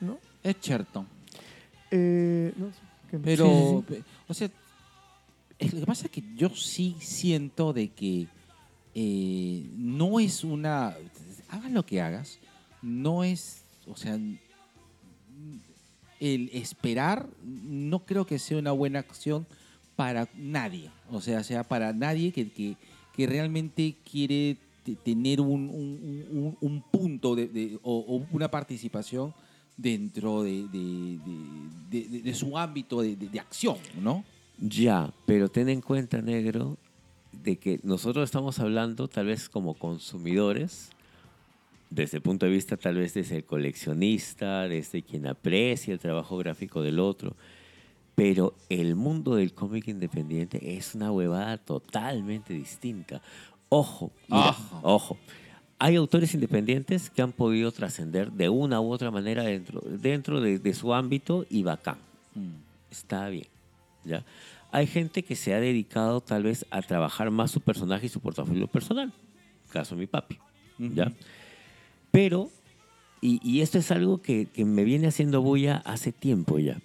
¿no? 0.00 0.18
es 0.42 0.56
cierto. 0.60 1.06
Eh, 1.90 2.52
no 2.56 2.66
sé, 2.66 2.72
que- 3.10 3.18
Pero, 3.18 3.46
sí, 3.46 3.94
sí, 3.96 4.04
o 4.28 4.34
sea, 4.34 4.50
lo 5.60 5.80
que 5.80 5.86
pasa 5.86 6.06
es 6.06 6.10
que 6.12 6.22
yo 6.36 6.50
sí 6.50 6.96
siento 7.00 7.72
de 7.72 7.88
que 7.88 8.26
eh, 8.94 9.66
no 9.76 10.20
es 10.20 10.44
una. 10.44 10.96
Hagas 11.48 11.70
lo 11.72 11.84
que 11.86 12.00
hagas, 12.00 12.38
no 12.82 13.24
es. 13.24 13.62
O 13.86 13.96
sea, 13.96 14.18
el 16.20 16.50
esperar 16.52 17.28
no 17.44 18.00
creo 18.04 18.26
que 18.26 18.38
sea 18.38 18.58
una 18.58 18.72
buena 18.72 19.00
acción 19.00 19.46
para 19.96 20.28
nadie. 20.36 20.90
O 21.10 21.20
sea, 21.20 21.42
sea 21.44 21.64
para 21.64 21.92
nadie 21.92 22.32
que, 22.32 22.50
que, 22.50 22.76
que 23.14 23.26
realmente 23.26 23.94
quiere 24.10 24.56
te- 24.84 24.96
tener 24.96 25.40
un, 25.40 25.68
un- 25.68 26.26
un- 26.30 26.56
un 26.60 26.82
punto 26.82 27.34
de, 27.36 27.78
o, 27.82 28.24
una 28.32 28.50
participación 28.50 29.34
dentro 29.76 30.42
de, 30.44 30.66
de- 31.90 32.34
su 32.34 32.56
ámbito 32.56 33.02
de 33.02 33.40
acción, 33.40 33.76
¿no? 34.00 34.24
Ya, 34.58 35.12
pero 35.26 35.48
ten 35.48 35.68
en 35.68 35.80
cuenta, 35.80 36.22
negro, 36.22 36.78
de 37.32 37.56
que 37.56 37.80
nosotros 37.82 38.24
estamos 38.24 38.58
hablando 38.58 39.08
tal 39.08 39.26
vez 39.26 39.48
como 39.48 39.74
consumidores, 39.74 40.90
desde 41.90 42.18
el 42.18 42.22
punto 42.22 42.46
de 42.46 42.52
vista 42.52 42.76
tal 42.76 42.96
vez 42.96 43.14
desde 43.14 43.36
el 43.36 43.44
coleccionista, 43.44 44.68
desde 44.68 45.02
quien 45.02 45.26
aprecia 45.26 45.92
el 45.92 46.00
trabajo 46.00 46.36
gráfico 46.38 46.82
del 46.82 46.98
otro, 46.98 47.36
pero 48.14 48.54
el 48.68 48.94
mundo 48.94 49.34
del 49.34 49.52
cómic 49.52 49.88
independiente 49.88 50.76
es 50.76 50.94
una 50.94 51.10
huevada 51.10 51.58
totalmente 51.58 52.54
distinta. 52.54 53.20
Ojo, 53.68 54.12
mira, 54.28 54.50
Ajá. 54.50 54.80
ojo. 54.82 55.18
Hay 55.80 55.96
autores 55.96 56.32
independientes 56.32 57.10
que 57.10 57.20
han 57.20 57.32
podido 57.32 57.72
trascender 57.72 58.30
de 58.30 58.48
una 58.48 58.80
u 58.80 58.92
otra 58.92 59.10
manera 59.10 59.42
dentro, 59.42 59.80
dentro 59.80 60.40
de, 60.40 60.60
de 60.60 60.74
su 60.74 60.94
ámbito 60.94 61.44
y 61.50 61.64
bacán 61.64 61.98
está 62.94 63.28
bien. 63.28 63.46
¿Ya? 64.04 64.24
Hay 64.72 64.86
gente 64.86 65.22
que 65.22 65.36
se 65.36 65.54
ha 65.54 65.60
dedicado 65.60 66.20
tal 66.20 66.42
vez 66.42 66.66
a 66.70 66.82
trabajar 66.82 67.30
más 67.30 67.50
su 67.50 67.60
personaje 67.60 68.06
y 68.06 68.08
su 68.08 68.20
portafolio 68.20 68.66
personal. 68.66 69.12
Caso 69.70 69.94
mi 69.96 70.06
papi. 70.06 70.38
¿ya? 70.78 71.12
Pero, 72.10 72.50
y, 73.20 73.40
y 73.48 73.60
esto 73.60 73.78
es 73.78 73.90
algo 73.90 74.20
que, 74.20 74.46
que 74.46 74.64
me 74.64 74.84
viene 74.84 75.06
haciendo 75.06 75.42
bulla 75.42 75.76
hace 75.84 76.12
tiempo 76.12 76.58
ya. 76.58 76.80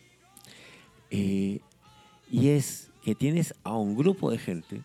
Eh, 1.11 1.59
y 2.31 2.49
es 2.49 2.91
que 3.03 3.15
tienes 3.15 3.55
a 3.63 3.75
un 3.75 3.95
grupo 3.95 4.29
de 4.29 4.37
gente 4.37 4.81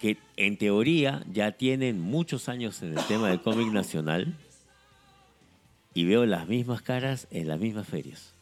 que 0.00 0.18
en 0.36 0.58
teoría 0.58 1.24
ya 1.32 1.52
tienen 1.52 2.00
muchos 2.00 2.48
años 2.48 2.82
en 2.82 2.98
el 2.98 3.04
tema 3.06 3.28
del 3.28 3.40
cómic 3.40 3.72
nacional 3.72 4.36
y 5.94 6.04
veo 6.04 6.26
las 6.26 6.48
mismas 6.48 6.82
caras 6.82 7.28
en 7.30 7.48
las 7.48 7.60
mismas 7.60 7.86
ferias. 7.86 8.34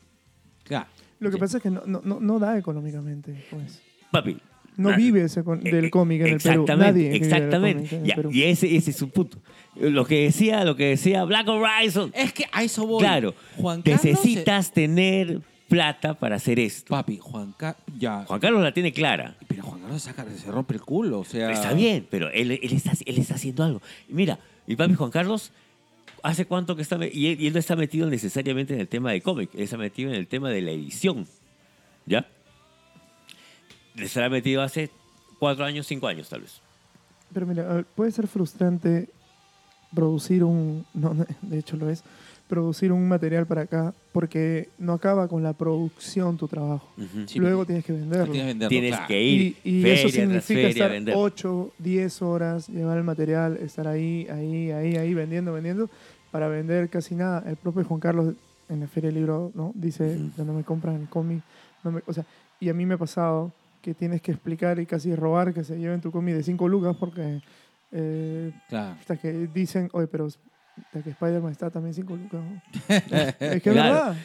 Claro. 0.64 0.86
Lo 1.22 1.30
que 1.30 1.36
Sí. 1.36 1.40
pasa 1.40 1.56
es 1.58 1.62
que 1.62 1.70
no, 1.70 1.82
no, 1.86 2.00
no, 2.04 2.20
no 2.20 2.38
da 2.38 2.58
económicamente, 2.58 3.34
pues. 3.50 3.80
Papi, 4.10 4.36
No 4.76 4.96
vive 4.96 5.22
ese 5.24 5.44
con- 5.44 5.62
del 5.62 5.84
Eh, 5.86 5.90
cómic 5.90 6.22
en 6.22 6.26
el 6.28 6.38
Perú. 6.40 6.62
exactamente, 6.62 6.84
Nadie 6.92 7.02
vive 7.02 7.12
del 7.12 7.22
Exactamente. 7.22 7.78
cómic 7.82 7.92
en 7.92 8.00
el 8.00 8.06
Ya, 8.06 8.14
Perú. 8.16 8.30
y 8.32 8.42
ese, 8.44 8.76
ese 8.76 8.90
es 8.90 8.96
su 8.96 9.10
punto. 9.10 9.38
Lo 9.76 10.04
que 10.06 10.22
decía, 10.24 10.64
lo 10.64 10.76
que 10.76 10.86
decía 10.88 11.24
Black 11.24 11.46
Horizon. 11.48 12.10
Es 12.14 12.32
que 12.32 12.44
a 12.52 12.62
eso 12.62 12.86
voy. 12.86 13.00
claro, 13.00 13.34
Juan 13.56 13.82
Carlos. 13.82 14.04
necesitas 14.04 14.72
tener 14.72 15.40
plata 15.68 16.14
para 16.14 16.36
hacer 16.36 16.58
esto. 16.58 16.88
Papi, 16.90 17.18
Juan 17.18 17.54
Carlos. 17.56 17.82
Ya. 17.98 18.24
Juan 18.26 18.40
Carlos 18.40 18.62
la 18.62 18.72
tiene 18.72 18.92
clara. 18.92 19.36
Pero 19.46 19.62
Juan 19.62 19.80
Carlos 19.80 20.02
saca, 20.02 20.24
se 20.36 20.50
rompe 20.50 20.74
el 20.74 20.80
culo. 20.82 21.20
O 21.20 21.24
sea. 21.24 21.50
Está 21.50 21.72
bien, 21.74 22.06
pero 22.10 22.28
él, 22.30 22.50
él 22.52 22.72
está, 22.72 22.92
él 23.06 23.18
está 23.18 23.34
haciendo 23.34 23.64
algo. 23.64 23.80
Mira, 24.08 24.38
mi 24.66 24.76
papi 24.76 24.94
Juan 24.94 25.10
Carlos, 25.10 25.52
¿hace 26.22 26.46
cuánto 26.46 26.76
que 26.76 26.82
está? 26.82 26.96
Y 27.06 27.28
él, 27.28 27.40
y 27.40 27.46
él 27.46 27.52
no 27.52 27.58
está 27.58 27.76
metido 27.76 28.08
necesariamente 28.08 28.74
en 28.74 28.80
el 28.80 28.88
tema 28.88 29.12
de 29.12 29.20
cómic, 29.20 29.50
él 29.54 29.62
está 29.62 29.76
metido 29.76 30.10
en 30.10 30.16
el 30.16 30.26
tema 30.26 30.50
de 30.50 30.62
la 30.62 30.70
edición. 30.70 31.26
¿Ya? 32.06 32.26
Estará 33.96 34.28
metido 34.28 34.62
hace 34.62 34.90
cuatro 35.38 35.64
años, 35.64 35.86
cinco 35.86 36.06
años 36.06 36.28
tal 36.28 36.42
vez. 36.42 36.60
Pero 37.32 37.46
mira, 37.46 37.84
puede 37.94 38.10
ser 38.12 38.26
frustrante 38.26 39.08
producir 39.94 40.44
un... 40.44 40.86
No, 40.94 41.14
de 41.42 41.58
hecho 41.58 41.76
lo 41.76 41.90
es. 41.90 42.02
Producir 42.52 42.92
un 42.92 43.08
material 43.08 43.46
para 43.46 43.62
acá, 43.62 43.94
porque 44.12 44.68
no 44.78 44.92
acaba 44.92 45.26
con 45.26 45.42
la 45.42 45.54
producción 45.54 46.36
tu 46.36 46.48
trabajo. 46.48 46.86
Ujú. 46.98 47.26
Sí, 47.26 47.38
Luego 47.38 47.64
tienes 47.64 47.82
que 47.82 47.94
venderlo. 47.94 48.26
Tienes 48.30 48.42
que 48.42 48.46
venderlo, 48.48 48.68
Tienes 48.68 48.90
claro. 48.90 49.06
que 49.08 49.22
ir 49.22 49.56
Y, 49.64 49.78
y 49.78 49.82
feria 49.82 49.94
eso 49.94 50.08
significa 50.10 50.42
feria 50.44 50.68
estar 50.68 50.90
vender. 50.90 51.14
8, 51.16 51.72
10 51.78 52.20
horas, 52.22 52.68
llevar 52.68 52.98
el 52.98 53.04
material, 53.04 53.56
estar 53.56 53.88
ahí, 53.88 54.26
ahí, 54.30 54.70
ahí, 54.70 54.96
ahí, 54.96 55.14
vendiendo, 55.14 55.54
vendiendo, 55.54 55.88
para 56.30 56.48
vender 56.48 56.90
casi 56.90 57.14
nada. 57.14 57.42
El 57.46 57.56
propio 57.56 57.84
Juan 57.84 58.00
Carlos 58.00 58.34
en 58.68 58.80
la 58.80 58.86
Feria 58.86 59.08
del 59.08 59.14
Libro 59.20 59.50
¿no? 59.54 59.72
dice 59.74 60.04
Ujú. 60.16 60.30
que 60.36 60.42
no 60.44 60.52
me 60.52 60.62
compran 60.62 61.06
cómic. 61.06 61.42
No 61.82 61.90
me, 61.92 62.02
o 62.04 62.12
sea, 62.12 62.26
y 62.60 62.68
a 62.68 62.74
mí 62.74 62.84
me 62.84 62.94
ha 62.94 62.98
pasado 62.98 63.50
que 63.80 63.94
tienes 63.94 64.20
que 64.20 64.30
explicar 64.32 64.78
y 64.78 64.84
casi 64.84 65.14
robar 65.16 65.54
que 65.54 65.64
se 65.64 65.78
lleven 65.78 66.02
tu 66.02 66.10
cómic 66.12 66.34
de 66.34 66.42
5 66.42 66.68
lucas 66.68 66.94
porque 67.00 67.40
eh, 67.92 68.52
Claro. 68.68 68.96
hasta 69.00 69.16
que 69.16 69.48
dicen, 69.54 69.88
oye, 69.92 70.06
pero 70.06 70.28
hasta 70.84 71.02
que 71.02 71.10
Spider-Man 71.10 71.52
está 71.52 71.70
también 71.70 71.94
5 71.94 72.16
lucas. 72.16 72.40
¿no?". 72.42 72.62
es 73.18 73.34
que 73.36 73.56
es 73.56 73.62
Claro. 73.62 73.94
verdad. 73.94 74.16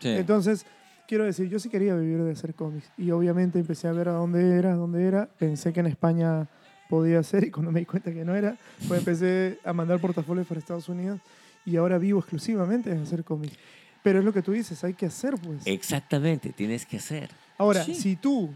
Sí. 0.00 0.08
Entonces, 0.08 0.66
quiero 1.08 1.24
decir, 1.24 1.48
yo 1.48 1.58
sí 1.58 1.68
quería 1.68 1.94
vivir 1.96 2.22
de 2.22 2.32
hacer 2.32 2.54
cómics. 2.54 2.90
Y 2.96 3.10
obviamente 3.10 3.58
empecé 3.58 3.88
a 3.88 3.92
ver 3.92 4.08
a 4.08 4.12
dónde 4.12 4.58
era, 4.58 4.72
a 4.72 4.76
dónde 4.76 5.04
era. 5.06 5.26
Pensé 5.38 5.72
que 5.72 5.80
en 5.80 5.86
España 5.86 6.46
podía 6.88 7.22
ser 7.22 7.44
y 7.44 7.50
cuando 7.50 7.72
me 7.72 7.80
di 7.80 7.86
cuenta 7.86 8.12
que 8.12 8.24
no 8.24 8.34
era, 8.34 8.56
pues 8.86 9.00
empecé 9.00 9.58
a 9.64 9.72
mandar 9.72 9.98
portafolios 10.00 10.46
para 10.46 10.60
Estados 10.60 10.88
Unidos 10.88 11.20
y 11.64 11.76
ahora 11.76 11.96
vivo 11.98 12.18
exclusivamente 12.20 12.94
de 12.94 13.00
hacer 13.02 13.24
cómics. 13.24 13.56
Pero 14.02 14.18
es 14.18 14.24
lo 14.24 14.34
que 14.34 14.42
tú 14.42 14.52
dices, 14.52 14.84
hay 14.84 14.92
que 14.92 15.06
hacer, 15.06 15.34
pues. 15.42 15.66
Exactamente, 15.66 16.52
tienes 16.52 16.84
que 16.84 16.98
hacer. 16.98 17.30
Ahora, 17.56 17.82
Sí. 17.84 17.94
si 17.94 18.16
tú 18.16 18.50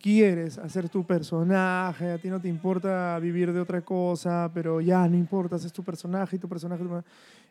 quieres 0.00 0.58
hacer 0.58 0.88
tu 0.88 1.04
personaje, 1.04 2.10
a 2.12 2.18
ti 2.18 2.28
no 2.28 2.40
te 2.40 2.48
importa 2.48 3.18
vivir 3.18 3.52
de 3.52 3.60
otra 3.60 3.82
cosa, 3.82 4.50
pero 4.52 4.80
ya 4.80 5.06
no 5.08 5.16
importa, 5.16 5.56
es 5.56 5.72
tu 5.72 5.82
personaje 5.84 6.36
y 6.36 6.38
tu 6.38 6.48
personaje, 6.48 6.82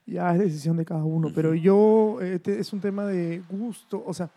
ya 0.05 0.34
es 0.34 0.39
decisión 0.39 0.77
de 0.77 0.85
cada 0.85 1.03
uno. 1.03 1.30
Pero 1.34 1.53
yo, 1.53 2.19
este 2.21 2.59
es 2.59 2.73
un 2.73 2.80
tema 2.81 3.05
de 3.05 3.41
gusto, 3.49 4.03
o 4.05 4.13
sea, 4.13 4.30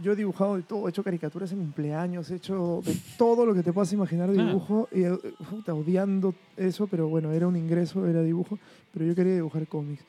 yo 0.00 0.12
he 0.12 0.16
dibujado 0.16 0.56
de 0.56 0.62
todo, 0.62 0.86
he 0.86 0.90
hecho 0.90 1.02
caricaturas 1.02 1.50
en 1.52 1.58
mi 1.58 1.64
cumpleaños, 1.64 2.30
he 2.30 2.36
hecho 2.36 2.80
de 2.84 2.96
todo 3.18 3.44
lo 3.44 3.52
que 3.52 3.62
te 3.64 3.72
puedas 3.72 3.92
imaginar 3.92 4.28
de 4.28 4.34
Claro. 4.34 4.48
dibujo, 4.50 4.88
y, 4.92 5.02
eh, 5.02 5.18
puta, 5.50 5.74
odiando 5.74 6.34
eso, 6.56 6.86
pero 6.86 7.08
bueno, 7.08 7.32
era 7.32 7.46
un 7.48 7.56
ingreso, 7.56 8.06
era 8.06 8.22
dibujo, 8.22 8.58
pero 8.92 9.04
yo 9.04 9.14
quería 9.14 9.34
dibujar 9.34 9.66
cómics. 9.66 10.04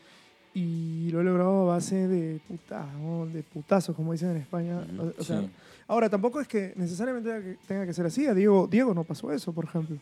Y 0.54 1.10
lo 1.12 1.22
he 1.22 1.24
logrado 1.24 1.62
a 1.70 1.76
base 1.76 2.08
de, 2.08 2.40
puta, 2.48 2.88
de 3.32 3.44
putazos, 3.44 3.96
como 3.96 4.12
dicen 4.14 4.32
en 4.32 4.38
España. 4.38 4.80
O- 5.00 5.22
o 5.22 5.24
sea, 5.24 5.42
Sí. 5.42 5.50
Ahora, 5.90 6.08
tampoco 6.10 6.40
es 6.40 6.48
que 6.48 6.72
necesariamente 6.78 7.58
tenga 7.68 7.86
que, 7.86 7.94
ser 7.94 8.06
así. 8.06 8.26
A 8.28 8.34
Diego, 8.34 8.68
Diego 8.72 8.94
no 8.94 9.04
pasó 9.04 9.34
eso, 9.34 9.52
por 9.52 9.66
ejemplo. 9.66 9.98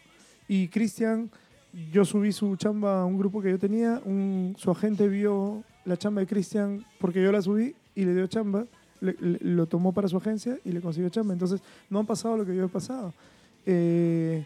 Y 0.48 0.68
Cristian, 0.68 1.32
yo 1.92 2.04
subí 2.06 2.32
su 2.34 2.56
chamba 2.58 3.02
a 3.02 3.06
un 3.06 3.18
grupo 3.18 3.42
que 3.42 3.50
yo 3.50 3.58
tenía. 3.58 4.00
Un, 4.06 4.54
su 4.58 4.70
agente 4.70 5.08
vio 5.08 5.64
la 5.86 5.98
chamba 5.98 6.20
de 6.22 6.28
Cristian 6.28 6.86
porque 7.00 7.24
yo 7.24 7.32
la 7.32 7.42
subí 7.42 7.74
y 7.96 8.04
le 8.06 8.14
dio 8.14 8.28
chamba. 8.28 8.66
le- 9.00 9.16
lo 9.42 9.66
tomó 9.68 9.94
para 9.94 10.08
su 10.10 10.18
agencia 10.18 10.58
y 10.66 10.72
le 10.74 10.82
consiguió 10.82 11.10
chamba. 11.10 11.32
Entonces, 11.34 11.62
no 11.90 12.00
han 12.00 12.06
pasado 12.06 12.36
lo 12.36 12.46
que 12.46 12.54
yo 12.56 12.66
he 12.66 12.70
pasado. 12.70 13.14
Eh, 13.66 14.46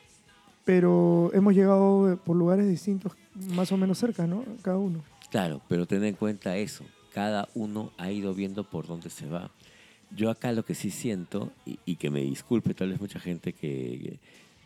pero 0.66 1.32
hemos 1.34 1.54
llegado 1.56 2.20
por 2.24 2.36
lugares 2.36 2.68
distintos, 2.68 3.14
más 3.56 3.72
o 3.72 3.78
menos 3.78 3.98
cerca, 3.98 4.28
¿no? 4.28 4.44
Cada 4.62 4.78
uno. 4.78 5.04
Claro, 5.32 5.62
pero 5.68 5.86
ten 5.88 6.04
en 6.04 6.16
cuenta 6.16 6.56
eso. 6.58 6.84
Cada 7.14 7.48
uno 7.56 7.92
ha 7.98 8.12
ido 8.12 8.34
viendo 8.34 8.64
por 8.70 8.86
dónde 8.88 9.10
se 9.10 9.26
va. 9.28 9.50
Yo 10.16 10.30
acá 10.30 10.52
lo 10.52 10.64
que 10.66 10.76
sí 10.76 10.90
siento, 10.92 11.52
y, 11.66 11.80
y 11.86 11.96
que 11.96 12.10
me 12.10 12.22
disculpe 12.22 12.74
tal 12.74 12.90
vez 12.90 13.00
mucha 13.00 13.20
gente 13.20 13.54
que, 13.54 14.18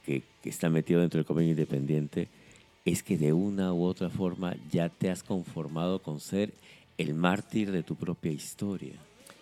que, 0.05 0.23
que 0.41 0.49
está 0.49 0.69
metido 0.69 1.01
dentro 1.01 1.17
del 1.19 1.26
convenio 1.26 1.51
independiente, 1.51 2.27
es 2.84 3.01
que 3.03 3.17
de 3.17 3.34
una 3.34 3.73
u 3.73 3.84
otra 3.84 4.09
forma 4.09 4.55
ya 4.72 4.89
te 4.89 5.09
has 5.09 5.23
conformado 5.23 6.01
con 6.01 6.19
ser 6.19 6.53
el 6.97 7.13
mártir 7.13 7.72
de 7.72 7.84
tu 7.84 7.95
propia 7.95 8.31
historia. 8.31 8.93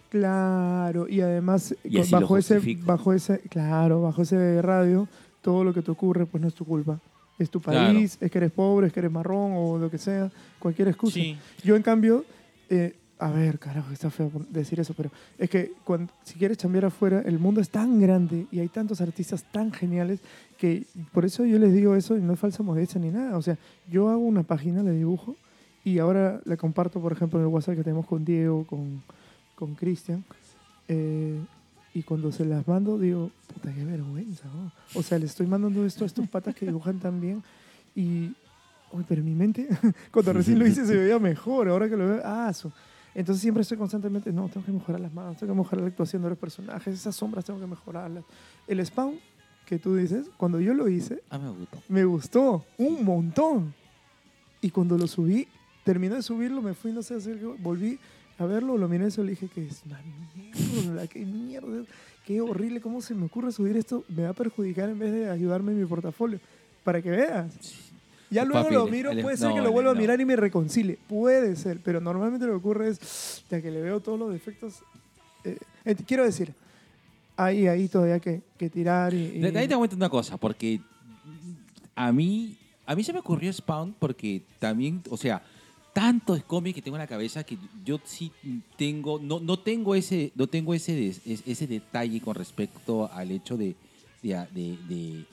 Claro, 0.09 1.07
y 1.09 1.21
además 1.21 1.75
Y 1.83 1.97
bajo 2.11 2.37
ese, 2.37 2.59
bajo 2.83 3.13
ese, 3.13 3.39
claro, 3.49 4.01
bajo 4.03 4.21
ese 4.21 4.61
radio, 4.61 5.07
todo 5.41 5.63
lo 5.63 5.73
que 5.73 5.81
te 5.81 5.89
ocurre, 5.91 6.25
pues 6.25 6.39
no 6.41 6.47
es 6.47 6.53
tu 6.53 6.65
culpa. 6.65 6.99
Es 7.39 7.49
tu 7.49 7.59
Claro. 7.59 7.91
país, 7.93 8.17
es 8.21 8.29
que 8.29 8.37
eres 8.37 8.51
pobre, 8.51 8.87
es 8.87 8.93
que 8.93 8.99
eres 8.99 9.11
marrón 9.11 9.53
o 9.55 9.77
lo 9.79 9.89
que 9.89 9.97
sea, 9.97 10.31
cualquier 10.59 10.89
excusa. 10.89 11.15
Sí. 11.15 11.35
Yo, 11.63 11.75
en 11.75 11.81
cambio, 11.81 12.25
eh, 12.69 12.93
a 13.23 13.31
ver, 13.31 13.57
carajo, 13.57 13.91
está 13.93 14.09
feo 14.09 14.29
decir 14.49 14.81
eso, 14.81 14.93
pero 14.93 15.09
es 15.37 15.49
que 15.49 15.71
cuando, 15.85 16.11
si 16.23 16.33
quieres 16.35 16.57
cambiar 16.57 16.83
afuera, 16.83 17.21
el 17.25 17.39
mundo 17.39 17.61
es 17.61 17.69
tan 17.69 17.99
grande 18.01 18.47
y 18.51 18.59
hay 18.59 18.67
tantos 18.67 18.99
artistas 18.99 19.45
tan 19.49 19.71
geniales 19.71 20.19
que 20.57 20.85
por 21.13 21.23
eso 21.23 21.45
yo 21.45 21.57
les 21.57 21.73
digo 21.73 21.95
eso 21.95 22.17
y 22.17 22.21
no 22.21 22.33
es 22.33 22.39
falsa 22.39 22.63
modestia 22.63 22.99
ni 22.99 23.11
nada. 23.11 23.37
O 23.37 23.41
sea, 23.41 23.57
yo 23.89 24.09
hago 24.09 24.21
una 24.21 24.43
página, 24.43 24.83
le 24.83 24.91
dibujo 24.91 25.37
y 25.85 25.99
ahora 25.99 26.41
la 26.43 26.57
comparto, 26.57 26.99
por 26.99 27.13
ejemplo, 27.13 27.39
en 27.39 27.45
el 27.45 27.51
WhatsApp 27.53 27.77
que 27.77 27.83
tenemos 27.83 28.05
con 28.05 28.25
Diego, 28.25 28.65
con, 28.67 29.01
con 29.55 29.73
Cristian. 29.75 30.25
eh, 30.89 31.39
y 31.95 32.01
cuando 32.01 32.31
se 32.31 32.43
las 32.43 32.67
mando, 32.67 32.97
digo, 32.97 33.29
puta, 33.53 33.71
qué 33.71 33.85
vergüenza. 33.85 34.47
¿no? 34.47 34.71
O 34.99 35.03
sea, 35.03 35.19
le 35.19 35.27
estoy 35.27 35.47
mandando 35.47 35.85
esto 35.85 36.03
a 36.03 36.07
estos 36.07 36.27
patas 36.27 36.55
que 36.55 36.65
dibujan 36.65 36.99
tan 36.99 37.21
bien 37.21 37.43
y, 37.95 38.33
uy, 38.91 39.05
pero 39.07 39.21
en 39.21 39.25
mi 39.27 39.35
mente, 39.35 39.69
cuando 40.11 40.33
recién 40.33 40.59
lo 40.59 40.67
hice 40.67 40.85
se 40.85 40.95
veía 40.97 41.19
mejor, 41.19 41.69
ahora 41.69 41.87
que 41.87 41.95
lo 41.95 42.07
veo, 42.07 42.21
ah, 42.25 42.51
Entonces 43.15 43.41
siempre 43.41 43.61
estoy 43.61 43.77
constantemente, 43.77 44.31
no, 44.33 44.49
tengo 44.49 44.65
que 44.65 44.71
mejorar 44.71 44.99
las 45.01 45.13
manos, 45.13 45.37
tengo 45.37 45.53
que 45.53 45.57
mejorar 45.59 45.81
la 45.81 45.87
actuación 45.89 46.23
de 46.23 46.29
los 46.29 46.37
personajes, 46.37 46.93
esas 46.93 47.15
sombras 47.15 47.45
tengo 47.45 47.59
que 47.59 47.67
mejorarlas. 47.67 48.23
El 48.67 48.83
spawn 48.85 49.15
que 49.65 49.77
tú 49.79 49.95
dices, 49.95 50.27
cuando 50.37 50.59
yo 50.59 50.73
lo 50.73 50.87
hice, 50.89 51.21
Ah, 51.29 51.37
me 51.37 51.49
gustó. 51.49 51.77
me 51.89 52.05
gustó 52.05 52.65
un 52.77 53.05
montón. 53.05 53.73
Y 54.61 54.71
cuando 54.71 54.97
lo 54.97 55.07
subí, 55.07 55.47
terminé 55.83 56.15
de 56.15 56.21
subirlo, 56.23 56.61
me 56.61 56.73
fui, 56.73 56.91
no 56.91 57.03
sé, 57.03 57.17
volví 57.59 57.99
a 58.39 58.45
verlo, 58.45 58.77
lo 58.77 58.87
miré 58.89 59.07
eso 59.07 59.23
le 59.23 59.31
dije 59.31 59.47
que 59.47 59.67
es 59.67 59.83
una 59.85 59.99
mierda, 60.35 61.07
qué 61.07 61.25
mierda, 61.25 61.83
qué 62.25 62.41
horrible, 62.41 62.81
cómo 62.81 63.01
se 63.01 63.13
me 63.13 63.25
ocurre 63.25 63.51
subir 63.51 63.77
esto, 63.77 64.03
me 64.09 64.23
va 64.23 64.29
a 64.29 64.33
perjudicar 64.33 64.89
en 64.89 64.97
vez 64.97 65.11
de 65.11 65.29
ayudarme 65.29 65.71
en 65.73 65.79
mi 65.79 65.85
portafolio. 65.85 66.39
Para 66.83 67.01
que 67.01 67.11
veas. 67.11 67.92
Ya 68.33 68.45
luego 68.45 68.63
Papi, 68.63 68.75
lo 68.75 68.87
miro, 68.87 69.11
el- 69.11 69.21
puede 69.21 69.37
ser 69.37 69.49
no, 69.49 69.55
que 69.55 69.61
lo 69.61 69.67
el- 69.67 69.73
vuelva 69.73 69.91
a 69.91 69.95
mirar 69.95 70.19
y 70.19 70.25
me 70.25 70.35
reconcilie, 70.35 70.97
puede 71.07 71.55
ser, 71.55 71.79
pero 71.83 72.01
normalmente 72.01 72.45
lo 72.45 72.53
que 72.53 72.57
ocurre 72.57 72.89
es, 72.89 73.43
ya 73.49 73.61
que 73.61 73.69
le 73.71 73.81
veo 73.81 73.99
todos 73.99 74.19
los 74.19 74.31
defectos, 74.31 74.75
eh, 75.43 75.57
eh, 75.85 75.95
quiero 76.07 76.23
decir, 76.25 76.53
ahí, 77.37 77.67
ahí 77.67 77.87
todavía 77.87 78.19
que, 78.19 78.41
que 78.57 78.69
tirar 78.69 79.13
y... 79.13 79.17
y- 79.17 79.39
De- 79.39 79.51
de 79.51 79.59
Ahí 79.59 79.67
te 79.67 79.75
cuento 79.75 79.95
una 79.95 80.09
cosa, 80.09 80.37
porque 80.37 80.79
a 81.95 82.11
mí, 82.11 82.57
a 82.85 82.95
mí 82.95 83.03
se 83.03 83.13
me 83.13 83.19
ocurrió 83.19 83.51
Spawn 83.53 83.93
porque 83.99 84.41
también, 84.59 85.01
o 85.09 85.17
sea, 85.17 85.41
tanto 85.93 86.35
es 86.35 86.43
cómic 86.43 86.73
que 86.75 86.81
tengo 86.81 86.97
en 86.97 87.01
la 87.01 87.07
cabeza 87.07 87.43
que 87.43 87.57
yo 87.85 87.99
sí 88.03 88.31
tengo, 88.77 89.19
no, 89.19 89.39
no 89.39 89.59
tengo 89.59 89.93
ese, 89.95 90.31
no 90.35 90.47
tengo 90.47 90.73
ese, 90.73 90.95
des- 90.95 91.21
ese 91.25 91.67
detalle 91.67 92.19
con 92.19 92.33
respecto 92.35 93.11
al 93.13 93.29
hecho 93.31 93.57
de, 93.57 93.75
de, 94.23 94.29
de, 94.53 94.77
de- 94.89 95.25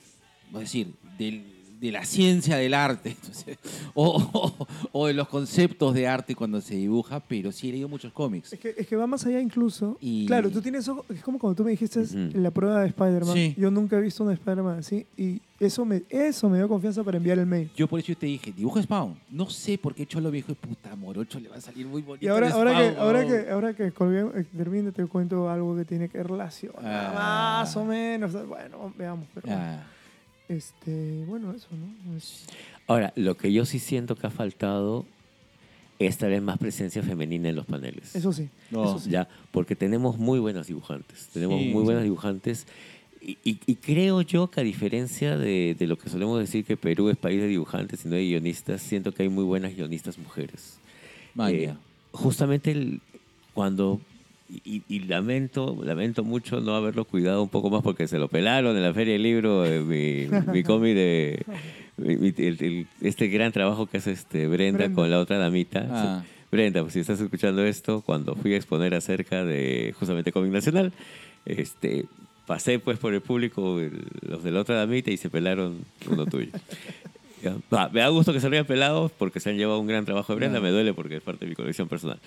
a 0.53 0.59
decir, 0.59 0.93
del- 1.17 1.43
de 1.81 1.91
la 1.91 2.05
ciencia 2.05 2.57
del 2.57 2.75
arte, 2.75 3.09
entonces, 3.09 3.57
o, 3.95 4.21
o- 4.33 4.67
o 4.91 5.07
de 5.07 5.13
los 5.15 5.27
conceptos 5.27 5.93
de 5.95 6.07
arte 6.07 6.35
cuando 6.35 6.61
se 6.61 6.75
dibuja, 6.75 7.19
pero 7.19 7.51
sí 7.51 7.69
he 7.69 7.71
leído 7.71 7.89
muchos 7.89 8.13
cómics. 8.13 8.53
Es 8.53 8.59
que, 8.59 8.75
es 8.77 8.87
que 8.87 8.95
va 8.95 9.07
más 9.07 9.25
allá 9.25 9.41
incluso. 9.41 9.97
Y- 9.99 10.27
Claro, 10.27 10.51
tú 10.51 10.61
tienes 10.61 10.87
ojo- 10.87 11.03
es 11.09 11.21
como 11.23 11.39
cuando 11.39 11.55
tú 11.55 11.63
me 11.63 11.71
dijiste 11.71 12.01
Ujú. 12.01 12.29
la 12.39 12.51
prueba 12.51 12.81
de 12.81 12.87
Spider-Man. 12.89 13.33
Sí. 13.33 13.55
Yo 13.57 13.71
nunca 13.71 13.97
he 13.97 14.01
visto 14.01 14.23
una 14.23 14.33
Spider-Man 14.33 14.77
así 14.77 15.07
y 15.17 15.41
eso 15.59 15.83
me, 15.83 16.03
eso 16.09 16.49
me 16.49 16.57
dio 16.59 16.67
confianza 16.67 17.03
para 17.03 17.17
enviar 17.17 17.39
el 17.39 17.45
mail. 17.47 17.71
Yo 17.75 17.87
por 17.87 17.99
eso 17.99 18.13
te 18.15 18.27
dije, 18.27 18.51
dibuja 18.51 18.81
Spawn. 18.83 19.15
No 19.31 19.49
sé 19.49 19.77
por 19.79 19.95
qué 19.95 20.05
Cholo 20.05 20.29
viejo 20.29 20.51
y 20.51 20.55
puta 20.55 20.95
Morocho 20.95 21.39
le 21.39 21.49
va 21.49 21.55
a 21.55 21.61
salir 21.61 21.87
muy 21.87 22.03
bonito. 22.03 22.23
Y 22.23 22.29
ahora, 22.29 22.49
ahora, 22.51 22.77
que, 22.77 22.97
ahora, 22.99 23.25
que, 23.27 23.49
ahora 23.49 23.73
que 23.73 23.91
colgué- 23.91 24.31
eh, 24.39 24.45
termine, 24.55 24.91
te 24.91 25.03
cuento 25.07 25.49
algo 25.49 25.75
que 25.75 25.85
tiene 25.85 26.09
que 26.09 26.21
relacionar. 26.21 26.79
Ah. 26.85 27.59
Más 27.63 27.75
o 27.75 27.83
menos. 27.85 28.33
Bueno, 28.47 28.93
veamos. 28.97 29.25
Pero, 29.33 29.47
Ah, 29.49 29.83
este, 30.55 31.23
bueno, 31.27 31.53
eso, 31.53 31.67
¿no? 31.71 32.17
Es- 32.17 32.45
Ahora, 32.87 33.13
lo 33.15 33.37
que 33.37 33.51
yo 33.53 33.65
sí 33.65 33.79
siento 33.79 34.15
que 34.15 34.27
ha 34.27 34.31
faltado 34.31 35.05
es 35.99 36.17
tal 36.17 36.31
vez 36.31 36.41
más 36.41 36.57
presencia 36.57 37.03
femenina 37.03 37.49
en 37.49 37.55
los 37.55 37.65
paneles. 37.65 38.15
eso 38.15 38.33
sí. 38.33 38.49
No. 38.71 38.83
Eso 38.85 38.99
sí. 38.99 39.09
Ya, 39.11 39.27
porque 39.51 39.75
tenemos 39.75 40.17
muy 40.17 40.39
buenas 40.39 40.67
dibujantes. 40.67 41.27
Tenemos 41.33 41.59
Sí, 41.59 41.65
muy 41.69 41.81
sí. 41.81 41.85
buenas 41.85 42.03
dibujantes. 42.03 42.65
Y, 43.21 43.37
y- 43.43 43.59
y 43.67 43.75
creo 43.75 44.21
yo 44.21 44.49
que 44.49 44.61
a 44.61 44.63
diferencia 44.63 45.37
de, 45.37 45.75
de 45.77 45.87
lo 45.87 45.95
que 45.97 46.09
solemos 46.09 46.39
decir 46.39 46.65
que 46.65 46.75
Perú 46.75 47.09
es 47.09 47.17
país 47.17 47.39
de 47.39 47.47
dibujantes 47.47 48.03
y 48.03 48.07
no 48.09 48.15
de 48.15 48.23
guionistas, 48.25 48.81
siento 48.81 49.11
que 49.13 49.23
hay 49.23 49.29
muy 49.29 49.43
buenas 49.43 49.75
guionistas 49.75 50.17
mujeres. 50.17 50.77
maña. 51.35 51.55
Eh, 51.57 51.73
justamente 52.13 52.71
el- 52.71 52.99
cuando 53.53 54.01
y, 54.65 54.83
y 54.89 54.99
lamento 55.01 55.77
lamento 55.83 56.23
mucho 56.23 56.59
no 56.61 56.75
haberlo 56.75 57.05
cuidado 57.05 57.41
un 57.41 57.49
poco 57.49 57.69
más 57.69 57.81
porque 57.83 58.07
se 58.07 58.17
lo 58.17 58.27
pelaron 58.27 58.75
en 58.75 58.83
la 58.83 58.93
feria 58.93 59.13
del 59.13 59.23
libro 59.23 59.65
eh, 59.65 59.79
mi, 59.79 60.27
mi 60.51 60.63
cómic 60.63 60.93
de 60.95 61.43
mi- 61.97 62.17
mi- 62.17 62.33
el- 62.37 62.57
el- 62.63 62.87
este 63.01 63.27
gran 63.27 63.51
trabajo 63.51 63.85
que 63.87 63.97
hace 63.97 64.11
este 64.11 64.47
Brenda, 64.47 64.79
Brenda. 64.79 64.95
con 64.95 65.09
la 65.09 65.19
otra 65.19 65.37
damita 65.37 65.87
Ah. 65.89 66.23
Brenda 66.51 66.81
pues 66.81 66.93
si 66.93 66.99
estás 66.99 67.19
escuchando 67.21 67.63
esto 67.63 68.01
cuando 68.05 68.35
fui 68.35 68.53
a 68.53 68.57
exponer 68.57 68.93
acerca 68.93 69.45
de 69.45 69.93
justamente 69.97 70.31
cómic 70.33 70.51
nacional 70.51 70.91
este 71.45 72.05
pasé 72.45 72.79
pues 72.79 72.97
por 72.99 73.13
el 73.13 73.21
público 73.21 73.79
el- 73.79 74.03
los 74.21 74.43
de 74.43 74.51
la 74.51 74.59
otra 74.61 74.75
damita 74.75 75.11
y 75.11 75.17
se 75.17 75.29
pelaron 75.29 75.77
uno 76.09 76.25
tuyo. 76.25 76.49
Va, 77.73 77.89
me 77.89 78.01
da 78.01 78.09
gusto 78.09 78.33
que 78.33 78.39
se 78.39 78.49
rían 78.49 78.65
pelados 78.65 79.11
porque 79.17 79.39
se 79.39 79.49
han 79.49 79.57
llevado 79.57 79.79
un 79.79 79.87
gran 79.87 80.05
trabajo 80.05 80.31
de 80.33 80.37
Brenda. 80.37 80.59
Ya. 80.59 80.63
Me 80.63 80.69
duele 80.69 80.93
porque 80.93 81.15
es 81.15 81.23
parte 81.23 81.45
de 81.45 81.49
mi 81.49 81.55
colección 81.55 81.87
personal. 81.87 82.19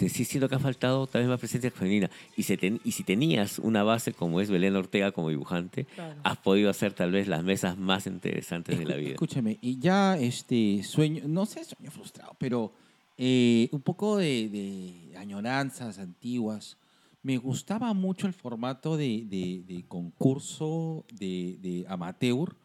Este, 0.00 0.08
sí 0.08 0.24
siento 0.24 0.48
que 0.48 0.54
ha 0.54 0.58
faltado 0.58 1.06
también 1.06 1.28
más 1.28 1.38
presencia 1.38 1.70
femenina. 1.70 2.10
Y, 2.36 2.44
se 2.44 2.56
ten- 2.56 2.80
y 2.84 2.92
si 2.92 3.02
tenías 3.04 3.58
una 3.58 3.82
base 3.82 4.12
como 4.14 4.40
es 4.40 4.48
Belén 4.50 4.74
Ortega 4.76 5.12
como 5.12 5.28
dibujante, 5.28 5.84
Claro. 5.94 6.18
has 6.24 6.38
podido 6.38 6.70
hacer 6.70 6.94
tal 6.94 7.10
vez 7.12 7.28
las 7.28 7.42
mesas 7.44 7.76
más 7.76 8.06
interesantes 8.06 8.78
de 8.78 8.86
la 8.86 8.96
vida. 8.96 9.10
Escúchame, 9.12 9.58
y 9.60 9.78
ya 9.78 10.16
este 10.16 10.82
sueño, 10.84 11.24
no 11.26 11.44
sé, 11.44 11.64
sueño 11.64 11.90
frustrado, 11.90 12.34
pero 12.38 12.72
eh, 13.18 13.68
un 13.72 13.82
poco 13.82 14.16
de, 14.16 14.48
de 14.48 15.16
añoranzas 15.18 15.98
antiguas. 15.98 16.78
Me 17.22 17.36
gustaba 17.36 17.92
mucho 17.92 18.26
el 18.26 18.32
formato 18.32 18.96
de, 18.96 19.24
de- 19.26 19.62
de 19.68 19.84
concurso 19.86 21.04
de, 21.12 21.58
de 21.60 21.84
amateur 21.86 22.56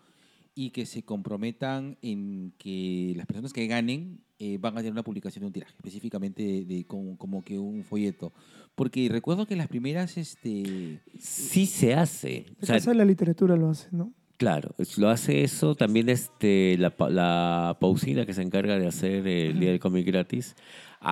y 0.55 0.69
que 0.69 0.85
se 0.85 1.03
comprometan 1.03 1.97
en 2.01 2.53
que 2.57 3.13
las 3.17 3.25
personas 3.25 3.51
que 3.51 3.67
ganen 3.67 4.21
eh, 4.39 4.57
van 4.57 4.73
a 4.73 4.77
tener 4.77 4.93
una 4.93 5.03
publicación 5.03 5.41
de 5.41 5.47
un 5.47 5.53
tiraje, 5.53 5.73
específicamente 5.75 6.41
de, 6.41 6.65
de 6.65 6.85
como, 6.85 7.17
como 7.17 7.43
que 7.43 7.59
un 7.59 7.83
folleto. 7.83 8.33
Porque 8.73 9.07
recuerdo 9.11 9.45
que 9.45 9.55
las 9.55 9.67
primeras, 9.67 10.17
este, 10.17 11.01
Sí 11.19 11.65
se 11.65 11.93
hace. 11.93 12.45
O 12.61 12.65
La 12.65 12.79
sea, 12.79 12.93
la 12.93 13.05
Literatura 13.05 13.55
lo 13.55 13.69
hace, 13.69 13.89
¿no? 13.91 14.13
Claro, 14.37 14.75
lo 14.97 15.09
hace 15.09 15.43
eso. 15.43 15.75
También 15.75 16.09
este, 16.09 16.77
la, 16.77 16.93
la 17.09 17.77
Pausina, 17.79 18.25
que 18.25 18.33
se 18.33 18.41
encarga 18.41 18.77
de 18.77 18.87
hacer 18.87 19.25
el 19.27 19.59
Día 19.59 19.71
del 19.71 19.79
Cómic 19.79 20.05
gratis, 20.05 20.55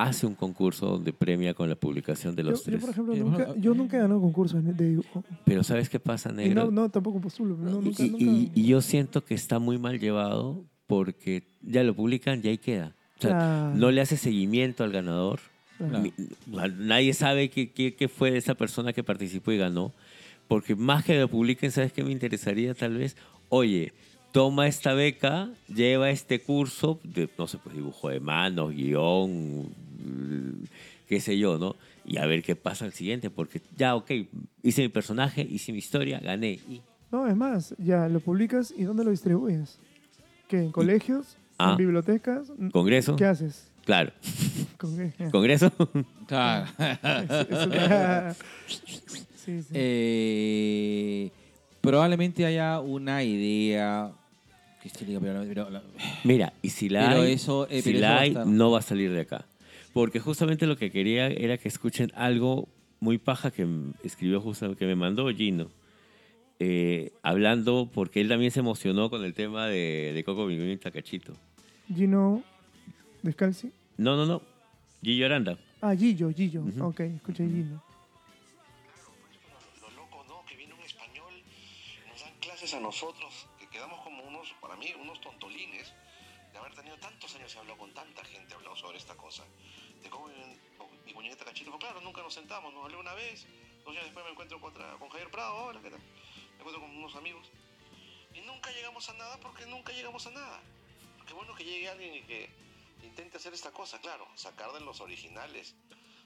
hace 0.02 0.26
un 0.26 0.34
concurso 0.36 0.88
donde 0.88 1.14
premia 1.14 1.54
con 1.54 1.70
la 1.70 1.76
publicación 1.76 2.36
de 2.36 2.44
Yo, 2.44 2.50
los 2.50 2.60
yo, 2.60 2.66
tres. 2.72 2.82
por 2.82 2.90
ejemplo, 2.90 3.14
Eh, 3.14 3.20
nunca, 3.20 3.56
yo 3.58 3.74
nunca 3.76 3.98
he 3.98 4.00
ganado 4.02 4.20
concursos 4.22 4.64
de 4.64 4.74
de 4.74 4.90
dibujo. 4.90 5.24
Pero 5.46 5.64
¿sabes 5.64 5.88
qué 5.90 6.00
pasa, 6.00 6.32
Y 6.32 6.36
negro? 6.36 6.66
no, 6.66 6.72
no, 6.72 6.90
tampoco 6.90 7.22
postulo. 7.22 7.56
No, 7.58 7.80
Y- 7.80 7.84
nunca, 7.86 8.04
y, 8.04 8.10
nunca. 8.10 8.24
y- 8.26 8.52
y 8.56 8.68
yo 8.68 8.82
siento 8.82 9.24
que 9.24 9.36
está 9.36 9.60
muy 9.60 9.78
mal 9.78 10.00
llevado 10.00 10.64
porque 10.88 11.44
ya 11.62 11.84
lo 11.84 11.94
publican 11.96 12.42
y 12.44 12.48
ahí 12.48 12.58
queda. 12.58 12.96
O 13.20 13.22
sea, 13.22 13.32
Claro. 13.32 13.76
no 13.76 13.92
le 13.92 14.02
hace 14.02 14.18
seguimiento 14.18 14.84
al 14.84 14.92
ganador. 14.92 15.40
Claro. 15.78 16.04
Nadie 16.78 17.14
sabe 17.14 17.50
qué, 17.50 17.72
qué- 17.72 17.96
qué 17.96 18.08
fue 18.08 18.32
de 18.32 18.38
esa 18.38 18.56
persona 18.56 18.94
que 18.94 19.04
participó 19.04 19.52
y 19.52 19.58
ganó. 19.58 19.92
Porque 20.48 20.76
más 20.76 21.04
que 21.06 21.20
lo 21.20 21.28
publiquen, 21.28 21.72
¿sabes 21.72 21.94
qué 21.94 22.04
me 22.04 22.12
interesaría 22.12 22.74
tal 22.74 22.96
vez? 22.98 23.16
Oye, 23.50 23.94
toma 24.32 24.68
esta 24.68 24.94
beca, 24.94 25.50
lleva 25.74 26.10
este 26.10 26.42
curso 26.42 27.00
de, 27.04 27.30
no 27.38 27.48
sé, 27.48 27.58
pues 27.64 27.76
dibujo 27.76 28.10
de 28.10 28.20
manos, 28.20 28.74
guion, 28.74 29.68
qué 31.08 31.20
sé 31.20 31.38
yo, 31.38 31.58
¿no? 31.58 31.76
Y 32.06 32.18
a 32.18 32.26
ver 32.26 32.44
qué 32.44 32.56
pasa 32.56 32.86
al 32.86 32.94
siguiente. 32.94 33.30
Porque 33.30 33.62
ya, 33.78 33.96
ok, 33.96 34.12
hice 34.64 34.82
mi 34.82 34.90
personaje, 34.90 35.46
hice 35.50 35.72
mi 35.72 35.78
historia, 35.80 36.20
gané. 36.20 36.60
Y 36.70 36.82
No, 37.12 37.28
es 37.28 37.36
más, 37.36 37.76
ya 37.78 38.08
lo 38.10 38.20
publicas 38.20 38.74
y 38.78 38.84
¿dónde 38.84 39.04
lo 39.04 39.12
distribuyes? 39.12 39.78
¿Qué? 40.48 40.58
¿En 40.60 40.72
colegios? 40.72 41.38
Ah. 41.58 41.72
¿En 41.72 41.78
bibliotecas? 41.78 42.52
¿Congreso? 42.72 43.16
¿Qué 43.16 43.26
haces? 43.26 43.68
Claro. 43.86 44.12
¿Congreso? 45.32 45.72
claro. 46.28 46.66
Sí, 49.46 49.62
sí. 49.62 49.74
Eh, 49.74 51.30
probablemente 51.82 52.46
haya 52.46 52.80
una 52.80 53.24
idea 53.26 54.10
Mira, 56.24 56.54
y 56.62 56.70
si 56.70 56.90
la 56.90 57.10
Pero 57.10 57.22
hay, 57.24 57.34
eso- 57.34 57.68
eh, 57.70 57.82
si 57.82 57.90
pero 57.94 57.98
eso 58.00 58.08
la 58.08 58.20
hay, 58.20 58.30
estar. 58.30 58.48
no 58.48 58.72
va 58.72 58.80
a 58.80 58.82
salir 58.82 59.12
de 59.12 59.22
acá. 59.22 59.46
Porque 59.94 60.20
justamente 60.20 60.66
lo 60.66 60.76
que 60.76 60.92
quería 60.92 61.28
era 61.28 61.58
que 61.58 61.68
escuchen 61.68 62.12
algo 62.16 62.68
muy 63.00 63.18
paja 63.18 63.52
que 63.52 63.68
escribió 64.04 64.42
justo, 64.42 64.76
que 64.76 64.86
me 64.86 64.96
mandó 64.96 65.30
Gino. 65.30 65.70
Eh, 66.60 67.12
hablando, 67.22 67.90
porque 67.94 68.22
él 68.22 68.30
también 68.30 68.52
se 68.52 68.62
emocionó 68.62 69.10
con 69.10 69.24
el 69.24 69.34
tema 69.34 69.68
de, 69.68 70.12
de 70.14 70.24
Coco 70.24 70.46
Bingüín 70.46 70.72
y 70.72 70.78
Takachito. 70.78 71.34
Gino 71.94 72.44
Descalzi. 73.22 73.72
No, 73.98 74.16
no, 74.16 74.26
no. 74.26 74.42
Gillo 75.02 75.26
Aranda. 75.26 75.58
Ah, 75.82 75.96
Gillo, 75.96 76.32
Gillo. 76.32 76.62
Ujú. 76.62 76.86
Ok, 76.86 77.02
escuché 77.02 77.46
Gino. 77.46 77.84
lo 79.82 79.90
loco, 79.92 80.24
¿no? 80.28 80.46
Que 80.48 80.56
viene 80.56 80.74
un 80.74 80.80
español, 80.82 81.34
nos 82.10 82.22
dan 82.22 82.34
clases 82.40 82.74
a 82.74 82.80
nosotros, 82.80 83.48
que 83.60 83.68
quedamos 83.68 84.00
como 84.02 84.24
unos, 84.24 84.54
para 84.62 84.76
mí, 84.78 84.88
unos 85.02 85.20
tontolines, 85.20 85.94
de 86.54 86.58
haber 86.58 86.74
tenido 86.74 86.96
tantos 86.98 87.36
años 87.36 87.54
y 87.54 87.58
hablado 87.60 87.78
con 87.78 87.94
tanta 87.94 88.24
gente 88.24 88.54
hablando 88.54 88.78
sobre 88.78 88.98
esta 88.98 89.16
cosa. 89.16 89.44
Cómo 90.14 90.28
viven 90.28 90.60
y 91.08 91.14
Muñeca 91.14 91.44
Cachito, 91.44 91.76
claro, 91.80 92.00
nunca 92.02 92.22
nos 92.22 92.34
sentamos, 92.34 92.72
nos 92.72 92.86
hablé 92.86 92.98
una 92.98 93.14
vez, 93.16 93.48
dos 93.84 93.90
años 93.90 94.06
después 94.06 94.24
me 94.24 94.32
encuentro 94.32 94.62
contra, 94.62 94.94
con 95.00 95.10
Javier 95.10 95.32
Prado, 95.32 95.56
hola, 95.56 95.82
¿qué 95.82 95.90
tal? 95.90 96.00
Me 96.00 96.60
encuentro 96.60 96.82
con 96.82 96.96
unos 96.96 97.16
amigos. 97.16 97.50
Y 98.34 98.42
nunca 98.42 98.72
llegamos 98.72 99.10
a 99.10 99.14
nada 99.14 99.38
porque 99.40 99.66
nunca 99.66 99.92
llegamos 99.92 100.26
a 100.28 100.32
nada. 100.32 100.62
Qué 101.28 101.34
bueno 101.34 101.56
que 101.56 101.64
llegue 101.66 101.90
alguien 101.90 102.14
y 102.14 102.22
que 102.22 102.50
intente 103.04 103.38
hacer 103.38 103.54
esta 103.54 103.72
cosa, 103.72 104.00
claro, 104.02 104.28
sacar 104.36 104.72
de 104.72 104.82
los 104.82 105.02
originales 105.02 105.76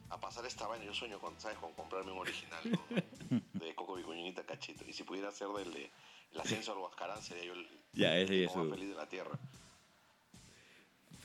a 0.10 0.20
pasar 0.20 0.46
esta 0.46 0.68
vaina. 0.68 0.86
Yo 0.86 0.94
sueño 0.94 1.20
con, 1.20 1.40
¿sabes? 1.40 1.58
Con 1.58 1.74
comprarme 1.74 2.12
un 2.12 2.20
original 2.20 2.62
¿no? 2.66 2.80
de 3.54 3.76
Coco 3.76 3.96
Vicuñita 3.96 4.46
Cachito. 4.46 4.86
Y 4.86 4.94
si 4.94 5.04
pudiera 5.04 5.30
hacer 5.30 5.48
del 5.48 5.74
de 5.74 5.92
el 6.34 6.42
ascenso 6.42 6.74
al 6.74 6.80
Huascarán, 6.80 7.22
sería 7.24 7.46
yo 7.46 7.54
el, 7.54 7.68
Ya, 7.94 8.18
ese 8.18 8.44
el 8.44 8.50
más 8.50 8.70
feliz 8.70 8.90
de 8.90 8.96
la 8.96 9.08
tierra. 9.08 9.40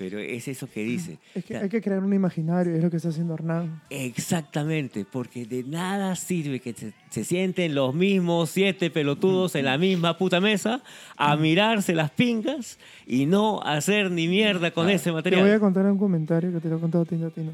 Pero 0.02 0.18
es 0.18 0.48
eso 0.48 0.68
que 0.68 0.82
dice. 0.82 1.18
Es 1.32 1.44
que 1.44 1.56
hay 1.56 1.68
que 1.68 1.80
crear 1.80 2.02
un 2.02 2.12
imaginario, 2.12 2.74
es 2.74 2.82
lo 2.82 2.90
que 2.90 2.96
está 2.96 3.10
haciendo 3.10 3.34
Hernán. 3.34 3.82
Exactamente, 3.88 5.04
porque 5.04 5.46
de 5.46 5.62
nada 5.62 6.16
sirve 6.16 6.58
que 6.58 6.72
se, 6.72 6.92
se 7.08 7.22
sienten 7.22 7.72
los 7.76 7.94
mismos 7.94 8.50
siete 8.50 8.90
pelotudos 8.90 9.54
en 9.54 9.66
la 9.66 9.78
misma 9.78 10.18
puta 10.18 10.40
mesa 10.40 10.82
a 11.16 11.36
mirarse 11.36 11.94
las 11.94 12.10
pingas 12.10 12.80
y 13.06 13.26
no 13.26 13.62
hacer 13.62 14.10
ni 14.10 14.26
mierda 14.26 14.72
con 14.72 14.90
ese 14.90 15.04
Te 15.04 15.10
voy 15.12 15.20
a 15.20 15.22
material. 15.22 15.60
contar 15.60 15.86
un 15.86 15.98
comentario 15.98 16.50
que 16.52 16.58
te 16.58 16.68
lo 16.68 16.78
he 16.78 16.80
contado 16.80 17.04
Tino 17.04 17.30
Tino. 17.30 17.52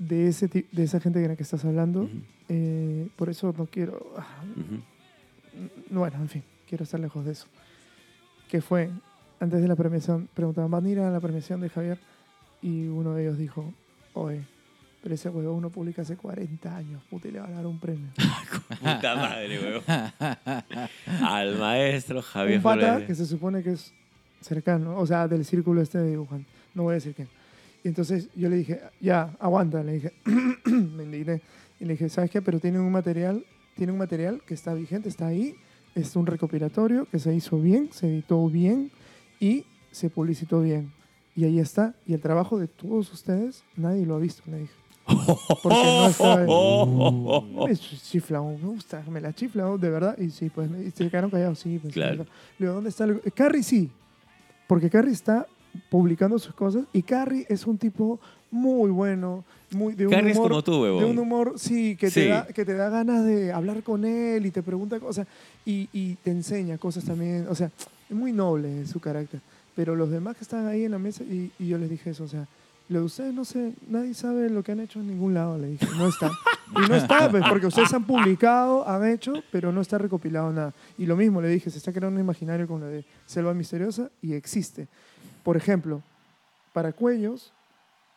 De, 0.00 0.26
ese, 0.26 0.48
de 0.48 0.82
esa 0.82 0.98
gente 0.98 1.20
de 1.20 1.28
la 1.28 1.36
que 1.36 1.44
estás 1.44 1.64
hablando. 1.64 2.10
Eh, 2.48 3.06
por 3.14 3.28
eso 3.30 3.54
no 3.56 3.66
quiero... 3.66 4.14
ah. 4.18 4.42
Bueno, 5.90 6.16
en 6.20 6.28
fin, 6.28 6.42
quiero 6.68 6.82
estar 6.82 6.98
lejos 6.98 7.24
de 7.24 7.32
eso. 7.32 7.46
Que 8.48 8.60
fue, 8.60 8.90
antes 9.40 9.60
de 9.60 9.68
la 9.68 9.76
premiación, 9.76 10.28
preguntaban, 10.34 10.70
¿van 10.70 10.84
a 10.84 10.88
ir 10.88 11.00
a 11.00 11.10
la 11.10 11.20
premiación 11.20 11.60
de 11.60 11.68
Javier? 11.68 11.98
Y 12.62 12.88
uno 12.88 13.14
de 13.14 13.24
ellos 13.24 13.38
dijo, 13.38 13.72
oye, 14.14 14.42
pero 15.02 15.14
ese 15.14 15.28
huevón 15.28 15.56
uno 15.56 15.70
publica 15.70 16.02
hace 16.02 16.16
40 16.16 16.76
años, 16.76 17.02
puta, 17.08 17.28
y 17.28 17.32
le 17.32 17.40
van 17.40 17.52
a 17.52 17.56
dar 17.56 17.66
un 17.66 17.78
premio. 17.78 18.08
Puta 18.68 19.14
madre, 19.14 19.60
weón. 19.60 19.82
Al 21.22 21.56
maestro 21.58 22.22
Javier 22.22 22.56
un 22.56 22.62
pata 22.64 22.80
Flores. 22.80 23.06
que 23.06 23.14
se 23.14 23.26
supone 23.26 23.62
que 23.62 23.72
es 23.72 23.92
cercano, 24.40 24.98
o 24.98 25.06
sea, 25.06 25.28
del 25.28 25.44
círculo 25.44 25.80
este 25.80 25.98
de 25.98 26.10
dibujante. 26.10 26.48
No 26.74 26.84
voy 26.84 26.92
a 26.92 26.94
decir 26.94 27.14
quién. 27.14 27.28
Y 27.84 27.88
entonces 27.88 28.28
yo 28.34 28.48
le 28.48 28.56
dije, 28.56 28.80
ya, 29.00 29.30
aguanta, 29.38 29.82
le 29.84 29.92
dije, 29.92 30.12
me 30.64 31.04
indigné. 31.04 31.40
Y 31.78 31.84
le 31.84 31.92
dije, 31.92 32.08
¿sabes 32.08 32.30
qué? 32.30 32.42
Pero 32.42 32.58
tiene 32.58 32.80
un 32.80 32.90
material, 32.90 33.44
tiene 33.76 33.92
un 33.92 33.98
material 33.98 34.42
que 34.44 34.54
está 34.54 34.74
vigente, 34.74 35.08
está 35.08 35.28
ahí, 35.28 35.54
es 35.94 36.16
un 36.16 36.26
recopilatorio 36.26 37.06
que 37.06 37.20
se 37.20 37.32
hizo 37.32 37.60
bien, 37.60 37.90
se 37.92 38.08
editó 38.08 38.48
bien 38.48 38.90
y 39.40 39.64
se 39.90 40.10
publicitó 40.10 40.60
bien. 40.60 40.92
Y 41.34 41.44
ahí 41.44 41.58
está. 41.58 41.94
Y 42.06 42.14
el 42.14 42.20
trabajo 42.20 42.58
de 42.58 42.66
todos 42.68 43.12
ustedes, 43.12 43.62
nadie 43.76 44.06
lo 44.06 44.16
ha 44.16 44.18
visto, 44.18 44.42
le 44.46 44.60
dije. 44.60 44.72
Porque 45.62 45.78
no 45.84 46.06
está... 46.08 46.36
Me 47.66 47.76
chifla, 47.76 48.40
me 48.42 48.56
gusta, 48.56 49.04
me 49.08 49.20
la 49.20 49.32
chifla, 49.32 49.64
de 49.76 49.90
verdad. 49.90 50.16
Y 50.18 50.30
sí, 50.30 50.50
pues, 50.50 50.68
y 50.84 50.90
se 50.90 51.08
quedaron 51.10 51.30
callados, 51.30 51.58
sí. 51.58 51.78
Pues, 51.80 51.94
Claro. 51.94 52.24
Le 52.58 52.66
digo, 52.66 52.72
¿dónde 52.74 52.90
está? 52.90 53.04
el- 53.04 53.20
Carrie 53.34 53.62
sí, 53.62 53.90
porque 54.66 54.90
Carrie 54.90 55.12
está 55.12 55.46
publicando 55.90 56.38
sus 56.38 56.54
cosas 56.54 56.84
y 56.92 57.02
Carrie 57.02 57.44
es 57.48 57.66
un 57.66 57.76
tipo 57.76 58.18
muy 58.50 58.90
bueno, 58.90 59.44
muy 59.72 59.94
de 59.94 60.06
un 60.06 60.12
Carrie 60.12 60.30
es 60.30 60.38
humor, 60.38 60.48
como 60.50 60.62
tú, 60.64 60.84
de 60.84 61.04
un 61.04 61.18
humor, 61.18 61.54
sí, 61.56 61.96
que 61.96 62.08
Sí. 62.10 62.20
te 62.20 62.28
da 62.28 62.46
que 62.46 62.64
te 62.64 62.74
da 62.74 62.88
ganas 62.88 63.24
de 63.26 63.52
hablar 63.52 63.82
con 63.82 64.04
él 64.06 64.46
y 64.46 64.50
te 64.50 64.62
pregunta 64.62 64.98
cosas 65.00 65.26
y, 65.66 65.88
y 65.92 66.14
te 66.16 66.30
enseña 66.30 66.78
cosas 66.78 67.04
también, 67.04 67.46
o 67.50 67.54
sea, 67.54 67.70
muy 68.10 68.32
noble 68.32 68.86
su 68.86 69.00
carácter. 69.00 69.40
Pero 69.74 69.94
los 69.94 70.10
demás 70.10 70.36
que 70.36 70.42
están 70.42 70.66
ahí 70.66 70.84
en 70.84 70.92
la 70.92 70.98
mesa 70.98 71.22
y, 71.24 71.52
y 71.58 71.68
yo 71.68 71.78
les 71.78 71.90
dije 71.90 72.10
eso, 72.10 72.24
o 72.24 72.28
sea, 72.28 72.46
lo 72.88 73.00
de 73.00 73.04
ustedes 73.04 73.34
no 73.34 73.44
sé, 73.44 73.74
nadie 73.88 74.14
sabe 74.14 74.48
lo 74.48 74.62
que 74.62 74.72
han 74.72 74.80
hecho 74.80 75.00
en 75.00 75.08
ningún 75.08 75.34
lado, 75.34 75.58
le 75.58 75.68
dije, 75.68 75.86
no 75.98 76.08
está. 76.08 76.30
Y 76.70 76.88
no 76.88 76.94
está, 76.94 77.30
pues, 77.30 77.44
porque 77.48 77.66
ustedes 77.66 77.92
han 77.92 78.04
publicado, 78.04 78.88
han 78.88 79.06
hecho, 79.08 79.34
pero 79.50 79.72
no 79.72 79.80
está 79.80 79.98
recopilado 79.98 80.52
nada. 80.52 80.72
Y 80.98 81.06
lo 81.06 81.16
mismo 81.16 81.40
le 81.40 81.48
dije, 81.48 81.70
se 81.70 81.78
está 81.78 81.92
creando 81.92 82.18
un 82.18 82.24
imaginario 82.24 82.66
con 82.66 82.80
lo 82.80 82.86
de 82.86 83.04
Selva 83.24 83.54
Misteriosa 83.54 84.10
y 84.22 84.34
existe. 84.34 84.88
Por 85.42 85.56
ejemplo, 85.56 86.02
para 86.72 86.92
Cuellos 86.92 87.52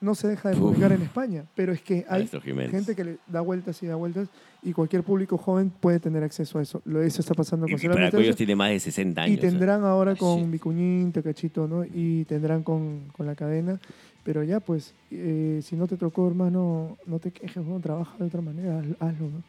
no 0.02 0.16
se 0.16 0.28
deja 0.30 0.50
de 0.50 0.56
Uf. 0.56 0.62
publicar 0.62 0.92
en 0.94 1.02
España, 1.02 1.44
pero 1.56 1.74
es 1.74 1.82
que 1.82 2.06
hay 2.10 2.26
gente 2.72 2.96
que 2.96 3.04
le 3.04 3.18
da 3.28 3.42
vueltas 3.42 3.82
y 3.84 3.88
da 3.88 3.96
vueltas 3.96 4.30
y 4.64 4.72
cualquier 4.74 5.04
público 5.04 5.38
joven 5.38 5.70
puede 5.70 6.00
tener 6.00 6.24
acceso 6.24 6.58
a 6.60 6.62
eso. 6.62 6.82
Lo 6.86 7.02
eso 7.02 7.22
está 7.22 7.34
pasando 7.34 7.68
Y, 7.68 7.72
con 7.72 7.80
y 7.80 7.82
para 7.84 7.90
Misteriosa. 7.96 8.18
Cuellos 8.18 8.36
tiene 8.38 8.56
más 8.56 8.70
de 8.70 8.80
60 8.80 9.22
años. 9.22 9.38
Y 9.38 9.42
tendrán 9.42 9.84
ahora 9.84 10.16
con. 10.16 10.50
Vicuñín, 10.52 11.12
Tecachito, 11.12 11.68
¿no? 11.68 11.84
Y 11.86 12.26
tendrán 12.26 12.64
con, 12.64 13.06
con 13.16 13.26
la 13.26 13.36
cadena. 13.36 13.80
Pero 14.24 14.44
ya, 14.44 14.60
pues, 14.60 14.94
eh, 15.12 15.60
si 15.64 15.76
no 15.76 15.88
te 15.88 15.98
tocó, 15.98 16.28
hermano, 16.28 16.98
no 17.06 17.20
te 17.20 17.32
quejes, 17.32 17.66
¿no? 17.66 17.80
trabaja 17.80 18.16
de 18.18 18.26
otra 18.26 18.42
manera, 18.42 18.80
haz- 18.80 18.96
hazlo, 19.00 19.26
¿no? 19.30 19.44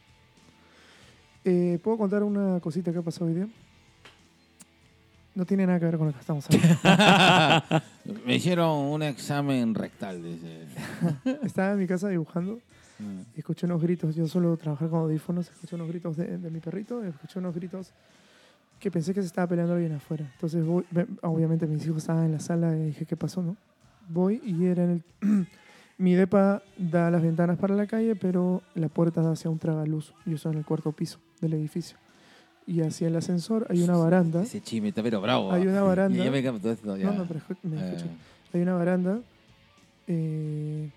Eh, 1.44 1.78
¿Puedo 1.82 1.96
contar 1.98 2.22
una 2.22 2.60
cosita 2.60 2.92
que 2.92 2.98
ha 2.98 3.02
pasado 3.02 3.26
hoy 3.26 3.34
día? 3.34 3.48
No 5.34 5.44
tiene 5.46 5.66
nada 5.66 5.78
que 5.78 5.84
ver 5.86 5.96
con 5.98 6.08
lo 6.08 6.12
que 6.12 6.20
estamos 6.20 6.46
hablando. 6.82 7.82
Me 8.26 8.34
hicieron 8.36 8.78
un 8.86 9.02
examen 9.02 9.74
rectal. 9.74 10.22
Dice. 10.22 10.66
Estaba 11.42 11.72
en 11.72 11.78
mi 11.78 11.86
casa 11.86 12.08
dibujando 12.08 12.58
Mm. 13.02 13.22
y 13.34 13.38
escuché 13.38 13.64
unos 13.64 13.80
gritos. 13.80 14.14
Yo 14.14 14.26
suelo 14.28 14.54
trabajar 14.58 14.90
con 14.90 14.98
audífonos. 15.00 15.48
Escuché 15.50 15.74
unos 15.74 15.88
gritos 15.88 16.18
de, 16.18 16.36
de 16.36 16.50
mi 16.50 16.60
perrito. 16.60 17.02
Escuché 17.02 17.38
unos 17.38 17.54
gritos 17.54 17.92
que 18.78 18.90
pensé 18.90 19.14
que 19.14 19.22
se 19.22 19.26
estaba 19.28 19.46
peleando 19.46 19.72
alguien 19.72 19.92
afuera. 19.92 20.28
Entonces, 20.34 20.62
voy, 20.66 20.84
obviamente, 21.22 21.66
mis 21.66 21.82
hijos 21.86 21.96
estaban 21.98 22.26
en 22.26 22.32
la 22.32 22.40
sala 22.40 22.76
y 22.76 22.86
dije, 22.88 23.06
¿qué 23.06 23.16
pasó, 23.16 23.42
no? 23.42 23.56
Voy 24.10 24.42
y 24.44 24.66
era 24.66 24.84
en 24.84 25.02
el. 25.22 25.46
mi 25.96 26.12
depa 26.12 26.62
da 26.76 27.10
las 27.10 27.22
ventanas 27.22 27.56
para 27.56 27.74
la 27.74 27.86
calle, 27.86 28.16
pero 28.16 28.60
la 28.74 28.88
puerta 28.88 29.22
da 29.22 29.32
hacia 29.32 29.48
un 29.50 29.58
tragaluz. 29.58 30.12
Yo 30.26 30.36
estoy 30.36 30.52
en 30.52 30.58
el 30.58 30.66
cuarto 30.66 30.92
piso 30.92 31.20
del 31.40 31.54
edificio. 31.54 31.96
Y 32.66 32.82
hacia 32.82 33.08
el 33.08 33.16
ascensor 33.16 33.66
hay 33.68 33.82
una 33.82 33.96
baranda. 33.96 34.42
Ese 34.42 34.60
chisme 34.60 34.88
está 34.88 35.02
pero 35.02 35.20
bravo. 35.20 35.50
Hay 35.52 35.66
una 35.66 35.82
baranda. 35.82 36.24
Ya, 36.24 36.30
me 36.30 36.38
esto. 36.70 36.96
ya. 36.96 37.06
No, 37.06 37.18
no, 37.18 37.24
pero 37.26 37.40
me 37.62 37.76
Eh, 37.76 37.86
escucha. 37.94 38.06
Hay 38.52 38.60
una 38.62 38.74
baranda 38.74 39.20
eh, 40.06 40.90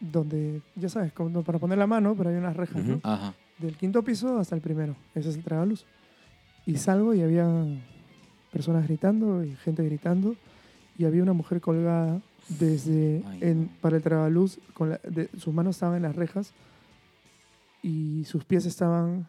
donde, 0.00 0.60
ya 0.76 0.88
sabes, 0.88 1.12
como 1.12 1.42
para 1.42 1.58
poner 1.58 1.78
la 1.78 1.86
mano, 1.86 2.14
pero 2.16 2.30
hay 2.30 2.36
unas 2.36 2.56
rejas, 2.56 2.84
¿no? 2.84 3.00
Ajá. 3.02 3.34
Del 3.58 3.76
quinto 3.76 4.02
piso 4.02 4.38
hasta 4.38 4.54
el 4.56 4.60
primero. 4.60 4.96
Ese 5.14 5.30
es 5.30 5.36
el 5.36 5.42
tragaluz. 5.44 5.84
Y 6.66 6.76
salgo 6.76 7.14
y 7.14 7.22
había 7.22 7.46
personas 8.52 8.84
gritando 8.86 9.44
y 9.44 9.54
gente 9.56 9.84
gritando. 9.84 10.34
Y 10.98 11.04
había 11.04 11.22
una 11.22 11.32
mujer 11.32 11.60
colgada 11.60 12.20
desde 12.48 13.22
Ay, 13.26 13.38
en- 13.42 13.68
para 13.80 13.96
el 13.96 14.02
tragaluz. 14.02 14.58
Con 14.74 14.90
la- 14.90 15.00
de- 15.08 15.28
sus 15.38 15.52
manos 15.54 15.76
estaban 15.76 15.96
en 15.96 16.02
las 16.02 16.16
rejas 16.16 16.52
y 17.82 18.24
sus 18.24 18.44
pies 18.44 18.64
estaban 18.66 19.26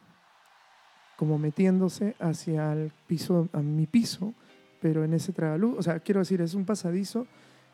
como 1.15 1.37
metiéndose 1.37 2.15
hacia 2.19 2.73
el 2.73 2.91
piso, 3.07 3.47
a 3.53 3.61
mi 3.61 3.87
piso, 3.87 4.33
pero 4.81 5.03
en 5.03 5.13
ese 5.13 5.31
tragaluz. 5.31 5.77
O 5.77 5.83
sea, 5.83 5.99
quiero 5.99 6.19
decir, 6.19 6.41
es 6.41 6.53
un 6.53 6.65
pasadizo 6.65 7.27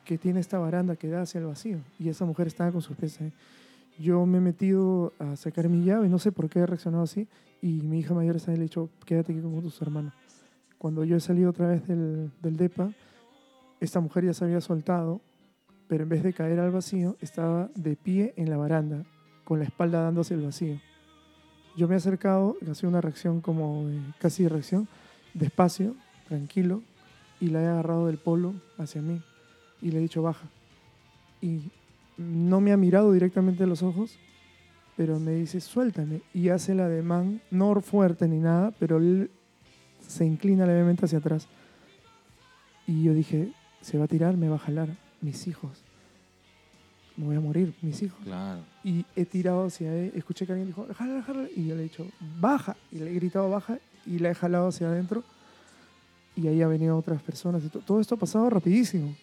que 0.06 0.18
tiene 0.18 0.40
esta 0.40 0.60
baranda 0.60 0.96
que 0.96 1.08
da 1.08 1.22
hacia 1.22 1.40
el 1.40 1.46
vacío. 1.46 1.80
Y 2.00 2.10
esa 2.10 2.26
mujer 2.26 2.48
estaba 2.48 2.72
con 2.72 2.82
sus 2.82 2.96
pies 2.98 3.20
ahí. 3.22 3.32
Yo 4.00 4.26
me 4.26 4.38
he 4.38 4.42
metido 4.42 5.14
a 5.20 5.36
sacar 5.36 5.70
mi 5.70 5.84
llave, 5.84 6.10
no 6.10 6.20
sé 6.20 6.32
por 6.32 6.50
qué 6.50 6.60
he 6.60 6.66
reaccionado 6.66 7.04
así, 7.04 7.28
y 7.62 7.82
mi 7.84 8.00
hija 8.00 8.14
mayor 8.14 8.36
está 8.36 8.52
ahí 8.52 8.58
le 8.58 8.64
he 8.64 8.68
dicho, 8.68 8.90
quédate 9.06 9.34
aquí 9.34 9.42
con 9.42 9.62
tus 9.62 9.82
hermanos. 9.82 10.14
Cuando 10.78 11.04
yo 11.04 11.18
he 11.18 11.20
salido 11.20 11.52
otra 11.52 11.68
vez 11.68 11.88
del, 11.88 12.32
del 12.42 12.58
DEPA, 12.58 12.92
esta 13.80 14.00
mujer 14.00 14.26
ya 14.26 14.34
se 14.34 14.46
había 14.46 14.62
soltado, 14.62 15.22
pero 15.88 16.04
en 16.04 16.10
vez 16.10 16.24
de 16.24 16.34
caer 16.34 16.60
al 16.60 16.72
vacío, 16.72 17.18
estaba 17.20 17.70
de 17.76 17.96
pie 17.96 18.34
en 18.38 18.50
la 18.50 18.58
baranda, 18.58 19.04
con 19.44 19.60
la 19.60 19.66
espalda 19.66 20.02
dándose 20.02 20.34
el 20.34 20.42
vacío. 20.42 20.80
Yo 21.78 21.88
me 21.88 21.96
he 21.96 21.98
acercado, 21.98 22.58
ha 22.70 22.76
sido 22.76 22.90
una 22.90 23.02
reacción 23.02 23.42
como 23.42 23.86
casi 24.20 24.48
reacción, 24.48 24.88
despacio, 25.34 25.96
tranquilo, 26.28 26.82
y 27.40 27.48
la 27.48 27.62
he 27.62 27.68
agarrado 27.68 28.08
del 28.08 28.18
polo 28.18 28.54
hacia 28.78 29.02
mí 29.02 29.22
y 29.82 29.92
le 29.92 29.98
he 29.98 30.02
dicho 30.02 30.22
baja. 30.22 30.48
Y 31.42 31.72
no 32.18 32.62
me 32.62 32.72
ha 32.72 32.78
mirado 32.78 33.12
directamente 33.12 33.64
a 33.64 33.68
los 33.68 33.84
ojos, 33.84 34.20
pero 34.96 35.20
me 35.20 35.32
dice 35.32 35.60
suéltame 35.62 36.22
y 36.34 36.50
hace 36.50 36.74
el 36.74 36.82
ademán, 36.82 37.42
no 37.50 37.80
fuerte 37.82 38.28
ni 38.28 38.38
nada, 38.38 38.72
pero 38.80 38.98
él 38.98 39.32
se 40.08 40.26
inclina 40.26 40.66
levemente 40.66 41.06
hacia 41.06 41.20
atrás. 41.20 41.48
Y 42.86 43.04
yo 43.04 43.14
dije, 43.14 43.54
se 43.82 43.98
va 43.98 44.06
a 44.06 44.08
tirar, 44.08 44.38
me 44.38 44.50
va 44.50 44.56
a 44.56 44.60
jalar, 44.60 44.90
mis 45.22 45.48
hijos. 45.48 45.84
Me 47.18 47.26
voy 47.26 47.36
a 47.36 47.40
morir, 47.40 47.74
mis 47.82 48.02
hijos. 48.04 48.20
Claro. 48.24 48.62
Y 48.84 49.06
he 49.16 49.26
tirado 49.26 49.66
hacia 49.66 49.94
él. 49.96 50.12
Escuché 50.16 50.46
que 50.46 50.54
alguien 50.54 50.68
dijo, 50.68 50.88
jala, 50.96 51.22
jala. 51.22 51.48
Y 51.56 51.68
yo 51.68 51.76
le 51.76 51.82
he 51.82 51.84
dicho, 51.84 52.06
baja. 52.40 52.76
Y 52.92 53.00
le 53.00 53.12
he 53.12 53.14
gritado, 53.14 53.50
baja. 53.50 53.78
Y 54.06 54.20
la 54.20 54.32
he 54.32 54.36
jalado 54.36 54.68
hacia 54.68 54.88
adentro. 54.88 55.24
Y 56.36 56.48
ahí 56.48 56.62
han 56.62 56.70
venido 56.70 56.98
otras 56.98 57.22
personas. 57.22 57.64
Y 57.64 57.70
todo 57.70 58.00
esto 58.00 58.16
ha 58.16 58.18
pasado 58.18 58.50
rapidísimo. 58.50 59.14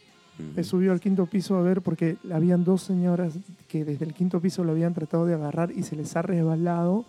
He 0.57 0.63
subido 0.63 0.93
al 0.93 1.01
quinto 1.01 1.27
piso 1.27 1.57
a 1.57 1.63
ver 1.63 1.83
porque 1.83 2.17
habían 2.33 2.63
dos 2.63 2.83
señoras 2.83 3.35
que 3.67 3.85
desde 3.85 4.05
el 4.05 4.15
quinto 4.15 4.41
piso 4.41 4.63
lo 4.63 4.71
habían 4.71 4.95
tratado 4.95 5.27
de 5.27 5.35
agarrar 5.35 5.73
y 5.73 5.83
se 5.83 5.97
les 5.97 6.15
ha 6.15 6.23
resbalado. 6.23 7.05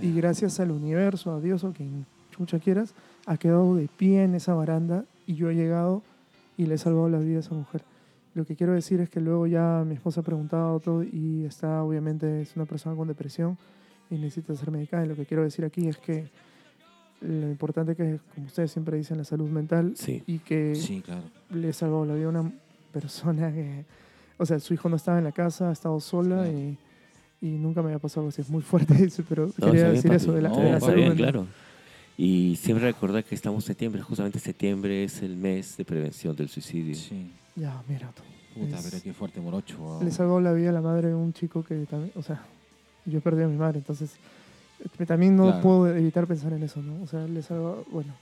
Y 0.00 0.12
gracias 0.12 0.58
al 0.58 0.72
universo, 0.72 1.32
a 1.32 1.40
Dios 1.40 1.62
o 1.62 1.72
quien 1.72 2.06
chucha 2.32 2.58
quieras, 2.58 2.94
ha 3.26 3.36
quedado 3.36 3.76
de 3.76 3.88
pie 3.88 4.24
en 4.24 4.34
esa 4.34 4.54
baranda. 4.54 5.04
Y 5.28 5.34
yo 5.34 5.48
he 5.50 5.54
llegado 5.54 6.02
y 6.56 6.66
le 6.66 6.74
he 6.74 6.78
salvado 6.78 7.08
la 7.08 7.18
vida 7.18 7.36
a 7.36 7.40
esa 7.40 7.54
mujer. 7.54 7.84
Lo 8.34 8.44
que 8.46 8.56
quiero 8.56 8.72
decir 8.72 9.00
es 9.00 9.10
que 9.10 9.20
luego 9.20 9.46
ya 9.46 9.84
mi 9.86 9.94
esposa 9.94 10.20
ha 10.20 10.24
preguntado 10.24 10.80
todo 10.80 11.02
y 11.02 11.44
está, 11.44 11.82
obviamente, 11.82 12.40
es 12.42 12.56
una 12.56 12.64
persona 12.64 12.96
con 12.96 13.06
depresión 13.08 13.58
y 14.10 14.14
necesita 14.16 14.54
ser 14.54 14.70
medicada. 14.70 15.04
Y 15.04 15.08
lo 15.08 15.14
que 15.16 15.26
quiero 15.26 15.42
decir 15.42 15.64
aquí 15.64 15.86
es 15.88 15.98
que 15.98 16.30
lo 17.20 17.48
importante 17.48 17.94
que 17.94 18.14
es, 18.14 18.20
como 18.34 18.46
ustedes 18.46 18.70
siempre 18.72 18.96
dicen, 18.96 19.18
la 19.18 19.24
salud 19.24 19.48
mental 19.48 19.92
Sí. 19.96 20.22
y 20.26 20.38
que 20.38 20.74
Sí, 20.74 21.02
claro. 21.02 21.22
le 21.50 21.68
he 21.68 21.72
salvado 21.72 22.04
la 22.06 22.14
vida 22.14 22.26
a 22.26 22.30
una 22.30 22.52
persona 22.92 23.52
que, 23.52 23.84
o 24.38 24.46
sea, 24.46 24.58
su 24.60 24.74
hijo 24.74 24.88
no 24.88 24.96
estaba 24.96 25.18
en 25.18 25.24
la 25.24 25.32
casa, 25.32 25.68
ha 25.68 25.72
estado 25.72 26.00
sola 26.00 26.48
y, 26.48 26.76
y 27.42 27.46
nunca 27.58 27.80
me 27.82 27.88
había 27.88 27.98
pasado 27.98 28.22
algo 28.22 28.28
así. 28.30 28.40
Es 28.40 28.48
muy 28.50 28.62
fuerte 28.62 28.94
eso, 29.04 29.22
pero 29.28 29.50
No, 29.58 29.66
quería 29.70 29.90
decir 29.90 30.10
papi. 30.10 30.16
eso 30.16 30.32
de 30.32 30.42
la, 30.42 30.48
No, 30.48 30.56
de 30.56 30.62
la 30.64 30.68
está 30.74 30.80
salud 30.86 30.96
bien, 30.96 31.08
mental. 31.10 31.30
claro. 31.32 31.46
Y 32.16 32.56
siempre 32.56 32.86
recordar 32.86 33.24
que 33.24 33.34
estamos 33.34 33.62
en 33.64 33.66
septiembre, 33.68 34.00
justamente 34.02 34.38
septiembre 34.38 35.04
es 35.04 35.22
el 35.22 35.36
mes 35.36 35.76
de 35.76 35.84
prevención 35.84 36.34
del 36.34 36.48
suicidio. 36.48 36.94
Sí. 36.94 37.30
Ya, 37.56 37.82
mira 37.88 38.10
tú. 38.12 38.22
Puta, 38.54 38.78
Es- 38.78 38.90
pero 38.90 39.02
qué 39.02 39.12
fuerte 39.12 39.40
morocho. 39.40 39.76
weón. 39.82 40.04
Le 40.04 40.10
salvó 40.10 40.40
la 40.40 40.52
vida 40.52 40.70
a 40.70 40.72
la 40.72 40.80
madre 40.80 41.08
de 41.08 41.14
un 41.14 41.32
chico 41.32 41.62
que 41.62 41.86
también, 41.86 42.12
o 42.16 42.22
sea, 42.22 42.42
yo 43.06 43.20
perdí 43.20 43.42
a 43.42 43.48
mi 43.48 43.56
madre, 43.56 43.78
entonces 43.78 44.16
eh, 44.98 45.06
también 45.06 45.36
no 45.36 45.44
Claro. 45.44 45.60
puedo 45.60 45.88
evitar 45.94 46.26
pensar 46.26 46.52
en 46.52 46.62
eso, 46.62 46.82
¿no? 46.82 47.02
O 47.02 47.06
sea, 47.06 47.26
le 47.26 47.42
salvó, 47.42 47.84
bueno, 47.90 48.14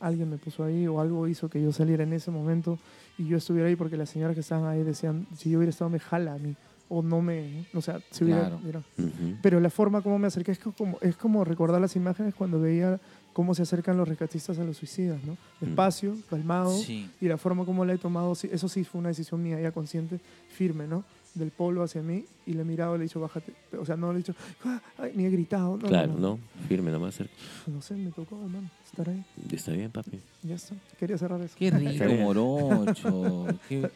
alguien 0.00 0.28
me 0.28 0.36
puso 0.36 0.64
ahí 0.64 0.86
o 0.86 1.00
algo 1.00 1.28
hizo 1.28 1.48
que 1.48 1.62
yo 1.62 1.72
saliera 1.72 2.02
en 2.02 2.12
ese 2.12 2.30
momento 2.30 2.78
y 3.18 3.26
yo 3.26 3.36
estuviera 3.36 3.68
ahí 3.68 3.76
porque 3.76 3.96
las 3.96 4.10
señoras 4.10 4.34
que 4.34 4.40
estaban 4.40 4.66
ahí 4.68 4.82
decían, 4.82 5.26
si 5.36 5.50
yo 5.50 5.58
hubiera 5.58 5.70
estado 5.70 5.88
me 5.90 6.00
jala 6.00 6.34
a 6.34 6.38
mí 6.38 6.54
o 6.88 7.02
no 7.02 7.22
me, 7.22 7.64
o 7.72 7.80
sea, 7.80 8.00
si 8.10 8.24
hubiera, 8.24 8.40
Claro. 8.42 8.60
mira. 8.62 8.82
Ujú. 8.98 9.36
Pero 9.40 9.60
la 9.60 9.70
forma 9.70 10.02
como 10.02 10.18
me 10.18 10.26
acerqué 10.26 10.52
es 10.52 10.58
como, 10.58 10.98
es 11.00 11.16
como 11.16 11.44
recordar 11.44 11.80
las 11.80 11.96
imágenes 11.96 12.34
cuando 12.34 12.60
veía 12.60 13.00
cómo 13.32 13.54
se 13.54 13.62
acercan 13.62 13.96
los 13.96 14.08
rescatistas 14.08 14.58
a 14.58 14.64
los 14.64 14.76
suicidas, 14.76 15.18
¿no? 15.24 15.36
Despacio, 15.60 16.16
calmado, 16.28 16.76
Sí. 16.76 17.08
y 17.20 17.28
la 17.28 17.38
forma 17.38 17.64
como 17.64 17.84
la 17.84 17.94
he 17.94 17.98
tomado, 17.98 18.34
sí, 18.34 18.48
eso 18.52 18.68
sí 18.68 18.84
fue 18.84 18.98
una 19.00 19.08
decisión 19.08 19.42
mía, 19.42 19.60
ya 19.60 19.72
consciente, 19.72 20.20
firme, 20.50 20.86
¿no? 20.86 21.04
Del 21.34 21.50
polo 21.50 21.82
hacia 21.82 22.02
mí, 22.02 22.26
y 22.44 22.52
le 22.52 22.60
he 22.60 22.64
mirado, 22.64 22.96
le 22.98 23.04
he 23.04 23.08
dicho, 23.08 23.18
bájate. 23.18 23.54
O 23.80 23.86
sea, 23.86 23.96
no 23.96 24.12
le 24.12 24.18
he 24.18 24.22
dicho, 24.22 24.34
"Ah", 24.66 24.82
ay, 24.98 25.12
ni 25.16 25.24
he 25.24 25.30
gritado. 25.30 25.78
No, 25.78 25.88
claro, 25.88 26.12
no, 26.12 26.18
¿no? 26.18 26.38
Firme 26.68 26.90
nomás. 26.90 27.14
cerca. 27.14 27.32
No 27.66 27.80
sé, 27.80 27.94
me 27.94 28.10
tocó, 28.10 28.38
hermano, 28.42 28.68
estar 28.84 29.08
ahí. 29.08 29.24
Está 29.50 29.72
bien, 29.72 29.90
papi. 29.90 30.20
Ya 30.42 30.56
está. 30.56 30.74
Quería 30.98 31.16
cerrar 31.16 31.40
eso. 31.40 31.54
Qué 31.58 31.70
rico, 31.70 32.04
morocho. 32.20 33.46
qué, 33.68 33.88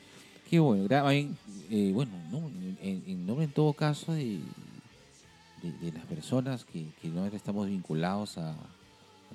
qué 0.49 0.59
bueno. 0.59 0.89
Eh, 1.69 1.91
bueno, 1.93 2.13
no, 2.31 2.39
en, 2.81 3.03
en 3.07 3.27
nombre 3.27 3.45
en 3.45 3.51
todo 3.53 3.75
caso 3.75 4.13
de, 4.13 4.39
de, 5.63 5.73
de 5.83 5.93
las 5.93 6.07
personas 6.07 6.65
que, 6.65 6.87
que 7.03 7.09
no 7.09 7.27
estamos 7.27 7.67
vinculados 7.67 8.39
a, 8.39 8.57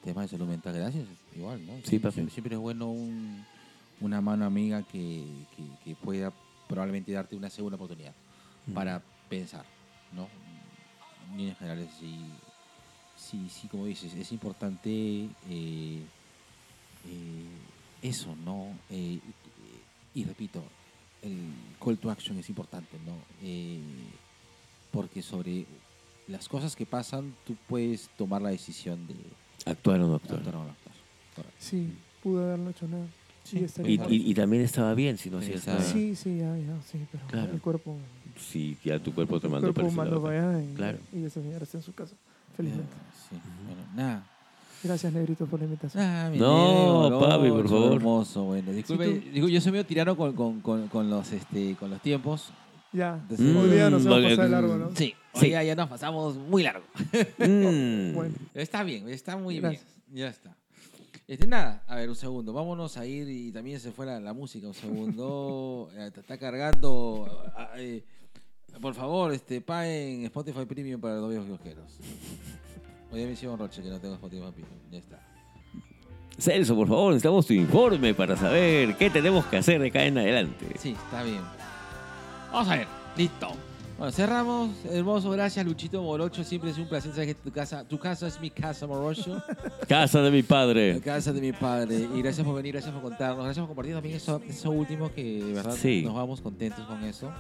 a 0.01 0.03
temas 0.03 0.25
de 0.29 0.37
salud 0.37 0.49
mental, 0.49 0.73
gracias. 0.75 1.05
Igual, 1.35 1.65
¿no? 1.65 1.75
Sí. 1.83 1.89
Siempre, 1.99 2.11
siempre 2.29 2.55
es 2.55 2.59
bueno 2.61 2.89
un- 2.89 3.45
una 3.99 4.19
mano 4.21 4.45
amiga 4.45 4.81
que, 4.83 5.25
que, 5.55 5.63
que 5.83 5.95
pueda 5.95 6.33
probablemente 6.67 7.11
darte 7.11 7.35
una 7.35 7.49
segunda 7.49 7.75
oportunidad 7.75 8.13
para 8.73 9.01
pensar, 9.29 9.65
¿no? 10.13 10.27
Y 11.37 11.49
en 11.49 11.55
general, 11.55 11.87
sí, 11.99 12.19
sí, 13.15 13.47
sí, 13.49 13.67
como 13.67 13.85
dices, 13.85 14.13
es 14.13 14.31
importante 14.31 14.89
eh, 15.49 16.01
eh, 17.07 17.45
eso, 18.01 18.35
¿no? 18.43 18.67
Eh, 18.89 19.19
y, 20.15 20.19
y 20.21 20.23
repito, 20.25 20.63
el 21.21 21.51
call 21.83 21.97
to 21.97 22.09
action 22.09 22.37
es 22.39 22.49
importante, 22.49 22.97
¿no? 23.05 23.13
Porque 24.91 25.21
sobre 25.21 25.65
las 26.27 26.47
cosas 26.49 26.75
que 26.75 26.85
pasan, 26.85 27.35
tú 27.45 27.55
puedes 27.67 28.09
tomar 28.17 28.41
la 28.41 28.49
decisión 28.49 29.07
de 29.07 29.15
Actuar 29.65 29.99
o 30.01 30.07
no 30.07 30.15
actuar. 30.15 30.39
actuar 30.39 30.55
o 30.55 30.63
no 30.63 30.69
actuar. 30.71 30.95
Correcto. 31.35 31.55
Sí, 31.59 31.93
pude 32.23 32.43
haberlo 32.43 32.69
hecho 32.71 32.87
nada. 32.87 33.05
Sí, 33.43 33.65
Sí. 33.67 33.81
Y, 33.85 33.93
y- 34.15 34.31
y 34.31 34.33
también 34.33 34.63
estaba 34.63 34.93
bien 34.93 35.17
si 35.17 35.29
no 35.29 35.39
Sí, 35.39 35.45
hacías 35.45 35.59
estaba 35.59 35.79
nada. 35.79 35.91
Sí, 35.91 36.15
sí, 36.15 36.37
ya, 36.37 36.55
ya, 36.57 36.77
sí, 36.89 36.99
pero 37.11 37.25
Claro. 37.27 37.51
el 37.53 37.59
cuerpo, 37.61 37.97
Si 38.39 38.77
ya 38.83 38.97
tu 38.99 39.13
cuerpo 39.13 39.39
te 39.39 39.49
mandó 39.49 39.73
para 39.73 39.87
allá 39.87 40.63
y, 40.63 40.73
Claro. 40.73 40.97
y 41.13 41.25
esa 41.25 41.41
señora 41.41 41.63
está 41.63 41.77
en 41.77 41.83
su 41.83 41.93
casa, 41.93 42.15
felizmente. 42.55 42.93
Sí. 43.29 43.35
Bueno, 43.65 43.81
nada. 43.95 44.27
Gracias, 44.83 45.13
Negrito, 45.13 45.45
por 45.45 45.59
la 45.59 45.65
invitación. 45.65 46.03
Ah, 46.03 46.29
mi 46.31 46.37
No, 46.39 47.03
negro, 47.03 47.19
papi, 47.19 47.49
por 47.49 47.69
favor. 47.69 47.93
Hermoso, 47.93 48.43
bueno. 48.45 48.71
Disculpe, 48.71 49.21
Sí, 49.33 49.51
yo 49.51 49.61
soy 49.61 49.71
medio 49.73 49.85
tirano 49.85 50.15
con, 50.17 50.33
con, 50.33 50.61
con, 50.61 50.87
con 50.87 51.09
los, 51.09 51.31
este, 51.31 51.75
con 51.75 51.89
los 51.91 52.01
tiempos. 52.01 52.49
Ya, 52.93 53.15
Entonces, 53.21 53.55
hoy 53.55 53.69
día 53.69 53.89
nos 53.89 54.03
Mm, 54.03 54.07
hemos 54.07 54.17
porque- 54.19 54.29
pasado 54.35 54.43
de 54.43 54.49
largo, 54.49 54.77
¿no? 54.77 54.89
Sí, 54.95 55.13
Sí. 55.33 55.45
hoy 55.45 55.51
ya, 55.51 55.63
ya 55.63 55.75
nos 55.75 55.89
pasamos 55.89 56.35
muy 56.35 56.63
largo. 56.63 56.83
Mm. 57.39 58.13
Bueno, 58.13 58.35
Está 58.53 58.83
bien, 58.83 59.07
está 59.09 59.37
muy 59.37 59.59
Gracias. 59.59 59.85
bien. 60.07 60.17
Ya 60.25 60.27
está. 60.29 60.55
Este, 61.27 61.47
nada, 61.47 61.83
a 61.87 61.95
ver, 61.95 62.09
un 62.09 62.15
segundo. 62.15 62.51
Vámonos 62.51 62.97
a 62.97 63.05
ir 63.05 63.29
y 63.29 63.51
también 63.51 63.79
se 63.79 63.91
fuera 63.91 64.19
la 64.19 64.33
música. 64.33 64.67
Un 64.67 64.73
segundo. 64.73 65.89
Eh, 65.95 66.11
te 66.13 66.19
está 66.19 66.37
cargando. 66.37 67.43
ah, 67.55 67.69
eh, 67.77 68.03
por 68.81 68.93
favor, 68.93 69.33
este, 69.33 69.61
paguen 69.61 70.23
Spotify 70.25 70.65
Premium 70.65 70.99
para 70.99 71.15
los 71.15 71.29
viejos 71.29 71.47
kiosqueros. 71.47 71.97
Oye, 73.11 73.25
me 73.25 73.33
hicieron 73.33 73.57
roche 73.59 73.81
que 73.81 73.89
no 73.89 73.99
tengo 73.99 74.15
Spotify 74.15 74.51
Premium. 74.51 74.79
Ya 74.91 74.97
está. 74.99 75.19
Celso, 76.37 76.75
por 76.75 76.87
favor, 76.87 77.09
necesitamos 77.13 77.45
tu 77.45 77.53
informe 77.53 78.13
para 78.13 78.35
saber 78.35 78.95
qué 78.97 79.09
tenemos 79.09 79.45
que 79.45 79.57
hacer 79.57 79.79
de 79.81 79.89
acá 79.89 80.03
en 80.05 80.17
adelante. 80.17 80.65
Sí, 80.79 80.91
está 80.91 81.23
bien. 81.23 81.41
Vamos 82.51 82.69
a 82.69 82.77
ver, 82.77 82.87
listo. 83.17 83.49
Bueno, 84.01 84.11
cerramos. 84.13 84.71
Hermoso, 84.91 85.29
gracias 85.29 85.63
Luchito 85.63 86.01
Morocho. 86.01 86.43
Siempre 86.43 86.71
es 86.71 86.77
un 86.79 86.89
placer 86.89 87.11
saber 87.11 87.27
que 87.27 87.35
tu 87.35 87.51
casa, 87.51 87.83
tu 87.87 87.99
casa 87.99 88.25
es 88.25 88.41
mi 88.41 88.49
casa, 88.49 88.87
Morocho. 88.87 89.43
Casa 89.87 90.23
de 90.23 90.31
mi 90.31 90.41
La 90.41 90.47
padre. 90.47 90.99
casa 91.01 91.31
de 91.31 91.39
mi 91.39 91.51
padre. 91.53 92.07
Y 92.15 92.19
gracias 92.23 92.43
por 92.43 92.55
venir, 92.55 92.71
gracias 92.73 92.91
por 92.91 93.03
contarnos, 93.03 93.43
gracias 93.43 93.59
por 93.61 93.67
compartir 93.67 93.93
también 93.93 94.15
eso, 94.15 94.41
eso 94.47 94.71
último 94.71 95.13
que 95.13 95.43
de 95.43 95.53
verdad 95.53 95.75
Sí. 95.79 96.01
nos 96.03 96.15
vamos 96.15 96.41
contentos 96.41 96.83
con 96.87 97.03
eso. 97.03 97.31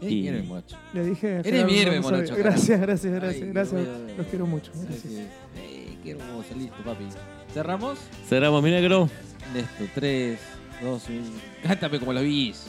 Eres 0.00 0.12
Y- 0.12 0.46
Morocho. 0.46 0.76
Le 0.92 1.06
dije. 1.06 1.28
Eres 1.40 1.44
Gerardo, 1.46 1.66
mi 1.72 1.78
héroe, 1.80 1.96
no 1.96 2.02
sabía. 2.04 2.18
Morocho, 2.18 2.36
Gracias, 2.36 2.80
gracias, 2.80 3.12
Ay, 3.12 3.18
gracias. 3.20 3.48
Gracias. 3.52 3.82
Los 4.16 4.26
quiero 4.28 4.46
mucho. 4.46 4.70
Gracias. 4.76 5.12
ey, 5.12 5.98
qué 6.04 6.10
hermoso, 6.12 6.54
listo, 6.56 6.76
papi. 6.84 7.04
¿Cerramos? 7.52 7.98
Cerramos, 8.28 8.62
mi 8.62 8.70
negro. 8.70 9.08
Listo, 9.52 9.92
3, 9.92 10.38
2, 10.84 11.02
1. 11.08 11.20
Cántame 11.64 11.98
como 11.98 12.12
lo 12.12 12.20
vís. 12.20 12.64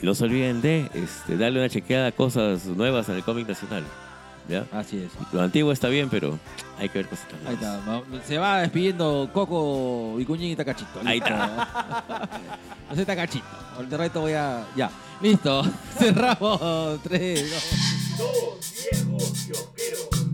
Y 0.00 0.06
no 0.06 0.14
se 0.14 0.24
olviden 0.24 0.60
de 0.60 0.88
este, 0.94 1.36
darle 1.36 1.58
una 1.60 1.68
chequeada 1.68 2.08
a 2.08 2.12
cosas 2.12 2.66
nuevas 2.66 3.08
en 3.08 3.16
el 3.16 3.24
cómic 3.24 3.48
nacional. 3.48 3.84
¿Ya? 4.48 4.64
Así 4.72 4.96
es. 4.96 5.10
Lo 5.32 5.42
antiguo 5.42 5.72
está 5.72 5.88
bien, 5.88 6.08
pero 6.08 6.38
hay 6.78 6.88
que 6.88 6.98
ver 7.00 7.08
cositas 7.08 7.34
Ahí 7.44 7.56
nuevas. 7.56 7.78
está. 7.80 7.90
va- 8.16 8.24
Se 8.24 8.38
va 8.38 8.60
despidiendo 8.62 9.28
Coco, 9.34 10.14
Vicuñín 10.16 10.52
y 10.52 10.56
Takachito. 10.56 11.00
Ahí 11.04 11.20
Listo. 11.20 11.34
no 12.90 12.96
sé 12.96 13.04
Takachito. 13.04 13.44
El 13.78 13.90
de 13.90 13.96
resto 13.98 14.20
voy 14.22 14.32
a. 14.32 14.64
Ya. 14.74 14.90
Listo. 15.20 15.62
Cerramos. 15.98 17.02
3, 17.02 17.50
2. 17.50 18.18
Dos 18.18 18.74
viejos 18.90 19.32
kiosqueros. 19.46 20.27